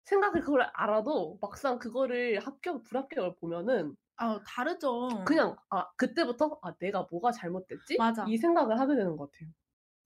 생각을 0.05 0.41
그걸 0.41 0.63
알아도 0.73 1.37
막상 1.41 1.79
그거를 1.79 2.39
합격 2.39 2.83
불합격을 2.83 3.35
보면은 3.37 3.95
아, 4.17 4.41
다르죠. 4.45 5.09
그냥 5.25 5.55
아 5.69 5.91
그때부터 5.97 6.59
아 6.61 6.75
내가 6.77 7.07
뭐가 7.11 7.31
잘못됐지? 7.31 7.95
맞아. 7.97 8.25
이 8.25 8.37
생각을 8.37 8.79
하게 8.79 8.95
되는 8.95 9.15
것 9.17 9.31
같아요. 9.31 9.49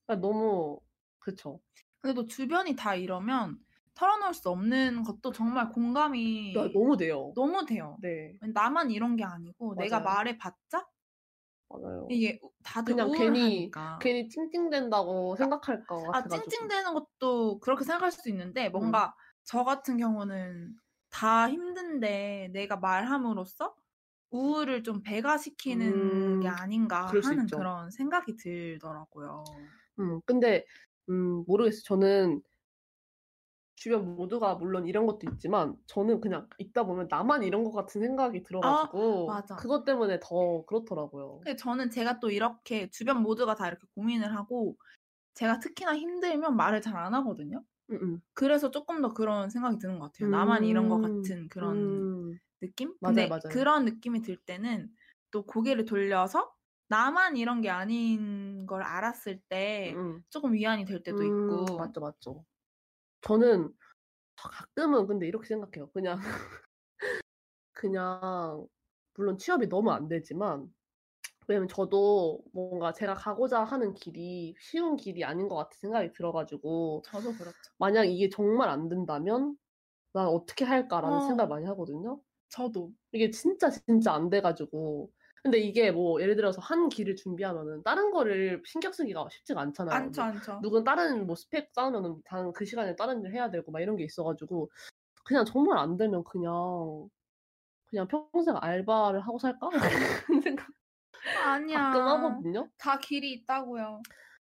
그러니까 0.06 0.26
너무 0.28 0.80
그쵸. 1.18 1.60
그래도 2.00 2.26
주변이 2.26 2.76
다 2.76 2.94
이러면 2.94 3.58
털어놓을 3.94 4.34
수 4.34 4.50
없는 4.50 5.02
것도 5.04 5.32
정말 5.32 5.70
공감이 5.70 6.54
야, 6.56 6.68
너무 6.72 6.96
돼요. 6.96 7.32
너무 7.34 7.64
돼요. 7.66 7.96
네 8.00 8.34
나만 8.40 8.90
이런 8.90 9.16
게 9.16 9.24
아니고 9.24 9.76
내가 9.76 10.00
맞아요. 10.00 10.04
말해봤자 10.04 10.86
맞아요. 11.68 12.08
이게 12.08 12.38
우- 12.42 12.52
다들 12.62 12.94
그냥 12.94 13.10
괜히 13.12 13.72
우울하니까. 13.72 13.98
괜히 14.00 14.28
찡찡댄다고 14.28 15.36
생각할 15.36 15.86
것아 15.86 16.28
같아가지고. 16.28 16.28
찡찡대는 16.28 16.94
것도 16.94 17.58
그렇게 17.60 17.84
생각할 17.84 18.12
수도 18.12 18.28
있는데 18.30 18.68
뭔가 18.68 19.14
저 19.44 19.64
같은 19.64 19.96
경우는 19.98 20.76
다 21.10 21.48
힘든데 21.48 22.50
내가 22.52 22.76
말함으로써 22.76 23.74
우울을 24.30 24.82
좀 24.82 25.02
배가시키는 25.02 26.40
음, 26.40 26.40
게 26.40 26.48
아닌가 26.48 27.14
수 27.22 27.22
하는. 27.22 27.46
그런 27.50 27.90
생각이 27.90 28.36
들더라고요. 28.36 29.70
음, 29.98 30.20
근데, 30.26 30.64
음, 31.08 31.44
모르겠어요. 31.46 31.82
저는 31.84 32.42
주변 33.76 34.16
모두가 34.16 34.54
물론 34.56 34.86
이런 34.86 35.06
것도 35.06 35.26
있지만, 35.26 35.76
저는 35.86 36.20
그냥 36.20 36.48
있다 36.58 36.84
보면 36.84 37.08
나만 37.10 37.42
이런 37.44 37.64
것 37.64 37.72
같은 37.72 38.00
생각이 38.00 38.42
들어가지고, 38.42 38.86
아, 38.86 39.24
맞아. 39.26 39.56
그것 39.56 39.84
때문에 39.84 40.20
더 40.22 40.64
그렇더라고요. 40.66 41.42
근데 41.42 41.56
저는 41.56 41.90
제가 41.90 42.20
또 42.20 42.30
이렇게 42.30 42.88
주변 42.90 43.22
모두가 43.22 43.54
다 43.54 43.68
이렇게 43.68 43.86
고민을 43.94 44.34
하고 44.34 44.78
제가 45.34 45.60
특히나 45.60 45.96
힘들면 45.96 46.56
말을 46.56 46.82
잘 46.82 46.96
안 46.96 47.14
하거든요. 47.16 47.64
음, 47.90 47.94
음. 47.96 48.22
그래서 48.34 48.70
조금 48.70 49.02
더 49.02 49.14
그런 49.14 49.50
생각이 49.50 49.78
드는 49.78 49.98
것 50.00 50.12
같아요. 50.12 50.28
나만 50.30 50.64
이런 50.64 50.88
것 50.88 51.00
음, 51.00 51.00
같은 51.00 51.48
그런 51.50 52.08
음, 52.32 52.40
느낌? 52.60 52.96
맞아요, 53.00 53.28
근데 53.28 53.28
맞아요. 53.28 53.44
그런 53.48 53.84
느낌이 53.86 54.22
들 54.22 54.36
때는 54.38 54.90
또 55.32 55.44
고개를 55.46 55.86
돌려서 55.86 56.54
나만 56.88 57.36
이런 57.38 57.62
게 57.62 57.70
아닌 57.70 58.66
걸 58.66 58.82
알았을 58.84 59.40
때 59.48 59.96
음, 59.96 60.24
조금 60.30 60.54
위안이 60.54 60.84
될 60.86 61.02
때도 61.04 61.24
음, 61.24 61.24
있고. 61.24 61.66
맞죠, 61.76 62.00
맞죠. 62.00 62.44
저는 63.26 63.72
가끔은 64.36 65.06
근데 65.06 65.26
이렇게 65.28 65.48
생각해요. 65.48 65.90
그냥, 65.92 66.18
그냥, 67.72 68.66
물론 69.14 69.38
취업이 69.38 69.68
너무 69.68 69.90
안 69.92 70.08
되지만, 70.08 70.72
왜냐면 71.48 71.68
저도 71.68 72.42
뭔가 72.54 72.92
제가 72.92 73.14
가고자 73.14 73.64
하는 73.64 73.94
길이 73.94 74.56
쉬운 74.60 74.96
길이 74.96 75.24
아닌 75.24 75.48
것 75.48 75.56
같은 75.56 75.78
생각이 75.80 76.12
들어가지고, 76.12 77.04
저도 77.04 77.36
그렇죠. 77.36 77.72
만약 77.78 78.04
이게 78.06 78.28
정말 78.30 78.68
안 78.70 78.88
된다면, 78.88 79.56
난 80.14 80.28
어떻게 80.28 80.64
할까라는 80.66 81.20
어. 81.20 81.20
생각을 81.20 81.48
많이 81.50 81.66
하거든요. 81.66 82.22
저도. 82.48 82.94
이게 83.12 83.30
진짜 83.30 83.70
진짜 83.70 84.12
안 84.12 84.30
돼가지고. 84.30 85.10
근데 85.44 85.58
이게 85.58 85.92
뭐 85.92 86.22
예를 86.22 86.36
들어서 86.36 86.60
한 86.62 86.88
길을 86.88 87.16
준비하면은 87.16 87.82
다른 87.82 88.10
거를 88.10 88.62
신경 88.64 88.92
쓰기가 88.92 89.26
쉽지가 89.30 89.60
않잖아요. 89.60 89.94
안죠, 89.94 90.22
뭐 90.22 90.30
안죠. 90.30 90.60
누군 90.62 90.84
다른 90.84 91.26
뭐 91.26 91.36
스펙 91.36 91.68
쌓으면은 91.74 92.22
단 92.24 92.50
그 92.54 92.64
시간에 92.64 92.96
다른 92.96 93.22
일 93.22 93.32
해야 93.34 93.50
되고 93.50 93.70
막 93.70 93.80
이런 93.80 93.96
게 93.96 94.04
있어가지고 94.04 94.70
그냥 95.26 95.44
정말 95.44 95.76
안 95.78 95.98
되면 95.98 96.24
그냥 96.24 97.08
그냥 97.86 98.08
평생 98.08 98.56
알바를 98.60 99.20
하고 99.20 99.38
살까? 99.38 99.68
생각 100.44 100.68
아니야. 101.44 101.92
가끔 101.92 102.08
하거든요. 102.08 102.68
다 102.78 102.98
길이 102.98 103.32
있다고요. 103.34 104.00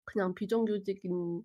그냥 0.05 0.33
비정규직인 0.33 1.43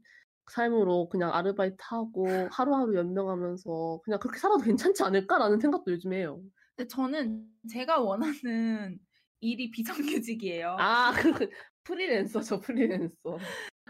삶으로 0.50 1.08
그냥 1.08 1.32
아르바이트 1.34 1.76
하고 1.80 2.26
하루하루 2.52 2.94
연명하면서 2.96 4.00
그냥 4.04 4.20
그렇게 4.20 4.38
살아도 4.38 4.62
괜찮지 4.62 5.02
않을까라는 5.02 5.58
생각도 5.60 5.92
요즘 5.92 6.12
해요. 6.12 6.40
근데 6.76 6.88
저는 6.88 7.46
제가 7.70 8.00
원하는 8.00 8.98
일이 9.40 9.70
비정규직이에요. 9.70 10.76
아, 10.78 11.12
그 11.12 11.50
프리랜서죠, 11.84 12.60
프리랜서. 12.60 13.38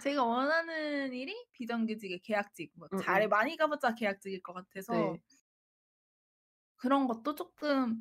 제가 0.02 0.24
원하는 0.24 1.12
일이 1.12 1.34
비정규직의 1.52 2.20
계약직. 2.20 2.72
뭐 2.76 2.88
음, 2.92 2.98
잘해 2.98 3.26
음. 3.26 3.30
많이 3.30 3.56
가봤자 3.56 3.94
계약직일 3.94 4.42
것 4.42 4.52
같아서 4.54 4.92
네. 4.92 5.20
그런 6.76 7.06
것도 7.06 7.34
조금 7.34 8.00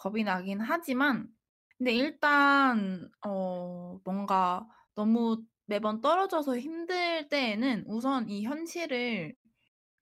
겁이 0.00 0.24
나긴 0.24 0.60
하지만 0.60 1.28
근데 1.76 1.92
일단 1.94 3.10
어 3.26 4.00
뭔가 4.04 4.68
너무 4.94 5.44
매번 5.66 6.00
떨어져서 6.00 6.58
힘들 6.58 7.28
때에는 7.28 7.84
우선 7.86 8.28
이 8.28 8.44
현실을 8.44 9.36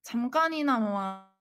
잠깐이나마 0.02 1.32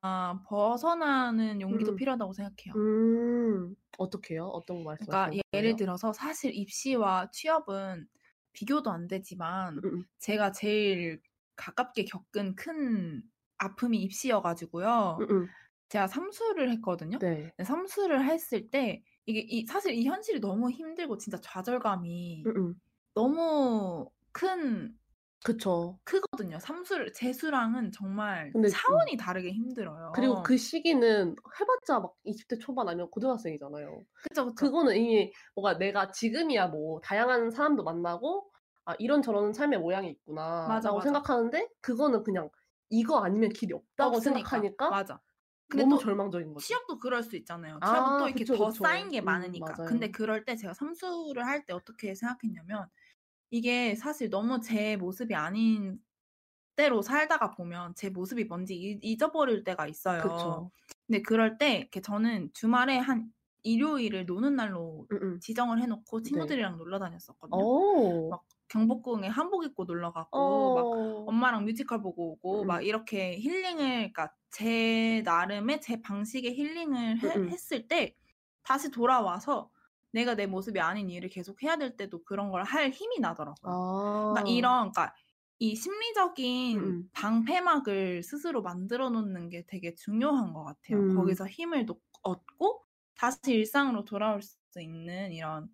벗어나는 0.47 1.61
용기도 1.61 1.91
음. 1.91 1.95
필요하다고 1.95 2.33
생각해요. 2.33 2.75
음, 2.75 3.75
어떻게요? 3.97 4.45
어떤 4.45 4.83
거 4.83 4.95
그러니까 4.95 5.31
예를? 5.53 5.75
들어서 5.75 6.13
사실 6.13 6.53
입시와 6.53 7.29
취업은 7.31 8.07
비교도 8.53 8.91
안 8.91 9.07
되지만 9.07 9.77
음, 9.83 9.85
음. 9.85 10.05
제가 10.19 10.51
제일 10.51 11.21
가깝게 11.55 12.05
겪은 12.05 12.55
큰 12.55 13.23
아픔이 13.57 14.01
입시여가지고요. 14.03 15.17
음, 15.21 15.27
음. 15.31 15.55
제가 15.89 16.07
삼수를 16.07 16.69
했거든요. 16.71 17.17
네. 17.19 17.51
삼수를 17.63 18.25
했을 18.25 18.69
때 18.69 19.03
이게 19.25 19.39
이 19.41 19.65
사실 19.65 19.93
이 19.93 20.05
현실이 20.05 20.39
너무 20.39 20.69
힘들고 20.71 21.17
진짜 21.17 21.39
좌절감이 21.41 22.43
음, 22.45 22.57
음. 22.57 22.81
너무 23.13 24.09
큰 24.31 24.97
그쵸. 25.45 25.99
크거든요. 26.03 26.59
삼수를 26.59 27.13
재수랑은 27.13 27.91
정말 27.91 28.53
근데, 28.53 28.67
차원이 28.67 29.17
다르게 29.17 29.51
힘들어요. 29.51 30.11
그리고 30.11 30.41
그 30.41 30.57
시기는 30.57 31.35
해봤자 31.59 31.99
막 31.99 32.15
20대 32.23 32.57
초반 32.57 32.87
아니면 32.87 33.09
고등학생이잖아요. 33.11 34.05
그쵸 34.21 34.45
그쵸. 34.45 34.55
그거는 34.55 34.95
이미 34.97 35.33
뭔가 35.55 35.77
내가 35.77 36.11
지금이야 36.11 36.67
뭐 36.67 36.99
다양한 37.01 37.51
사람도 37.51 37.83
만나고 37.83 38.51
아 38.85 38.95
이런저런 38.99 39.53
삶의 39.53 39.79
모양이 39.79 40.09
있구나 40.11 40.81
맞아, 40.81 40.91
라고 40.91 41.01
맞아. 41.01 41.01
생각하는데 41.01 41.69
그거는 41.81 42.23
그냥 42.23 42.49
이거 42.89 43.19
아니면 43.23 43.49
길이 43.49 43.73
없다고 43.73 44.19
없으니까. 44.19 44.21
생각하니까 44.21 44.87
맞아. 44.87 45.21
근데 45.69 45.87
너무 45.87 45.97
또 45.97 45.99
절망적인 45.99 46.53
거죠. 46.53 46.79
취업도 46.83 46.99
그럴 46.99 47.23
수 47.23 47.35
있잖아요. 47.37 47.81
아, 47.81 47.83
취업은 47.83 48.15
또 48.17 48.27
이렇게 48.27 48.45
그쵸, 48.45 48.57
더 48.57 48.71
그쵸. 48.71 48.83
쌓인 48.83 49.11
게 49.11 49.21
음, 49.23 49.47
많으니까. 49.49 49.59
맞아요. 49.59 49.85
근데 49.85 50.11
그럴 50.11 50.45
때 50.45 50.55
제가 50.55 50.73
삼수를 50.73 51.45
할 51.45 51.65
때 51.65 51.73
어떻게 51.73 52.15
생각했냐면 52.15 52.89
이게 53.51 53.95
사실 53.95 54.29
너무 54.29 54.59
제 54.61 54.97
모습이 54.97 55.35
아닌 55.35 55.99
때로 56.75 57.01
살다가 57.01 57.51
보면 57.51 57.95
제 57.95 58.09
모습이 58.09 58.45
뭔지 58.45 58.75
잊- 58.75 58.99
잊어버릴 59.03 59.63
때가 59.63 59.87
있어요. 59.87 60.21
그쵸. 60.23 60.71
근데 61.07 61.21
그럴 61.21 61.57
때 61.57 61.77
이렇게 61.77 62.01
저는 62.01 62.51
주말에 62.53 62.97
한 62.97 63.31
일요일을 63.63 64.25
노는 64.25 64.55
날로 64.55 65.07
음, 65.11 65.17
음. 65.21 65.39
지정을 65.39 65.81
해 65.81 65.87
놓고 65.87 66.21
네. 66.21 66.29
친구들이랑 66.29 66.77
놀러 66.77 66.99
다녔었거든요. 66.99 67.57
오. 67.63 68.29
막 68.29 68.43
경복궁에 68.67 69.27
한복 69.27 69.63
입고 69.65 69.85
놀러 69.85 70.11
가고 70.11 70.73
막 70.73 70.85
어. 70.85 71.25
엄마랑 71.27 71.65
뮤지컬 71.65 72.01
보고 72.01 72.31
오고 72.33 72.63
음, 72.63 72.67
막 72.67 72.77
음. 72.79 72.83
이렇게 72.83 73.39
힐링을 73.39 74.11
그러니까 74.13 74.33
제 74.51 75.21
나름의 75.25 75.81
제 75.81 76.01
방식의 76.01 76.53
힐링을 76.55 77.19
해- 77.23 77.35
음, 77.37 77.43
음. 77.43 77.49
했을 77.49 77.87
때 77.87 78.15
다시 78.63 78.91
돌아와서 78.91 79.71
내가 80.15 80.35
내 80.35 80.47
모습이 80.47 80.79
아닌 80.79 81.09
일을 81.11 81.29
계속 81.29 81.63
해야 81.63 81.77
될 81.77 81.97
때도 81.97 82.23
그런 82.23 82.51
걸 82.51 82.63
할 82.63 82.91
힘이 82.91 83.19
나더라고요. 83.19 83.73
아. 83.73 83.79
그러니까 84.29 84.51
이런 84.51 84.91
그러니까 84.91 85.15
이 85.59 85.75
심리적인 85.75 86.79
음, 86.81 86.89
음. 86.89 87.09
방패막을 87.13 88.23
스스로 88.23 88.61
만들어 88.61 89.09
놓는 89.09 89.49
게 89.49 89.65
되게 89.67 89.95
중요한 89.95 90.53
것 90.53 90.63
같아요. 90.63 90.99
음. 90.99 91.07
거기서 91.07 91.47
힘을 91.47 91.85
놓- 91.85 92.01
얻고 92.23 92.85
다시 93.15 93.39
일상으로 93.47 94.03
돌아올 94.05 94.41
수 94.41 94.57
있는 94.81 95.31
이런 95.33 95.69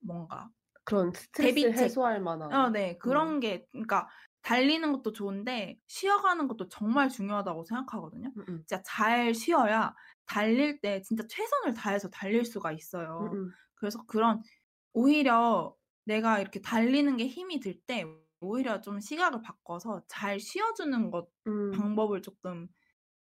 뭔가 0.00 0.50
그런 0.84 1.12
스트레스 1.12 1.66
대비책. 1.66 1.70
해소할 1.70 2.20
만한. 2.20 2.50
어, 2.52 2.70
네. 2.70 2.98
그런 2.98 3.36
음. 3.36 3.40
게, 3.40 3.66
그러니까, 3.72 4.08
달리는 4.42 4.92
것도 4.92 5.12
좋은데, 5.12 5.78
쉬어가는 5.88 6.46
것도 6.48 6.68
정말 6.68 7.08
중요하다고 7.08 7.64
생각하거든요. 7.64 8.32
음, 8.36 8.44
음. 8.48 8.66
진짜 8.66 8.82
잘 8.84 9.34
쉬어야 9.34 9.94
달릴 10.26 10.80
때 10.80 11.02
진짜 11.02 11.24
최선을 11.28 11.74
다해서 11.74 12.08
달릴 12.10 12.44
수가 12.44 12.72
있어요. 12.72 13.32
음, 13.32 13.46
음. 13.48 13.56
그래서 13.76 14.04
그런, 14.06 14.42
오히려 14.94 15.76
내가 16.04 16.40
이렇게 16.40 16.60
달리는 16.62 17.16
게 17.16 17.26
힘이 17.28 17.60
들 17.60 17.80
때, 17.86 18.04
오히려 18.40 18.80
좀 18.82 19.00
시각을 19.00 19.42
바꿔서 19.42 20.02
잘 20.08 20.40
쉬어주는 20.40 21.10
것, 21.10 21.30
음. 21.46 21.72
방법을 21.72 22.22
조금 22.22 22.68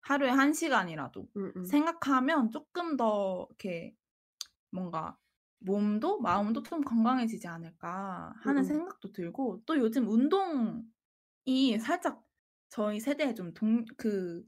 하루에 0.03 0.31
한 0.31 0.53
시간이라도 0.53 1.29
음, 1.37 1.53
음. 1.57 1.65
생각하면 1.65 2.51
조금 2.53 2.97
더 2.97 3.47
이렇게 3.51 3.95
뭔가 4.71 5.19
몸도 5.61 6.21
마음도 6.21 6.63
좀 6.63 6.83
건강해지지 6.83 7.47
않을까 7.49 8.35
하는 8.43 8.63
음. 8.63 8.65
생각도 8.65 9.13
들고 9.13 9.63
또 9.67 9.79
요즘 9.79 10.09
운동이 10.09 10.85
살짝 11.81 12.23
저희 12.69 13.01
세대에 13.01 13.35
좀 13.35 13.55
동 13.55 13.85
그 13.97 14.45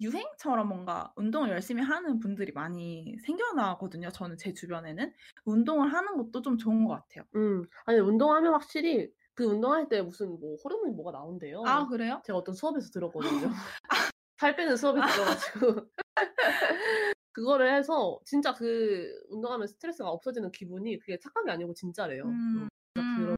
유행처럼 0.00 0.68
뭔가 0.68 1.12
운동을 1.16 1.50
열심히 1.50 1.82
하는 1.82 2.18
분들이 2.20 2.52
많이 2.52 3.16
생겨나거든요. 3.24 4.10
저는 4.10 4.36
제 4.38 4.52
주변에는 4.52 5.12
운동을 5.44 5.92
하는 5.92 6.16
것도 6.16 6.42
좀 6.42 6.56
좋은 6.56 6.84
것 6.84 6.94
같아요. 6.94 7.24
음, 7.36 7.64
아니 7.84 7.98
운동하면 7.98 8.52
확실히 8.54 9.12
그 9.34 9.44
운동할 9.44 9.88
때 9.88 10.02
무슨 10.02 10.38
뭐 10.40 10.56
호르몬이 10.64 10.92
뭐가 10.94 11.12
나온대요. 11.12 11.62
아 11.66 11.86
그래요? 11.86 12.20
제가 12.24 12.38
어떤 12.38 12.54
수업에서 12.54 12.90
들었거든요. 12.90 13.50
살 14.38 14.56
빼는 14.56 14.76
수업에 14.76 15.00
들어가지고 15.00 15.90
그거를 17.32 17.74
해서 17.74 18.18
진짜 18.24 18.54
그 18.54 19.06
운동하면 19.28 19.66
스트레스가 19.66 20.08
없어지는 20.10 20.50
기분이 20.50 20.98
그게 20.98 21.18
착각이 21.18 21.50
아니고 21.50 21.74
진짜래요. 21.74 22.24
음, 22.24 22.68
진짜 22.94 23.06
음. 23.06 23.16
그런 23.16 23.36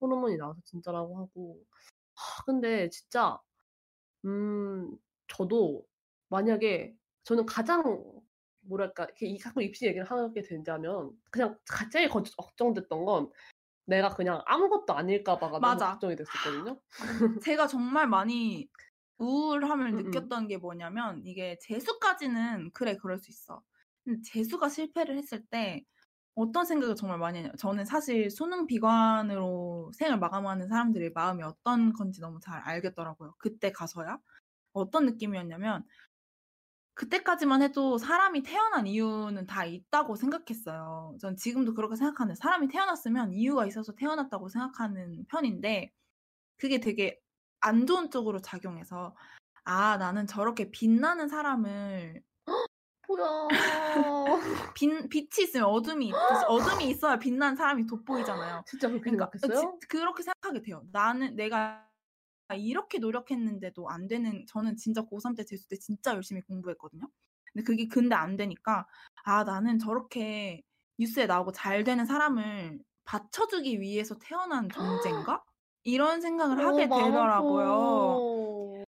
호르몬이 0.00 0.36
나와서 0.36 0.60
진짜라고 0.64 1.18
하고. 1.18 1.60
하, 2.14 2.44
근데 2.44 2.88
진짜 2.90 3.38
음 4.24 4.96
저도 5.28 5.86
만약에 6.34 6.96
저는 7.24 7.46
가장 7.46 8.04
뭐랄까 8.62 9.04
이렇게 9.04 9.26
이 9.26 9.38
가끔 9.38 9.62
입시 9.62 9.86
얘기를 9.86 10.04
하게 10.04 10.42
된다면 10.42 11.12
그냥 11.30 11.58
가- 11.68 11.88
제일 11.90 12.08
거- 12.08 12.22
걱정됐던 12.22 13.04
건 13.04 13.30
내가 13.86 14.10
그냥 14.10 14.42
아무것도 14.46 14.94
아닐까 14.94 15.38
봐가 15.38 15.60
너무 15.60 15.80
맞아. 15.80 15.84
걱정이 15.84 16.16
됐었거든요. 16.16 16.80
제가 17.40 17.66
정말 17.66 18.08
많이 18.08 18.68
우울함을 19.18 19.92
음, 19.92 19.98
음. 19.98 20.04
느꼈던 20.04 20.48
게 20.48 20.56
뭐냐면 20.58 21.22
이게 21.24 21.58
재수까지는 21.60 22.70
그래 22.72 22.96
그럴 22.96 23.18
수 23.18 23.30
있어. 23.30 23.62
근데 24.04 24.20
재수가 24.22 24.68
실패를 24.68 25.16
했을 25.16 25.44
때 25.46 25.84
어떤 26.34 26.64
생각을 26.66 26.96
정말 26.96 27.18
많이 27.18 27.40
해요. 27.40 27.52
저는 27.58 27.84
사실 27.86 28.30
수능 28.30 28.66
비관으로 28.66 29.92
생을 29.94 30.18
마감하는 30.18 30.68
사람들의 30.68 31.12
마음이 31.14 31.42
어떤 31.44 31.92
건지 31.92 32.20
너무 32.20 32.40
잘 32.40 32.60
알겠더라고요. 32.62 33.36
그때 33.38 33.70
가서야 33.72 34.18
어떤 34.72 35.06
느낌이었냐면 35.06 35.84
그때까지만 36.94 37.62
해도 37.62 37.98
사람이 37.98 38.42
태어난 38.44 38.86
이유는 38.86 39.46
다 39.46 39.64
있다고 39.64 40.16
생각했어요. 40.16 41.16
전 41.20 41.36
지금도 41.36 41.74
그렇게 41.74 41.96
생각하는데 41.96 42.36
사람이 42.40 42.68
태어났으면 42.68 43.32
이유가 43.32 43.66
있어서 43.66 43.94
태어났다고 43.94 44.48
생각하는 44.48 45.24
편인데 45.28 45.90
그게 46.58 46.80
되게 46.80 47.20
안 47.60 47.86
좋은 47.86 48.10
쪽으로 48.10 48.40
작용해서 48.40 49.16
아 49.64 49.96
나는 49.98 50.26
저렇게 50.26 50.70
빛나는 50.70 51.28
사람을 51.28 52.22
뭐야? 53.08 53.48
빛, 54.74 55.08
빛이 55.10 55.28
있으면 55.44 55.66
어둠이 55.66 56.08
있듯이 56.08 56.44
어둠이 56.48 56.88
있어야 56.90 57.18
빛나는 57.18 57.56
사람이 57.56 57.86
돋보이잖아요. 57.86 58.64
진짜 58.66 58.88
그렇게 58.88 59.10
그러니까 59.10 59.30
생각했어요? 59.40 59.78
지- 59.82 59.88
그렇게 59.88 60.22
생각하게 60.22 60.62
돼요. 60.62 60.82
나는 60.92 61.36
내가 61.36 61.86
이렇게 62.56 62.98
노력했는데도 62.98 63.88
안 63.90 64.06
되는 64.08 64.44
저는 64.48 64.76
진짜 64.76 65.02
고3 65.02 65.34
때 65.34 65.44
재수 65.44 65.68
때 65.68 65.76
진짜 65.76 66.14
열심히 66.14 66.42
공부했거든요. 66.42 67.08
근데 67.52 67.64
그게 67.64 67.88
근데 67.88 68.14
안 68.14 68.36
되니까 68.36 68.86
아 69.24 69.44
나는 69.44 69.78
저렇게 69.78 70.62
뉴스에 70.98 71.26
나오고 71.26 71.52
잘 71.52 71.84
되는 71.84 72.04
사람을 72.06 72.80
받쳐주기 73.04 73.80
위해서 73.80 74.16
태어난 74.18 74.70
존재인가? 74.70 75.44
이런 75.84 76.20
생각을 76.20 76.58
하게 76.60 76.84
어, 76.84 76.88
마음 76.88 77.12
되더라고요. 77.12 78.22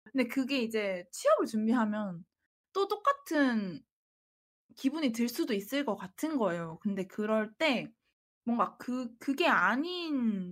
근데 0.04 0.28
그게 0.28 0.58
이제 0.62 1.04
취업을 1.12 1.46
준비하면 1.46 2.24
또 2.72 2.88
똑같은 2.88 3.82
기분이 4.76 5.12
들 5.12 5.28
수도 5.28 5.54
있을 5.54 5.84
것 5.84 5.96
같은 5.96 6.38
거예요. 6.38 6.78
근데 6.82 7.06
그럴 7.06 7.54
때 7.54 7.92
뭔가 8.44 8.76
그, 8.78 9.16
그게 9.18 9.48
아닌, 9.48 10.51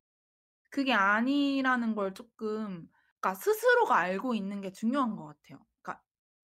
그게 0.70 0.92
아니라는 0.92 1.94
걸 1.94 2.14
조금, 2.14 2.88
그러니까 3.20 3.34
스스로가 3.34 3.96
알고 3.96 4.34
있는 4.34 4.60
게 4.60 4.72
중요한 4.72 5.16
것 5.16 5.26
같아요. 5.26 5.64
그러니까 5.82 6.02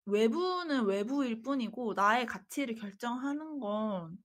외부는 0.06 0.86
외부일 0.86 1.42
뿐이고 1.42 1.94
나의 1.94 2.26
가치를 2.26 2.74
결정하는 2.74 3.60
건 3.60 4.18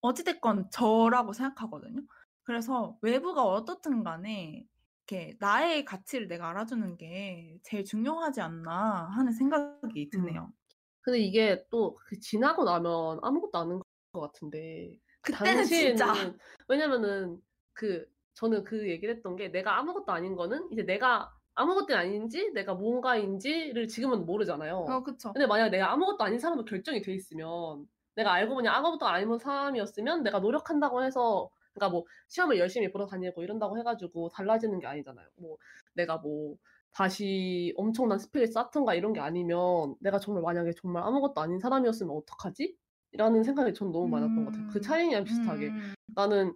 어찌됐건 0.00 0.70
저라고 0.70 1.32
생각하거든요. 1.32 2.02
그래서 2.44 2.96
외부가 3.02 3.42
어떻든 3.42 4.04
간에 4.04 4.64
이렇게 5.06 5.36
나의 5.40 5.84
가치를 5.84 6.28
내가 6.28 6.50
알아주는 6.50 6.96
게 6.96 7.58
제일 7.62 7.84
중요하지 7.84 8.40
않나 8.40 9.08
하는 9.10 9.32
생각이 9.32 10.08
드네요. 10.10 10.52
근데 11.00 11.18
이게 11.20 11.66
또그 11.70 12.20
지나고 12.20 12.64
나면 12.64 13.18
아무것도 13.22 13.58
아닌 13.58 13.80
것 14.12 14.20
같은데 14.20 14.98
그 15.20 15.32
그때는 15.32 15.64
진짜. 15.64 16.06
당시에는 16.06 16.38
왜냐면은 16.68 17.42
그 17.72 18.06
저는 18.38 18.62
그 18.64 18.88
얘기를 18.88 19.14
했던 19.16 19.34
게 19.36 19.48
내가 19.48 19.78
아무것도 19.78 20.12
아닌 20.12 20.36
거는 20.36 20.68
이제 20.72 20.84
내가 20.84 21.32
아무것도 21.54 21.96
아닌지 21.96 22.52
내가 22.52 22.74
뭔가인지를 22.74 23.88
지금은 23.88 24.24
모르잖아요. 24.26 24.96
어, 24.96 25.02
그쵸. 25.02 25.32
근데 25.32 25.46
만약 25.46 25.70
내가 25.70 25.92
아무것도 25.92 26.22
아닌 26.24 26.38
사람으로 26.38 26.64
결정이 26.64 27.02
돼 27.02 27.14
있으면 27.14 27.86
내가 28.14 28.32
알고 28.32 28.54
보니 28.54 28.68
아무것도 28.68 29.06
아닌 29.06 29.36
사람이었으면 29.38 30.22
내가 30.22 30.38
노력한다고 30.40 31.02
해서 31.04 31.50
그러니까 31.74 31.90
뭐 31.92 32.04
시험을 32.28 32.58
열심히 32.58 32.90
보러 32.92 33.06
다니고 33.06 33.42
이런다고 33.42 33.76
해가지고 33.78 34.28
달라지는 34.30 34.78
게 34.78 34.86
아니잖아요. 34.86 35.26
뭐 35.36 35.56
내가 35.94 36.18
뭐 36.18 36.56
다시 36.92 37.72
엄청난 37.76 38.18
스펙을 38.18 38.46
쌓던가 38.48 38.94
이런 38.94 39.12
게 39.12 39.20
아니면 39.20 39.96
내가 40.00 40.18
정말 40.20 40.42
만약에 40.42 40.72
정말 40.80 41.02
아무것도 41.04 41.40
아닌 41.40 41.58
사람이었으면 41.60 42.16
어떡하지? 42.16 42.76
라는 43.12 43.42
생각이 43.42 43.72
전 43.74 43.90
너무 43.92 44.08
많았던 44.08 44.44
것 44.44 44.52
같아요. 44.52 44.64
그 44.66 44.80
음, 44.80 44.82
차이랑 44.82 45.24
비슷하게. 45.24 45.72
음, 45.72 45.94
나는 46.14 46.54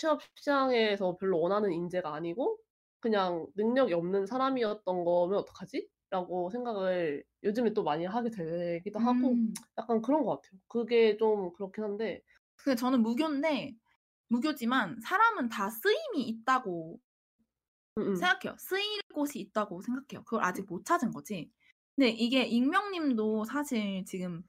취업 0.00 0.20
시장에서 0.34 1.18
별로 1.18 1.38
원하는 1.38 1.72
인재가 1.72 2.14
아니고 2.14 2.58
그냥 3.00 3.46
능력이 3.54 3.92
없는 3.92 4.24
사람이었던 4.26 5.04
거면 5.04 5.38
어떡하지? 5.40 5.88
라고 6.08 6.48
생각을 6.50 7.22
요즘에 7.44 7.74
또 7.74 7.84
많이 7.84 8.06
하게 8.06 8.30
되기도 8.30 8.98
하고 8.98 9.28
음. 9.28 9.52
약간 9.76 10.00
그런 10.00 10.24
것 10.24 10.40
같아요. 10.40 10.58
그게 10.68 11.18
좀 11.18 11.52
그렇긴 11.52 11.84
한데 11.84 12.22
근데 12.56 12.76
저는 12.76 13.02
무교인데 13.02 13.74
무교지만 14.28 15.00
사람은 15.02 15.50
다 15.50 15.68
쓰임이 15.68 16.22
있다고 16.28 16.98
음, 17.98 18.02
음. 18.02 18.14
생각해요. 18.16 18.56
쓰일 18.58 19.00
곳이 19.12 19.38
있다고 19.40 19.82
생각해요. 19.82 20.24
그걸 20.24 20.42
아직 20.44 20.64
못 20.66 20.86
찾은 20.86 21.10
거지. 21.10 21.50
근데 21.94 22.08
이게 22.08 22.44
익명님도 22.44 23.44
사실 23.44 24.04
지금 24.06 24.42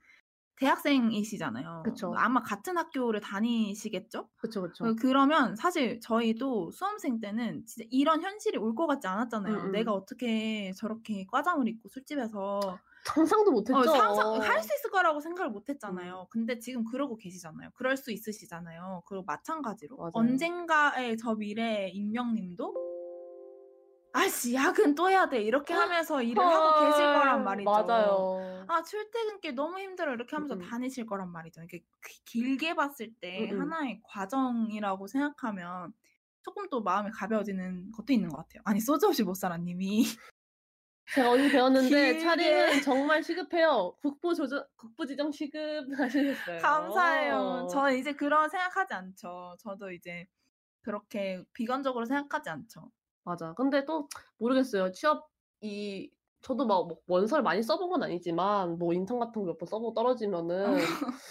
대학생이시잖아요. 0.62 1.82
그쵸. 1.84 2.14
아마 2.16 2.42
같은 2.42 2.76
학교를 2.76 3.20
다니시겠죠? 3.20 4.28
그쵸 4.36 4.62
그쵸. 4.62 4.84
어, 4.86 4.94
그러면 4.98 5.56
사실 5.56 6.00
저희도 6.00 6.70
수험생 6.72 7.20
때는 7.20 7.64
진짜 7.66 7.86
이런 7.90 8.22
현실이 8.22 8.58
올 8.58 8.72
것 8.74 8.86
같지 8.86 9.06
않았잖아요. 9.06 9.54
음, 9.54 9.64
음. 9.66 9.72
내가 9.72 9.92
어떻게 9.92 10.72
저렇게 10.72 11.26
과잠을 11.30 11.68
입고 11.68 11.88
술집에서 11.90 12.78
상상도 13.04 13.50
못했죠. 13.50 13.76
어, 13.78 13.82
상상 13.82 14.40
할 14.40 14.62
수 14.62 14.72
있을 14.74 14.90
거라고 14.90 15.20
생각을 15.20 15.50
못 15.50 15.68
했잖아요. 15.68 16.28
근데 16.30 16.58
지금 16.58 16.84
그러고 16.84 17.16
계시잖아요. 17.16 17.70
그럴 17.74 17.96
수 17.96 18.12
있으시잖아요. 18.12 19.02
그리고 19.06 19.24
마찬가지로 19.26 19.96
맞아요. 19.96 20.10
언젠가의 20.14 21.18
저 21.18 21.34
미래 21.34 21.88
익명님도 21.92 22.74
아씨 24.12 24.54
야근 24.54 24.94
또 24.94 25.08
해야 25.08 25.28
돼 25.28 25.40
이렇게 25.42 25.72
하면서 25.72 26.22
일을 26.22 26.42
하고 26.44 26.84
계실 26.86 27.02
거란 27.02 27.44
말이죠. 27.44 27.70
맞아요. 27.70 28.64
아 28.68 28.82
출퇴근길 28.82 29.54
너무 29.54 29.78
힘들어 29.78 30.12
이렇게 30.12 30.36
하면서 30.36 30.54
음, 30.54 30.60
음. 30.60 30.68
다니실 30.68 31.06
거란 31.06 31.30
말이죠. 31.32 31.62
이게 31.62 31.78
기- 32.06 32.24
길게 32.24 32.74
봤을 32.74 33.12
때 33.20 33.50
음, 33.50 33.56
음. 33.56 33.60
하나의 33.62 34.00
과정이라고 34.04 35.06
생각하면 35.06 35.92
조금 36.42 36.68
또 36.68 36.82
마음이 36.82 37.10
가벼워지는 37.10 37.92
것도 37.92 38.12
있는 38.12 38.28
것 38.28 38.36
같아요. 38.38 38.62
아니 38.64 38.80
소주 38.80 39.06
없이 39.06 39.22
못 39.22 39.34
살아 39.34 39.56
님이 39.56 40.04
제가 41.14 41.30
어디 41.30 41.50
배웠는데. 41.50 42.18
차림은 42.20 42.80
정말 42.82 43.22
시급해요. 43.22 43.96
국부 44.00 44.34
조정, 44.34 44.64
국부 44.76 45.06
지정 45.06 45.30
시급 45.32 45.86
하시겠어요. 45.98 46.60
감사해요. 46.60 47.68
저는 47.70 47.98
이제 47.98 48.12
그런 48.14 48.48
생각하지 48.48 48.94
않죠. 48.94 49.56
저도 49.60 49.90
이제 49.92 50.26
그렇게 50.82 51.42
비관적으로 51.52 52.04
생각하지 52.06 52.50
않죠. 52.50 52.90
맞아. 53.24 53.54
근데 53.54 53.84
또 53.84 54.08
모르겠어요. 54.38 54.92
취업 54.92 55.28
이 55.60 56.10
저도 56.42 56.66
막 56.66 56.86
뭐 56.88 56.98
원서를 57.06 57.42
많이 57.44 57.62
써본 57.62 57.88
건 57.90 58.02
아니지만 58.02 58.78
뭐 58.78 58.92
인턴 58.92 59.18
같은 59.20 59.42
거 59.42 59.46
몇 59.52 59.58
번 59.58 59.66
써보고 59.68 59.94
떨어지면은 59.94 60.74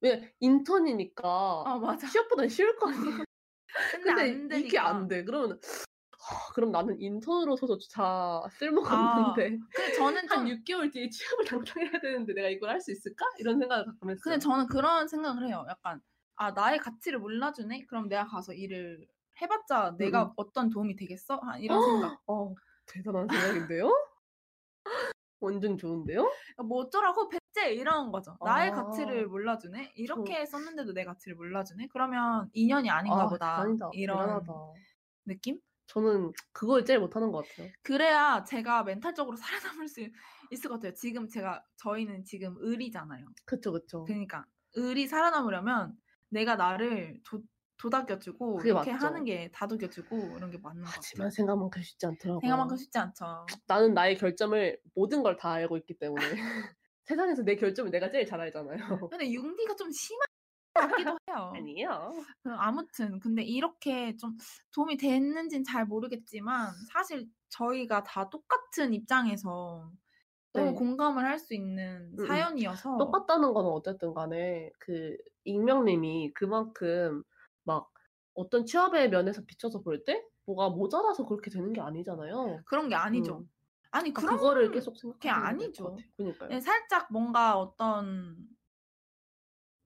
왜 0.00 0.32
인턴이니까 0.40 1.62
아 1.66 1.78
맞아. 1.78 2.06
취업보다 2.08 2.46
쉬울 2.48 2.76
거 2.76 2.88
아니에요. 2.88 3.24
근데, 3.92 4.04
근데 4.04 4.22
안 4.22 4.48
되니까. 4.48 4.56
이게 4.68 4.78
안 4.78 5.08
돼. 5.08 5.24
그러면 5.24 5.58
하, 6.20 6.52
그럼 6.54 6.70
나는 6.72 7.00
인턴으로서조차 7.00 8.42
쓸모가 8.58 8.92
아, 8.94 9.30
없는데 9.32 9.58
근데 9.74 9.92
저는 9.94 10.28
좀한 10.28 10.46
6개월 10.48 10.92
뒤에 10.92 11.08
취업을 11.08 11.44
당장해야 11.46 12.00
되는데 12.00 12.34
내가 12.34 12.48
이걸 12.48 12.70
할 12.70 12.80
수 12.80 12.92
있을까? 12.92 13.24
이런 13.38 13.58
생각을 13.58 13.86
가끔 13.86 14.10
했어요. 14.10 14.20
근데 14.22 14.38
저는 14.38 14.66
그런 14.66 15.08
생각을 15.08 15.46
해요. 15.48 15.64
약간 15.68 16.00
아 16.36 16.50
나의 16.52 16.78
가치를 16.78 17.18
몰라주네. 17.18 17.86
그럼 17.86 18.08
내가 18.08 18.26
가서 18.26 18.52
일을 18.52 19.06
해봤자 19.40 19.96
내가 19.98 20.24
음. 20.24 20.30
어떤 20.36 20.70
도움이 20.70 20.96
되겠어? 20.96 21.36
한 21.36 21.60
이런 21.60 21.82
생각. 21.82 22.20
어, 22.26 22.54
대단한 22.86 23.28
생각인데요? 23.28 23.90
완전 25.40 25.76
좋은데요? 25.76 26.30
뭐 26.64 26.82
어쩌라고 26.82 27.28
배째 27.28 27.72
이런 27.74 28.12
거죠. 28.12 28.36
나의 28.44 28.70
아. 28.70 28.74
가치를 28.84 29.26
몰라주네. 29.26 29.92
이렇게 29.96 30.46
썼는데도 30.46 30.92
내 30.92 31.04
가치를 31.04 31.36
몰라주네. 31.36 31.88
그러면 31.92 32.48
인연이 32.52 32.90
아닌가 32.90 33.22
아, 33.22 33.26
보다. 33.26 33.56
대단하다. 33.58 33.90
이런 33.94 34.18
대단하다. 34.18 34.52
느낌? 35.26 35.60
저는 35.86 36.32
그걸 36.52 36.84
제일 36.84 37.00
못하는 37.00 37.32
것 37.32 37.46
같아요. 37.48 37.70
그래야 37.82 38.44
제가 38.44 38.84
멘탈적으로 38.84 39.36
살아남을 39.36 39.88
수 39.88 40.00
있을 40.50 40.68
것 40.70 40.76
같아요. 40.76 40.94
지금 40.94 41.28
제가 41.28 41.64
저희는 41.76 42.24
지금 42.24 42.56
을이잖아요. 42.62 43.26
그쵸 43.44 43.72
그쵸. 43.72 44.04
그러니까 44.04 44.46
을이 44.76 45.06
살아남으려면 45.06 45.94
내가 46.30 46.56
나를 46.56 47.20
도, 47.24 47.42
도닥여주고 47.82 48.56
그게 48.58 48.70
이렇게 48.70 48.92
맞죠. 48.92 49.06
하는 49.06 49.24
게 49.24 49.50
다독여주고 49.52 50.16
이런 50.36 50.50
게 50.50 50.58
맞는 50.58 50.82
것 50.82 50.86
같아요. 50.86 50.92
하지만 50.96 51.30
생각만큼 51.30 51.82
쉽지 51.82 52.06
않더라고요. 52.06 52.40
생각만큼 52.40 52.76
쉽지 52.76 52.98
않죠. 52.98 53.46
나는 53.66 53.94
나의 53.94 54.16
결점을 54.16 54.78
모든 54.94 55.22
걸 55.22 55.36
다 55.36 55.50
알고 55.52 55.76
있기 55.78 55.94
때문에 55.98 56.22
세상에서 57.04 57.42
내 57.42 57.56
결점을 57.56 57.90
내가 57.90 58.10
제일 58.10 58.26
잘 58.26 58.40
알잖아요. 58.40 59.08
근데 59.10 59.30
융디가 59.32 59.74
좀 59.76 59.90
심한 59.90 60.20
것 60.74 60.80
같기도 60.88 61.10
해요. 61.28 61.52
아니에요. 61.54 62.12
그 62.44 62.50
아무튼 62.52 63.18
근데 63.20 63.42
이렇게 63.42 64.16
좀 64.16 64.36
도움이 64.74 64.96
됐는지는 64.96 65.64
잘 65.64 65.84
모르겠지만 65.86 66.72
사실 66.92 67.28
저희가 67.50 68.04
다 68.04 68.30
똑같은 68.30 68.94
입장에서 68.94 69.90
너무 70.54 70.70
네. 70.70 70.74
공감을 70.74 71.24
할 71.24 71.38
수 71.38 71.54
있는 71.54 72.14
음. 72.18 72.26
사연이어서 72.26 72.96
똑같다는 72.98 73.52
건 73.52 73.66
어쨌든 73.66 74.14
간에 74.14 74.70
그 74.78 75.16
익명님이 75.44 76.32
그만큼 76.34 77.22
막 77.64 77.90
어떤 78.34 78.64
취업의 78.66 79.10
면에서 79.10 79.42
비춰서 79.44 79.80
볼 79.82 80.04
때 80.04 80.22
뭐가 80.46 80.70
모자라서 80.70 81.26
그렇게 81.26 81.50
되는 81.50 81.72
게 81.72 81.80
아니잖아요. 81.80 82.62
그런 82.66 82.88
게 82.88 82.94
아니죠. 82.94 83.38
음. 83.38 83.50
아니 83.90 84.12
그러니까 84.12 84.20
그런 84.22 84.36
그거를 84.38 84.70
계속 84.72 84.94
될것 85.00 85.26
아니죠. 85.30 85.96
그러니까요. 86.16 86.48
네, 86.48 86.60
살짝 86.60 87.12
뭔가 87.12 87.58
어떤 87.58 88.48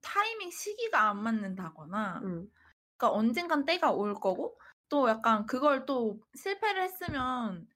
타이밍 0.01 0.49
시기가 0.51 1.09
안 1.09 1.21
맞는다거나 1.23 2.21
음. 2.23 2.49
그러니까 2.97 3.11
언젠간 3.17 3.65
때가 3.65 3.91
올 3.91 4.13
거고 4.15 4.59
또 4.89 5.09
약간 5.09 5.45
그걸 5.45 5.85
또 5.85 6.19
실패를 6.35 6.81
했으면 6.83 7.67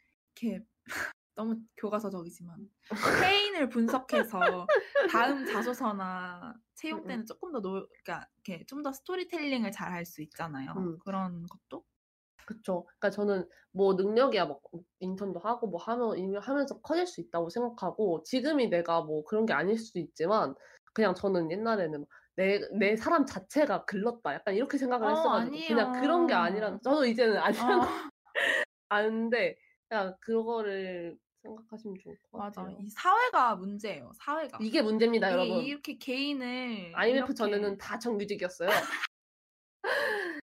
이렇게 0.41 0.65
너무 1.36 1.56
교과서적이지만 1.78 2.70
패인을 3.22 3.69
분석해서 3.70 4.66
다음 5.12 5.45
자소서나 5.45 6.53
채용 6.76 6.99
음, 7.02 7.08
때는 7.08 7.26
조금 7.26 7.52
더 7.52 7.62
노, 7.62 7.88
그러니까 8.03 8.28
이렇게 8.45 8.66
좀 8.66 8.84
더 8.84 8.91
스토리텔링을 8.94 9.72
잘 9.72 9.91
할 9.94 10.06
수 10.06 10.22
있잖아요. 10.24 10.74
음. 10.78 10.98
그런 11.06 11.45
것도 11.48 11.84
그쵸. 12.45 12.86
그러니까 12.99 13.10
저는 13.12 13.48
뭐 13.72 13.94
능력이야 13.94 14.45
막 14.45 14.60
인턴도 14.99 15.40
하고 15.40 15.68
뭐 15.68 15.80
하면 15.82 16.36
하면서 16.41 16.80
커질 16.82 17.08
수 17.08 17.22
있다고 17.22 17.49
생각하고 17.49 18.24
지금이 18.24 18.70
내가 18.70 19.02
뭐 19.02 19.24
그런 19.24 19.45
게 19.45 19.53
아닐 19.53 19.78
수도 19.78 19.99
있지만 19.99 20.56
그냥 20.94 21.16
저는 21.16 21.52
옛날에는 21.52 22.06
내, 22.36 22.60
내 22.80 22.95
사람 22.98 23.26
자체가 23.26 23.86
글렀다. 23.86 24.34
약간 24.34 24.56
이렇게 24.56 24.78
생각을 24.78 25.08
어, 25.08 25.10
했어가지고 25.12 25.56
그냥 25.68 25.91
그런 26.02 26.28
게 26.28 26.34
아니에요. 26.34 26.66
아니라 26.66 26.80
저도 26.84 27.06
이제는 27.06 27.38
아니라는 27.38 27.80
어, 27.80 27.88
아는데 28.90 29.58
그냥 29.91 30.15
그거를 30.22 31.18
생각하시면 31.41 31.97
좋을 32.01 32.18
것 32.31 32.38
맞아. 32.38 32.61
같아요. 32.61 32.77
이 32.80 32.89
사회가 32.89 33.55
문제예요. 33.57 34.11
사회가. 34.15 34.59
이게 34.61 34.81
문제입니다, 34.81 35.30
이게 35.31 35.38
여러분. 35.38 35.63
이렇게 35.65 35.97
개인을 35.97 36.93
IMF 36.95 37.18
이렇게 37.18 37.34
전에는 37.34 37.77
다 37.77 37.99
정규직이었어요. 37.99 38.69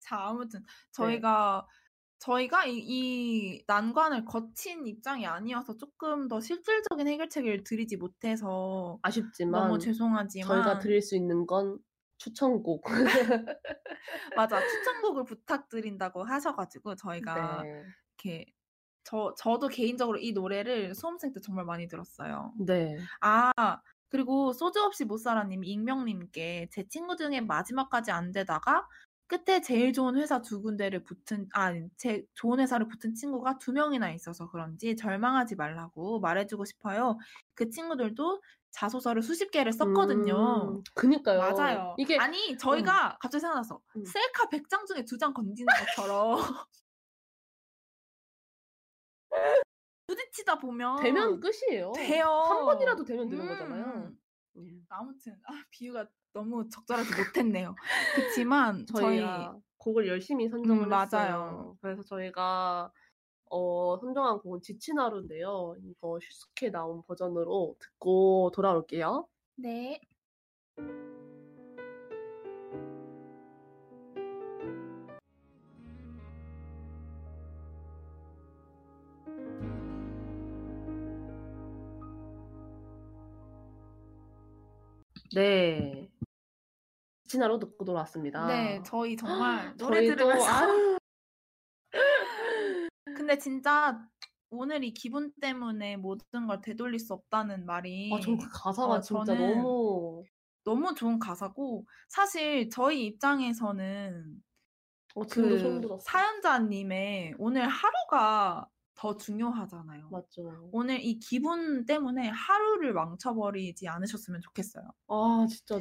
자 0.00 0.16
아무튼 0.18 0.60
네. 0.60 0.66
저희가 0.92 1.64
저희가 2.18 2.66
이, 2.66 2.78
이 2.78 3.64
난관을 3.68 4.24
거친 4.24 4.84
입장이 4.86 5.26
아니어서 5.26 5.76
조금 5.76 6.26
더 6.26 6.40
실질적인 6.40 7.06
해결책을 7.06 7.62
드리지 7.62 7.96
못해서 7.98 8.98
아쉽지만 9.02 9.62
너무 9.62 9.78
죄송하지만 9.78 10.48
저희가 10.48 10.78
드릴 10.80 11.02
수 11.02 11.14
있는 11.14 11.46
건 11.46 11.78
추천곡. 12.18 12.84
맞아 14.36 14.60
추천곡을 14.66 15.24
부탁드린다고 15.24 16.24
하셔가지고 16.24 16.96
저희가 16.96 17.62
네. 17.62 17.84
이렇게 18.16 18.55
저 19.06 19.32
저도 19.38 19.68
개인적으로 19.68 20.18
이 20.18 20.32
노래를 20.32 20.94
수험생 20.94 21.32
때 21.32 21.40
정말 21.40 21.64
많이 21.64 21.86
들었어요. 21.88 22.52
네. 22.58 22.98
아 23.20 23.52
그리고 24.08 24.52
소주 24.52 24.82
없이 24.82 25.04
못 25.04 25.18
살아님 25.18 25.62
익명님께 25.64 26.68
제 26.72 26.88
친구 26.88 27.16
중에 27.16 27.40
마지막까지 27.40 28.10
안 28.10 28.32
되다가 28.32 28.88
끝에 29.28 29.60
제일 29.60 29.92
좋은 29.92 30.16
회사 30.16 30.40
두 30.42 30.60
군데를 30.62 31.02
붙은 31.04 31.48
아 31.52 31.72
제 31.96 32.24
좋은 32.34 32.58
회사를 32.60 32.88
붙은 32.88 33.14
친구가 33.14 33.58
두 33.58 33.72
명이나 33.72 34.10
있어서 34.12 34.48
그런지 34.50 34.96
절망하지 34.96 35.54
말라고 35.56 36.20
말해주고 36.20 36.64
싶어요. 36.64 37.16
그 37.54 37.70
친구들도 37.70 38.42
자소서를 38.72 39.22
수십 39.22 39.50
개를 39.52 39.72
썼거든요. 39.72 40.76
음, 40.78 40.82
그니까요. 40.94 41.38
맞아요. 41.40 41.94
이게 41.98 42.18
아니 42.18 42.56
저희가 42.58 43.18
갑자기 43.20 43.40
생각났어. 43.40 43.80
음. 43.96 44.04
셀카 44.04 44.48
100장 44.50 44.86
중에 44.86 45.04
두 45.04 45.16
장 45.18 45.32
건지는 45.32 45.66
것처럼 45.96 46.36
부딪히다 50.06 50.58
보면 50.58 51.02
되면 51.02 51.40
끝이에요. 51.40 51.92
돼요. 51.92 52.26
한 52.26 52.64
번이라도 52.64 53.04
되면 53.04 53.28
되는 53.28 53.44
음. 53.44 53.48
거잖아요. 53.48 54.12
음. 54.56 54.86
아무튼 54.88 55.38
아, 55.44 55.64
비유가 55.70 56.06
너무 56.32 56.68
적절하지 56.68 57.10
못했네요. 57.16 57.74
그렇지만 58.14 58.86
저희 59.20 59.24
곡을 59.78 60.06
열심히 60.06 60.48
선정을 60.48 60.84
음, 60.84 60.88
맞아요. 60.88 61.06
했어요. 61.10 61.78
그래서 61.80 62.02
저희가 62.02 62.92
어, 63.48 63.98
선정한 63.98 64.40
곡은 64.40 64.60
지친 64.62 64.98
하루인데요. 64.98 65.76
이거 65.82 66.18
슈스케 66.20 66.70
나온 66.70 67.02
버전으로 67.04 67.76
듣고 67.78 68.50
돌아올게요. 68.54 69.28
네. 69.56 70.00
네. 85.36 86.08
하루 87.38 87.58
듣고 87.58 87.84
돌아왔습니다. 87.84 88.46
네, 88.46 88.82
저희 88.86 89.16
정말 89.16 89.76
노래 89.76 89.98
저희도 89.98 90.16
들으면서 90.16 90.46
아유, 90.46 90.98
근데 93.16 93.36
진짜 93.36 94.00
오늘 94.48 94.82
이 94.82 94.94
기분 94.94 95.32
때문에 95.38 95.98
모든 95.98 96.46
걸 96.46 96.62
되돌릴 96.62 96.98
수 96.98 97.12
없다는 97.12 97.66
말이 97.66 98.10
아, 98.14 98.20
전그 98.20 98.48
가사가 98.50 98.94
어, 98.94 99.00
진짜 99.00 99.34
너무 99.34 100.24
너무 100.64 100.94
좋은 100.94 101.18
가사고 101.18 101.84
사실 102.08 102.70
저희 102.70 103.04
입장에서는 103.06 104.42
어, 105.16 105.22
그. 105.30 105.98
사연자님의 106.00 107.34
오늘 107.38 107.68
하루가 107.68 108.68
더 108.96 109.16
중요하잖아요. 109.16 110.08
맞죠. 110.10 110.68
오늘 110.72 111.00
이 111.04 111.18
기분 111.18 111.84
때문에 111.84 112.28
하루를 112.28 112.92
망쳐버리지 112.94 113.88
않으셨으면 113.88 114.40
좋겠어요. 114.40 114.84
아, 115.08 115.46
진짜 115.48 115.78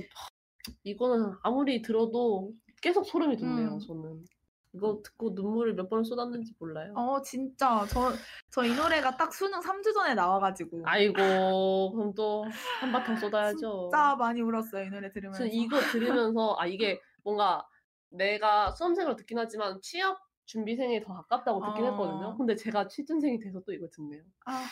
이거는 0.83 1.33
아무리 1.43 1.81
들어도 1.81 2.51
계속 2.81 3.05
소름이 3.05 3.37
돋네요, 3.37 3.75
음. 3.75 3.79
저는. 3.79 4.25
이거 4.73 5.01
듣고 5.01 5.29
눈물을 5.33 5.73
몇 5.75 5.87
번 5.89 6.03
쏟았는지 6.03 6.53
몰라요. 6.59 6.93
어, 6.97 7.21
진짜. 7.21 7.85
저, 7.89 8.11
저 8.51 8.65
이 8.65 8.75
노래가 8.75 9.15
딱 9.15 9.33
수능 9.33 9.61
3주 9.61 9.93
전에 9.93 10.13
나와가지고. 10.15 10.81
아이고, 10.83 11.93
그럼 11.93 12.13
또 12.13 12.43
한바탕 12.81 13.15
쏟아야죠. 13.15 13.89
진짜 13.89 14.15
많이 14.17 14.41
울었어요, 14.41 14.83
이 14.83 14.89
노래 14.89 15.07
저 15.07 15.13
들으면서. 15.13 15.45
이거 15.45 15.79
들으면서 15.79 16.57
아 16.59 16.65
이게 16.67 16.99
뭔가 17.23 17.65
내가 18.09 18.71
수험생으로 18.73 19.15
듣긴 19.15 19.37
하지만 19.39 19.79
취업 19.81 20.17
준비생에 20.45 21.01
더 21.01 21.13
가깝다고 21.13 21.65
듣긴 21.65 21.85
어. 21.85 21.91
했거든요. 21.91 22.37
근데 22.37 22.55
제가 22.55 22.87
취준생이 22.87 23.39
돼서 23.39 23.61
또 23.65 23.73
이거 23.73 23.87
듣네요. 23.91 24.23
아, 24.45 24.69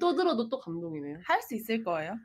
또 0.00 0.14
들어도 0.14 0.48
또 0.48 0.58
감동이네요. 0.60 1.18
할 1.26 1.42
수 1.42 1.54
있을 1.54 1.82
거예요. 1.84 2.16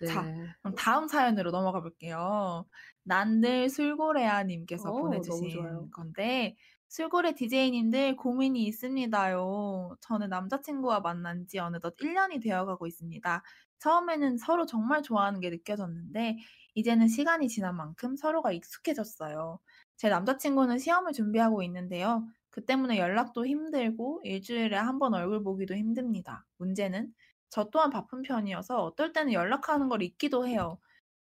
네. 0.00 0.06
자, 0.06 0.22
그럼 0.60 0.74
다음 0.76 1.08
사연으로 1.08 1.50
넘어가 1.50 1.80
볼게요. 1.80 2.66
난들 3.04 3.68
술고래아님께서 3.70 4.90
어, 4.90 4.92
너무 4.92 5.04
보내주신. 5.04 5.90
건데, 5.90 6.56
술고래 6.88 7.34
DJ님들 7.34 8.16
고민이 8.16 8.64
있습니다요. 8.64 9.96
저는 10.00 10.28
남자친구와 10.28 11.00
만난 11.00 11.46
지 11.46 11.58
어느덧 11.58 11.96
1년이 11.96 12.42
되어가고 12.42 12.86
있습니다. 12.86 13.42
처음에는 13.78 14.38
서로 14.38 14.66
정말 14.66 15.02
좋아하는 15.02 15.40
게 15.40 15.50
느껴졌는데, 15.50 16.38
이제는 16.74 17.08
시간이 17.08 17.48
지난 17.48 17.76
만큼 17.76 18.16
서로가 18.16 18.52
익숙해졌어요. 18.52 19.60
제 19.96 20.08
남자친구는 20.08 20.78
시험을 20.78 21.12
준비하고 21.12 21.62
있는데요. 21.64 22.26
그 22.50 22.64
때문에 22.64 22.98
연락도 22.98 23.46
힘들고 23.46 24.22
일주일에 24.24 24.76
한 24.76 24.98
번 24.98 25.14
얼굴 25.14 25.42
보기도 25.42 25.74
힘듭니다. 25.74 26.46
문제는 26.58 27.12
저 27.50 27.64
또한 27.70 27.90
바쁜 27.90 28.22
편이어서 28.22 28.82
어떨 28.84 29.12
때는 29.12 29.32
연락하는 29.32 29.88
걸 29.88 30.02
잊기도 30.02 30.46
해요. 30.46 30.78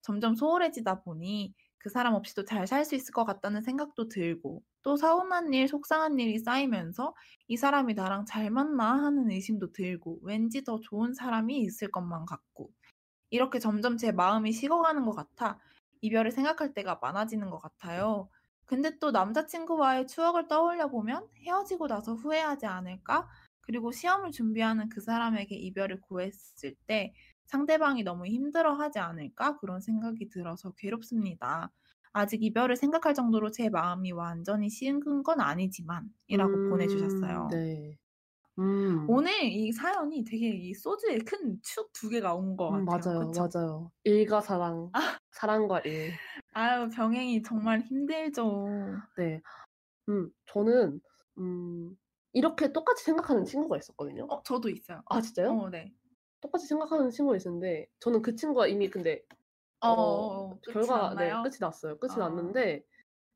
점점 0.02 0.36
소홀해지다 0.36 1.02
보니 1.04 1.54
그 1.78 1.90
사람 1.90 2.16
없이도 2.16 2.46
잘 2.46 2.66
살 2.68 2.86
수 2.86 2.96
있을 2.96 3.14
것 3.14 3.26
같다는 3.26 3.62
생각도 3.62 4.08
들고 4.10 4.64
또 4.84 4.96
서운한 4.98 5.54
일, 5.54 5.68
속상한 5.68 6.20
일이 6.20 6.40
쌓이면서 6.40 7.16
이 7.48 7.58
사람이 7.58 7.94
나랑 7.96 8.26
잘 8.26 8.50
맞나 8.52 8.94
하는 9.04 9.30
의심도 9.32 9.72
들고 9.74 10.20
왠지 10.24 10.64
더 10.64 10.80
좋은 10.80 11.14
사람이 11.14 11.58
있을 11.60 11.92
것만 11.92 12.26
같고 12.26 12.72
이렇게 13.30 13.60
점점 13.60 13.98
제 13.98 14.12
마음이 14.12 14.52
식어가는 14.52 15.06
것 15.06 15.12
같아 15.14 15.60
이별을 16.02 16.32
생각할 16.32 16.74
때가 16.74 17.00
많아지는 17.02 17.50
것 17.50 17.60
같아요. 17.62 18.30
근데 18.66 18.98
또 19.00 19.12
남자친구와의 19.12 20.08
추억을 20.08 20.48
떠올려 20.48 20.88
보면 20.90 21.28
헤어지고 21.46 21.88
나서 21.88 22.14
후회하지 22.16 22.66
않을까? 22.66 23.28
그리고 23.62 23.92
시험을 23.92 24.32
준비하는 24.32 24.90
그 24.90 25.02
사람에게 25.02 25.56
이별을 25.56 26.02
구했을 26.02 26.76
때 26.88 27.14
상대방이 27.46 28.04
너무 28.04 28.26
힘들어 28.28 28.74
하지 28.74 29.00
않을까? 29.00 29.58
그런 29.58 29.80
생각이 29.82 30.30
들어서 30.30 30.72
괴롭습니다. 30.74 31.72
아직 32.14 32.44
이별을 32.44 32.76
생각할 32.76 33.14
정도로 33.14 33.52
제 33.52 33.70
마음이 33.70 34.12
완전히 34.12 34.70
식은 34.70 35.24
건 35.24 35.42
아니지만 35.42 36.10
이라고 36.28 36.62
음, 36.62 36.68
보내주셨어요. 36.68 37.50
네. 37.50 37.98
음. 38.60 39.08
오늘 39.08 39.44
이 39.44 39.72
사연이 39.72 40.24
되게 40.24 40.50
이 40.50 40.74
소주에 40.74 41.20
큰 41.20 41.62
축 41.64 41.92
두 41.94 42.10
개가 42.10 42.36
온것 42.36 42.72
음, 42.72 42.86
같아요. 42.86 42.86
맞아요, 42.86 43.16
그쵸? 43.18 43.50
맞아요. 43.54 43.92
일과 44.04 44.42
사랑, 44.42 44.96
사랑과 45.32 45.80
일. 45.82 46.20
아유, 46.54 46.90
병행이 46.90 47.44
정말 47.44 47.82
힘들죠. 47.82 49.04
네. 49.18 49.42
음, 50.10 50.32
저는, 50.46 51.02
음, 51.40 51.98
이렇게 52.34 52.72
똑같이 52.74 53.04
생각하는 53.04 53.46
친구가 53.46 53.78
있었거든요. 53.78 54.26
어, 54.30 54.44
저도 54.44 54.70
있어요. 54.70 55.02
아, 55.06 55.22
진짜요? 55.22 55.62
어, 55.62 55.70
네. 55.70 55.94
똑같이 56.42 56.68
생각하는 56.68 57.10
친구가 57.12 57.38
있었는데, 57.38 57.88
저는 58.00 58.22
그 58.22 58.36
친구가 58.36 58.68
이미 58.68 58.90
근데, 58.90 59.24
어, 59.82 59.88
어, 59.88 59.94
어, 59.94 60.50
어, 60.52 60.60
끝이 60.64 60.78
결과가, 60.84 61.16
네, 61.18 61.36
났나요? 61.36 61.42
끝이 61.42 61.58
났어요. 61.62 62.00
끝이 62.00 62.14
어. 62.14 62.18
났는데, 62.18 62.84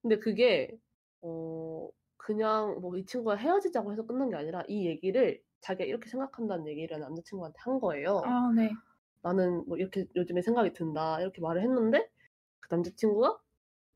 근데 0.02 0.20
그게, 0.20 0.78
어, 1.22 1.90
그냥 2.34 2.80
뭐 2.80 2.96
이 2.96 3.06
친구가 3.08 3.36
헤어지자고 3.38 3.92
해서 3.92 4.06
끝난 4.06 4.30
게 4.30 4.36
아니라 4.36 4.64
이 4.68 4.86
얘기를 4.86 5.42
자기가 5.62 5.86
이렇게 5.86 6.08
생각한다는 6.10 6.68
얘기를 6.68 7.00
남자친구한테 7.00 7.58
한 7.62 7.80
거예요. 7.80 8.22
아, 8.24 8.52
네. 8.56 8.70
나는 9.24 9.66
뭐 9.68 9.78
이렇게 9.78 10.06
요즘에 10.16 10.44
생각이 10.44 10.74
든다. 10.74 11.22
이렇게 11.22 11.42
말을 11.42 11.64
했는데, 11.64 12.08
그 12.60 12.74
남자친구가 12.76 13.40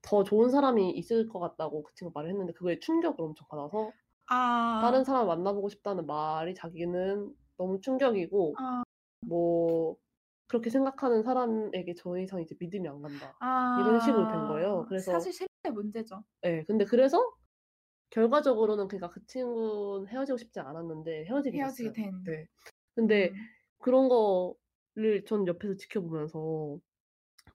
더 0.02 0.24
좋은 0.24 0.50
사람이 0.50 0.92
있을 0.94 1.30
것 1.30 1.40
같다고 1.40 1.84
그 1.84 1.94
친구 1.94 2.12
말을 2.16 2.32
했는데, 2.32 2.54
그거에 2.54 2.80
충격을 2.80 3.24
엄청 3.24 3.48
받아서, 3.50 3.92
아, 4.26 4.80
다른 4.82 5.04
사람 5.04 5.28
만나보고 5.28 5.70
싶다는 5.70 6.08
말이 6.08 6.56
자기는 6.56 7.32
너무 7.58 7.80
충격이고, 7.82 8.56
아, 8.58 8.84
뭐, 9.28 9.96
그렇게 10.48 10.72
생각하는 10.72 11.22
사람에게 11.24 11.94
더 12.00 12.18
이상 12.18 12.42
이제 12.42 12.56
믿음이 12.60 12.88
안 12.90 13.00
간다. 13.02 13.38
아, 13.40 13.78
이런 13.80 14.00
식으로 14.00 14.28
된 14.28 14.48
거예요. 14.48 14.86
그래서- 14.90 15.12
사실 15.12 15.32
신뢰의 15.34 15.74
문제죠. 15.76 16.24
네, 16.42 16.64
근데 16.66 16.84
그래서 16.86 17.20
결과적으로는 18.14 18.88
그러니까 18.88 19.10
그 19.10 19.26
친구는 19.26 20.08
헤어지고 20.08 20.38
싶지 20.38 20.60
않았는데 20.60 21.26
헤어지게 21.26 21.58
헤어지게 21.58 21.94
됐어요. 21.94 22.12
된. 22.12 22.24
네. 22.24 22.48
근데 22.94 23.30
음. 23.30 23.36
그런 23.80 24.08
거를 24.08 25.26
전 25.26 25.48
옆에서 25.48 25.76
지켜보면서 25.76 26.78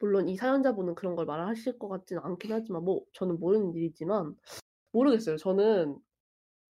물론 0.01 0.29
이 0.29 0.37
사연자분은 0.37 0.97
그런 0.97 1.15
걸 1.15 1.27
말하실 1.27 1.79
것 1.79 1.89
같지는 1.89 2.23
않긴 2.25 2.53
하지만 2.53 2.85
뭐 2.85 3.05
저는 3.13 3.39
모르는 3.39 3.73
일이지만 3.75 4.37
모르겠어요. 4.91 5.37
저는 5.37 5.97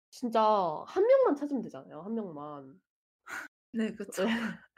진짜 0.09 0.41
한 0.87 1.05
명만 1.05 1.35
찾으면 1.35 1.61
되잖아요. 1.61 2.01
한 2.01 2.13
명만. 2.13 2.79
네, 3.73 3.91
그쵸. 3.93 4.23
네. 4.23 4.31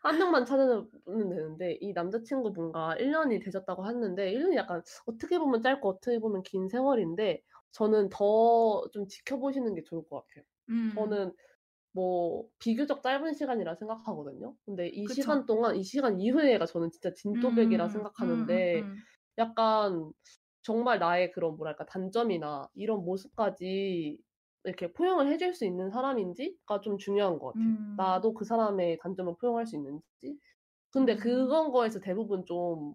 한 0.00 0.16
명만 0.16 0.46
찾으면 0.46 0.88
되는데 1.04 1.76
이 1.82 1.92
남자친구분과 1.92 2.96
1년이 2.96 3.44
되셨다고 3.44 3.86
했는데 3.86 4.32
1년이 4.32 4.56
약간 4.56 4.82
어떻게 5.06 5.38
보면 5.38 5.60
짧고 5.60 5.86
어떻게 5.86 6.18
보면 6.18 6.42
긴 6.44 6.68
세월인데 6.68 7.42
저는 7.72 8.08
더 8.10 8.88
좀 8.92 9.06
지켜보시는 9.08 9.74
게 9.74 9.82
좋을 9.84 10.06
것 10.08 10.26
같아요. 10.26 10.44
음, 10.68 10.92
저는 10.94 11.34
뭐 11.92 12.48
비교적 12.58 13.02
짧은 13.02 13.34
시간이라 13.34 13.76
생각하거든요. 13.76 14.56
근데 14.66 14.88
이 14.88 15.06
그쵸. 15.06 15.06
시간 15.08 15.46
동안 15.46 15.76
이 15.76 15.82
시간 15.84 16.20
이후에가 16.20 16.66
저는 16.66 16.90
진짜 16.92 17.12
진또백이라 17.14 17.88
음, 17.88 17.88
생각하는데 17.88 18.18
음, 18.20 18.78
음, 18.78 18.80
음. 18.80 19.06
약간 19.38 20.12
정말 20.62 20.98
나의 20.98 21.32
그런 21.32 21.56
뭐랄까 21.56 21.86
단점이나 21.86 22.68
이런 22.74 23.04
모습까지 23.04 24.18
이렇게 24.64 24.92
포용을 24.92 25.28
해줄 25.32 25.54
수 25.54 25.64
있는 25.64 25.90
사람인지가 25.90 26.80
좀 26.82 26.98
중요한 26.98 27.38
것 27.38 27.48
같아요. 27.58 27.74
음. 27.94 27.94
나도 27.96 28.34
그 28.34 28.44
사람의 28.44 28.98
단점을 28.98 29.34
포용할 29.40 29.66
수 29.66 29.76
있는지. 29.76 30.38
근데 30.90 31.16
음. 31.16 31.16
그건 31.16 31.70
거에서 31.72 32.00
대부분 32.00 32.44
좀 32.46 32.94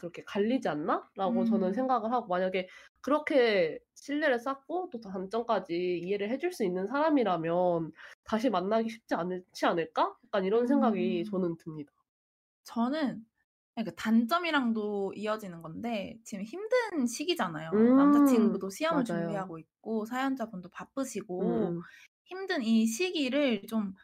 그렇게 0.00 0.24
갈리지 0.24 0.68
않나? 0.68 1.08
라고 1.16 1.44
저는 1.44 1.72
음. 1.72 1.74
생각을 1.74 2.12
하고 2.12 2.26
만약에 2.28 2.68
그렇게 3.02 3.78
신뢰를 3.94 4.38
쌓고 4.40 4.90
또 4.92 5.00
단점까지 5.00 6.00
이해를 6.02 6.30
해줄 6.30 6.52
수 6.52 6.64
있는 6.64 6.86
사람이라면 6.86 7.92
다시 8.24 8.50
만나기 8.50 8.88
쉽지 8.90 9.14
않지 9.14 9.66
않을까? 9.66 10.16
약간 10.26 10.44
이런 10.44 10.66
생각이 10.66 11.24
음. 11.24 11.30
저는 11.30 11.56
듭니다. 11.58 11.92
저는 12.64 13.26
그러니까 13.74 13.94
단점이랑도 13.96 15.14
이어지는 15.16 15.62
건데 15.62 16.18
지금 16.24 16.44
힘든 16.44 17.06
시기잖아요. 17.06 17.72
음, 17.72 17.88
남자친구도 17.96 18.70
시험을 18.70 19.04
맞아요. 19.04 19.04
준비하고 19.04 19.58
있고 19.58 20.04
사연자분도 20.06 20.70
바쁘시고 20.70 21.78
음, 21.78 21.84
힘든 22.26 22.62
이 22.62 22.86
시기를 22.86 23.66
좀 23.66 23.94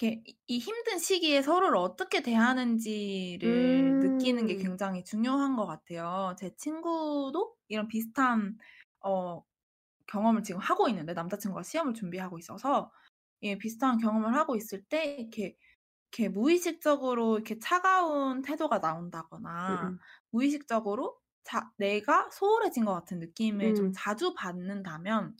이렇게 0.00 0.22
이- 0.26 0.36
이 0.46 0.58
힘든 0.58 0.98
시기에 0.98 1.42
서로를 1.42 1.76
어떻게 1.78 2.22
대하는지를 2.22 3.98
느끼는 4.00 4.46
게 4.46 4.56
음. 4.56 4.56
굉장히 4.56 5.04
중요한 5.04 5.56
것 5.56 5.66
같아요. 5.66 6.34
제 6.38 6.54
친구도 6.56 7.56
이런 7.68 7.88
비슷한 7.88 8.58
어, 9.00 9.44
경험을 10.08 10.42
지금 10.44 10.60
하고 10.60 10.88
있는데 10.88 11.14
남자친구가 11.14 11.62
시험을 11.62 11.94
준비하고 11.94 12.38
있어서 12.38 12.92
예, 13.42 13.58
비슷한 13.58 13.98
경험을 13.98 14.34
하고 14.36 14.56
있을 14.56 14.84
때 14.84 15.16
이렇게 15.18 15.56
이렇게 16.12 16.28
무의식적으로 16.30 17.36
이렇게 17.36 17.58
차가운 17.60 18.42
태도가 18.42 18.78
나온다거나 18.80 19.52
음, 19.68 20.00
무의식적으로 20.30 21.20
자, 21.44 21.70
내가 21.78 22.30
소홀해진 22.30 22.84
것 22.84 22.94
같은 22.94 23.18
느낌을 23.20 23.74
좀 23.74 23.90
음. 23.90 23.94
자주 23.94 24.34
받는다면 24.34 25.36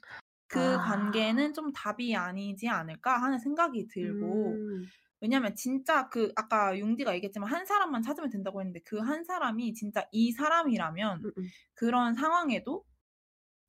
그 0.48 0.78
아. 0.78 0.80
관계는 0.80 1.54
좀 1.54 1.72
답이 1.72 2.16
아니지 2.16 2.68
않을까 2.68 3.18
하는 3.18 3.38
생각이 3.38 3.88
들고 3.88 4.60
음, 4.60 4.92
왜냐면 5.20 5.54
진짜 5.56 6.08
그 6.10 6.32
아까 6.36 6.78
융디가 6.78 7.14
얘기했지만 7.16 7.50
한 7.50 7.66
사람만 7.66 8.02
찾으면 8.02 8.30
된다고 8.30 8.60
했는데 8.60 8.80
그 8.82 9.00
한 9.00 9.24
사람이 9.24 9.74
진짜 9.74 10.08
이 10.12 10.32
사람이라면 10.32 11.24
음, 11.24 11.32
음. 11.38 11.52
그런 11.74 12.14
상황에도 12.14 12.84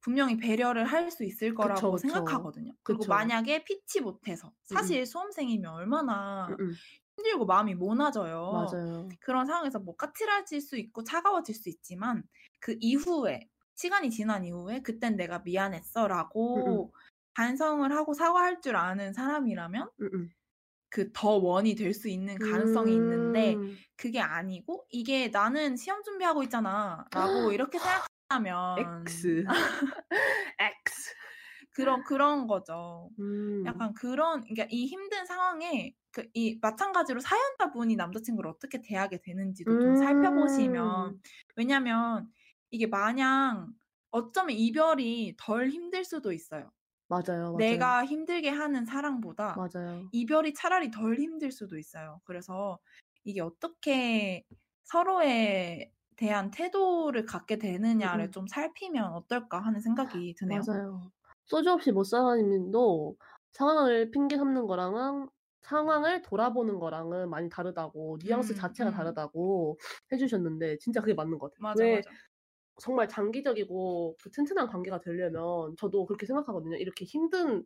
분명히 0.01 0.37
배려를 0.37 0.85
할 0.85 1.11
수 1.11 1.23
있을 1.25 1.53
거라고 1.55 1.91
그쵸, 1.91 1.91
그쵸. 1.91 2.51
생각하거든요. 2.51 2.73
그리고 2.83 3.05
그쵸. 3.05 3.07
만약에 3.07 3.63
피치 3.63 4.01
못해서 4.01 4.53
사실 4.63 5.05
수험생이면 5.05 5.73
얼마나 5.73 6.49
음, 6.49 6.55
음. 6.59 6.81
힘들고 7.17 7.45
마음이 7.45 7.75
모나져요. 7.75 8.79
맞아요. 8.81 9.17
그런 9.19 9.45
상황에서 9.47 9.79
뭐 9.79 9.95
까칠해질 9.97 10.61
수 10.61 10.77
있고 10.77 11.03
차가워질 11.03 11.55
수 11.55 11.69
있지만 11.69 12.23
그 12.61 12.77
이후에 12.79 13.49
시간이 13.79 14.09
지난 14.09 14.43
이후에 14.43 14.81
그땐 14.81 15.15
내가 15.15 15.39
미안했어라고 15.39 16.93
반성을 17.33 17.89
하고 17.93 18.13
사과할 18.13 18.59
줄 18.59 18.75
아는 18.75 19.13
사람이라면 19.13 19.89
음, 20.01 20.09
음. 20.13 20.29
그더 20.89 21.37
원이 21.37 21.75
될 21.75 21.93
수 21.93 22.09
있는 22.09 22.37
가능성이 22.37 22.93
있는데 22.95 23.55
음. 23.55 23.77
그게 23.95 24.19
아니고 24.19 24.85
이게 24.89 25.29
나는 25.29 25.77
시험 25.77 26.03
준비하고 26.03 26.43
있잖아라고 26.43 27.07
이렇게 27.53 27.79
생각하면 27.79 28.79
X. 28.79 29.45
X. 30.59 31.13
그런 31.71 32.03
그런 32.03 32.47
거죠. 32.47 33.09
음. 33.19 33.63
약간 33.65 33.93
그런 33.93 34.41
그러니까 34.41 34.67
이 34.71 34.87
힘든 34.87 35.25
상황에 35.25 35.93
그 36.11 36.25
이 36.33 36.57
마찬가지로 36.61 37.21
사연자분이 37.21 37.95
남자친구를 37.95 38.49
어떻게 38.49 38.81
대하게 38.81 39.21
되는지도 39.21 39.79
좀 39.79 39.95
살펴보시면 39.95 41.11
음. 41.13 41.21
왜냐면 41.55 42.27
이게 42.71 42.87
마냥 42.87 43.73
어쩌면 44.11 44.55
이별이 44.57 45.35
덜 45.37 45.69
힘들 45.69 46.03
수도 46.05 46.31
있어요. 46.33 46.71
맞아요, 47.07 47.51
맞아요. 47.53 47.93
내가 47.93 48.05
힘들게 48.05 48.49
하는 48.49 48.85
사랑보다 48.85 49.63
맞아요. 49.63 50.11
이별이 50.11 50.53
차라리 50.55 50.91
덜 50.91 51.17
힘들 51.19 51.51
수도 51.51 51.77
있어요. 51.77 52.21
그래서 52.25 52.79
이게 53.23 53.41
어떻게 53.41 54.45
서로에 54.85 55.93
대한 56.17 56.51
태도를 56.51 57.25
갖게 57.25 57.57
되느냐를 57.57 58.29
음. 58.29 58.31
좀 58.31 58.47
살피면 58.47 59.13
어떨까 59.13 59.59
하는 59.61 59.79
생각이 59.81 60.35
드네요. 60.37 60.67
맞아요. 60.67 61.11
소주 61.45 61.71
없이 61.71 61.91
못 61.91 62.03
살아님도 62.03 63.17
상황을 63.51 64.11
핑계 64.11 64.37
삼는 64.37 64.65
거랑은 64.67 65.29
상황을 65.61 66.21
돌아보는 66.21 66.79
거랑은 66.79 67.29
많이 67.29 67.49
다르다고 67.49 68.17
뉘앙스 68.23 68.53
음, 68.53 68.55
자체가 68.55 68.91
음. 68.91 68.91
다르다고 68.91 69.77
해주셨는데 70.11 70.77
진짜 70.79 71.01
그게 71.01 71.13
맞는 71.13 71.37
것 71.37 71.51
같아요. 71.51 71.59
맞아, 71.59 71.87
왜 71.87 71.87
맞아. 71.87 72.17
정말 72.81 73.07
장기적이고 73.07 74.17
그 74.21 74.31
튼튼한 74.31 74.67
관계가 74.67 75.01
되려면 75.01 75.75
저도 75.77 76.05
그렇게 76.05 76.25
생각하거든요. 76.25 76.77
이렇게 76.77 77.05
힘든 77.05 77.65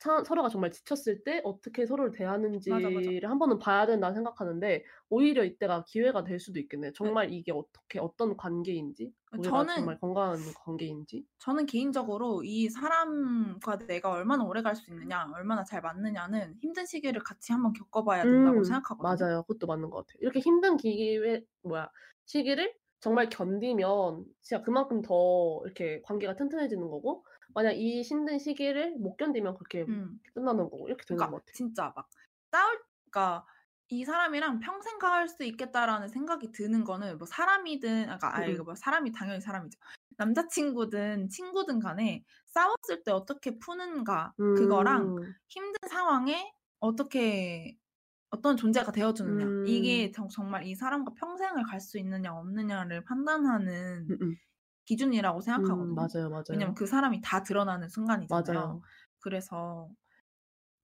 사- 0.00 0.24
서로가 0.24 0.48
정말 0.50 0.70
지쳤을 0.72 1.24
때 1.24 1.40
어떻게 1.44 1.86
서로를 1.86 2.12
대하는지를 2.12 3.28
한 3.30 3.38
번은 3.38 3.58
봐야 3.58 3.86
된다 3.86 4.12
생각하는데 4.14 4.84
오히려 5.10 5.44
이때가 5.44 5.84
기회가 5.86 6.24
될 6.24 6.40
수도 6.40 6.60
있겠네요. 6.60 6.92
정말 6.94 7.32
이게 7.32 7.52
어떻게 7.52 7.98
어떤 8.00 8.36
관계인지 8.36 9.12
우리가 9.36 9.66
저는 9.66 9.74
정말 9.74 9.98
건강한 10.00 10.52
관계인지. 10.54 11.26
저는 11.38 11.66
개인적으로 11.66 12.42
이 12.44 12.68
사람과 12.68 13.78
내가 13.78 14.10
얼마나 14.10 14.44
오래 14.44 14.62
갈 14.62 14.74
수 14.76 14.90
있느냐, 14.90 15.26
얼마나 15.34 15.64
잘 15.64 15.80
맞느냐는 15.80 16.56
힘든 16.60 16.84
시기를 16.86 17.22
같이 17.22 17.52
한번 17.52 17.72
겪어봐야 17.72 18.26
된다고 18.28 18.62
음, 18.64 18.64
생각하거든요. 18.64 19.18
맞아요. 19.18 19.42
그것도 19.42 19.66
맞는 19.66 19.90
것 19.90 20.06
같아요. 20.06 20.18
이렇게 20.20 20.40
힘든 20.40 20.76
기회 20.76 21.42
뭐야 21.62 21.90
시기를 22.26 22.74
정말 23.00 23.28
견디면 23.28 24.26
진짜 24.42 24.62
그만큼 24.62 25.02
더 25.02 25.60
이렇게 25.64 26.02
관계가 26.02 26.36
튼튼해지는 26.36 26.88
거고 26.90 27.24
만약 27.54 27.72
이 27.72 28.02
힘든 28.02 28.38
시기를 28.38 28.96
못 28.98 29.16
견디면 29.16 29.54
그렇게 29.56 29.86
음. 29.88 30.20
끝나는 30.34 30.64
거고 30.70 30.88
이렇게 30.88 31.04
되는 31.06 31.26
그러니까 31.26 31.30
것 31.30 31.38
같아요. 31.44 31.54
진짜 31.54 31.92
막 31.96 32.08
싸울 32.52 32.80
그러니까 33.10 33.46
이 33.90 34.04
사람이랑 34.04 34.60
평생 34.60 34.98
갈수 34.98 35.44
있겠다라는 35.44 36.08
생각이 36.08 36.52
드는 36.52 36.84
거는 36.84 37.18
뭐 37.18 37.26
사람이든 37.26 38.10
아까 38.10 38.36
아 38.36 38.44
음, 38.44 38.44
이거 38.46 38.64
뭐 38.64 38.74
사람이 38.74 39.12
당연히 39.12 39.40
사람이죠. 39.40 39.78
남자친구든 40.18 41.28
친구든 41.30 41.80
간에 41.80 42.24
싸웠을 42.46 43.02
때 43.04 43.12
어떻게 43.12 43.58
푸는가 43.58 44.34
그거랑 44.52 45.14
음, 45.20 45.34
힘든 45.48 45.88
상황에 45.88 46.52
어떻게 46.80 47.78
어떤 48.30 48.56
존재가 48.56 48.92
되어주느냐 48.92 49.54
음, 49.54 49.62
이게 49.62 50.10
정- 50.12 50.28
정말 50.28 50.66
이 50.66 50.74
사람과 50.74 51.12
평생을 51.14 51.64
갈 51.64 51.80
수 51.80 51.98
있느냐 51.98 52.32
없느냐를 52.34 53.04
판단하는 53.04 54.10
음, 54.10 54.16
음, 54.22 54.36
기준이라고 54.86 55.40
음, 55.58 55.94
생각하거든요. 55.94 55.94
맞아요, 55.94 56.28
맞아요. 56.30 56.44
왜냐면 56.50 56.74
그 56.74 56.86
사람이 56.86 57.20
다 57.22 57.42
드러나는 57.44 57.88
순간이잖아요. 57.90 58.42
맞아요. 58.44 58.82
그래서 59.20 59.90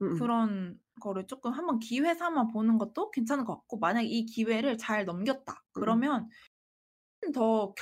음, 0.03 0.07
음. 0.07 0.29
그런 0.29 0.79
거를 1.01 1.27
조금 1.27 1.53
한번 1.53 1.79
기회 1.81 2.15
삼아 2.15 2.49
보는 2.49 2.79
것도 2.79 3.11
괜찮은 3.11 3.45
것 3.45 3.55
같고 3.57 3.79
만약 3.79 4.03
이 4.03 4.25
기회를 4.27 4.79
잘 4.79 5.05
넘겼다 5.05 5.65
음. 5.77 5.83
그러면 5.83 6.29
더 7.35 7.73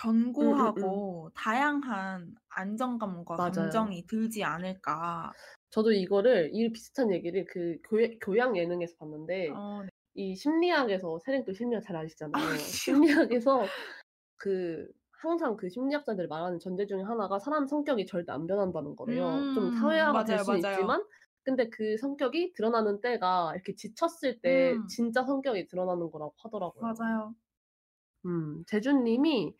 음, 0.41 0.47
음, 0.53 0.73
음. 0.77 1.03
견고하고 1.13 1.31
다양한 1.35 2.35
안정감과 2.49 3.37
맞아요. 3.37 3.93
감정이 3.93 4.07
들지 4.07 4.45
않을까. 4.45 5.35
저도 5.73 5.93
이거를 5.93 6.51
이 6.55 6.73
비슷한 6.73 7.13
얘기를 7.13 7.45
그 7.47 7.79
교, 7.85 7.99
교양 8.21 8.57
예능에서 8.57 8.97
봤는데 8.99 9.61
어, 9.61 9.83
네. 9.85 9.91
이 10.15 10.37
심리학에서 10.37 11.21
세랭도 11.21 11.55
심리학 11.55 11.83
잘 11.85 11.97
아시잖아요. 11.97 12.39
아, 12.41 12.73
심리학에서 13.39 13.75
그 14.37 14.89
항상 15.13 15.57
그 15.57 15.71
심리학자들이 15.71 16.29
말하는 16.29 16.59
전제 16.61 16.87
중에 16.87 17.03
하나가 17.03 17.39
사람 17.41 17.67
성격이 17.69 18.07
절대 18.07 18.33
안 18.33 18.47
변한다는 18.47 18.97
거래요. 18.97 19.47
좀 19.53 19.71
음, 19.71 19.71
사회화가 19.73 20.27
될 20.27 20.41
맞아요. 20.51 20.53
있지만 20.57 21.05
근데 21.45 21.71
그 21.71 21.97
성격이 21.99 22.55
드러나는 22.55 23.01
때가 23.01 23.53
이렇게 23.55 23.75
지쳤을 23.77 24.41
때 24.43 24.81
음. 24.81 24.89
진짜 24.89 25.25
성격이 25.25 25.69
드러나는 25.69 26.11
거라고 26.11 26.35
하더라고요. 26.39 26.89
맞아요. 26.89 27.35
음, 28.25 28.65
재준님이 28.67 29.57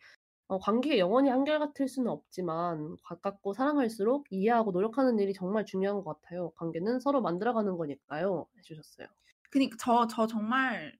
어, 0.47 0.59
관계가 0.59 0.97
영원히 0.97 1.29
한결같을 1.29 1.87
수는 1.87 2.11
없지만 2.11 2.97
가깝고 3.03 3.53
사랑할수록 3.53 4.27
이해하고 4.29 4.71
노력하는 4.71 5.17
일이 5.19 5.33
정말 5.33 5.65
중요한 5.65 6.03
것 6.03 6.21
같아요. 6.21 6.51
관계는 6.51 6.99
서로 6.99 7.21
만들어가는 7.21 7.77
거니까요. 7.77 8.47
해주셨어요. 8.57 9.07
그니까 9.49 9.77
저, 9.79 10.07
저 10.07 10.27
정말 10.27 10.97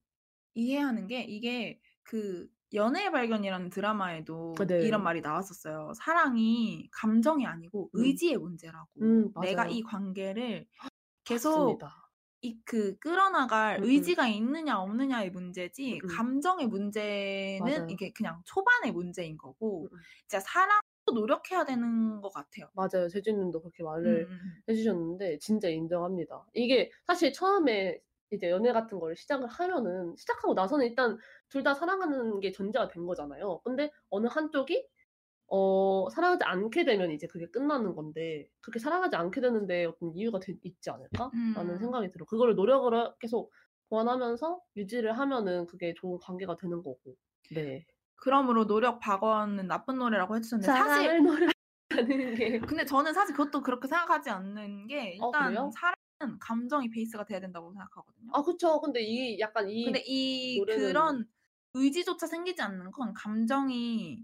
이해하는 0.53 1.07
게 1.07 1.24
이게 1.24 1.80
그 2.03 2.48
연애의 2.74 3.11
발견이라는 3.11 3.70
드라마에도 3.70 4.56
네. 4.68 4.82
이런 4.82 5.03
말이 5.03 5.22
나왔었어요. 5.22 5.94
사랑이 5.95 6.90
감정이 6.91 7.45
아니고 7.45 7.91
음. 7.94 7.99
의지의 7.99 8.38
문제라고. 8.38 8.90
음, 9.02 9.32
내가. 9.41 9.68
이 9.68 9.82
관계를 9.84 10.68
계속 11.24 11.49
맞습니다. 11.49 12.02
이 12.44 12.60
그 12.65 12.98
끌어나갈 12.99 13.80
음, 13.80 13.84
음. 13.84 13.90
의지가 13.90 14.28
있느냐 14.28 14.80
없느냐의 14.82 15.32
문제지 15.32 16.02
음, 16.03 16.07
음. 16.07 16.07
감정의 16.07 16.68
문제는 16.68 17.84
맞아요. 17.84 17.88
이게 17.88 18.11
그냥 18.14 18.41
초반의 18.45 18.91
문제인 18.91 19.38
거고 19.38 19.90
음, 19.91 19.94
음. 19.94 20.06
진짜 20.28 20.40
사랑도 20.41 20.84
노력해야 21.14 21.65
되는 21.65 22.22
것 22.22 22.30
같아요. 22.34 22.70
맞아요. 22.74 23.07
재준님도 23.10 23.61
그렇게 23.61 23.84
음, 24.06 24.15
말을. 24.15 24.28
해주셨는데 24.70 25.40
진짜 25.40 25.70
인정합니다. 25.70 26.45
이게 26.53 26.91
사실 27.07 27.34
처음에 27.34 27.99
이제 28.32 28.49
연애 28.49 28.72
같은 28.74 28.99
거를 28.99 29.15
시작을 29.15 29.48
하면은 29.48 30.15
시작하고 30.18 30.53
나서는 30.53 30.86
일단 30.88 31.18
둘 31.49 31.64
다 31.64 31.74
사랑하는 31.76 32.40
게 32.40 32.52
전제가 32.52 32.88
된 32.88 33.06
거잖아요. 33.06 33.61
근데 33.64 33.91
어느 34.10 34.28
한쪽이 34.28 34.88
어 35.55 36.07
사랑하지 36.09 36.45
않게 36.45 36.84
되면 36.84 37.11
이제 37.11 37.27
그게 37.27 37.45
끝나는 37.47 37.93
건데 37.93 38.47
그렇게 38.59 38.80
사랑하지 38.80 39.15
않게 39.15 39.39
되는데 39.39 39.85
어떤 39.85 40.11
이유가 40.15 40.39
되- 40.39 40.55
있지 40.63 40.89
않을까 40.89 41.30
라는 41.55 41.75
음. 41.75 41.80
생각이 41.80 42.11
들어. 42.11 42.25
그거를 42.25 42.55
노력을 42.55 42.91
계속 43.19 43.51
보완하면서 43.89 44.59
유지를 44.77 45.15
하면은 45.19 45.67
그게 45.67 45.93
좋은 45.95 46.17
관계가 46.19 46.57
되는 46.57 46.77
거고. 46.81 47.15
네. 47.53 47.85
그러므로 48.15 48.65
노력 48.65 48.99
박원은 48.99 49.67
나쁜 49.67 49.99
노래라고 49.99 50.35
해주셨는데 50.38 50.65
사실 50.71 51.17
노력하는 51.91 52.35
게 52.35 52.59
근데 52.59 52.84
저는 52.85 53.13
사실 53.13 53.35
그것도 53.35 53.61
그렇게 53.61 53.88
생각하지 53.88 54.31
않는 54.31 54.88
게 54.88 55.19
어, 55.21 55.27
일단 55.27 55.47
그래요? 55.49 55.69
사랑은 55.75 56.39
감정이 56.39 56.89
베이스가 56.89 57.25
돼야 57.25 57.39
된다고 57.39 57.71
생각하거든요. 57.73 58.31
아 58.34 58.41
그쵸. 58.41 58.81
근데 58.81 59.01
이 59.03 59.39
약간 59.39 59.69
이 59.69 59.84
근데 59.85 60.01
이 60.07 60.59
노래는- 60.59 60.75
그런 60.88 61.27
의지조차 61.75 62.25
생기지 62.25 62.59
않는 62.63 62.89
건 62.91 63.13
감정이 63.13 64.19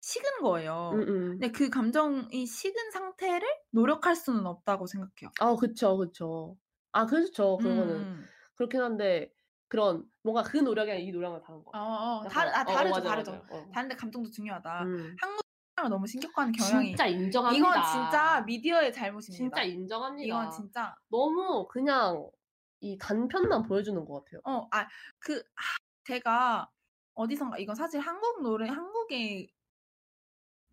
식은 0.00 0.42
거예요. 0.42 0.92
음, 0.92 1.08
음. 1.08 1.38
근데 1.38 1.52
그 1.52 1.70
감정이 1.70 2.46
식은 2.46 2.90
상태를 2.90 3.48
노력할 3.70 4.16
수는 4.16 4.46
없다고 4.46 4.86
생각해요. 4.86 5.30
아, 5.40 5.54
그쵸, 5.56 5.96
그쵸. 5.96 6.58
아, 6.92 7.06
그렇죠. 7.06 7.58
그거는 7.58 8.00
음. 8.04 8.30
그렇긴 8.54 8.80
한데 8.82 9.32
그런 9.68 10.10
뭔가 10.22 10.42
그 10.42 10.58
노력이랑 10.58 11.00
이 11.00 11.12
노력은 11.12 11.40
다른 11.42 11.64
거. 11.64 11.70
어, 11.72 11.78
어, 11.78 12.20
아, 12.22 12.64
어, 12.64 12.72
다르죠, 12.72 12.88
맞아, 12.88 13.08
다르죠. 13.08 13.32
맞아요. 13.32 13.46
어. 13.48 13.66
다른데 13.72 13.94
감정도 13.96 14.30
중요하다. 14.30 14.70
음. 14.80 15.20
한국 15.20 15.42
사람을 15.76 15.90
너무 15.90 16.06
신격화하는 16.06 16.52
경향이. 16.52 16.90
진짜 16.90 17.06
인정합니다. 17.06 17.56
이건 17.56 17.82
진짜 17.82 18.40
미디어의 18.42 18.92
잘못입니다. 18.92 19.36
진짜 19.36 19.62
인정합니다. 19.62 20.26
이건 20.26 20.50
진짜 20.50 20.94
너무 21.08 21.66
그냥 21.68 22.30
이 22.80 22.98
단편만 22.98 23.62
보여주는 23.64 24.04
것 24.04 24.24
같아요. 24.24 24.40
어, 24.44 24.68
아, 24.72 24.88
그, 25.18 25.38
아, 25.56 25.62
제가 26.04 26.70
어디선가, 27.14 27.58
이건 27.58 27.74
사실 27.76 28.00
한국 28.00 28.42
노래, 28.42 28.68
한국에 28.68 29.48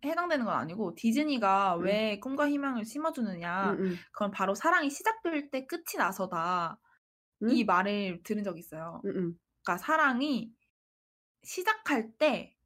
해당되는 0.04 0.44
건 0.44 0.54
아니고, 0.54 0.94
디즈니가 0.94 1.76
음. 1.76 1.84
왜 1.84 2.18
꿈과 2.20 2.48
희망을 2.48 2.84
심어주느냐, 2.84 3.72
음, 3.72 3.84
음. 3.84 3.96
그건 4.12 4.30
바로 4.30 4.54
사랑이 4.54 4.90
시작될 4.90 5.50
때 5.50 5.66
끝이 5.66 5.96
나서다. 5.96 6.78
음? 7.42 7.50
이 7.50 7.64
말을 7.64 8.22
들은 8.24 8.42
적 8.44 8.58
있어요. 8.58 9.00
음, 9.04 9.10
음. 9.10 9.38
그러니까 9.62 9.84
사랑이 9.84 10.52
시작할 11.42 12.12
때 12.18 12.56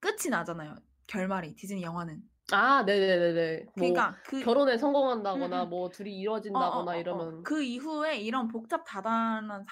끝이 0.00 0.30
나잖아요. 0.30 0.76
결말이, 1.06 1.54
디즈니 1.54 1.82
영화는. 1.82 2.22
아, 2.50 2.82
네네네네. 2.82 3.64
뭐 3.64 3.72
그러니까 3.74 4.16
그, 4.24 4.40
결혼에 4.40 4.78
성공한다거나 4.78 5.64
음, 5.64 5.66
음. 5.66 5.70
뭐 5.70 5.90
둘이 5.90 6.10
어, 6.10 6.12
어, 6.12 6.20
이루어진다거나 6.20 6.92
어, 6.92 6.94
어. 6.94 6.98
이러면 6.98 7.42
그 7.42 7.62
이후에 7.62 8.18
이런 8.18 8.48
복잡 8.48 8.84
다단한 8.84 9.64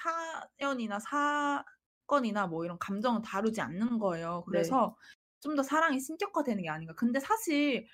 사연이나 0.59 0.99
사건이나 0.99 2.47
뭐 2.47 2.65
이런 2.65 2.77
감정을 2.77 3.21
다루지 3.23 3.61
않는 3.61 3.97
거예요. 3.97 4.43
네. 4.47 4.51
그래서 4.51 4.95
좀 5.41 5.55
더 5.55 5.63
사랑이 5.63 5.99
신격화되는 5.99 6.63
게 6.63 6.69
아닌가. 6.69 6.93
근데 6.95 7.19
사실 7.19 7.87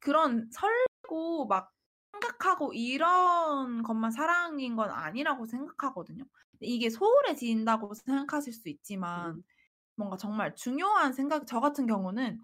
그런 0.00 0.48
설레고 0.52 1.46
막 1.46 1.72
생각하고 2.12 2.72
이런 2.74 3.82
것만 3.82 4.10
사랑인 4.12 4.76
건 4.76 4.90
아니라고 4.90 5.46
생각하거든요. 5.46 6.24
이게 6.60 6.90
소홀해진다고 6.90 7.94
생각하실 7.94 8.52
수 8.52 8.68
있지만 8.68 9.36
음. 9.36 9.42
뭔가 9.96 10.16
정말 10.16 10.54
중요한 10.56 11.12
생각, 11.12 11.46
저 11.46 11.60
같은 11.60 11.86
경우는 11.86 12.40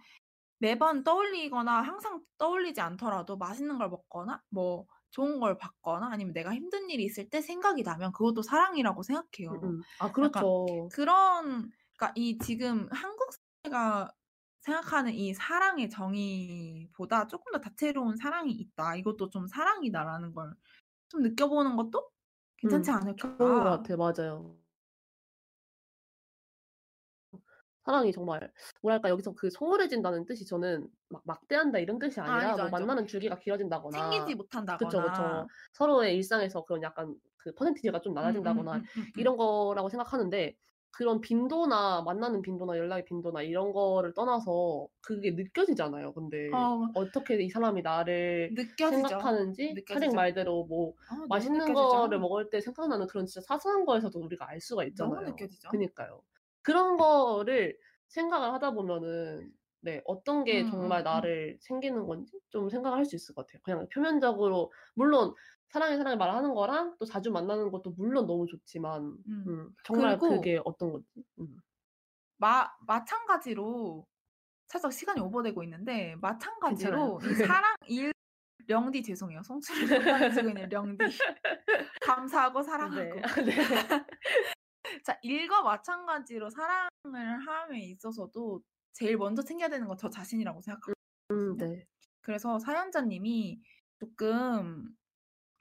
매번 0.59 1.05
떠올리거나 1.05 1.83
항상 1.83 2.23
떠올리지 2.39 2.81
않더라도 2.81 3.37
맛있는 3.37 3.79
걸 3.79 3.91
먹거나 3.91 4.43
뭐 4.51 4.87
좋은 5.11 5.41
걸 5.41 5.59
받거나 5.59 6.09
아니면 6.11 6.33
내가 6.33 6.55
힘든 6.55 6.91
일이 6.91 7.05
있을 7.05 7.29
때 7.31 7.41
생각이 7.41 7.83
나면 7.83 8.13
그것도 8.13 8.43
사랑이라고 8.43 9.03
생각해요. 9.03 9.53
음, 9.63 9.65
음. 9.65 9.83
아, 10.01 10.11
그렇죠. 10.13 10.89
그런 10.93 11.71
그러니까 11.97 12.13
이 12.17 12.39
지금 12.39 12.89
한국 12.91 13.31
사회가 13.65 14.13
생각하는 14.65 15.13
이 15.15 15.35
사랑의 15.35 15.91
정의보다 15.91 17.27
조금 17.29 17.53
더 17.53 17.61
다채로운 17.61 18.17
사랑이 18.17 18.53
있다. 18.53 18.97
이것도 18.97 19.31
좀 19.31 19.47
사랑이다라는 19.47 20.33
걸 20.35 20.55
좀 21.09 21.23
느껴보는 21.23 21.77
것도 21.77 22.11
괜찮지 22.59 22.91
음, 22.91 22.93
않을까. 22.93 23.37
좋은 23.39 23.39
것 23.39 23.63
같아. 23.63 23.97
맞아요. 23.97 24.61
사랑이 27.85 28.13
정말 28.13 28.51
뭐랄까 28.83 29.11
여기서 29.11 29.35
그 29.35 29.51
소홀해진다는 29.51 30.25
뜻이 30.25 30.47
저는 30.47 30.89
막 31.11 31.23
막대한다 31.27 31.79
이런 31.81 31.99
뜻이 31.99 32.19
아니라 32.21 32.57
아니죠, 32.57 32.59
뭐 32.59 32.69
아니죠. 32.69 32.71
만나는 32.71 33.07
주기가 33.07 33.39
길어진다거나 33.39 33.99
챙기지 33.99 34.35
못한다거나. 34.37 34.79
그쵸 34.79 35.03
그쵸 35.03 35.47
서로의 35.75 36.17
일상에서 36.17 36.65
그런 36.65 36.83
약간 36.83 37.15
그 37.37 37.53
퍼센티지가 37.55 38.01
좀 38.01 38.15
음, 38.23 38.27
낮아진다거나 38.33 38.75
음, 38.75 38.75
음, 38.75 38.89
음, 38.97 39.13
음. 39.19 39.25
이런 39.25 39.37
거라고 39.37 39.89
생각하는데 39.91 40.57
그런 40.97 41.21
빈도나 41.21 42.03
만나는 42.03 42.43
빈도나 42.43 42.79
연락의 42.79 43.05
빈도나 43.05 43.43
이런 43.43 43.73
거를 43.73 44.15
떠나서 44.15 44.89
그게 45.03 45.33
느껴지잖아요. 45.33 46.13
근데 46.15 46.39
어, 46.53 46.89
어떻게 46.93 47.43
이 47.43 47.49
사람이 47.51 47.83
나를 47.83 48.55
느껴지죠. 48.55 49.17
생각하는지. 49.19 49.81
차링 49.87 50.15
말대로 50.15 50.65
뭐 50.67 50.95
어, 51.11 51.27
너무 51.29 51.63
맛있는. 51.73 51.75
거를 51.75 52.19
먹을 52.21 52.51
때 52.51 52.61
생각나는 52.61 53.07
그런 53.09 53.27
진짜 53.27 53.41
사소한 53.47 53.85
거에서도 53.87 54.19
우리가 54.21 54.49
알 54.49 54.61
수가 54.61 54.85
있잖아요. 54.85 55.21
너무 55.21 55.25
느껴지죠. 55.25 55.69
그니까요. 55.71 56.23
그런 56.63 56.97
거를 56.97 57.79
생각을 58.09 58.53
하다 58.55 58.73
보면은 58.73 59.53
네, 59.81 60.01
어떤 60.07 60.45
게 60.45 60.65
음, 60.65 60.65
정말 60.65 61.03
음, 61.03 61.07
음. 61.13 61.29
나를 61.29 61.59
챙기는 61.61 62.07
건지 62.07 62.41
좀 62.51 62.71
생각을 62.71 62.97
할수 62.99 63.17
있을 63.17 63.35
것 63.35 63.47
같아요. 63.47 63.61
그냥 63.63 63.89
표면적으로 63.93 64.73
물론 64.95 65.35
사랑해 65.75 65.97
사랑해 65.97 66.15
말하는 66.15 66.55
거랑 66.55 66.95
또 67.01 67.05
자주 67.05 67.33
만나는 67.33 67.73
것도 67.73 67.91
물론 67.97 68.29
너무 68.29 68.47
좋지만 68.47 69.03
음. 69.27 69.45
음, 69.49 69.71
정말 69.83 70.17
그리고 70.21 70.37
그게 70.37 70.61
어떤 70.65 70.93
건지. 70.93 71.09
음. 71.41 71.59
마, 72.37 72.71
마찬가지로 72.87 74.07
살짝 74.69 74.93
시간이 74.93 75.21
오버되고 75.21 75.65
있는데 75.65 76.15
마찬가지로 76.21 77.19
이. 77.25 77.35
사랑 77.35 77.75
일 77.89 78.13
령디 78.69 79.03
죄송해요. 79.03 79.43
송출을 79.43 79.89
담당해주고 79.89 80.49
있는 80.51 80.69
령디 80.69 80.99
감사하고 82.07 82.63
사랑하고 82.63 83.17
네. 83.43 83.45
네. 83.45 83.57
자 85.05 85.19
일과 85.23 85.61
마찬가지로 85.63 86.51
사랑을 86.51 87.49
함에 87.49 87.81
있어서도 87.81 88.63
제일 88.93 89.17
먼저 89.17 89.43
챙겨야 89.43 89.69
되는 89.69 89.89
건 89.89 89.97
저 89.99 90.09
자신이라고 90.09 90.61
생각하거든요. 90.61 90.95
음, 91.33 91.57
네. 91.57 91.85
그래서 92.21 92.61
사연자님이 92.61 93.61
조금 93.99 94.95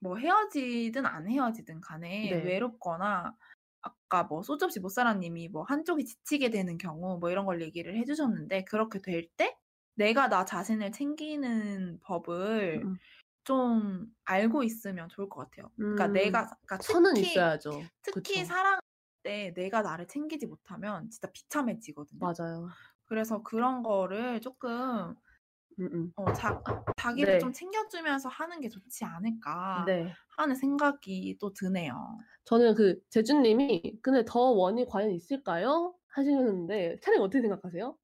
뭐 0.04 0.18
헤어지든 0.18 1.06
안 1.06 1.28
헤어지든 1.30 1.82
간에 1.82 2.36
네. 2.36 2.42
외롭거나 2.44 3.38
아까 3.82 4.24
뭐 4.24 4.44
소주 4.44 4.66
없이 4.66 4.80
못 4.80 4.90
살아님이 4.90 5.50
뭐 5.50 5.64
한쪽이 5.64 6.06
지치게 6.06 6.50
되는 6.52 6.78
경우 6.78 7.18
뭐 7.20 7.30
이런 7.32 7.46
걸 7.46 7.62
얘기를 7.62 7.98
해주셨는데 7.98 8.66
그렇게 8.66 9.00
될 9.02 9.30
때 9.38 9.58
내가 9.96 10.28
나 10.30 10.46
자신을 10.46 10.92
챙기는 10.92 12.00
법을 12.04 12.86
음. 12.86 13.00
좀 13.44 14.08
알고 14.26 14.64
있으면 14.64 15.10
좋을 15.10 15.30
것 15.30 15.42
같아요. 15.52 15.72
그러니까 15.96 16.14
음, 16.14 16.14
내가 16.14 16.48
그러니까 16.68 16.80
선은 16.80 17.18
특히 17.18 17.20
있어야죠. 17.20 17.92
특히 18.04 18.44
그쵸. 18.44 18.46
사랑할 18.46 18.82
때 19.24 19.54
내가 19.56 19.82
나를 19.82 20.08
챙기지 20.08 20.48
못하면 20.48 21.10
진짜 21.10 21.32
비참해지거든요. 21.32 22.30
맞아요. 22.30 22.76
그래서 23.06 23.44
그런 23.44 23.84
거를 23.84 24.42
조금 24.42 25.16
음, 25.80 25.90
음. 25.94 26.14
어, 26.16 26.32
자, 26.34 26.62
자기를 26.98 27.34
네. 27.34 27.40
좀 27.40 27.52
챙겨주면서 27.52 28.30
하는 28.30 28.62
게 28.62 28.70
좋지 28.70 29.04
않을까 29.06 29.86
네. 29.88 30.14
하는 30.38 30.56
생각이 30.56 31.38
또 31.40 31.54
드네요. 31.54 32.18
저는 32.46 32.76
그 32.76 33.02
재준님이 33.10 34.00
근데 34.02 34.24
더 34.26 34.40
원이 34.40 34.86
과연 34.86 35.12
있을까요? 35.12 35.96
하시는데 36.10 37.00
차라리 37.02 37.20
어떻게 37.22 37.42
생각하세요? 37.42 37.98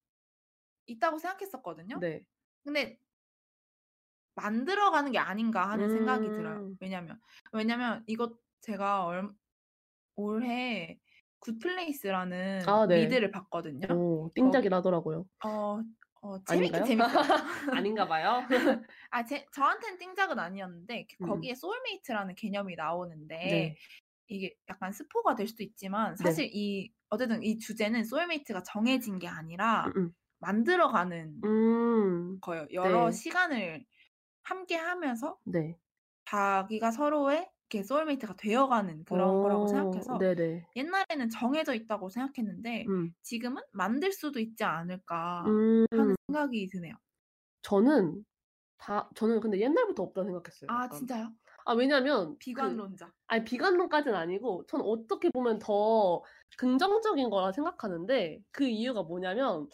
있다고 0.88 1.20
생각했었거든요. 1.20 2.00
네. 2.00 2.24
근데 2.64 3.00
만들어가는 4.36 5.12
게 5.12 5.18
아닌가 5.18 5.70
하는 5.70 5.90
생각이 5.90 6.32
들어요. 6.32 6.58
음. 6.58 6.78
왜냐면 6.80 7.20
왜냐면 7.52 8.04
이거 8.08 8.38
제가 8.62 9.06
얼, 9.06 9.30
올해 10.16 11.00
Good 11.40 11.72
Place라는 11.72 12.62
아, 12.68 12.88
네. 12.88 13.04
미드를 13.04 13.32
봤거든요. 13.32 13.88
오, 13.94 14.30
띵작이 14.36 14.70
나더라고요. 14.70 15.26
어, 15.46 15.80
어 16.22 16.44
재밌긴? 16.44 16.84
재밌어요. 16.86 17.08
아닌가 17.78 18.08
봐요. 18.08 18.46
아, 19.12 19.26
제, 19.26 19.46
저한테는 19.54 19.98
띵작은 19.98 20.38
아니었는데 20.38 21.08
그 21.10 21.18
음. 21.22 21.28
거기에 21.28 21.56
soulmate라는 21.56 22.36
개념이 22.36 22.76
나오는데 22.76 23.36
네. 23.50 23.76
이게 24.28 24.56
약간 24.70 24.91
스포가 24.91 25.36
될 25.36 25.48
수도 25.48 25.64
있지만 25.64 26.16
사실 26.16 26.50
이 26.54 26.91
어쨌든 27.10 27.41
이 27.44 27.58
주제는 27.58 28.04
soulmate가 28.04 28.64
정해진 28.64 29.18
게 29.18 29.28
아니라 29.28 29.91
음, 29.96 30.14
만들어가는 30.40 31.41
음. 31.44 32.40
거예요. 32.41 32.68
여러 32.74 33.10
네. 33.10 33.12
시간을 33.12 33.86
함께 34.44 34.76
하면서 34.76 35.40
네. 35.46 35.80
자기가 36.26 36.91
서로의 36.91 37.50
이렇게 37.72 37.84
소울메이트가 37.84 38.36
되어가는 38.36 39.06
그런 39.06 39.40
거라고 39.40 39.68
오, 39.68 39.68
생각해서 39.68 40.18
네네. 40.18 40.66
옛날에는 40.76 41.30
정해져 41.30 41.74
있다고 41.74 42.10
생각했는데 42.10 42.88
음. 42.88 43.14
지금은 43.22 43.62
만들 43.72 44.12
수도 44.12 44.40
있지 44.40 44.64
않을까 44.64 45.44
음. 45.46 45.86
하는 45.91 46.16
생각이 46.28 46.68
드네요. 46.68 46.96
저는 47.62 48.26
다 48.78 49.10
저는 49.16 49.40
근데 49.41 49.60
옛날부터 49.62 50.04
없다고 50.04 50.26
생각했어요. 50.28 50.72
아 50.72 50.84
약간. 50.84 50.90
진짜요? 50.90 51.36
아 51.66 51.74
왜냐면 51.74 52.38
그, 52.54 52.82
비관론자. 52.82 53.14
아니 53.28 53.44
비관론까지는 53.46 54.18
아니고 54.18 54.66
전 54.68 54.82
어떻게 54.82 55.30
보면 55.32 55.60
더 55.60 56.24
긍정적인 56.58 57.30
거라 57.30 57.52
생각하는데 57.52 58.41
그 58.52 58.66
이유가 58.68 59.04
뭐냐면 59.04 59.70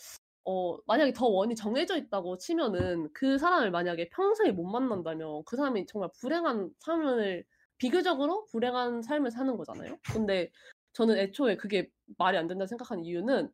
어 0.45 0.77
만약에 0.87 1.13
더 1.13 1.27
원이 1.27 1.55
정해져 1.55 1.97
있다고 1.97 2.37
치면은 2.37 3.11
그 3.13 3.37
사람을 3.39 3.71
만약에 3.71 4.09
평생에 4.11 4.51
못 4.51 4.65
만난다면 4.65 5.43
그 5.45 5.57
사람이 5.57 5.87
정말 5.87 6.09
불행한 6.21 6.71
삶을 6.79 7.45
비교적으로 7.77 8.45
불행한 8.45 9.01
삶을 9.01 9.31
사는 9.31 9.55
거잖아요. 9.57 9.97
근데 10.13 10.51
저는 10.93 11.17
애초에 11.17 11.57
그게 11.57 11.89
말이 12.17 12.37
안 12.37 12.47
된다 12.47 12.65
생각하는 12.67 13.03
이유는 13.05 13.51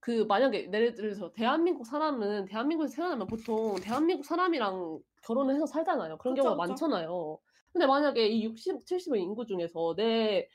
그 0.00 0.24
만약에 0.28 0.70
예를 0.72 0.94
들어서 0.94 1.32
대한민국 1.32 1.86
사람은 1.86 2.46
대한민국에서 2.46 2.94
태어나면 2.96 3.26
보통 3.26 3.76
대한민국 3.82 4.24
사람이랑 4.24 5.00
결혼을 5.22 5.54
해서 5.54 5.66
살잖아요. 5.66 6.18
그런 6.18 6.34
그쵸, 6.34 6.36
경우가 6.36 6.54
그쵸. 6.54 6.56
많잖아요. 6.56 7.38
근데 7.72 7.86
만약에 7.86 8.28
이 8.28 8.44
60, 8.44 8.84
70의 8.86 9.20
인구 9.22 9.44
중에서 9.46 9.94
내, 9.96 10.48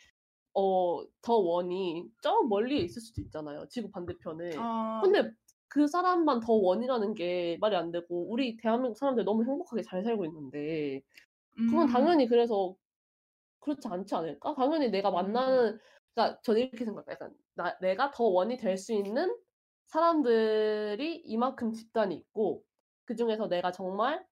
어, 0.53 1.03
더 1.21 1.35
원이 1.35 2.05
저 2.21 2.41
멀리에 2.43 2.79
있을 2.81 3.01
수도 3.01 3.21
있잖아요. 3.21 3.67
지구 3.69 3.89
반대편에. 3.91 4.65
어, 4.65 4.65
근데 4.99 5.31
그 5.67 5.87
사람만 5.87 6.41
더 6.41 6.53
원이라는 6.53 7.13
게 7.15 7.57
말이 7.61 7.75
안 7.75 7.91
되고, 7.91 8.29
우리 8.31 8.57
대한민국 8.57 8.97
사람들 8.97 9.25
너무 9.25 9.43
행복하게 9.45 9.81
잘 9.83 10.03
살고 10.03 10.25
있는데, 10.25 11.01
그건 11.65 11.87
음, 11.87 11.87
당연히 11.87 12.27
그래서 12.27 12.75
그렇지 13.63 13.87
않지 13.87 14.15
않을까? 14.15 14.53
당연히 14.55 14.89
내가 14.91 15.11
음. 15.11 15.11
만나는, 15.11 15.79
그러니까 16.15 16.41
저는 16.43 16.61
이렇게 16.61 16.85
생각해요. 16.85 17.11
약간 17.13 17.35
나, 17.55 17.77
내가 17.79 18.11
더 18.11 18.25
원이 18.25 18.57
될 18.57 18.77
수 18.77 18.93
있는 18.93 19.35
사람들이 19.87 21.17
이만큼 21.25 21.73
집단이 21.73 22.15
있고, 22.15 22.63
그 23.05 23.15
중에서 23.15 23.47
내가 23.47 23.71
정말 23.71 24.25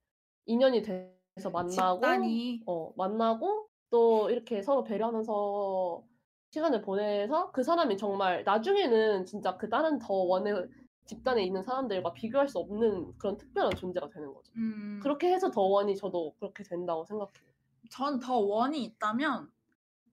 인연이 0.45 0.81
돼서 0.81 1.49
만나고, 1.51 2.01
집단이 2.01 2.63
어, 2.65 2.93
만나고, 2.95 3.69
또 3.89 4.29
이렇게 4.29 4.61
서로 4.61 4.83
배려하면서 4.83 6.03
시간을 6.51 6.81
보내서 6.81 7.51
그 7.51 7.63
사람이 7.63 7.97
정말 7.97 8.43
나중에는 8.43 9.25
진짜 9.25 9.57
그 9.57 9.69
다른 9.69 9.99
더 9.99 10.13
원의 10.13 10.69
집단에 11.05 11.43
있는 11.43 11.63
사람들과 11.63 12.13
비교할 12.13 12.47
수 12.47 12.59
없는 12.59 13.17
그런 13.17 13.37
특별한 13.37 13.75
존재가 13.75 14.09
되는 14.09 14.33
거죠. 14.33 14.53
음, 14.55 14.99
그렇게 14.99 15.33
해서 15.33 15.51
더 15.51 15.61
원이 15.61 15.95
저도 15.95 16.35
그렇게 16.39 16.63
된다고 16.63 17.05
생각해요. 17.05 17.50
전 17.91 18.19
더 18.19 18.37
원이 18.39 18.83
있다면 18.85 19.51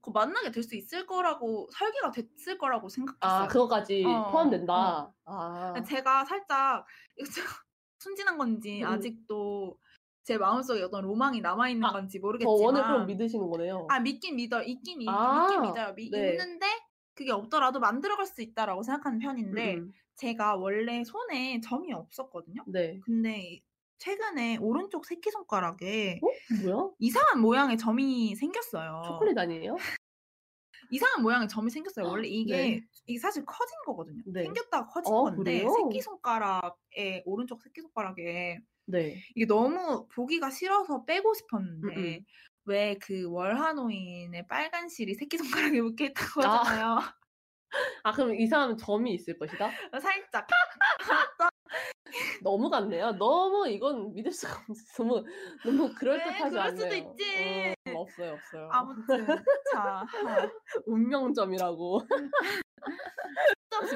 그 0.02 0.10
만나게 0.10 0.50
될 0.52 0.62
수 0.64 0.76
있을 0.76 1.06
거라고 1.06 1.68
설계가 1.72 2.12
됐을 2.12 2.58
거라고 2.58 2.88
생각했어요. 2.88 3.20
아, 3.20 3.48
그거까지 3.48 4.04
어, 4.06 4.30
포함된다. 4.30 5.14
아, 5.24 5.82
제가 5.84 6.24
살짝 6.24 6.86
순진한 7.98 8.38
건지 8.38 8.82
음. 8.82 8.84
아직도 8.84 9.78
제 10.24 10.38
마음속에 10.38 10.82
어떤 10.82 11.02
로망이 11.04 11.40
남아 11.40 11.68
있는 11.70 11.86
아, 11.86 11.92
건지 11.92 12.18
더 12.18 12.26
모르겠지만 12.26 12.74
원을 12.74 12.84
그럼 12.84 13.06
믿으시는 13.06 13.48
거네요. 13.50 13.86
아 13.88 14.00
믿긴 14.00 14.36
믿어 14.36 14.62
있긴 14.62 15.00
있, 15.02 15.06
아, 15.08 15.32
믿긴 15.32 15.62
믿어요. 15.62 15.94
미, 15.94 16.08
네. 16.10 16.30
있는데 16.30 16.66
그게 17.14 17.32
없더라도 17.32 17.80
만들어갈 17.80 18.26
수 18.26 18.42
있다라고 18.42 18.82
생각하는 18.82 19.18
편인데 19.18 19.74
음, 19.76 19.92
제가 20.16 20.56
원래 20.56 21.04
손에 21.04 21.60
점이 21.60 21.92
없었거든요. 21.92 22.64
네. 22.66 23.00
근데 23.00 23.60
최근에 23.98 24.58
오른쪽 24.58 25.04
새끼손가락에 25.04 26.20
어? 26.22 26.62
뭐야? 26.64 26.90
이상한 26.98 27.40
모양의 27.40 27.76
점이 27.78 28.34
생겼어요. 28.36 29.02
초콜릿 29.06 29.36
아니에요? 29.36 29.76
이상한 30.90 31.22
모양의 31.22 31.48
점이 31.48 31.70
생겼어요. 31.70 32.06
원래 32.06 32.28
이게 32.28 32.56
네. 32.56 32.80
이게 33.06 33.18
사실 33.18 33.44
커진 33.44 33.76
거거든요. 33.84 34.22
네. 34.26 34.44
생겼다가 34.44 34.86
커진 34.86 35.12
어, 35.12 35.24
건데 35.24 35.42
그래요? 35.62 35.70
새끼손가락에 35.70 37.22
오른쪽 37.26 37.60
새끼손가락에 37.62 38.58
네. 38.86 39.22
이게 39.34 39.46
너무 39.46 40.06
보기가 40.08 40.50
싫어서 40.50 41.04
빼고 41.04 41.34
싶었는데. 41.34 42.24
왜 42.68 42.96
그 43.00 43.24
월하노인의 43.30 44.46
빨간 44.46 44.90
실이 44.90 45.14
새끼손가락에 45.14 45.80
묶여 45.80 46.04
있다고 46.04 46.44
아. 46.44 46.58
하잖아요. 46.58 46.98
아, 48.02 48.12
그럼 48.12 48.34
이 48.34 48.46
사람은 48.46 48.76
점이 48.76 49.14
있을 49.14 49.38
것이다? 49.38 49.70
살짝 50.02 50.46
너무 52.42 52.70
같네요. 52.70 53.12
너무 53.12 53.68
이건 53.68 54.12
믿을 54.14 54.32
수가 54.32 54.52
없어. 54.68 55.02
너무 55.04 55.24
너무 55.64 55.94
그럴 55.94 56.22
듯하지 56.22 56.50
그럴 56.50 56.58
않네요. 56.60 56.76
수도 56.90 56.94
있지. 56.94 57.74
어, 57.94 58.00
없어요, 58.00 58.32
없어요. 58.32 58.68
아무튼 58.72 59.26
자 59.72 60.04
운명점이라고. 60.86 62.00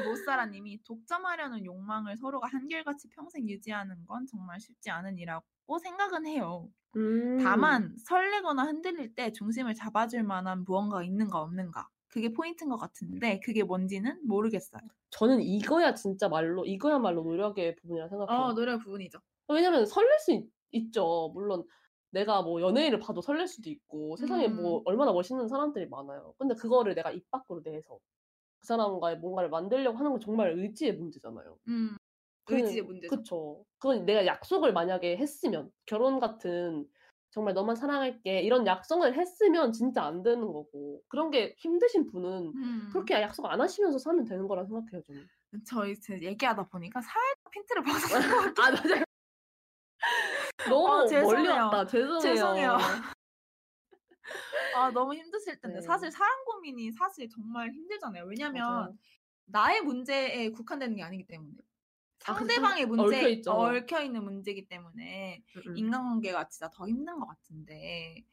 못살아님이 0.05 0.82
독점하려는 0.85 1.64
욕망을 1.64 2.16
서로가 2.16 2.48
한결같이 2.48 3.09
평생 3.09 3.48
유지하는 3.48 4.05
건 4.06 4.27
정말 4.27 4.60
쉽지 4.60 4.90
않은 4.90 5.19
일이라고 5.19 5.78
생각은 5.82 6.27
해요. 6.27 6.69
음. 6.97 7.39
다만 7.43 7.97
설레거나 8.05 8.64
흔들릴 8.64 9.14
때 9.14 9.32
중심을 9.32 9.74
잡아줄 9.74 10.23
만한 10.23 10.64
무언가 10.64 11.02
있는가 11.02 11.40
없는가 11.40 11.89
그게 12.12 12.32
포인트인 12.32 12.70
것 12.70 12.76
같은데 12.76 13.40
그게 13.40 13.62
뭔지는 13.64 14.20
모르겠어요. 14.26 14.82
저는 15.10 15.43
이거야 15.43 15.94
진짜 15.94 16.28
말로 16.28 16.64
이거야말로 16.64 17.22
노력의 17.22 17.76
부분이라 17.76 18.09
생각해요. 18.09 18.30
어 18.36 18.52
노래 18.55 18.76
부분이죠. 18.78 19.18
왜냐면 19.48 19.86
설렐 19.86 20.18
수 20.18 20.32
있, 20.32 20.48
있죠. 20.72 21.30
물론 21.34 21.64
내가 22.10 22.43
뭐 22.43 22.60
연예인을 22.60 22.98
봐도 22.98 23.20
설렐 23.22 23.47
수도 23.47 23.70
있고 23.70 24.16
세상에 24.16 24.48
뭐 24.48 24.80
음. 24.80 24.84
얼마나 24.84 25.12
멋있는 25.12 25.48
사람들이 25.48 25.89
많아요. 25.89 26.34
근데 26.39 26.55
그거를 26.55 26.94
내가 26.94 27.10
입 27.10 27.30
밖으로 27.30 27.62
내서 27.62 27.98
그 28.60 28.66
사람과의 28.68 29.18
뭔가를 29.18 29.51
만들려고 29.51 29.98
하는 29.98 30.12
건 30.12 30.20
정말 30.20 30.52
의지의 30.59 30.94
문제잖아요. 30.97 31.59
음 31.68 31.97
의지의 32.48 32.82
문제죠. 32.84 33.24
그쵸. 33.24 33.64
그건 33.78 34.05
내가 34.06 34.26
약속을 34.26 34.72
만약에 34.72 35.16
했으면 35.16 35.70
결혼 35.86 36.20
같은 36.20 36.86
정말 37.32 37.54
너만 37.54 37.74
사랑할게 37.74 38.42
이런 38.42 38.66
약속을 38.66 39.16
했으면 39.16 39.72
진짜 39.72 40.04
안 40.04 40.22
되는 40.22 40.46
거고 40.46 41.02
그런 41.09 41.30
게 41.30 41.54
힘드신 41.59 42.06
분은 42.06 42.52
음. 42.54 42.88
그렇게 42.92 43.14
약속 43.14 43.46
안 43.46 43.59
하시면서 43.59 43.98
사면 43.98 44.24
되는 44.26 44.46
거라 44.46 44.64
생각해요 44.66 45.02
저는. 45.02 45.26
저희 45.66 45.98
지금 45.98 46.22
얘기하다 46.22 46.68
보니까 46.68 47.00
살짝 47.00 47.50
핀트를 47.50 47.82
벗어. 47.84 48.16
아 48.18 48.70
맞아요. 48.70 49.04
너무 50.68 50.88
아, 50.92 51.22
멀리. 51.22 51.48
왔다. 51.48 51.86
죄송해요. 51.86 52.20
죄송해요. 52.20 52.78
아 54.76 54.90
너무 54.90 55.14
힘드실 55.14 55.59
텐데 55.59 55.80
네. 55.80 55.82
사실 55.86 56.10
사랑 56.10 56.44
고민이 56.44 56.92
사실 56.92 57.28
정말 57.30 57.70
힘들잖아요. 57.70 58.24
왜냐면 58.26 58.62
맞아요. 58.62 58.94
나의 59.46 59.80
문제에 59.80 60.50
국한되는 60.50 60.96
게 60.96 61.02
아니기 61.02 61.26
때문에 61.26 61.56
상대방의 62.24 62.82
좀 62.82 62.96
문제 62.96 63.16
얽혀있죠. 63.18 63.52
얽혀 63.52 64.02
있는 64.02 64.24
문제이기 64.24 64.68
때문에 64.68 65.42
음, 65.56 65.62
음. 65.68 65.76
인간관계가 65.76 66.48
진짜 66.48 66.70
더 66.70 66.86
힘든 66.86 67.18
것 67.18 67.26
같은데. 67.26 68.24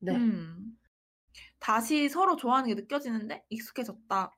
네. 0.00 0.14
음. 0.14 0.78
다시 1.58 2.08
서로 2.08 2.36
좋아하는 2.36 2.68
게 2.68 2.74
느껴지는데 2.74 3.44
익숙해졌다. 3.48 4.32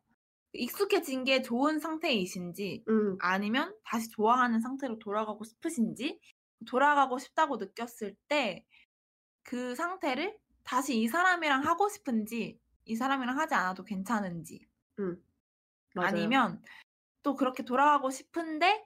익숙해진 0.52 1.24
게 1.24 1.42
좋은 1.42 1.78
상태이신지 1.78 2.84
음. 2.88 3.16
아니면 3.20 3.76
다시 3.84 4.08
좋아하는 4.10 4.60
상태로 4.60 4.98
돌아가고 4.98 5.44
싶으신지 5.44 6.20
돌아가고 6.66 7.18
싶다고 7.18 7.56
느꼈을 7.56 8.16
때 8.28 8.66
그 9.42 9.74
상태를 9.74 10.38
다시 10.62 11.00
이 11.00 11.08
사람이랑 11.08 11.64
하고 11.64 11.88
싶은지 11.88 12.60
이 12.84 12.96
사람이랑 12.96 13.38
하지 13.38 13.54
않아도 13.54 13.84
괜찮은지 13.84 14.66
맞아요. 15.94 16.08
아니면 16.08 16.62
또 17.22 17.34
그렇게 17.34 17.62
돌아가고 17.64 18.10
싶은데 18.10 18.84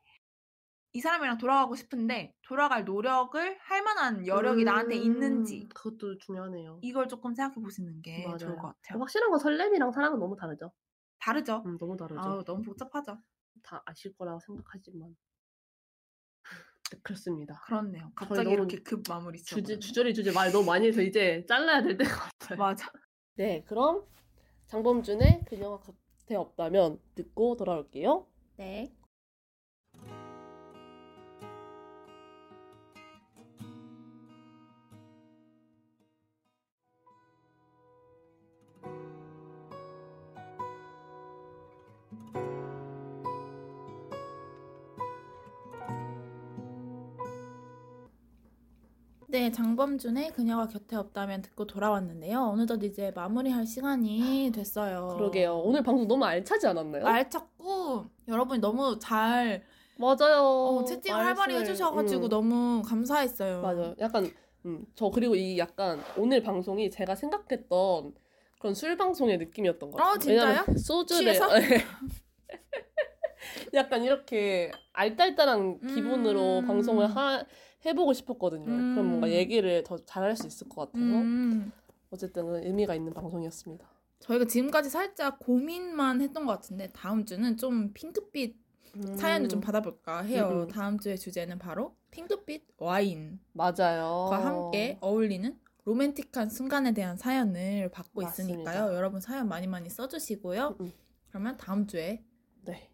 이 0.93 1.01
사람이랑 1.01 1.39
돌아가고 1.39 1.75
싶은데 1.75 2.35
돌아갈 2.43 2.85
노력을 2.85 3.59
할 3.61 3.83
만한 3.83 4.27
여력이 4.27 4.65
나한테 4.65 4.95
음, 4.97 5.03
있는지 5.03 5.69
그것도 5.75 6.19
중요하네요. 6.19 6.79
이걸 6.83 7.09
조금 7.09 7.35
생각해 7.35 7.61
보시는 7.61 8.01
게 8.01 8.23
좋을 8.23 8.55
맞아요. 8.55 8.57
것 8.57 8.69
같아요. 8.69 9.01
확실한 9.01 9.31
건 9.31 9.39
설렘이랑 9.41 9.91
사랑은 9.91 10.21
너무 10.21 10.37
다르죠. 10.37 10.73
다르죠? 11.19 11.63
음, 11.67 11.79
너무 11.79 11.97
다르죠. 11.97 12.21
아우 12.21 12.45
너무 12.45 12.63
복잡하죠. 12.63 13.19
다 13.63 13.83
아실 13.87 14.15
거라고 14.17 14.39
생각하지만 14.41 15.17
네, 16.93 16.99
그렇습니다. 17.03 17.61
그렇네요. 17.67 18.13
갑자기 18.15 18.51
이렇게 18.53 18.79
급 18.83 19.03
마무리 19.09 19.43
주제. 19.43 19.79
주저리 19.79 20.15
주제 20.15 20.31
말 20.33 20.53
너무 20.53 20.67
많이 20.67 20.87
해서 20.87 21.03
이제 21.03 21.45
잘라야 21.49 21.83
될 21.83 21.97
때가 21.97 22.31
왔어요. 22.41 22.59
맞아. 22.59 22.93
네, 23.35 23.65
그럼 23.67 24.05
장범준의 24.69 25.47
그녀가 25.49 25.81
곁 25.81 25.97
에 26.31 26.35
없다면 26.35 27.01
듣고 27.15 27.57
돌아올게요. 27.57 28.27
네. 28.57 28.91
네, 49.35 49.51
장범준의 49.51 50.31
그녀가 50.31 50.69
곁에 50.69 50.95
없다면 50.95 51.43
듣고 51.43 51.67
돌아왔는데요. 51.67 52.39
어느덧 52.39 52.85
이제 52.85 53.11
마무리할 53.17 53.67
시간이 53.67 54.53
됐어요. 54.55 55.17
그러게요. 55.17 55.59
오늘 55.59 55.83
방송 55.83 56.07
너무 56.07 56.25
알차지 56.25 56.69
않았나요? 56.69 57.05
알찼고 57.05 58.07
여러분이 58.29 58.61
너무 58.61 58.97
잘 59.01 59.65
맞아요. 59.99 60.45
어, 60.45 60.85
채팅을 60.85 61.19
활발히 61.19 61.57
해주셔가지고 61.57 62.27
음, 62.27 62.29
너무 62.29 62.83
감사했어요. 62.83 63.61
맞아요. 63.61 63.97
약간 63.99 64.31
음, 64.67 64.87
저 64.95 65.11
그리고 65.11 65.35
이 65.35 65.59
약간 65.59 66.01
오늘 66.17 66.41
방송이 66.41 66.89
제가 66.93 67.17
생각했던 67.17 68.15
그런 68.61 68.75
술 68.75 68.97
방송의 68.97 69.39
느낌이었던 69.39 69.91
것 69.91 69.97
같아요. 69.97 70.15
어, 70.15 70.17
진짜요? 70.17 70.65
소주를 70.79 71.33
취해서? 71.33 71.49
약간 73.75 74.05
이렇게 74.05 74.71
알딸딸한 74.93 75.89
기분으로 75.89 76.61
음. 76.61 76.67
방송을 76.69 77.17
하, 77.17 77.45
해보고 77.85 78.13
싶었거든요. 78.13 78.65
그럼 78.65 79.07
뭔가 79.07 79.27
음. 79.27 79.33
얘기를 79.33 79.83
더 79.85 79.97
잘할 79.97 80.37
수 80.37 80.47
있을 80.47 80.69
것 80.69 80.87
같아서 80.87 81.05
음, 81.05 81.73
어쨌든 82.11 82.65
의미가 82.65 82.95
있는 82.95 83.13
방송이었습니다. 83.13 83.87
저희가 84.21 84.47
지금까지 84.47 84.89
살짝 84.89 85.39
고민만 85.39 86.21
했던 86.23 86.47
것 86.47 86.53
같은데 86.53 86.89
다음 86.95 87.25
주는 87.27 87.57
좀 87.57 87.93
핑크빛 87.93 88.57
사연을 89.17 89.49
좀 89.49 89.61
받아볼까 89.61 90.21
해요. 90.23 90.49
음, 90.53 90.61
음. 90.63 90.69
다음 90.69 90.99
주의 90.99 91.19
주제는 91.19 91.59
바로 91.59 91.97
핑크빛 92.11 92.65
와인과 92.79 93.39
맞아요. 93.53 94.29
함께 94.31 94.99
어울리는 95.01 95.59
로맨틱한 95.85 96.49
순간에 96.49 96.93
대한 96.93 97.17
사연을 97.17 97.91
받고 97.91 98.23
맞습니다. 98.23 98.71
있으니까요. 98.71 98.95
여러분 98.95 99.21
사연 99.21 99.49
많이 99.49 99.67
많이 99.67 99.91
써주시고요. 99.91 100.77
음, 100.81 100.87
음. 100.87 100.93
그러면 101.29 101.57
다음 101.59 101.87
주에 101.87 102.25
네. 102.63 102.89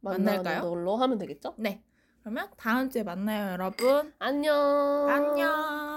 만날까요? 0.00 0.62
걸로 0.62 0.96
하면 0.96 1.18
되겠죠? 1.18 1.54
네. 1.56 1.82
그러면 2.26 2.48
다음 2.56 2.90
주에 2.90 3.04
만나요, 3.04 3.52
여러분. 3.52 4.12
안녕. 4.18 4.52
안녕. 5.08 5.95